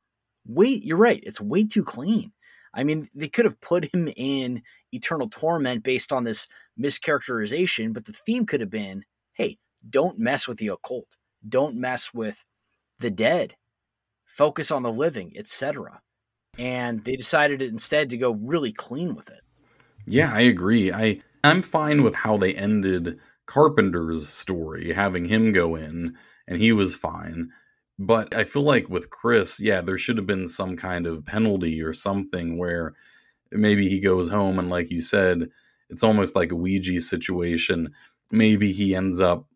Wait, 0.45 0.83
you're 0.83 0.97
right. 0.97 1.23
It's 1.23 1.41
way 1.41 1.65
too 1.65 1.83
clean. 1.83 2.31
I 2.73 2.83
mean, 2.83 3.07
they 3.15 3.29
could 3.29 3.45
have 3.45 3.59
put 3.61 3.93
him 3.93 4.09
in 4.17 4.61
eternal 4.91 5.29
torment 5.29 5.83
based 5.83 6.11
on 6.11 6.23
this 6.23 6.47
mischaracterization, 6.79 7.93
but 7.93 8.05
the 8.05 8.13
theme 8.13 8.45
could 8.45 8.59
have 8.59 8.69
been 8.69 9.03
hey, 9.35 9.57
don't 9.87 10.17
mess 10.17 10.47
with 10.47 10.57
the 10.57 10.69
occult. 10.69 11.17
Don't 11.47 11.75
mess 11.75 12.13
with 12.13 12.43
the 12.99 13.11
dead. 13.11 13.55
Focus 14.25 14.71
on 14.71 14.83
the 14.83 14.91
living, 14.91 15.33
etc. 15.35 16.01
And 16.57 17.03
they 17.03 17.15
decided 17.15 17.61
instead 17.61 18.09
to 18.09 18.17
go 18.17 18.31
really 18.31 18.71
clean 18.71 19.15
with 19.15 19.29
it. 19.29 19.41
Yeah, 20.07 20.31
I 20.33 20.41
agree. 20.41 20.91
I 20.91 21.21
I'm 21.43 21.61
fine 21.61 22.01
with 22.01 22.15
how 22.15 22.37
they 22.37 22.55
ended 22.55 23.19
Carpenter's 23.45 24.27
story, 24.27 24.91
having 24.93 25.25
him 25.25 25.51
go 25.51 25.75
in 25.75 26.15
and 26.47 26.59
he 26.59 26.71
was 26.71 26.95
fine. 26.95 27.49
But 27.97 28.35
I 28.35 28.43
feel 28.43 28.63
like 28.63 28.89
with 28.89 29.09
Chris, 29.09 29.61
yeah, 29.61 29.81
there 29.81 29.97
should 29.97 30.17
have 30.17 30.27
been 30.27 30.47
some 30.47 30.75
kind 30.75 31.07
of 31.07 31.25
penalty 31.25 31.81
or 31.81 31.93
something 31.93 32.57
where 32.57 32.93
maybe 33.51 33.87
he 33.87 33.99
goes 33.99 34.27
home 34.27 34.59
and 34.59 34.69
like 34.69 34.89
you 34.89 35.01
said, 35.01 35.49
it's 35.89 36.03
almost 36.03 36.35
like 36.35 36.51
a 36.51 36.55
Ouija 36.55 36.99
situation 36.99 37.93
maybe 38.31 38.71
he 38.71 38.95
ends 38.95 39.21
up 39.21 39.47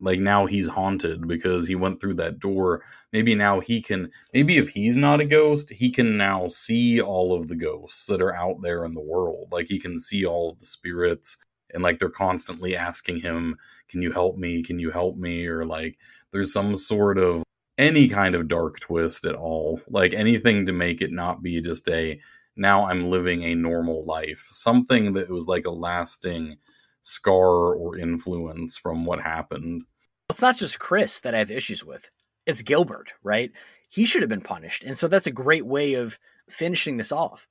like 0.00 0.20
now 0.20 0.44
he's 0.46 0.68
haunted 0.68 1.26
because 1.26 1.66
he 1.66 1.74
went 1.74 2.00
through 2.00 2.14
that 2.14 2.38
door. 2.38 2.82
Maybe 3.12 3.34
now 3.34 3.60
he 3.60 3.80
can 3.80 4.10
maybe 4.32 4.58
if 4.58 4.68
he's 4.68 4.96
not 4.96 5.20
a 5.20 5.24
ghost 5.24 5.70
he 5.70 5.90
can 5.90 6.16
now 6.16 6.48
see 6.48 7.00
all 7.00 7.34
of 7.34 7.48
the 7.48 7.56
ghosts 7.56 8.04
that 8.04 8.20
are 8.20 8.34
out 8.34 8.60
there 8.62 8.84
in 8.84 8.94
the 8.94 9.00
world. 9.00 9.48
Like 9.50 9.66
he 9.68 9.78
can 9.78 9.98
see 9.98 10.26
all 10.26 10.50
of 10.50 10.58
the 10.58 10.66
spirits 10.66 11.38
and 11.72 11.82
like 11.82 11.98
they're 11.98 12.10
constantly 12.10 12.76
asking 12.76 13.20
him 13.20 13.56
can 13.88 14.02
you 14.02 14.12
help 14.12 14.36
me? 14.36 14.62
Can 14.62 14.78
you 14.78 14.90
help 14.90 15.16
me? 15.16 15.46
or 15.46 15.64
like 15.64 15.98
there's 16.32 16.52
some 16.52 16.74
sort 16.74 17.18
of 17.18 17.42
any 17.78 18.08
kind 18.08 18.34
of 18.34 18.48
dark 18.48 18.80
twist 18.80 19.24
at 19.24 19.34
all. 19.34 19.80
Like 19.88 20.12
anything 20.12 20.66
to 20.66 20.72
make 20.72 21.00
it 21.02 21.12
not 21.12 21.42
be 21.42 21.60
just 21.60 21.88
a 21.88 22.20
now 22.56 22.86
i'm 22.86 23.10
living 23.10 23.42
a 23.42 23.54
normal 23.54 24.04
life. 24.04 24.46
Something 24.50 25.14
that 25.14 25.30
was 25.30 25.46
like 25.46 25.64
a 25.64 25.70
lasting 25.70 26.56
scar 27.04 27.74
or 27.74 27.98
influence 27.98 28.76
from 28.76 29.04
what 29.04 29.20
happened. 29.20 29.84
It's 30.30 30.42
not 30.42 30.56
just 30.56 30.80
Chris 30.80 31.20
that 31.20 31.34
I 31.34 31.38
have 31.38 31.50
issues 31.50 31.84
with. 31.84 32.10
It's 32.46 32.62
Gilbert, 32.62 33.12
right? 33.22 33.52
He 33.90 34.06
should 34.06 34.22
have 34.22 34.28
been 34.28 34.40
punished. 34.40 34.84
And 34.84 34.96
so 34.96 35.06
that's 35.06 35.26
a 35.26 35.32
great 35.32 35.66
way 35.66 35.94
of 35.94 36.18
finishing 36.48 36.96
this 36.96 37.12
off. 37.12 37.46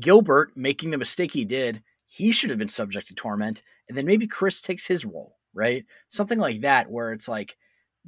Gilbert 0.00 0.52
making 0.56 0.90
the 0.90 0.98
mistake 0.98 1.32
he 1.32 1.44
did, 1.44 1.82
he 2.06 2.32
should 2.32 2.50
have 2.50 2.58
been 2.58 2.68
subject 2.68 3.08
to 3.08 3.14
torment. 3.14 3.62
And 3.88 3.98
then 3.98 4.06
maybe 4.06 4.26
Chris 4.26 4.62
takes 4.62 4.86
his 4.86 5.04
role, 5.04 5.36
right? 5.52 5.84
Something 6.08 6.38
like 6.38 6.60
that, 6.60 6.88
where 6.88 7.12
it's 7.12 7.28
like 7.28 7.56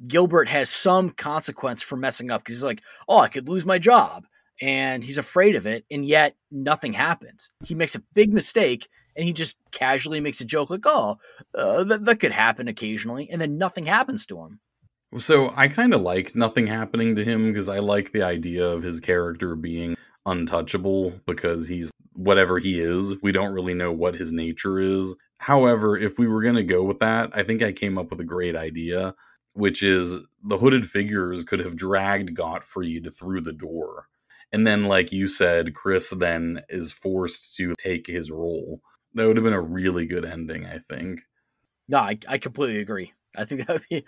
Gilbert 0.07 0.49
has 0.49 0.71
some 0.71 1.11
consequence 1.11 1.83
for 1.83 1.97
messing 1.97 2.31
up 2.31 2.43
because 2.43 2.57
he's 2.57 2.65
like, 2.65 2.83
oh, 3.09 3.19
I 3.19 3.29
could 3.29 3.49
lose 3.49 3.67
my 3.67 3.79
job. 3.79 4.25
And 4.61 5.05
he's 5.05 5.19
afraid 5.19 5.55
of 5.55 5.67
it. 5.67 5.85
And 5.91 6.05
yet 6.05 6.35
nothing 6.51 6.93
happens. 6.93 7.51
He 7.65 7.75
makes 7.75 7.95
a 7.95 8.03
big 8.15 8.33
mistake 8.33 8.89
and 9.17 9.25
he 9.25 9.33
just 9.33 9.57
casually 9.73 10.21
makes 10.21 10.41
a 10.41 10.45
joke 10.45 10.71
like, 10.71 10.85
"Oh, 10.85 11.19
uh, 11.55 11.85
that 11.85 12.05
that 12.05 12.21
could 12.21 12.33
happen 12.33 12.69
occasionally," 12.69 13.29
and 13.31 13.41
then 13.41 13.59
nothing 13.59 13.87
happens 13.87 14.27
to 14.27 14.39
him. 14.39 14.61
So 15.19 15.53
I 15.57 15.69
kind 15.69 15.95
of 15.95 16.03
like 16.03 16.37
nothing 16.37 16.67
happening 16.67 17.17
to 17.17 17.25
him 17.25 17.49
because 17.49 17.69
I 17.69 17.79
like 17.79 18.13
the 18.13 18.23
idea 18.23 18.67
of 18.67 18.83
his 18.83 19.01
character 19.01 19.57
being 19.57 19.97
untouchable 20.27 21.21
because 21.27 21.67
he's 21.67 21.91
whatever 22.13 22.59
he 22.59 22.81
is. 22.81 23.15
We 23.23 23.33
don't 23.33 23.53
really 23.53 23.75
know 23.75 23.93
what 23.93 24.17
his 24.17 24.33
nature 24.33 24.79
is. 24.79 25.17
However, 25.39 25.97
if 25.97 26.19
we 26.19 26.27
were 26.27 26.43
going 26.43 26.57
to 26.57 26.63
go 26.63 26.83
with 26.83 26.99
that, 27.01 27.31
I 27.35 27.43
think 27.43 27.63
I 27.63 27.73
came 27.73 27.99
up 27.99 28.11
with 28.11 28.21
a 28.21 28.25
great 28.25 28.57
idea, 28.57 29.15
which 29.55 29.83
is 29.83 30.19
the 30.43 30.59
hooded 30.59 30.89
figures 30.89 31.45
could 31.45 31.61
have 31.61 31.77
dragged 31.77 32.35
Gottfried 32.35 33.15
through 33.15 33.43
the 33.43 33.53
door. 33.53 34.09
And 34.53 34.67
then, 34.67 34.85
like 34.85 35.13
you 35.13 35.29
said, 35.29 35.75
Chris 35.75 36.11
then 36.11 36.63
is 36.69 36.93
forced 36.93 37.57
to 37.57 37.75
take 37.79 38.07
his 38.07 38.31
role. 38.31 38.81
That 39.15 39.27
would 39.27 39.37
have 39.37 39.45
been 39.45 39.53
a 39.53 39.61
really 39.61 40.07
good 40.07 40.25
ending, 40.25 40.67
I 40.67 40.79
think. 40.89 41.23
No, 41.89 41.99
I, 41.99 42.19
I 42.29 42.39
completely 42.39 42.81
agree. 42.81 43.13
I 43.37 43.45
think 43.45 43.61
that 43.67 43.75
would 43.75 43.89
be 43.89 44.05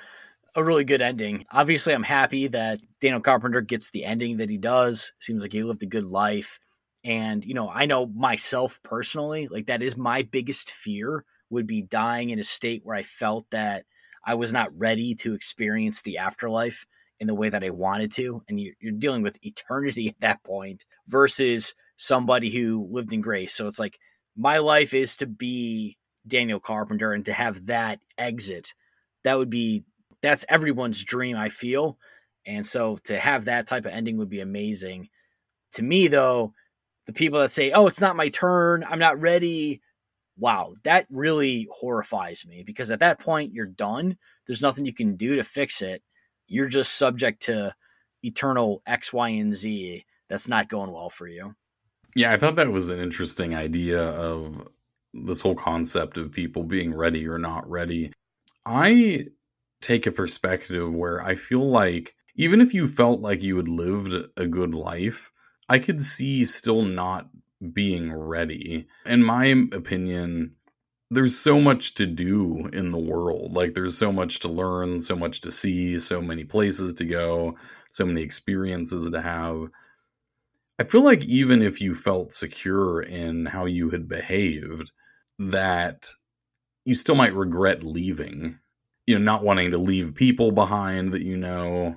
a 0.55 0.65
really 0.65 0.85
good 0.85 1.03
ending. 1.03 1.45
Obviously, 1.51 1.95
I'm 1.95 2.03
happy 2.03 2.49
that 2.49 2.81
Daniel 3.01 3.21
Carpenter 3.21 3.61
gets 3.61 3.91
the 3.91 4.05
ending 4.05 4.39
that 4.39 4.51
he 4.51 4.59
does. 4.59 5.13
Seems 5.19 5.43
like 5.43 5.53
he 5.53 5.63
lived 5.63 5.83
a 5.83 5.87
good 5.87 6.05
life. 6.05 6.59
And, 7.05 7.45
you 7.45 7.55
know, 7.55 7.69
I 7.69 7.87
know 7.87 8.07
myself 8.07 8.81
personally, 8.83 9.49
like 9.49 9.67
that 9.67 9.83
is 9.83 9.97
my 9.97 10.23
biggest 10.23 10.71
fear 10.71 11.25
would 11.51 11.67
be 11.67 11.83
dying 11.83 12.31
in 12.31 12.39
a 12.39 12.45
state 12.45 12.83
where 12.85 12.97
I 12.97 13.03
felt 13.03 13.49
that 13.51 13.85
I 14.25 14.35
was 14.35 14.53
not 14.53 14.77
ready 14.77 15.15
to 15.17 15.35
experience 15.35 16.03
the 16.03 16.19
afterlife 16.19 16.85
in 17.21 17.27
the 17.27 17.35
way 17.35 17.49
that 17.49 17.65
I 17.65 17.71
wanted 17.71 18.13
to. 18.13 18.43
And 18.49 18.61
you're, 18.61 18.75
you're 18.81 18.93
dealing 18.93 19.23
with 19.23 19.45
eternity 19.45 20.09
at 20.09 20.21
that 20.21 20.43
point 20.45 20.85
versus 21.07 21.75
somebody 21.97 22.51
who 22.51 22.89
lived 22.91 23.13
in 23.13 23.21
grace. 23.21 23.55
So 23.55 23.67
it's 23.67 23.79
like 23.79 23.99
my 24.37 24.59
life 24.59 24.95
is 24.95 25.17
to 25.17 25.27
be 25.27 25.97
Daniel 26.27 26.61
Carpenter 26.61 27.13
and 27.13 27.25
to 27.27 27.33
have 27.33 27.67
that 27.67 28.01
exit. 28.17 28.75
That 29.25 29.39
would 29.39 29.51
be 29.51 29.85
that's 30.23 30.45
everyone's 30.49 31.03
dream, 31.05 31.37
I 31.37 31.49
feel. 31.49 31.99
And 32.47 32.65
so 32.65 32.97
to 33.05 33.19
have 33.19 33.45
that 33.45 33.67
type 33.67 33.85
of 33.85 33.93
ending 33.93 34.17
would 34.19 34.29
be 34.31 34.41
amazing. 34.41 35.09
To 35.73 35.83
me, 35.83 36.09
though, 36.09 36.55
the 37.07 37.13
people 37.13 37.41
that 37.41 37.53
say, 37.53 37.71
oh, 37.73 37.87
it's 37.87 38.01
not 38.01 38.17
my 38.17 38.29
turn, 38.29 38.85
I'm 38.89 38.99
not 38.99 39.21
ready, 39.21 39.81
wow, 40.39 40.75
that 40.85 41.07
really 41.11 41.69
horrifies 41.71 42.47
me 42.47 42.63
because 42.65 42.91
at 42.91 43.01
that 43.01 43.19
point, 43.19 43.53
you're 43.53 43.67
done. 43.67 44.17
There's 44.47 44.63
nothing 44.63 44.87
you 44.87 44.95
can 44.95 45.17
do 45.17 45.37
to 45.37 45.43
fix 45.43 45.83
it. 45.83 46.03
You're 46.49 46.69
just 46.69 46.97
subject 46.97 47.43
to 47.43 47.75
eternal 48.23 48.83
X, 48.87 49.13
Y, 49.13 49.29
and 49.29 49.55
Z. 49.55 50.05
That's 50.29 50.49
not 50.49 50.69
going 50.69 50.93
well 50.93 51.11
for 51.11 51.27
you. 51.27 51.55
Yeah, 52.15 52.33
I 52.33 52.37
thought 52.37 52.57
that 52.57 52.73
was 52.73 52.89
an 52.91 53.01
interesting 53.01 53.55
idea 53.55 54.03
of 54.03 54.69
this 55.15 55.43
whole 55.43 55.55
concept 55.55 56.19
of 56.19 56.33
people 56.33 56.65
being 56.65 56.95
ready 56.95 57.27
or 57.27 57.39
not 57.39 57.69
ready. 57.69 58.13
I 58.67 59.27
take 59.81 60.07
a 60.07 60.13
perspective 60.13 60.93
where 60.95 61.23
I 61.23 61.35
feel 61.35 61.71
like 61.71 62.15
even 62.35 62.61
if 62.61 62.75
you 62.75 62.89
felt 62.89 63.21
like 63.21 63.43
you 63.43 63.57
had 63.57 63.69
lived 63.69 64.15
a 64.37 64.47
good 64.47 64.75
life, 64.75 65.31
I 65.69 65.79
could 65.79 66.03
see 66.03 66.45
still 66.45 66.83
not 66.83 67.29
being 67.73 68.13
ready. 68.13 68.87
In 69.05 69.23
my 69.23 69.47
opinion, 69.73 70.55
there's 71.11 71.39
so 71.39 71.61
much 71.61 71.95
to 71.95 72.07
do 72.07 72.69
in 72.73 72.91
the 72.93 72.99
world. 72.99 73.55
Like 73.55 73.75
there's 73.75 73.97
so 73.97 74.13
much 74.13 74.41
to 74.41 74.49
learn, 74.49 75.01
so 75.01 75.17
much 75.17 75.41
to 75.41 75.51
see, 75.51 75.99
so 75.99 76.21
many 76.21 76.45
places 76.45 76.93
to 76.95 77.05
go, 77.05 77.57
so 77.91 78.05
many 78.05 78.23
experiences 78.23 79.11
to 79.11 79.21
have. 79.21 79.69
I 80.79 80.85
feel 80.85 81.03
like 81.03 81.25
even 81.25 81.63
if 81.63 81.81
you 81.81 81.95
felt 81.95 82.33
secure 82.33 83.01
in 83.01 83.47
how 83.47 83.65
you 83.65 83.91
had 83.91 84.09
behaved, 84.09 84.93
that 85.39 86.11
you 86.85 86.95
still 86.95 87.15
might 87.15 87.35
regret 87.35 87.83
leaving. 87.83 88.59
You 89.07 89.19
know, 89.19 89.25
not 89.25 89.43
wanting 89.43 89.71
to 89.71 89.79
leave 89.79 90.15
people 90.15 90.53
behind 90.53 91.13
that 91.13 91.23
you 91.23 91.37
know. 91.37 91.97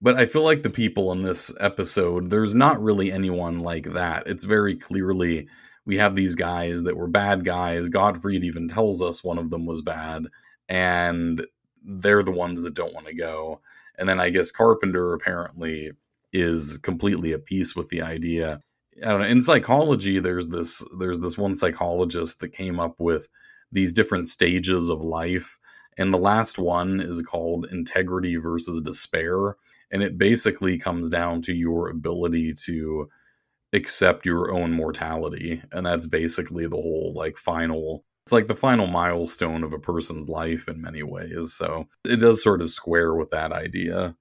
But 0.00 0.16
I 0.16 0.24
feel 0.24 0.42
like 0.42 0.62
the 0.62 0.70
people 0.70 1.12
in 1.12 1.22
this 1.22 1.52
episode, 1.60 2.30
there's 2.30 2.54
not 2.54 2.82
really 2.82 3.12
anyone 3.12 3.60
like 3.60 3.92
that. 3.92 4.26
It's 4.26 4.44
very 4.44 4.74
clearly 4.74 5.48
we 5.86 5.96
have 5.96 6.16
these 6.16 6.34
guys 6.34 6.82
that 6.82 6.96
were 6.96 7.06
bad 7.06 7.44
guys. 7.44 7.88
Gottfried 7.88 8.44
even 8.44 8.68
tells 8.68 9.02
us 9.02 9.24
one 9.24 9.38
of 9.38 9.50
them 9.50 9.64
was 9.64 9.80
bad, 9.80 10.26
and 10.68 11.46
they're 11.82 12.24
the 12.24 12.32
ones 12.32 12.62
that 12.62 12.74
don't 12.74 12.92
want 12.92 13.06
to 13.06 13.14
go. 13.14 13.60
And 13.96 14.08
then 14.08 14.20
I 14.20 14.30
guess 14.30 14.50
Carpenter 14.50 15.14
apparently 15.14 15.92
is 16.32 16.76
completely 16.78 17.32
at 17.32 17.46
peace 17.46 17.74
with 17.74 17.88
the 17.88 18.02
idea. 18.02 18.60
I 19.02 19.08
don't 19.08 19.20
know. 19.20 19.26
In 19.26 19.42
psychology, 19.42 20.18
there's 20.18 20.48
this 20.48 20.84
there's 20.98 21.20
this 21.20 21.38
one 21.38 21.54
psychologist 21.54 22.40
that 22.40 22.48
came 22.50 22.80
up 22.80 22.96
with 22.98 23.28
these 23.70 23.92
different 23.92 24.28
stages 24.28 24.90
of 24.90 25.02
life, 25.02 25.58
and 25.96 26.12
the 26.12 26.18
last 26.18 26.58
one 26.58 27.00
is 27.00 27.22
called 27.22 27.66
integrity 27.70 28.36
versus 28.36 28.82
despair, 28.82 29.56
and 29.90 30.02
it 30.02 30.18
basically 30.18 30.78
comes 30.78 31.08
down 31.08 31.42
to 31.42 31.54
your 31.54 31.88
ability 31.88 32.54
to 32.64 33.08
accept 33.76 34.26
your 34.26 34.50
own 34.52 34.72
mortality, 34.72 35.62
and 35.72 35.86
that's 35.86 36.06
basically 36.06 36.66
the 36.66 36.76
whole 36.76 37.12
like 37.14 37.36
final 37.36 38.04
it's 38.26 38.32
like 38.32 38.48
the 38.48 38.56
final 38.56 38.88
milestone 38.88 39.62
of 39.62 39.72
a 39.72 39.78
person's 39.78 40.28
life 40.28 40.66
in 40.66 40.80
many 40.80 41.04
ways. 41.04 41.52
So 41.52 41.86
it 42.04 42.16
does 42.16 42.42
sort 42.42 42.60
of 42.60 42.70
square 42.70 43.14
with 43.14 43.30
that 43.30 43.52
idea. 43.52 44.16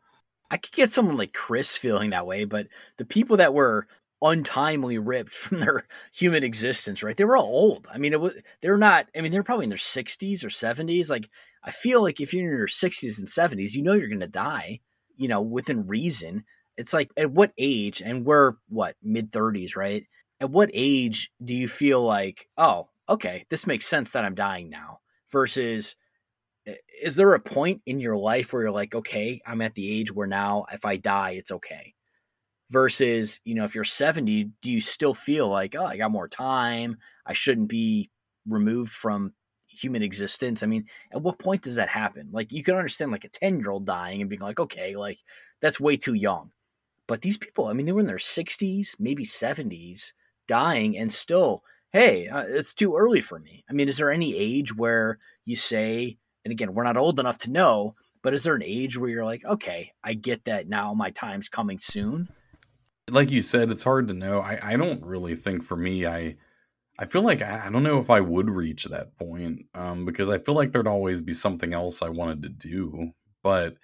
I 0.51 0.57
could 0.57 0.73
get 0.73 0.91
someone 0.91 1.17
like 1.17 1.33
Chris 1.33 1.75
feeling 1.75 2.11
that 2.11 2.27
way, 2.27 2.45
but 2.45 2.67
the 2.97 3.05
people 3.05 3.37
that 3.37 3.55
were 3.55 3.87
untimely 4.21 4.99
ripped 4.99 5.33
from 5.33 5.59
their 5.59 5.87
human 6.13 6.43
existence, 6.43 7.01
right? 7.01 7.17
They 7.17 7.25
were 7.25 7.35
all 7.35 7.45
old. 7.45 7.87
I 7.91 7.97
mean, 7.97 8.13
it 8.13 8.21
was 8.21 8.33
they're 8.61 8.77
not. 8.77 9.07
I 9.15 9.21
mean, 9.21 9.31
they're 9.31 9.41
probably 9.41 9.65
in 9.65 9.69
their 9.69 9.77
sixties 9.79 10.45
or 10.45 10.51
seventies. 10.51 11.09
Like, 11.09 11.27
I 11.63 11.71
feel 11.71 12.03
like 12.03 12.21
if 12.21 12.31
you're 12.31 12.43
in 12.43 12.57
your 12.57 12.67
sixties 12.67 13.17
and 13.17 13.27
seventies, 13.27 13.75
you 13.75 13.81
know 13.81 13.93
you're 13.93 14.07
going 14.07 14.19
to 14.19 14.27
die. 14.27 14.81
You 15.17 15.29
know, 15.29 15.41
within 15.41 15.87
reason. 15.87 16.43
It's 16.77 16.93
like 16.93 17.11
at 17.17 17.31
what 17.31 17.51
age? 17.57 18.01
And 18.01 18.25
we're 18.25 18.53
what 18.69 18.95
mid 19.01 19.29
thirties, 19.29 19.75
right? 19.75 20.05
At 20.39 20.49
what 20.49 20.69
age 20.73 21.31
do 21.43 21.55
you 21.55 21.67
feel 21.67 22.01
like, 22.01 22.49
oh, 22.57 22.89
okay, 23.07 23.45
this 23.49 23.67
makes 23.67 23.85
sense 23.85 24.11
that 24.11 24.25
I'm 24.25 24.35
dying 24.35 24.69
now? 24.69 24.99
Versus 25.31 25.95
is 27.01 27.15
there 27.15 27.33
a 27.33 27.39
point 27.39 27.81
in 27.85 27.99
your 27.99 28.17
life 28.17 28.51
where 28.51 28.63
you're 28.63 28.71
like, 28.71 28.95
okay, 28.95 29.39
I'm 29.45 29.61
at 29.61 29.75
the 29.75 29.99
age 29.99 30.11
where 30.11 30.27
now 30.27 30.65
if 30.71 30.85
I 30.85 30.97
die, 30.97 31.31
it's 31.31 31.51
okay? 31.51 31.93
Versus, 32.71 33.39
you 33.43 33.53
know, 33.53 33.63
if 33.63 33.75
you're 33.75 33.83
70, 33.83 34.49
do 34.61 34.71
you 34.71 34.81
still 34.81 35.13
feel 35.13 35.47
like, 35.47 35.75
oh, 35.75 35.85
I 35.85 35.97
got 35.97 36.11
more 36.11 36.27
time? 36.27 36.97
I 37.25 37.33
shouldn't 37.33 37.69
be 37.69 38.09
removed 38.47 38.91
from 38.91 39.33
human 39.69 40.01
existence. 40.01 40.63
I 40.63 40.67
mean, 40.67 40.85
at 41.13 41.21
what 41.21 41.37
point 41.37 41.61
does 41.61 41.75
that 41.75 41.89
happen? 41.89 42.29
Like, 42.31 42.51
you 42.51 42.63
can 42.63 42.75
understand 42.75 43.11
like 43.11 43.25
a 43.25 43.29
10 43.29 43.59
year 43.59 43.69
old 43.69 43.85
dying 43.85 44.21
and 44.21 44.29
being 44.29 44.41
like, 44.41 44.59
okay, 44.59 44.95
like 44.95 45.19
that's 45.61 45.79
way 45.79 45.97
too 45.97 46.15
young. 46.15 46.51
But 47.07 47.21
these 47.21 47.37
people, 47.37 47.67
I 47.67 47.73
mean, 47.73 47.85
they 47.85 47.91
were 47.91 48.01
in 48.01 48.07
their 48.07 48.17
60s, 48.17 48.95
maybe 48.99 49.25
70s, 49.25 50.13
dying 50.47 50.97
and 50.97 51.11
still, 51.11 51.63
hey, 51.91 52.27
uh, 52.27 52.45
it's 52.47 52.73
too 52.73 52.95
early 52.95 53.21
for 53.21 53.39
me. 53.39 53.63
I 53.69 53.73
mean, 53.73 53.87
is 53.87 53.97
there 53.97 54.11
any 54.11 54.35
age 54.35 54.75
where 54.75 55.19
you 55.45 55.55
say, 55.55 56.17
and 56.43 56.51
again, 56.51 56.73
we're 56.73 56.83
not 56.83 56.97
old 56.97 57.19
enough 57.19 57.37
to 57.39 57.51
know, 57.51 57.95
but 58.23 58.33
is 58.33 58.43
there 58.43 58.55
an 58.55 58.63
age 58.63 58.97
where 58.97 59.09
you're 59.09 59.25
like, 59.25 59.45
okay, 59.45 59.91
I 60.03 60.13
get 60.13 60.45
that 60.45 60.67
now 60.67 60.93
my 60.93 61.11
time's 61.11 61.47
coming 61.47 61.77
soon? 61.77 62.27
Like 63.09 63.29
you 63.29 63.43
said, 63.43 63.71
it's 63.71 63.83
hard 63.83 64.07
to 64.07 64.15
know. 64.15 64.39
I, 64.39 64.59
I 64.61 64.77
don't 64.77 65.05
really 65.05 65.35
think 65.35 65.63
for 65.63 65.77
me, 65.77 66.07
I 66.07 66.37
I 66.97 67.05
feel 67.05 67.21
like 67.23 67.41
I, 67.41 67.65
I 67.65 67.69
don't 67.69 67.83
know 67.83 67.99
if 67.99 68.09
I 68.09 68.21
would 68.21 68.49
reach 68.49 68.85
that 68.85 69.17
point 69.17 69.65
um, 69.73 70.05
because 70.05 70.29
I 70.29 70.37
feel 70.37 70.55
like 70.55 70.71
there'd 70.71 70.87
always 70.87 71.21
be 71.21 71.33
something 71.33 71.73
else 71.73 72.01
I 72.01 72.09
wanted 72.09 72.43
to 72.43 72.49
do. 72.49 73.11
But 73.43 73.75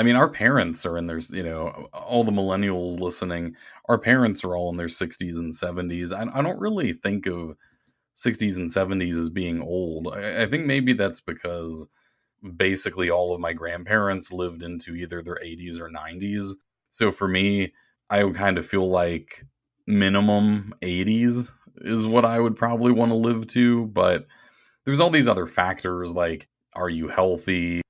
I 0.00 0.02
mean, 0.02 0.16
our 0.16 0.30
parents 0.30 0.86
are 0.86 0.96
in 0.96 1.08
their, 1.08 1.18
you 1.30 1.42
know, 1.42 1.90
all 1.92 2.24
the 2.24 2.32
millennials 2.32 2.98
listening, 2.98 3.54
our 3.86 3.98
parents 3.98 4.42
are 4.44 4.56
all 4.56 4.70
in 4.70 4.78
their 4.78 4.86
60s 4.86 5.36
and 5.36 5.52
70s. 5.52 6.10
I, 6.10 6.38
I 6.38 6.40
don't 6.40 6.58
really 6.58 6.94
think 6.94 7.26
of 7.26 7.54
60s 8.16 8.56
and 8.56 8.66
70s 8.66 9.18
as 9.18 9.28
being 9.28 9.60
old. 9.60 10.08
I, 10.14 10.44
I 10.44 10.46
think 10.46 10.64
maybe 10.64 10.94
that's 10.94 11.20
because 11.20 11.86
basically 12.56 13.10
all 13.10 13.34
of 13.34 13.42
my 13.42 13.52
grandparents 13.52 14.32
lived 14.32 14.62
into 14.62 14.94
either 14.94 15.20
their 15.20 15.38
80s 15.44 15.78
or 15.78 15.90
90s. 15.90 16.54
So 16.88 17.10
for 17.10 17.28
me, 17.28 17.74
I 18.08 18.24
would 18.24 18.36
kind 18.36 18.56
of 18.56 18.64
feel 18.64 18.88
like 18.88 19.44
minimum 19.86 20.72
80s 20.80 21.52
is 21.82 22.06
what 22.06 22.24
I 22.24 22.40
would 22.40 22.56
probably 22.56 22.92
want 22.92 23.12
to 23.12 23.16
live 23.16 23.46
to. 23.48 23.84
But 23.88 24.26
there's 24.86 25.00
all 25.00 25.10
these 25.10 25.28
other 25.28 25.46
factors 25.46 26.14
like, 26.14 26.48
are 26.72 26.88
you 26.88 27.08
healthy? 27.08 27.82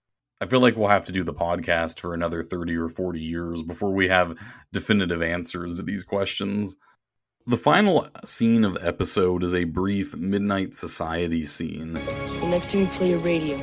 I 0.42 0.46
feel 0.46 0.60
like 0.60 0.74
we'll 0.74 0.88
have 0.88 1.04
to 1.04 1.12
do 1.12 1.22
the 1.22 1.34
podcast 1.34 2.00
for 2.00 2.14
another 2.14 2.42
30 2.42 2.74
or 2.76 2.88
40 2.88 3.20
years 3.20 3.62
before 3.62 3.92
we 3.92 4.08
have 4.08 4.38
definitive 4.72 5.20
answers 5.20 5.74
to 5.74 5.82
these 5.82 6.02
questions. 6.02 6.76
The 7.46 7.58
final 7.58 8.08
scene 8.24 8.64
of 8.64 8.72
the 8.72 8.86
episode 8.86 9.42
is 9.42 9.54
a 9.54 9.64
brief 9.64 10.16
Midnight 10.16 10.74
Society 10.74 11.44
scene. 11.44 11.94
So 12.26 12.40
the 12.40 12.46
next 12.46 12.70
time 12.70 12.82
you 12.82 12.86
play 12.86 13.12
a 13.12 13.18
radio, 13.18 13.56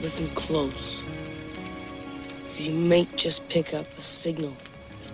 listen 0.00 0.28
close. 0.28 1.04
You 2.56 2.72
might 2.72 3.14
just 3.14 3.46
pick 3.50 3.74
up 3.74 3.86
a 3.98 4.00
signal 4.00 4.56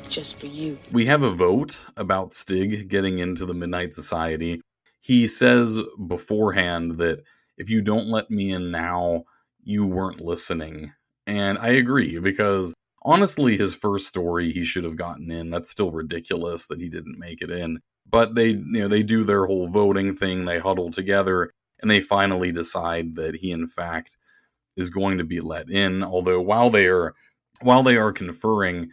just 0.09 0.39
for 0.39 0.47
you. 0.47 0.79
We 0.93 1.07
have 1.07 1.25
a 1.25 1.31
vote 1.31 1.85
about 1.97 2.35
Stig 2.35 2.89
getting 2.89 3.19
into 3.19 3.45
the 3.45 3.55
Midnight 3.55 3.95
Society. 3.95 4.61
He 5.01 5.27
says 5.27 5.81
beforehand 6.07 6.99
that 6.99 7.23
if 7.57 7.69
you 7.69 7.83
don't 7.83 8.07
let 8.07 8.31
me 8.31 8.53
in 8.53 8.71
now, 8.71 9.25
you 9.69 9.85
weren't 9.85 10.21
listening. 10.21 10.93
And 11.27 11.59
I 11.59 11.69
agree 11.69 12.19
because 12.19 12.73
honestly, 13.03 13.59
his 13.59 13.75
first 13.75 14.09
story 14.09 14.51
he 14.51 14.65
should 14.65 14.85
have 14.85 14.97
gotten 14.97 15.31
in. 15.31 15.51
That's 15.51 15.71
still 15.71 15.91
ridiculous 15.91 16.67
that 16.69 16.81
he 16.81 16.89
didn't 16.89 17.19
make 17.19 17.43
it 17.43 17.51
in. 17.51 17.81
But 18.11 18.35
they, 18.35 18.49
you 18.49 18.81
know, 18.81 18.89
they 18.89 19.03
do 19.03 19.25
their 19.25 19.45
whole 19.45 19.69
voting 19.69 20.17
thing. 20.17 20.47
They 20.47 20.59
huddle 20.59 20.91
together 20.91 21.51
and 21.81 21.91
they 21.91 22.01
finally 22.01 22.51
decide 22.51 23.17
that 23.17 23.37
he, 23.37 23.51
in 23.51 23.67
fact, 23.67 24.17
is 24.79 24.89
going 24.89 25.19
to 25.19 25.25
be 25.25 25.41
let 25.41 25.69
in. 25.69 26.03
Although 26.03 26.41
while 26.41 26.71
they 26.71 26.87
are 26.87 27.15
while 27.61 27.83
they 27.83 27.99
are 27.99 28.13
conferring, 28.13 28.93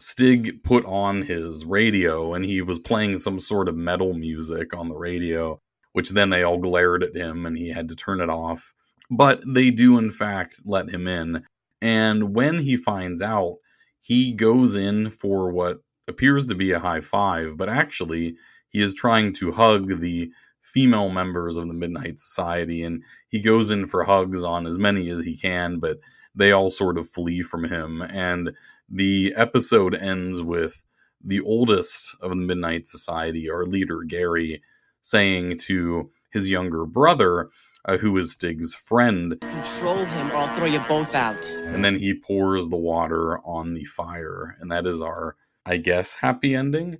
Stig 0.00 0.64
put 0.64 0.84
on 0.84 1.22
his 1.22 1.64
radio 1.64 2.34
and 2.34 2.44
he 2.44 2.60
was 2.60 2.80
playing 2.80 3.18
some 3.18 3.38
sort 3.38 3.68
of 3.68 3.76
metal 3.76 4.14
music 4.14 4.74
on 4.74 4.88
the 4.88 4.96
radio, 4.96 5.60
which 5.92 6.10
then 6.10 6.30
they 6.30 6.42
all 6.42 6.58
glared 6.58 7.04
at 7.04 7.14
him 7.14 7.46
and 7.46 7.56
he 7.56 7.68
had 7.68 7.88
to 7.90 7.94
turn 7.94 8.20
it 8.20 8.30
off. 8.30 8.74
But 9.10 9.42
they 9.46 9.70
do, 9.70 9.98
in 9.98 10.10
fact, 10.10 10.60
let 10.64 10.90
him 10.90 11.06
in. 11.06 11.44
And 11.80 12.34
when 12.34 12.58
he 12.58 12.76
finds 12.76 13.22
out, 13.22 13.58
he 14.00 14.32
goes 14.32 14.74
in 14.74 15.10
for 15.10 15.50
what 15.50 15.82
appears 16.08 16.46
to 16.46 16.54
be 16.54 16.72
a 16.72 16.78
high 16.78 17.00
five, 17.00 17.56
but 17.56 17.68
actually, 17.68 18.36
he 18.68 18.82
is 18.82 18.94
trying 18.94 19.32
to 19.34 19.52
hug 19.52 20.00
the 20.00 20.30
female 20.62 21.08
members 21.08 21.56
of 21.56 21.66
the 21.66 21.74
Midnight 21.74 22.20
Society, 22.20 22.82
and 22.82 23.02
he 23.28 23.40
goes 23.40 23.70
in 23.70 23.86
for 23.86 24.04
hugs 24.04 24.44
on 24.44 24.66
as 24.66 24.78
many 24.78 25.08
as 25.10 25.24
he 25.24 25.36
can, 25.36 25.78
but 25.78 25.98
they 26.34 26.52
all 26.52 26.70
sort 26.70 26.98
of 26.98 27.08
flee 27.08 27.42
from 27.42 27.64
him. 27.64 28.02
And 28.02 28.52
the 28.88 29.32
episode 29.36 29.94
ends 29.94 30.42
with 30.42 30.84
the 31.24 31.40
oldest 31.40 32.14
of 32.20 32.30
the 32.30 32.36
Midnight 32.36 32.86
Society, 32.88 33.50
our 33.50 33.64
leader, 33.64 34.02
Gary, 34.02 34.62
saying 35.00 35.58
to 35.58 36.10
his 36.30 36.50
younger 36.50 36.84
brother, 36.84 37.48
uh, 37.88 37.96
who 37.96 38.16
is 38.18 38.32
Stig's 38.32 38.74
friend, 38.74 39.40
Control 39.40 39.96
him 40.04 40.30
or 40.30 40.36
I'll 40.36 40.54
throw 40.54 40.66
you 40.66 40.80
both 40.80 41.14
out. 41.14 41.42
and 41.56 41.82
then 41.82 41.98
he 41.98 42.12
pours 42.14 42.68
the 42.68 42.76
water 42.76 43.38
on 43.38 43.72
the 43.72 43.84
fire. 43.84 44.56
And 44.60 44.70
that 44.70 44.84
is 44.86 45.00
our, 45.00 45.36
I 45.64 45.78
guess, 45.78 46.14
happy 46.14 46.54
ending. 46.54 46.98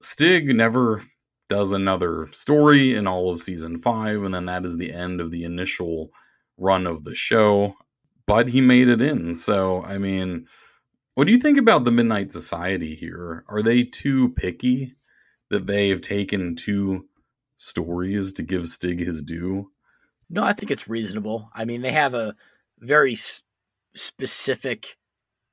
Stig 0.00 0.54
never 0.56 1.02
does 1.50 1.72
another 1.72 2.28
story 2.32 2.94
in 2.94 3.06
all 3.06 3.30
of 3.30 3.40
season 3.40 3.76
five, 3.76 4.22
and 4.22 4.32
then 4.32 4.46
that 4.46 4.64
is 4.64 4.78
the 4.78 4.92
end 4.92 5.20
of 5.20 5.30
the 5.30 5.44
initial 5.44 6.10
run 6.56 6.86
of 6.86 7.04
the 7.04 7.14
show. 7.14 7.74
But 8.26 8.48
he 8.48 8.62
made 8.62 8.88
it 8.88 9.02
in. 9.02 9.34
So, 9.34 9.82
I 9.82 9.98
mean, 9.98 10.46
what 11.14 11.26
do 11.26 11.32
you 11.32 11.38
think 11.38 11.58
about 11.58 11.84
the 11.84 11.92
Midnight 11.92 12.32
Society 12.32 12.94
here? 12.94 13.44
Are 13.48 13.60
they 13.60 13.82
too 13.82 14.30
picky 14.30 14.94
that 15.50 15.66
they 15.66 15.90
have 15.90 16.00
taken 16.00 16.56
two 16.56 17.04
stories 17.58 18.32
to 18.34 18.42
give 18.42 18.66
Stig 18.66 18.98
his 18.98 19.22
due? 19.22 19.71
No, 20.32 20.42
I 20.42 20.54
think 20.54 20.70
it's 20.70 20.88
reasonable. 20.88 21.50
I 21.54 21.66
mean, 21.66 21.82
they 21.82 21.92
have 21.92 22.14
a 22.14 22.34
very 22.80 23.12
s- 23.12 23.42
specific 23.94 24.96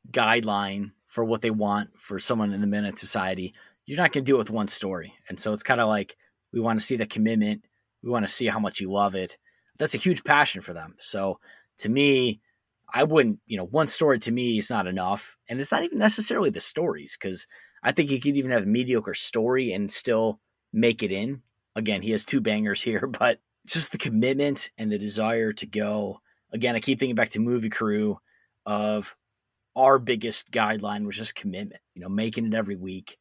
guideline 0.09 0.91
for 1.05 1.25
what 1.25 1.41
they 1.41 1.51
want 1.51 1.99
for 1.99 2.17
someone 2.17 2.53
in 2.53 2.61
the 2.61 2.67
Midnight 2.67 2.97
Society. 2.97 3.53
You're 3.85 3.97
not 3.97 4.13
going 4.13 4.23
to 4.23 4.31
do 4.31 4.35
it 4.35 4.39
with 4.39 4.49
one 4.49 4.67
story. 4.67 5.13
And 5.27 5.37
so 5.37 5.51
it's 5.51 5.63
kind 5.63 5.81
of 5.81 5.89
like 5.89 6.15
we 6.53 6.61
want 6.61 6.79
to 6.79 6.85
see 6.85 6.95
the 6.95 7.05
commitment. 7.05 7.65
We 8.01 8.09
want 8.09 8.25
to 8.25 8.31
see 8.31 8.47
how 8.47 8.59
much 8.59 8.79
you 8.79 8.89
love 8.89 9.15
it. 9.15 9.37
That's 9.77 9.95
a 9.95 9.99
huge 9.99 10.23
passion 10.23 10.61
for 10.61 10.71
them. 10.73 10.95
So 10.99 11.39
to 11.79 11.89
me, 11.89 12.39
I 12.93 13.03
wouldn't, 13.03 13.39
you 13.47 13.57
know, 13.57 13.65
one 13.65 13.87
story 13.87 14.17
to 14.19 14.31
me 14.31 14.57
is 14.57 14.69
not 14.69 14.87
enough. 14.87 15.35
And 15.49 15.59
it's 15.59 15.73
not 15.73 15.83
even 15.83 15.99
necessarily 15.99 16.51
the 16.51 16.61
stories 16.61 17.17
because 17.19 17.47
I 17.83 17.91
think 17.91 18.09
he 18.09 18.19
could 18.19 18.37
even 18.37 18.51
have 18.51 18.63
a 18.63 18.67
mediocre 18.67 19.13
story 19.13 19.73
and 19.73 19.91
still 19.91 20.39
make 20.71 21.03
it 21.03 21.11
in. 21.11 21.41
Again, 21.75 22.01
he 22.01 22.11
has 22.11 22.23
two 22.23 22.39
bangers 22.39 22.81
here, 22.89 23.07
but 23.07 23.41
just 23.67 23.91
the 23.91 23.97
commitment 23.97 24.69
and 24.77 24.91
the 24.91 24.97
desire 24.97 25.53
to 25.53 25.65
go. 25.65 26.19
Again, 26.51 26.75
I 26.75 26.79
keep 26.79 26.99
thinking 26.99 27.15
back 27.15 27.29
to 27.29 27.39
movie 27.39 27.69
crew 27.69 28.19
of 28.65 29.15
our 29.75 29.99
biggest 29.99 30.51
guideline 30.51 31.05
was 31.05 31.17
just 31.17 31.35
commitment, 31.35 31.81
you 31.95 32.01
know, 32.01 32.09
making 32.09 32.47
it 32.47 32.53
every 32.53 32.75
week, 32.75 33.17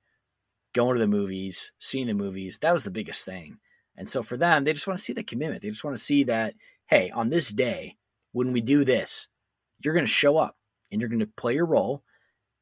going 0.75 0.95
to 0.95 1.01
the 1.01 1.07
movies, 1.07 1.73
seeing 1.79 2.07
the 2.07 2.15
movies. 2.15 2.59
That 2.59 2.73
was 2.73 2.85
the 2.85 2.91
biggest 2.91 3.25
thing. 3.25 3.59
And 3.97 4.09
so 4.09 4.23
for 4.23 4.37
them, 4.37 4.65
they 4.65 4.73
just 4.73 4.87
want 4.87 4.99
to 4.99 5.05
see 5.05 5.13
the 5.13 5.23
commitment. 5.23 5.63
They 5.63 5.69
just 5.69 5.85
want 5.85 5.97
to 5.97 6.03
see 6.03 6.25
that, 6.25 6.55
hey, 6.87 7.11
on 7.11 7.29
this 7.29 7.51
day, 7.51 7.97
when 8.33 8.53
we 8.53 8.61
do 8.61 8.85
this, 8.85 9.29
you're 9.85 9.95
going 9.95 10.07
to 10.07 10.11
show 10.11 10.37
up 10.37 10.57
and 10.91 11.01
you're 11.01 11.11
going 11.11 11.21
to 11.21 11.27
play 11.37 11.55
your 11.55 11.67
role 11.67 12.03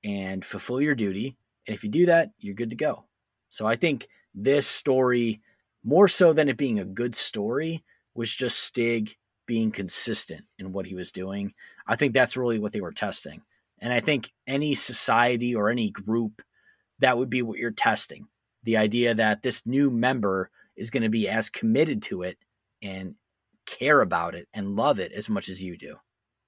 and 0.05 0.45
fulfill 0.45 0.81
your 0.81 0.95
duty. 0.95 1.37
And 1.67 1.75
if 1.75 1.85
you 1.85 1.91
do 1.91 2.07
that, 2.07 2.31
you're 2.39 2.55
good 2.55 2.71
to 2.71 2.77
go. 2.77 3.05
So 3.49 3.67
I 3.67 3.77
think 3.77 4.09
this 4.35 4.67
story, 4.67 5.41
more 5.87 6.09
so 6.09 6.33
than 6.33 6.49
it 6.49 6.57
being 6.57 6.81
a 6.81 6.85
good 6.85 7.15
story, 7.15 7.85
was 8.15 8.35
just 8.35 8.59
Stig 8.59 9.15
being 9.47 9.71
consistent 9.71 10.45
in 10.59 10.73
what 10.73 10.85
he 10.85 10.97
was 10.97 11.13
doing. 11.13 11.55
I 11.87 11.95
think 11.95 12.13
that's 12.13 12.37
really 12.37 12.59
what 12.59 12.73
they 12.73 12.81
were 12.81 12.93
testing. 12.93 13.41
And 13.79 13.93
I 13.93 14.01
think 14.01 14.33
any 14.49 14.75
society 14.75 15.55
or 15.55 15.71
any 15.71 15.91
group, 15.91 16.43
that 16.99 17.17
would 17.17 17.31
be 17.31 17.43
what 17.43 17.59
you're 17.59 17.71
testing. 17.71 18.27
The 18.65 18.79
idea 18.79 19.15
that 19.15 19.43
this 19.43 19.65
new 19.65 19.91
member 19.91 20.51
is 20.77 20.91
going 20.91 21.05
to 21.05 21.09
be 21.09 21.29
as 21.29 21.51
committed 21.51 22.03
to 22.03 22.23
it 22.23 22.37
and 22.83 23.15
care 23.65 24.01
about 24.01 24.35
it 24.35 24.49
and 24.53 24.75
love 24.75 24.99
it 24.99 25.13
as 25.13 25.31
much 25.31 25.49
as 25.49 25.63
you 25.63 25.77
do. 25.77 25.95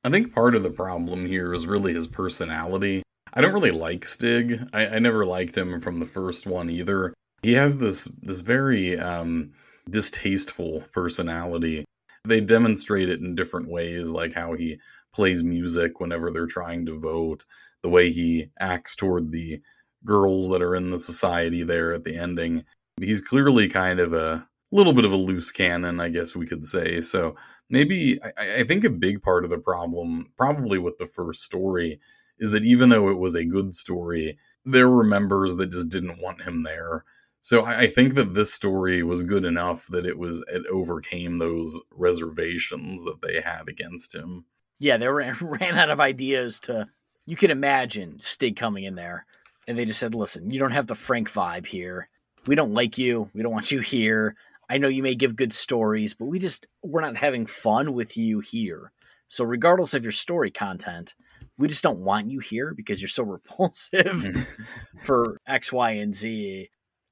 I 0.02 0.10
think 0.10 0.35
part 0.35 0.56
of 0.56 0.65
the 0.65 0.70
problem 0.70 1.27
here 1.27 1.55
is 1.55 1.66
really 1.66 1.94
his 1.94 2.09
personality. 2.09 3.02
I 3.35 3.40
don't 3.40 3.52
really 3.52 3.70
like 3.70 4.05
Stig. 4.05 4.69
I, 4.73 4.86
I 4.89 4.98
never 4.98 5.24
liked 5.24 5.56
him 5.56 5.81
from 5.81 5.98
the 5.98 6.06
first 6.06 6.47
one 6.47 6.70
either. 6.70 7.15
He 7.43 7.52
has 7.52 7.78
this 7.78 8.05
this 8.23 8.40
very 8.40 8.98
um, 8.98 9.52
distasteful 9.89 10.85
personality. 10.93 11.85
They 12.24 12.40
demonstrate 12.40 13.09
it 13.09 13.20
in 13.20 13.35
different 13.35 13.69
ways, 13.69 14.10
like 14.10 14.35
how 14.35 14.55
he 14.55 14.81
plays 15.12 15.43
music 15.43 16.01
whenever 16.01 16.31
they're 16.31 16.47
trying 16.47 16.86
to 16.86 16.98
vote, 16.98 17.44
the 17.82 17.89
way 17.89 18.10
he 18.10 18.51
acts 18.59 18.97
toward 18.97 19.31
the 19.31 19.60
girls 20.05 20.48
that 20.48 20.62
are 20.62 20.74
in 20.74 20.90
the 20.90 20.98
society 20.98 21.62
there 21.62 21.93
at 21.93 22.05
the 22.05 22.16
ending. 22.16 22.65
He's 23.01 23.20
clearly 23.20 23.69
kind 23.69 24.01
of 24.01 24.12
a 24.12 24.47
little 24.70 24.93
bit 24.93 25.05
of 25.05 25.12
a 25.12 25.16
loose 25.16 25.51
cannon, 25.51 26.01
I 26.01 26.09
guess 26.09 26.36
we 26.36 26.47
could 26.47 26.66
say. 26.66 27.01
So 27.01 27.36
maybe 27.70 28.20
I, 28.23 28.60
I 28.60 28.65
think 28.65 28.85
a 28.85 28.90
big 28.90 29.23
part 29.23 29.44
of 29.44 29.51
the 29.51 29.59
problem, 29.59 30.32
probably 30.36 30.78
with 30.78 30.98
the 30.98 31.06
first 31.06 31.43
story, 31.43 32.01
is 32.39 32.51
that 32.51 32.65
even 32.65 32.89
though 32.89 33.09
it 33.09 33.19
was 33.19 33.35
a 33.35 33.44
good 33.44 33.74
story, 33.74 34.39
there 34.65 34.89
were 34.89 35.05
members 35.05 35.56
that 35.56 35.73
just 35.73 35.89
didn't 35.89 36.20
want 36.20 36.43
him 36.43 36.62
there. 36.62 37.05
So 37.40 37.65
I, 37.65 37.81
I 37.81 37.86
think 37.86 38.15
that 38.15 38.35
this 38.35 38.52
story 38.52 39.02
was 39.02 39.23
good 39.23 39.44
enough 39.44 39.86
that 39.89 40.06
it 40.06 40.19
was 40.19 40.44
it 40.48 40.66
overcame 40.66 41.36
those 41.36 41.81
reservations 41.90 43.05
that 43.05 43.23
they 43.23 43.40
had 43.40 43.69
against 43.69 44.15
him. 44.15 44.44
Yeah, 44.81 44.97
they 44.97 45.09
ran, 45.09 45.36
ran 45.40 45.78
out 45.78 45.90
of 45.90 46.01
ideas 46.01 46.60
to. 46.60 46.89
You 47.27 47.36
can 47.36 47.51
imagine 47.51 48.19
Stig 48.19 48.56
coming 48.56 48.85
in 48.85 48.94
there, 48.94 49.27
and 49.66 49.78
they 49.78 49.85
just 49.85 50.01
said, 50.01 50.15
"Listen, 50.15 50.51
you 50.51 50.59
don't 50.59 50.73
have 50.73 50.86
the 50.86 50.94
Frank 50.94 51.31
vibe 51.31 51.66
here. 51.66 52.09
We 52.47 52.55
don't 52.55 52.73
like 52.73 52.97
you. 52.97 53.31
We 53.35 53.43
don't 53.43 53.52
want 53.52 53.70
you 53.70 53.81
here. 53.81 54.35
I 54.70 54.78
know 54.78 54.89
you 54.89 55.02
may 55.02 55.15
give 55.15 55.36
good 55.36 55.52
stories, 55.52 56.15
but 56.15 56.27
we 56.27 56.39
just 56.39 56.66
we're 56.82 57.01
not 57.01 57.16
having 57.16 57.47
fun 57.47 57.93
with 57.93 58.16
you 58.16 58.40
here. 58.40 58.93
So 59.27 59.44
regardless 59.44 59.94
of 59.94 60.02
your 60.02 60.12
story 60.12 60.51
content, 60.51 61.15
we 61.59 61.69
just 61.69 61.82
don't 61.82 62.01
want 62.01 62.31
you 62.31 62.39
here 62.40 62.73
because 62.74 63.01
you're 63.01 63.09
so 63.09 63.23
repulsive 63.24 64.47
for 65.01 65.39
X, 65.47 65.73
Y, 65.73 65.90
and 65.93 66.15
Z. 66.15 66.69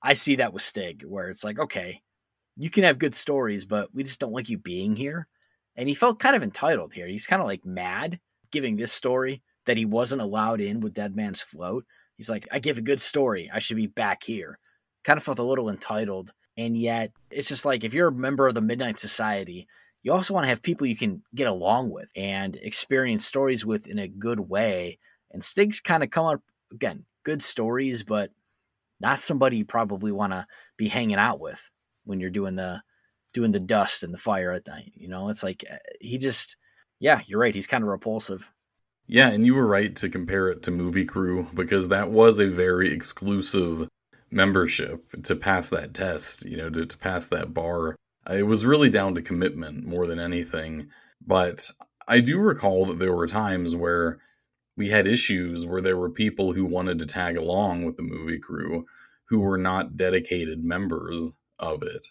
I 0.07 0.13
see 0.13 0.37
that 0.37 0.53
with 0.53 0.63
Stig, 0.63 1.03
where 1.05 1.31
it's 1.31 1.43
like, 1.43 1.59
okay, 1.59 2.01
you 2.55 2.71
can 2.71 2.85
have 2.85 3.01
good 3.01 3.15
stories, 3.15 3.65
but 3.65 3.93
we 3.93 4.05
just 4.05 4.21
don't 4.21 4.33
like 4.33 4.49
you 4.49 4.57
being 4.57 4.95
here. 4.95 5.27
And 5.75 5.89
he 5.89 5.97
felt 5.97 6.21
kind 6.21 6.37
of 6.37 6.45
entitled 6.45 6.95
here. 6.95 7.09
He's 7.09 7.27
kind 7.27 7.43
of 7.43 7.49
like 7.49 7.67
mad 7.67 8.21
giving 8.53 8.77
this 8.77 8.93
story 8.93 9.43
that 9.65 9.77
he 9.77 9.85
wasn't 9.85 10.23
allowed 10.23 10.61
in 10.61 10.79
with 10.79 10.95
Dead 10.95 11.17
Man's 11.17 11.43
Float. 11.43 11.87
He's 12.17 12.31
like, 12.31 12.47
I 12.53 12.61
give 12.61 12.79
a 12.79 12.83
good 12.83 13.01
story. 13.01 13.51
I 13.53 13.59
should 13.59 13.77
be 13.77 13.89
back 13.89 14.23
here. 14.23 14.61
Kind 15.03 15.17
of 15.17 15.25
felt 15.25 15.41
a 15.41 15.45
little 15.45 15.69
entitled. 15.69 16.31
And 16.57 16.77
yet, 16.79 17.11
it's 17.29 17.49
just 17.49 17.65
like 17.65 17.83
if 17.83 17.93
you're 17.93 18.09
a 18.09 18.13
member 18.13 18.47
of 18.47 18.55
the 18.55 18.61
Midnight 18.61 19.01
Society, 19.01 19.67
you 20.05 20.13
also 20.13 20.35
want 20.35 20.45
to 20.45 20.51
have 20.51 20.63
people 20.63 20.87
you 20.87 20.97
can 20.97 21.25
get 21.35 21.49
along 21.49 21.91
with 21.91 22.13
and 22.15 22.55
experience 22.55 23.27
stories 23.27 23.67
with 23.67 23.89
in 23.89 23.99
a 23.99 24.07
good 24.07 24.39
way. 24.39 25.01
And 25.33 25.43
Stig's 25.43 25.81
kind 25.81 26.05
of 26.05 26.11
come 26.11 26.27
up, 26.27 26.43
again, 26.73 27.05
good 27.25 27.43
stories, 27.43 28.05
but 28.05 28.31
not 29.01 29.21
somebody 29.21 29.59
you 29.59 29.65
probably 29.65 30.13
want 30.13 30.33
to 30.33 30.47
be 30.77 30.89
hanging 30.89 31.17
out 31.17 31.41
with 31.41 31.71
when 32.05 32.21
you're 32.21 32.31
doing 32.31 32.57
the 32.57 32.83
doing 33.35 33.53
the 33.53 33.61
dust 33.61 34.03
and 34.03 34.15
the 34.15 34.19
fire 34.19 34.53
at 34.53 34.67
night. 34.67 34.93
You 34.95 35.09
know, 35.09 35.29
it's 35.29 35.43
like 35.43 35.65
uh, 35.71 35.77
he 36.01 36.17
just, 36.17 36.57
yeah, 37.01 37.21
you're 37.27 37.41
right. 37.41 37.55
He's 37.55 37.67
kind 37.67 37.85
of 37.85 37.91
repulsive. 37.91 38.51
Yeah, 39.07 39.29
and 39.29 39.45
you 39.45 39.55
were 39.55 39.67
right 39.67 39.95
to 39.97 40.09
compare 40.09 40.49
it 40.49 40.63
to 40.65 40.71
Movie 40.71 41.05
Crew 41.05 41.47
because 41.55 41.89
that 41.89 42.11
was 42.11 42.39
a 42.39 42.49
very 42.49 42.93
exclusive 42.93 43.89
membership 44.31 45.05
to 45.23 45.37
pass 45.37 45.69
that 45.69 45.95
test, 45.95 46.47
you 46.47 46.57
know, 46.57 46.71
to, 46.71 46.87
to 46.87 46.99
pass 46.99 47.29
that 47.29 47.55
bar. 47.55 47.95
It 48.29 48.45
was 48.45 48.67
really 48.67 48.91
down 48.91 49.15
to 49.15 49.23
commitment 49.23 49.87
more 49.87 50.07
than 50.07 50.19
anything. 50.19 50.89
But 51.25 51.71
I 52.09 52.21
do 52.21 52.39
recall 52.39 52.87
that 52.87 52.99
there 52.99 53.15
were 53.15 53.29
times 53.29 53.77
where 53.77 54.19
we 54.77 54.89
had 54.89 55.07
issues 55.07 55.67
where 55.67 55.81
there 55.81 55.97
were 55.97 56.11
people 56.11 56.53
who 56.53 56.65
wanted 56.65 56.99
to 56.99 57.07
tag 57.07 57.37
along 57.37 57.85
with 57.85 57.97
the 57.97 58.03
movie 58.03 58.39
crew 58.39 58.87
who 59.29 59.41
were 59.41 59.59
not 59.59 59.97
dedicated 59.97 60.65
members 60.65 61.33
of 61.59 61.83
it. 61.83 62.09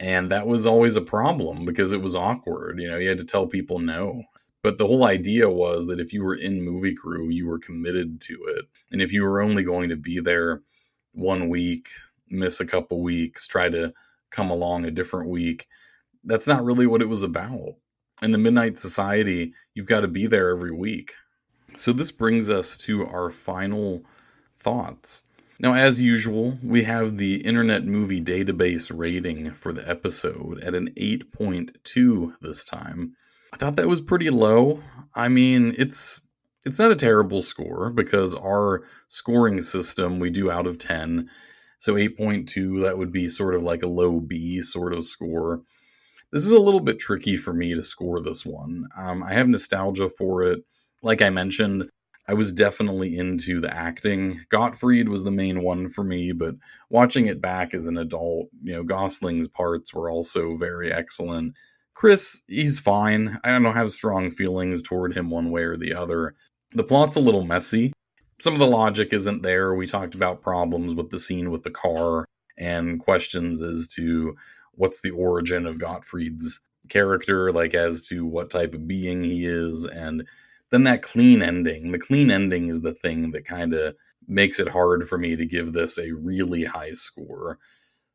And 0.00 0.30
that 0.32 0.46
was 0.46 0.66
always 0.66 0.96
a 0.96 1.02
problem 1.02 1.64
because 1.64 1.92
it 1.92 2.02
was 2.02 2.16
awkward. 2.16 2.80
You 2.80 2.90
know, 2.90 2.98
you 2.98 3.08
had 3.08 3.18
to 3.18 3.24
tell 3.24 3.46
people 3.46 3.78
no. 3.78 4.24
But 4.62 4.78
the 4.78 4.86
whole 4.86 5.04
idea 5.04 5.50
was 5.50 5.86
that 5.86 6.00
if 6.00 6.12
you 6.12 6.24
were 6.24 6.34
in 6.34 6.62
movie 6.62 6.94
crew, 6.94 7.28
you 7.28 7.46
were 7.46 7.58
committed 7.58 8.20
to 8.22 8.34
it. 8.48 8.64
And 8.90 9.02
if 9.02 9.12
you 9.12 9.22
were 9.24 9.42
only 9.42 9.64
going 9.64 9.88
to 9.90 9.96
be 9.96 10.20
there 10.20 10.62
one 11.12 11.48
week, 11.48 11.88
miss 12.28 12.60
a 12.60 12.66
couple 12.66 13.02
weeks, 13.02 13.46
try 13.46 13.68
to 13.68 13.92
come 14.30 14.50
along 14.50 14.84
a 14.84 14.90
different 14.90 15.28
week, 15.28 15.66
that's 16.24 16.46
not 16.46 16.64
really 16.64 16.86
what 16.86 17.02
it 17.02 17.08
was 17.08 17.22
about. 17.22 17.74
In 18.22 18.30
the 18.30 18.38
Midnight 18.38 18.78
Society, 18.78 19.52
you've 19.74 19.88
got 19.88 20.00
to 20.00 20.08
be 20.08 20.26
there 20.26 20.50
every 20.50 20.70
week. 20.70 21.14
So 21.76 21.92
this 21.92 22.10
brings 22.10 22.50
us 22.50 22.76
to 22.78 23.06
our 23.06 23.30
final 23.30 24.02
thoughts. 24.58 25.24
Now, 25.58 25.74
as 25.74 26.02
usual, 26.02 26.58
we 26.62 26.82
have 26.82 27.18
the 27.18 27.36
Internet 27.36 27.84
Movie 27.84 28.20
Database 28.20 28.90
rating 28.92 29.52
for 29.52 29.72
the 29.72 29.88
episode 29.88 30.60
at 30.60 30.74
an 30.74 30.90
8.2 30.96 32.34
this 32.40 32.64
time. 32.64 33.14
I 33.52 33.56
thought 33.56 33.76
that 33.76 33.86
was 33.86 34.00
pretty 34.00 34.30
low. 34.30 34.80
I 35.14 35.28
mean, 35.28 35.74
it's 35.78 36.20
it's 36.64 36.78
not 36.78 36.92
a 36.92 36.96
terrible 36.96 37.42
score 37.42 37.90
because 37.90 38.34
our 38.34 38.82
scoring 39.08 39.60
system 39.60 40.18
we 40.18 40.30
do 40.30 40.50
out 40.50 40.66
of 40.66 40.78
10. 40.78 41.28
So 41.78 41.94
8.2, 41.94 42.82
that 42.82 42.98
would 42.98 43.12
be 43.12 43.28
sort 43.28 43.54
of 43.54 43.62
like 43.62 43.82
a 43.82 43.88
low 43.88 44.20
B 44.20 44.60
sort 44.62 44.92
of 44.92 45.04
score. 45.04 45.62
This 46.32 46.44
is 46.44 46.52
a 46.52 46.60
little 46.60 46.80
bit 46.80 46.98
tricky 46.98 47.36
for 47.36 47.52
me 47.52 47.74
to 47.74 47.82
score 47.82 48.20
this 48.20 48.46
one. 48.46 48.88
Um, 48.96 49.22
I 49.22 49.34
have 49.34 49.48
nostalgia 49.48 50.08
for 50.08 50.42
it. 50.44 50.64
Like 51.02 51.22
I 51.22 51.30
mentioned, 51.30 51.90
I 52.28 52.34
was 52.34 52.52
definitely 52.52 53.16
into 53.16 53.60
the 53.60 53.74
acting. 53.74 54.44
Gottfried 54.48 55.08
was 55.08 55.24
the 55.24 55.32
main 55.32 55.62
one 55.62 55.88
for 55.88 56.04
me, 56.04 56.32
but 56.32 56.54
watching 56.88 57.26
it 57.26 57.40
back 57.40 57.74
as 57.74 57.88
an 57.88 57.98
adult, 57.98 58.48
you 58.62 58.72
know, 58.72 58.84
Gosling's 58.84 59.48
parts 59.48 59.92
were 59.92 60.08
also 60.10 60.56
very 60.56 60.92
excellent. 60.92 61.54
Chris, 61.94 62.42
he's 62.46 62.78
fine. 62.78 63.38
I 63.44 63.50
don't 63.50 63.74
have 63.74 63.90
strong 63.90 64.30
feelings 64.30 64.82
toward 64.82 65.16
him 65.16 65.30
one 65.30 65.50
way 65.50 65.62
or 65.62 65.76
the 65.76 65.94
other. 65.94 66.34
The 66.72 66.84
plot's 66.84 67.16
a 67.16 67.20
little 67.20 67.44
messy. 67.44 67.92
Some 68.40 68.54
of 68.54 68.60
the 68.60 68.66
logic 68.66 69.12
isn't 69.12 69.42
there. 69.42 69.74
We 69.74 69.86
talked 69.86 70.14
about 70.14 70.42
problems 70.42 70.94
with 70.94 71.10
the 71.10 71.18
scene 71.18 71.50
with 71.50 71.64
the 71.64 71.70
car 71.70 72.24
and 72.56 73.00
questions 73.00 73.62
as 73.62 73.88
to 73.88 74.36
what's 74.72 75.00
the 75.00 75.10
origin 75.10 75.66
of 75.66 75.78
Gottfried's 75.78 76.60
character, 76.88 77.52
like 77.52 77.74
as 77.74 78.06
to 78.08 78.24
what 78.24 78.50
type 78.50 78.74
of 78.74 78.88
being 78.88 79.22
he 79.22 79.44
is, 79.44 79.86
and 79.86 80.26
then 80.72 80.84
that 80.84 81.02
clean 81.02 81.42
ending. 81.42 81.92
The 81.92 81.98
clean 81.98 82.30
ending 82.30 82.68
is 82.68 82.80
the 82.80 82.94
thing 82.94 83.30
that 83.32 83.44
kind 83.44 83.74
of 83.74 83.94
makes 84.26 84.58
it 84.58 84.68
hard 84.68 85.06
for 85.06 85.18
me 85.18 85.36
to 85.36 85.44
give 85.44 85.72
this 85.72 85.98
a 85.98 86.12
really 86.12 86.64
high 86.64 86.92
score. 86.92 87.58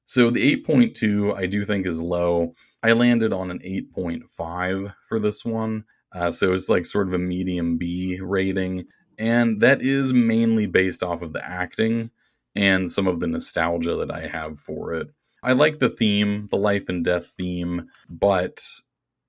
So 0.06 0.32
the 0.32 0.56
8.2 0.56 1.38
I 1.38 1.46
do 1.46 1.64
think 1.64 1.86
is 1.86 2.02
low. 2.02 2.56
I 2.82 2.94
landed 2.94 3.32
on 3.32 3.52
an 3.52 3.60
8.5 3.60 4.94
for 5.08 5.20
this 5.20 5.46
one. 5.46 5.84
Uh, 6.14 6.32
so 6.32 6.52
it's 6.54 6.68
like 6.68 6.86
sort 6.86 7.08
of 7.08 7.14
a 7.14 7.20
medium 7.20 7.78
B 7.78 8.20
rating. 8.20 8.88
And 9.20 9.62
that 9.62 9.84
is 9.84 10.12
mainly 10.12 10.66
based 10.66 11.04
off 11.04 11.22
of 11.22 11.34
the 11.34 11.46
acting 11.48 12.10
and 12.56 12.90
some 12.90 13.06
of 13.06 13.20
the 13.20 13.28
nostalgia 13.28 13.96
that 13.98 14.12
I 14.12 14.28
have 14.28 14.60
for 14.60 14.94
it. 14.94 15.10
I 15.44 15.52
like 15.52 15.78
the 15.78 15.90
theme, 15.90 16.48
the 16.50 16.58
life 16.58 16.90
and 16.90 17.06
death 17.06 17.28
theme, 17.38 17.88
but 18.10 18.66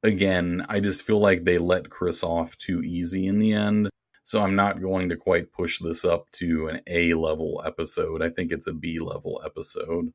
again, 0.02 0.64
I 0.68 0.80
just 0.80 1.02
feel 1.02 1.20
like 1.20 1.44
they 1.44 1.58
let 1.58 1.90
Chris 1.90 2.22
off 2.22 2.56
too 2.58 2.82
easy 2.82 3.26
in 3.26 3.38
the 3.38 3.52
end. 3.52 3.90
So 4.22 4.42
I'm 4.42 4.56
not 4.56 4.82
going 4.82 5.08
to 5.08 5.16
quite 5.16 5.52
push 5.52 5.78
this 5.78 6.04
up 6.04 6.30
to 6.32 6.68
an 6.68 6.80
A 6.86 7.14
level 7.14 7.62
episode. 7.64 8.22
I 8.22 8.28
think 8.28 8.52
it's 8.52 8.66
a 8.66 8.74
B 8.74 8.98
level 8.98 9.40
episode. 9.44 10.12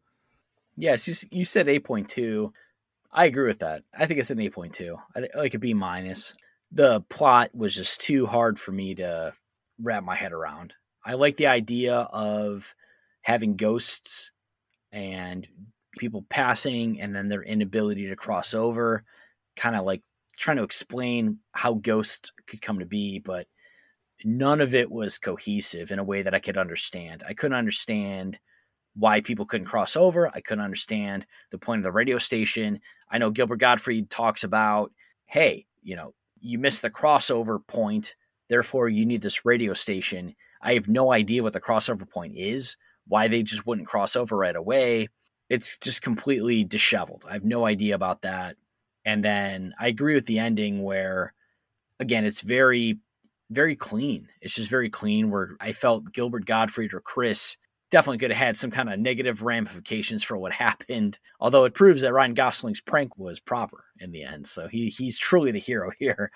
Yes, 0.77 1.07
you, 1.07 1.39
you 1.39 1.45
said 1.45 1.67
8.2. 1.67 2.51
I 3.11 3.25
agree 3.25 3.47
with 3.47 3.59
that. 3.59 3.83
I 3.97 4.05
think 4.05 4.19
it's 4.19 4.31
an 4.31 4.37
8.2. 4.37 4.97
I 5.15 5.27
like 5.37 5.53
a 5.53 5.59
B 5.59 5.73
minus. 5.73 6.35
The 6.71 7.01
plot 7.01 7.53
was 7.53 7.75
just 7.75 8.01
too 8.01 8.25
hard 8.25 8.59
for 8.59 8.71
me 8.71 8.95
to 8.95 9.33
wrap 9.81 10.03
my 10.03 10.15
head 10.15 10.31
around. 10.31 10.73
I 11.05 11.13
like 11.13 11.37
the 11.37 11.47
idea 11.47 11.95
of 11.95 12.73
having 13.21 13.55
ghosts 13.55 14.31
and 14.91 15.47
people 15.97 16.25
passing 16.29 17.01
and 17.01 17.15
then 17.15 17.29
their 17.29 17.43
inability 17.43 18.07
to 18.07 18.15
cross 18.15 18.53
over 18.53 19.03
kind 19.55 19.75
of 19.75 19.85
like 19.85 20.01
trying 20.37 20.57
to 20.57 20.63
explain 20.63 21.39
how 21.51 21.75
ghosts 21.75 22.31
could 22.47 22.61
come 22.61 22.79
to 22.79 22.85
be, 22.85 23.19
but 23.19 23.47
none 24.23 24.61
of 24.61 24.73
it 24.73 24.89
was 24.89 25.17
cohesive 25.17 25.91
in 25.91 25.99
a 25.99 26.03
way 26.03 26.21
that 26.21 26.33
I 26.33 26.39
could 26.39 26.57
understand. 26.57 27.23
I 27.27 27.33
couldn't 27.33 27.57
understand 27.57 28.39
why 28.95 29.21
people 29.21 29.45
couldn't 29.45 29.67
cross 29.67 29.95
over. 29.95 30.29
I 30.33 30.41
couldn't 30.41 30.63
understand 30.63 31.25
the 31.49 31.57
point 31.57 31.79
of 31.79 31.83
the 31.83 31.91
radio 31.91 32.17
station. 32.17 32.79
I 33.09 33.17
know 33.17 33.31
Gilbert 33.31 33.57
Gottfried 33.59 34.09
talks 34.09 34.43
about, 34.43 34.91
hey, 35.25 35.65
you 35.81 35.95
know, 35.95 36.13
you 36.39 36.59
missed 36.59 36.81
the 36.81 36.89
crossover 36.89 37.65
point, 37.67 38.15
therefore 38.49 38.89
you 38.89 39.05
need 39.05 39.21
this 39.21 39.45
radio 39.45 39.73
station. 39.73 40.35
I 40.61 40.73
have 40.73 40.87
no 40.87 41.11
idea 41.11 41.43
what 41.43 41.53
the 41.53 41.61
crossover 41.61 42.09
point 42.09 42.35
is, 42.37 42.77
why 43.07 43.27
they 43.27 43.43
just 43.43 43.65
wouldn't 43.65 43.87
cross 43.87 44.15
over 44.15 44.37
right 44.37 44.55
away. 44.55 45.09
It's 45.49 45.77
just 45.77 46.01
completely 46.01 46.63
disheveled. 46.63 47.25
I 47.29 47.33
have 47.33 47.43
no 47.43 47.65
idea 47.65 47.95
about 47.95 48.21
that. 48.21 48.55
And 49.05 49.23
then 49.23 49.73
I 49.79 49.87
agree 49.87 50.15
with 50.15 50.25
the 50.25 50.39
ending 50.39 50.83
where, 50.83 51.33
again, 51.99 52.25
it's 52.25 52.41
very, 52.41 52.99
very 53.49 53.75
clean. 53.75 54.27
It's 54.41 54.55
just 54.55 54.69
very 54.69 54.89
clean. 54.89 55.29
Where 55.29 55.55
I 55.59 55.71
felt 55.71 56.13
Gilbert 56.13 56.45
Gottfried 56.45 56.93
or 56.93 57.01
Chris 57.01 57.57
definitely 57.93 58.17
could 58.17 58.31
have 58.31 58.43
had 58.43 58.57
some 58.57 58.71
kind 58.71 58.91
of 58.91 58.99
negative 58.99 59.43
ramifications 59.43 60.23
for 60.23 60.35
what 60.35 60.51
happened. 60.65 61.19
Although 61.39 61.65
it 61.65 61.75
proves 61.75 62.01
that 62.01 62.13
Ryan 62.13 62.33
Gosling's 62.33 62.81
prank 62.81 63.17
was 63.17 63.39
proper 63.39 63.85
in 63.99 64.11
the 64.11 64.23
end. 64.23 64.47
So 64.47 64.67
he 64.67 64.89
he's 64.89 65.17
truly 65.17 65.51
the 65.51 65.59
hero 65.59 65.91
here. 65.99 66.31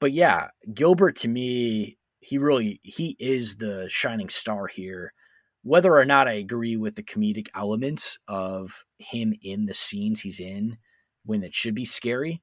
But 0.00 0.12
yeah, 0.12 0.48
Gilbert 0.72 1.16
to 1.16 1.28
me, 1.28 1.98
he 2.20 2.38
really 2.38 2.80
he 2.82 3.16
is 3.18 3.56
the 3.56 3.86
shining 3.88 4.28
star 4.28 4.66
here. 4.66 5.12
Whether 5.62 5.94
or 5.94 6.04
not 6.04 6.28
I 6.28 6.34
agree 6.34 6.76
with 6.76 6.94
the 6.94 7.02
comedic 7.02 7.48
elements 7.54 8.18
of 8.28 8.84
him 8.98 9.34
in 9.42 9.66
the 9.66 9.74
scenes 9.74 10.20
he's 10.20 10.40
in, 10.40 10.78
when 11.28 11.44
it 11.44 11.54
should 11.54 11.74
be 11.74 11.84
scary, 11.84 12.40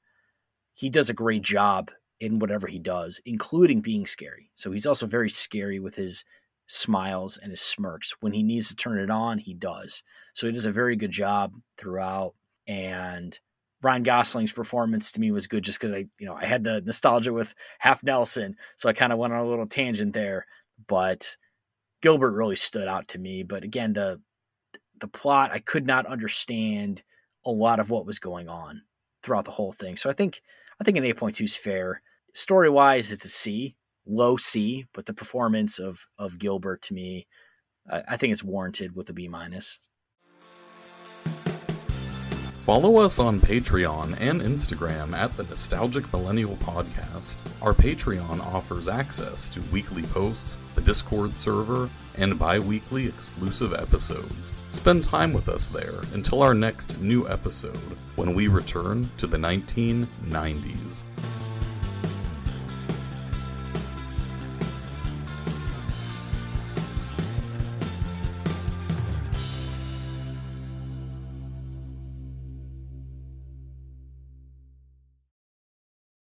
he 0.75 0.89
does 0.89 1.09
a 1.09 1.13
great 1.13 1.41
mm-hmm. 1.41 1.55
job 1.55 1.91
in 2.19 2.39
whatever 2.39 2.67
he 2.67 2.79
does, 2.79 3.19
including 3.25 3.81
being 3.81 4.05
scary. 4.05 4.51
So 4.53 4.71
he's 4.71 4.85
also 4.85 5.07
very 5.07 5.29
scary 5.29 5.79
with 5.79 5.95
his 5.95 6.23
smiles 6.67 7.37
and 7.37 7.49
his 7.49 7.61
smirks. 7.61 8.15
When 8.19 8.31
he 8.31 8.43
needs 8.43 8.69
to 8.69 8.75
turn 8.75 8.99
it 8.99 9.09
on, 9.09 9.39
he 9.39 9.53
does. 9.53 10.03
So 10.33 10.47
he 10.47 10.53
does 10.53 10.65
a 10.65 10.71
very 10.71 10.95
good 10.95 11.11
job 11.11 11.53
throughout. 11.77 12.35
And 12.67 13.37
Ryan 13.81 14.03
Gosling's 14.03 14.53
performance 14.53 15.11
to 15.11 15.19
me 15.19 15.31
was 15.31 15.47
good 15.47 15.63
just 15.63 15.79
because 15.79 15.91
I, 15.93 16.05
you 16.19 16.27
know, 16.27 16.35
I 16.35 16.45
had 16.45 16.63
the 16.63 16.81
nostalgia 16.81 17.33
with 17.33 17.53
Half 17.79 18.03
Nelson. 18.03 18.55
So 18.77 18.87
I 18.87 18.93
kind 18.93 19.11
of 19.11 19.19
went 19.19 19.33
on 19.33 19.39
a 19.39 19.49
little 19.49 19.67
tangent 19.67 20.13
there. 20.13 20.45
But 20.87 21.35
Gilbert 22.01 22.35
really 22.35 22.55
stood 22.55 22.87
out 22.87 23.07
to 23.09 23.19
me. 23.19 23.43
But 23.43 23.63
again, 23.63 23.93
the 23.93 24.21
the 24.99 25.07
plot 25.07 25.51
I 25.51 25.59
could 25.59 25.85
not 25.85 26.05
understand 26.05 27.03
a 27.45 27.51
lot 27.51 27.79
of 27.79 27.89
what 27.89 28.05
was 28.05 28.19
going 28.19 28.49
on 28.49 28.81
throughout 29.23 29.45
the 29.45 29.51
whole 29.51 29.71
thing. 29.71 29.95
So 29.95 30.09
I 30.09 30.13
think 30.13 30.41
I 30.79 30.83
think 30.83 30.97
an 30.97 31.03
8.2 31.03 31.43
is 31.43 31.57
fair. 31.57 32.01
Story 32.33 32.69
wise, 32.69 33.11
it's 33.11 33.25
a 33.25 33.29
C, 33.29 33.75
low 34.05 34.37
C, 34.37 34.85
but 34.93 35.05
the 35.05 35.13
performance 35.13 35.79
of 35.79 36.05
of 36.17 36.37
Gilbert 36.37 36.81
to 36.83 36.93
me, 36.93 37.27
I, 37.89 38.03
I 38.09 38.17
think 38.17 38.31
it's 38.31 38.43
warranted 38.43 38.95
with 38.95 39.09
a 39.09 39.13
B 39.13 39.27
minus. 39.27 39.79
Follow 42.65 42.97
us 42.97 43.19
on 43.19 43.39
Patreon 43.39 44.17
and 44.19 44.41
Instagram 44.41 45.15
at 45.15 45.37
the 45.37 45.43
Nostalgic 45.43 46.11
Millennial 46.11 46.55
Podcast. 46.55 47.43
Our 47.61 47.75
Patreon 47.75 48.43
offers 48.43 48.87
access 48.87 49.47
to 49.49 49.61
weekly 49.71 50.01
posts, 50.01 50.57
the 50.73 50.81
Discord 50.81 51.37
server, 51.37 51.91
and 52.15 52.39
bi 52.39 52.57
weekly 52.57 53.05
exclusive 53.05 53.71
episodes. 53.75 54.51
Spend 54.71 55.03
time 55.03 55.31
with 55.31 55.47
us 55.47 55.69
there 55.69 56.01
until 56.15 56.41
our 56.41 56.55
next 56.55 56.99
new 56.99 57.29
episode 57.29 57.97
when 58.15 58.33
we 58.33 58.47
return 58.47 59.11
to 59.17 59.27
the 59.27 59.37
1990s. 59.37 61.05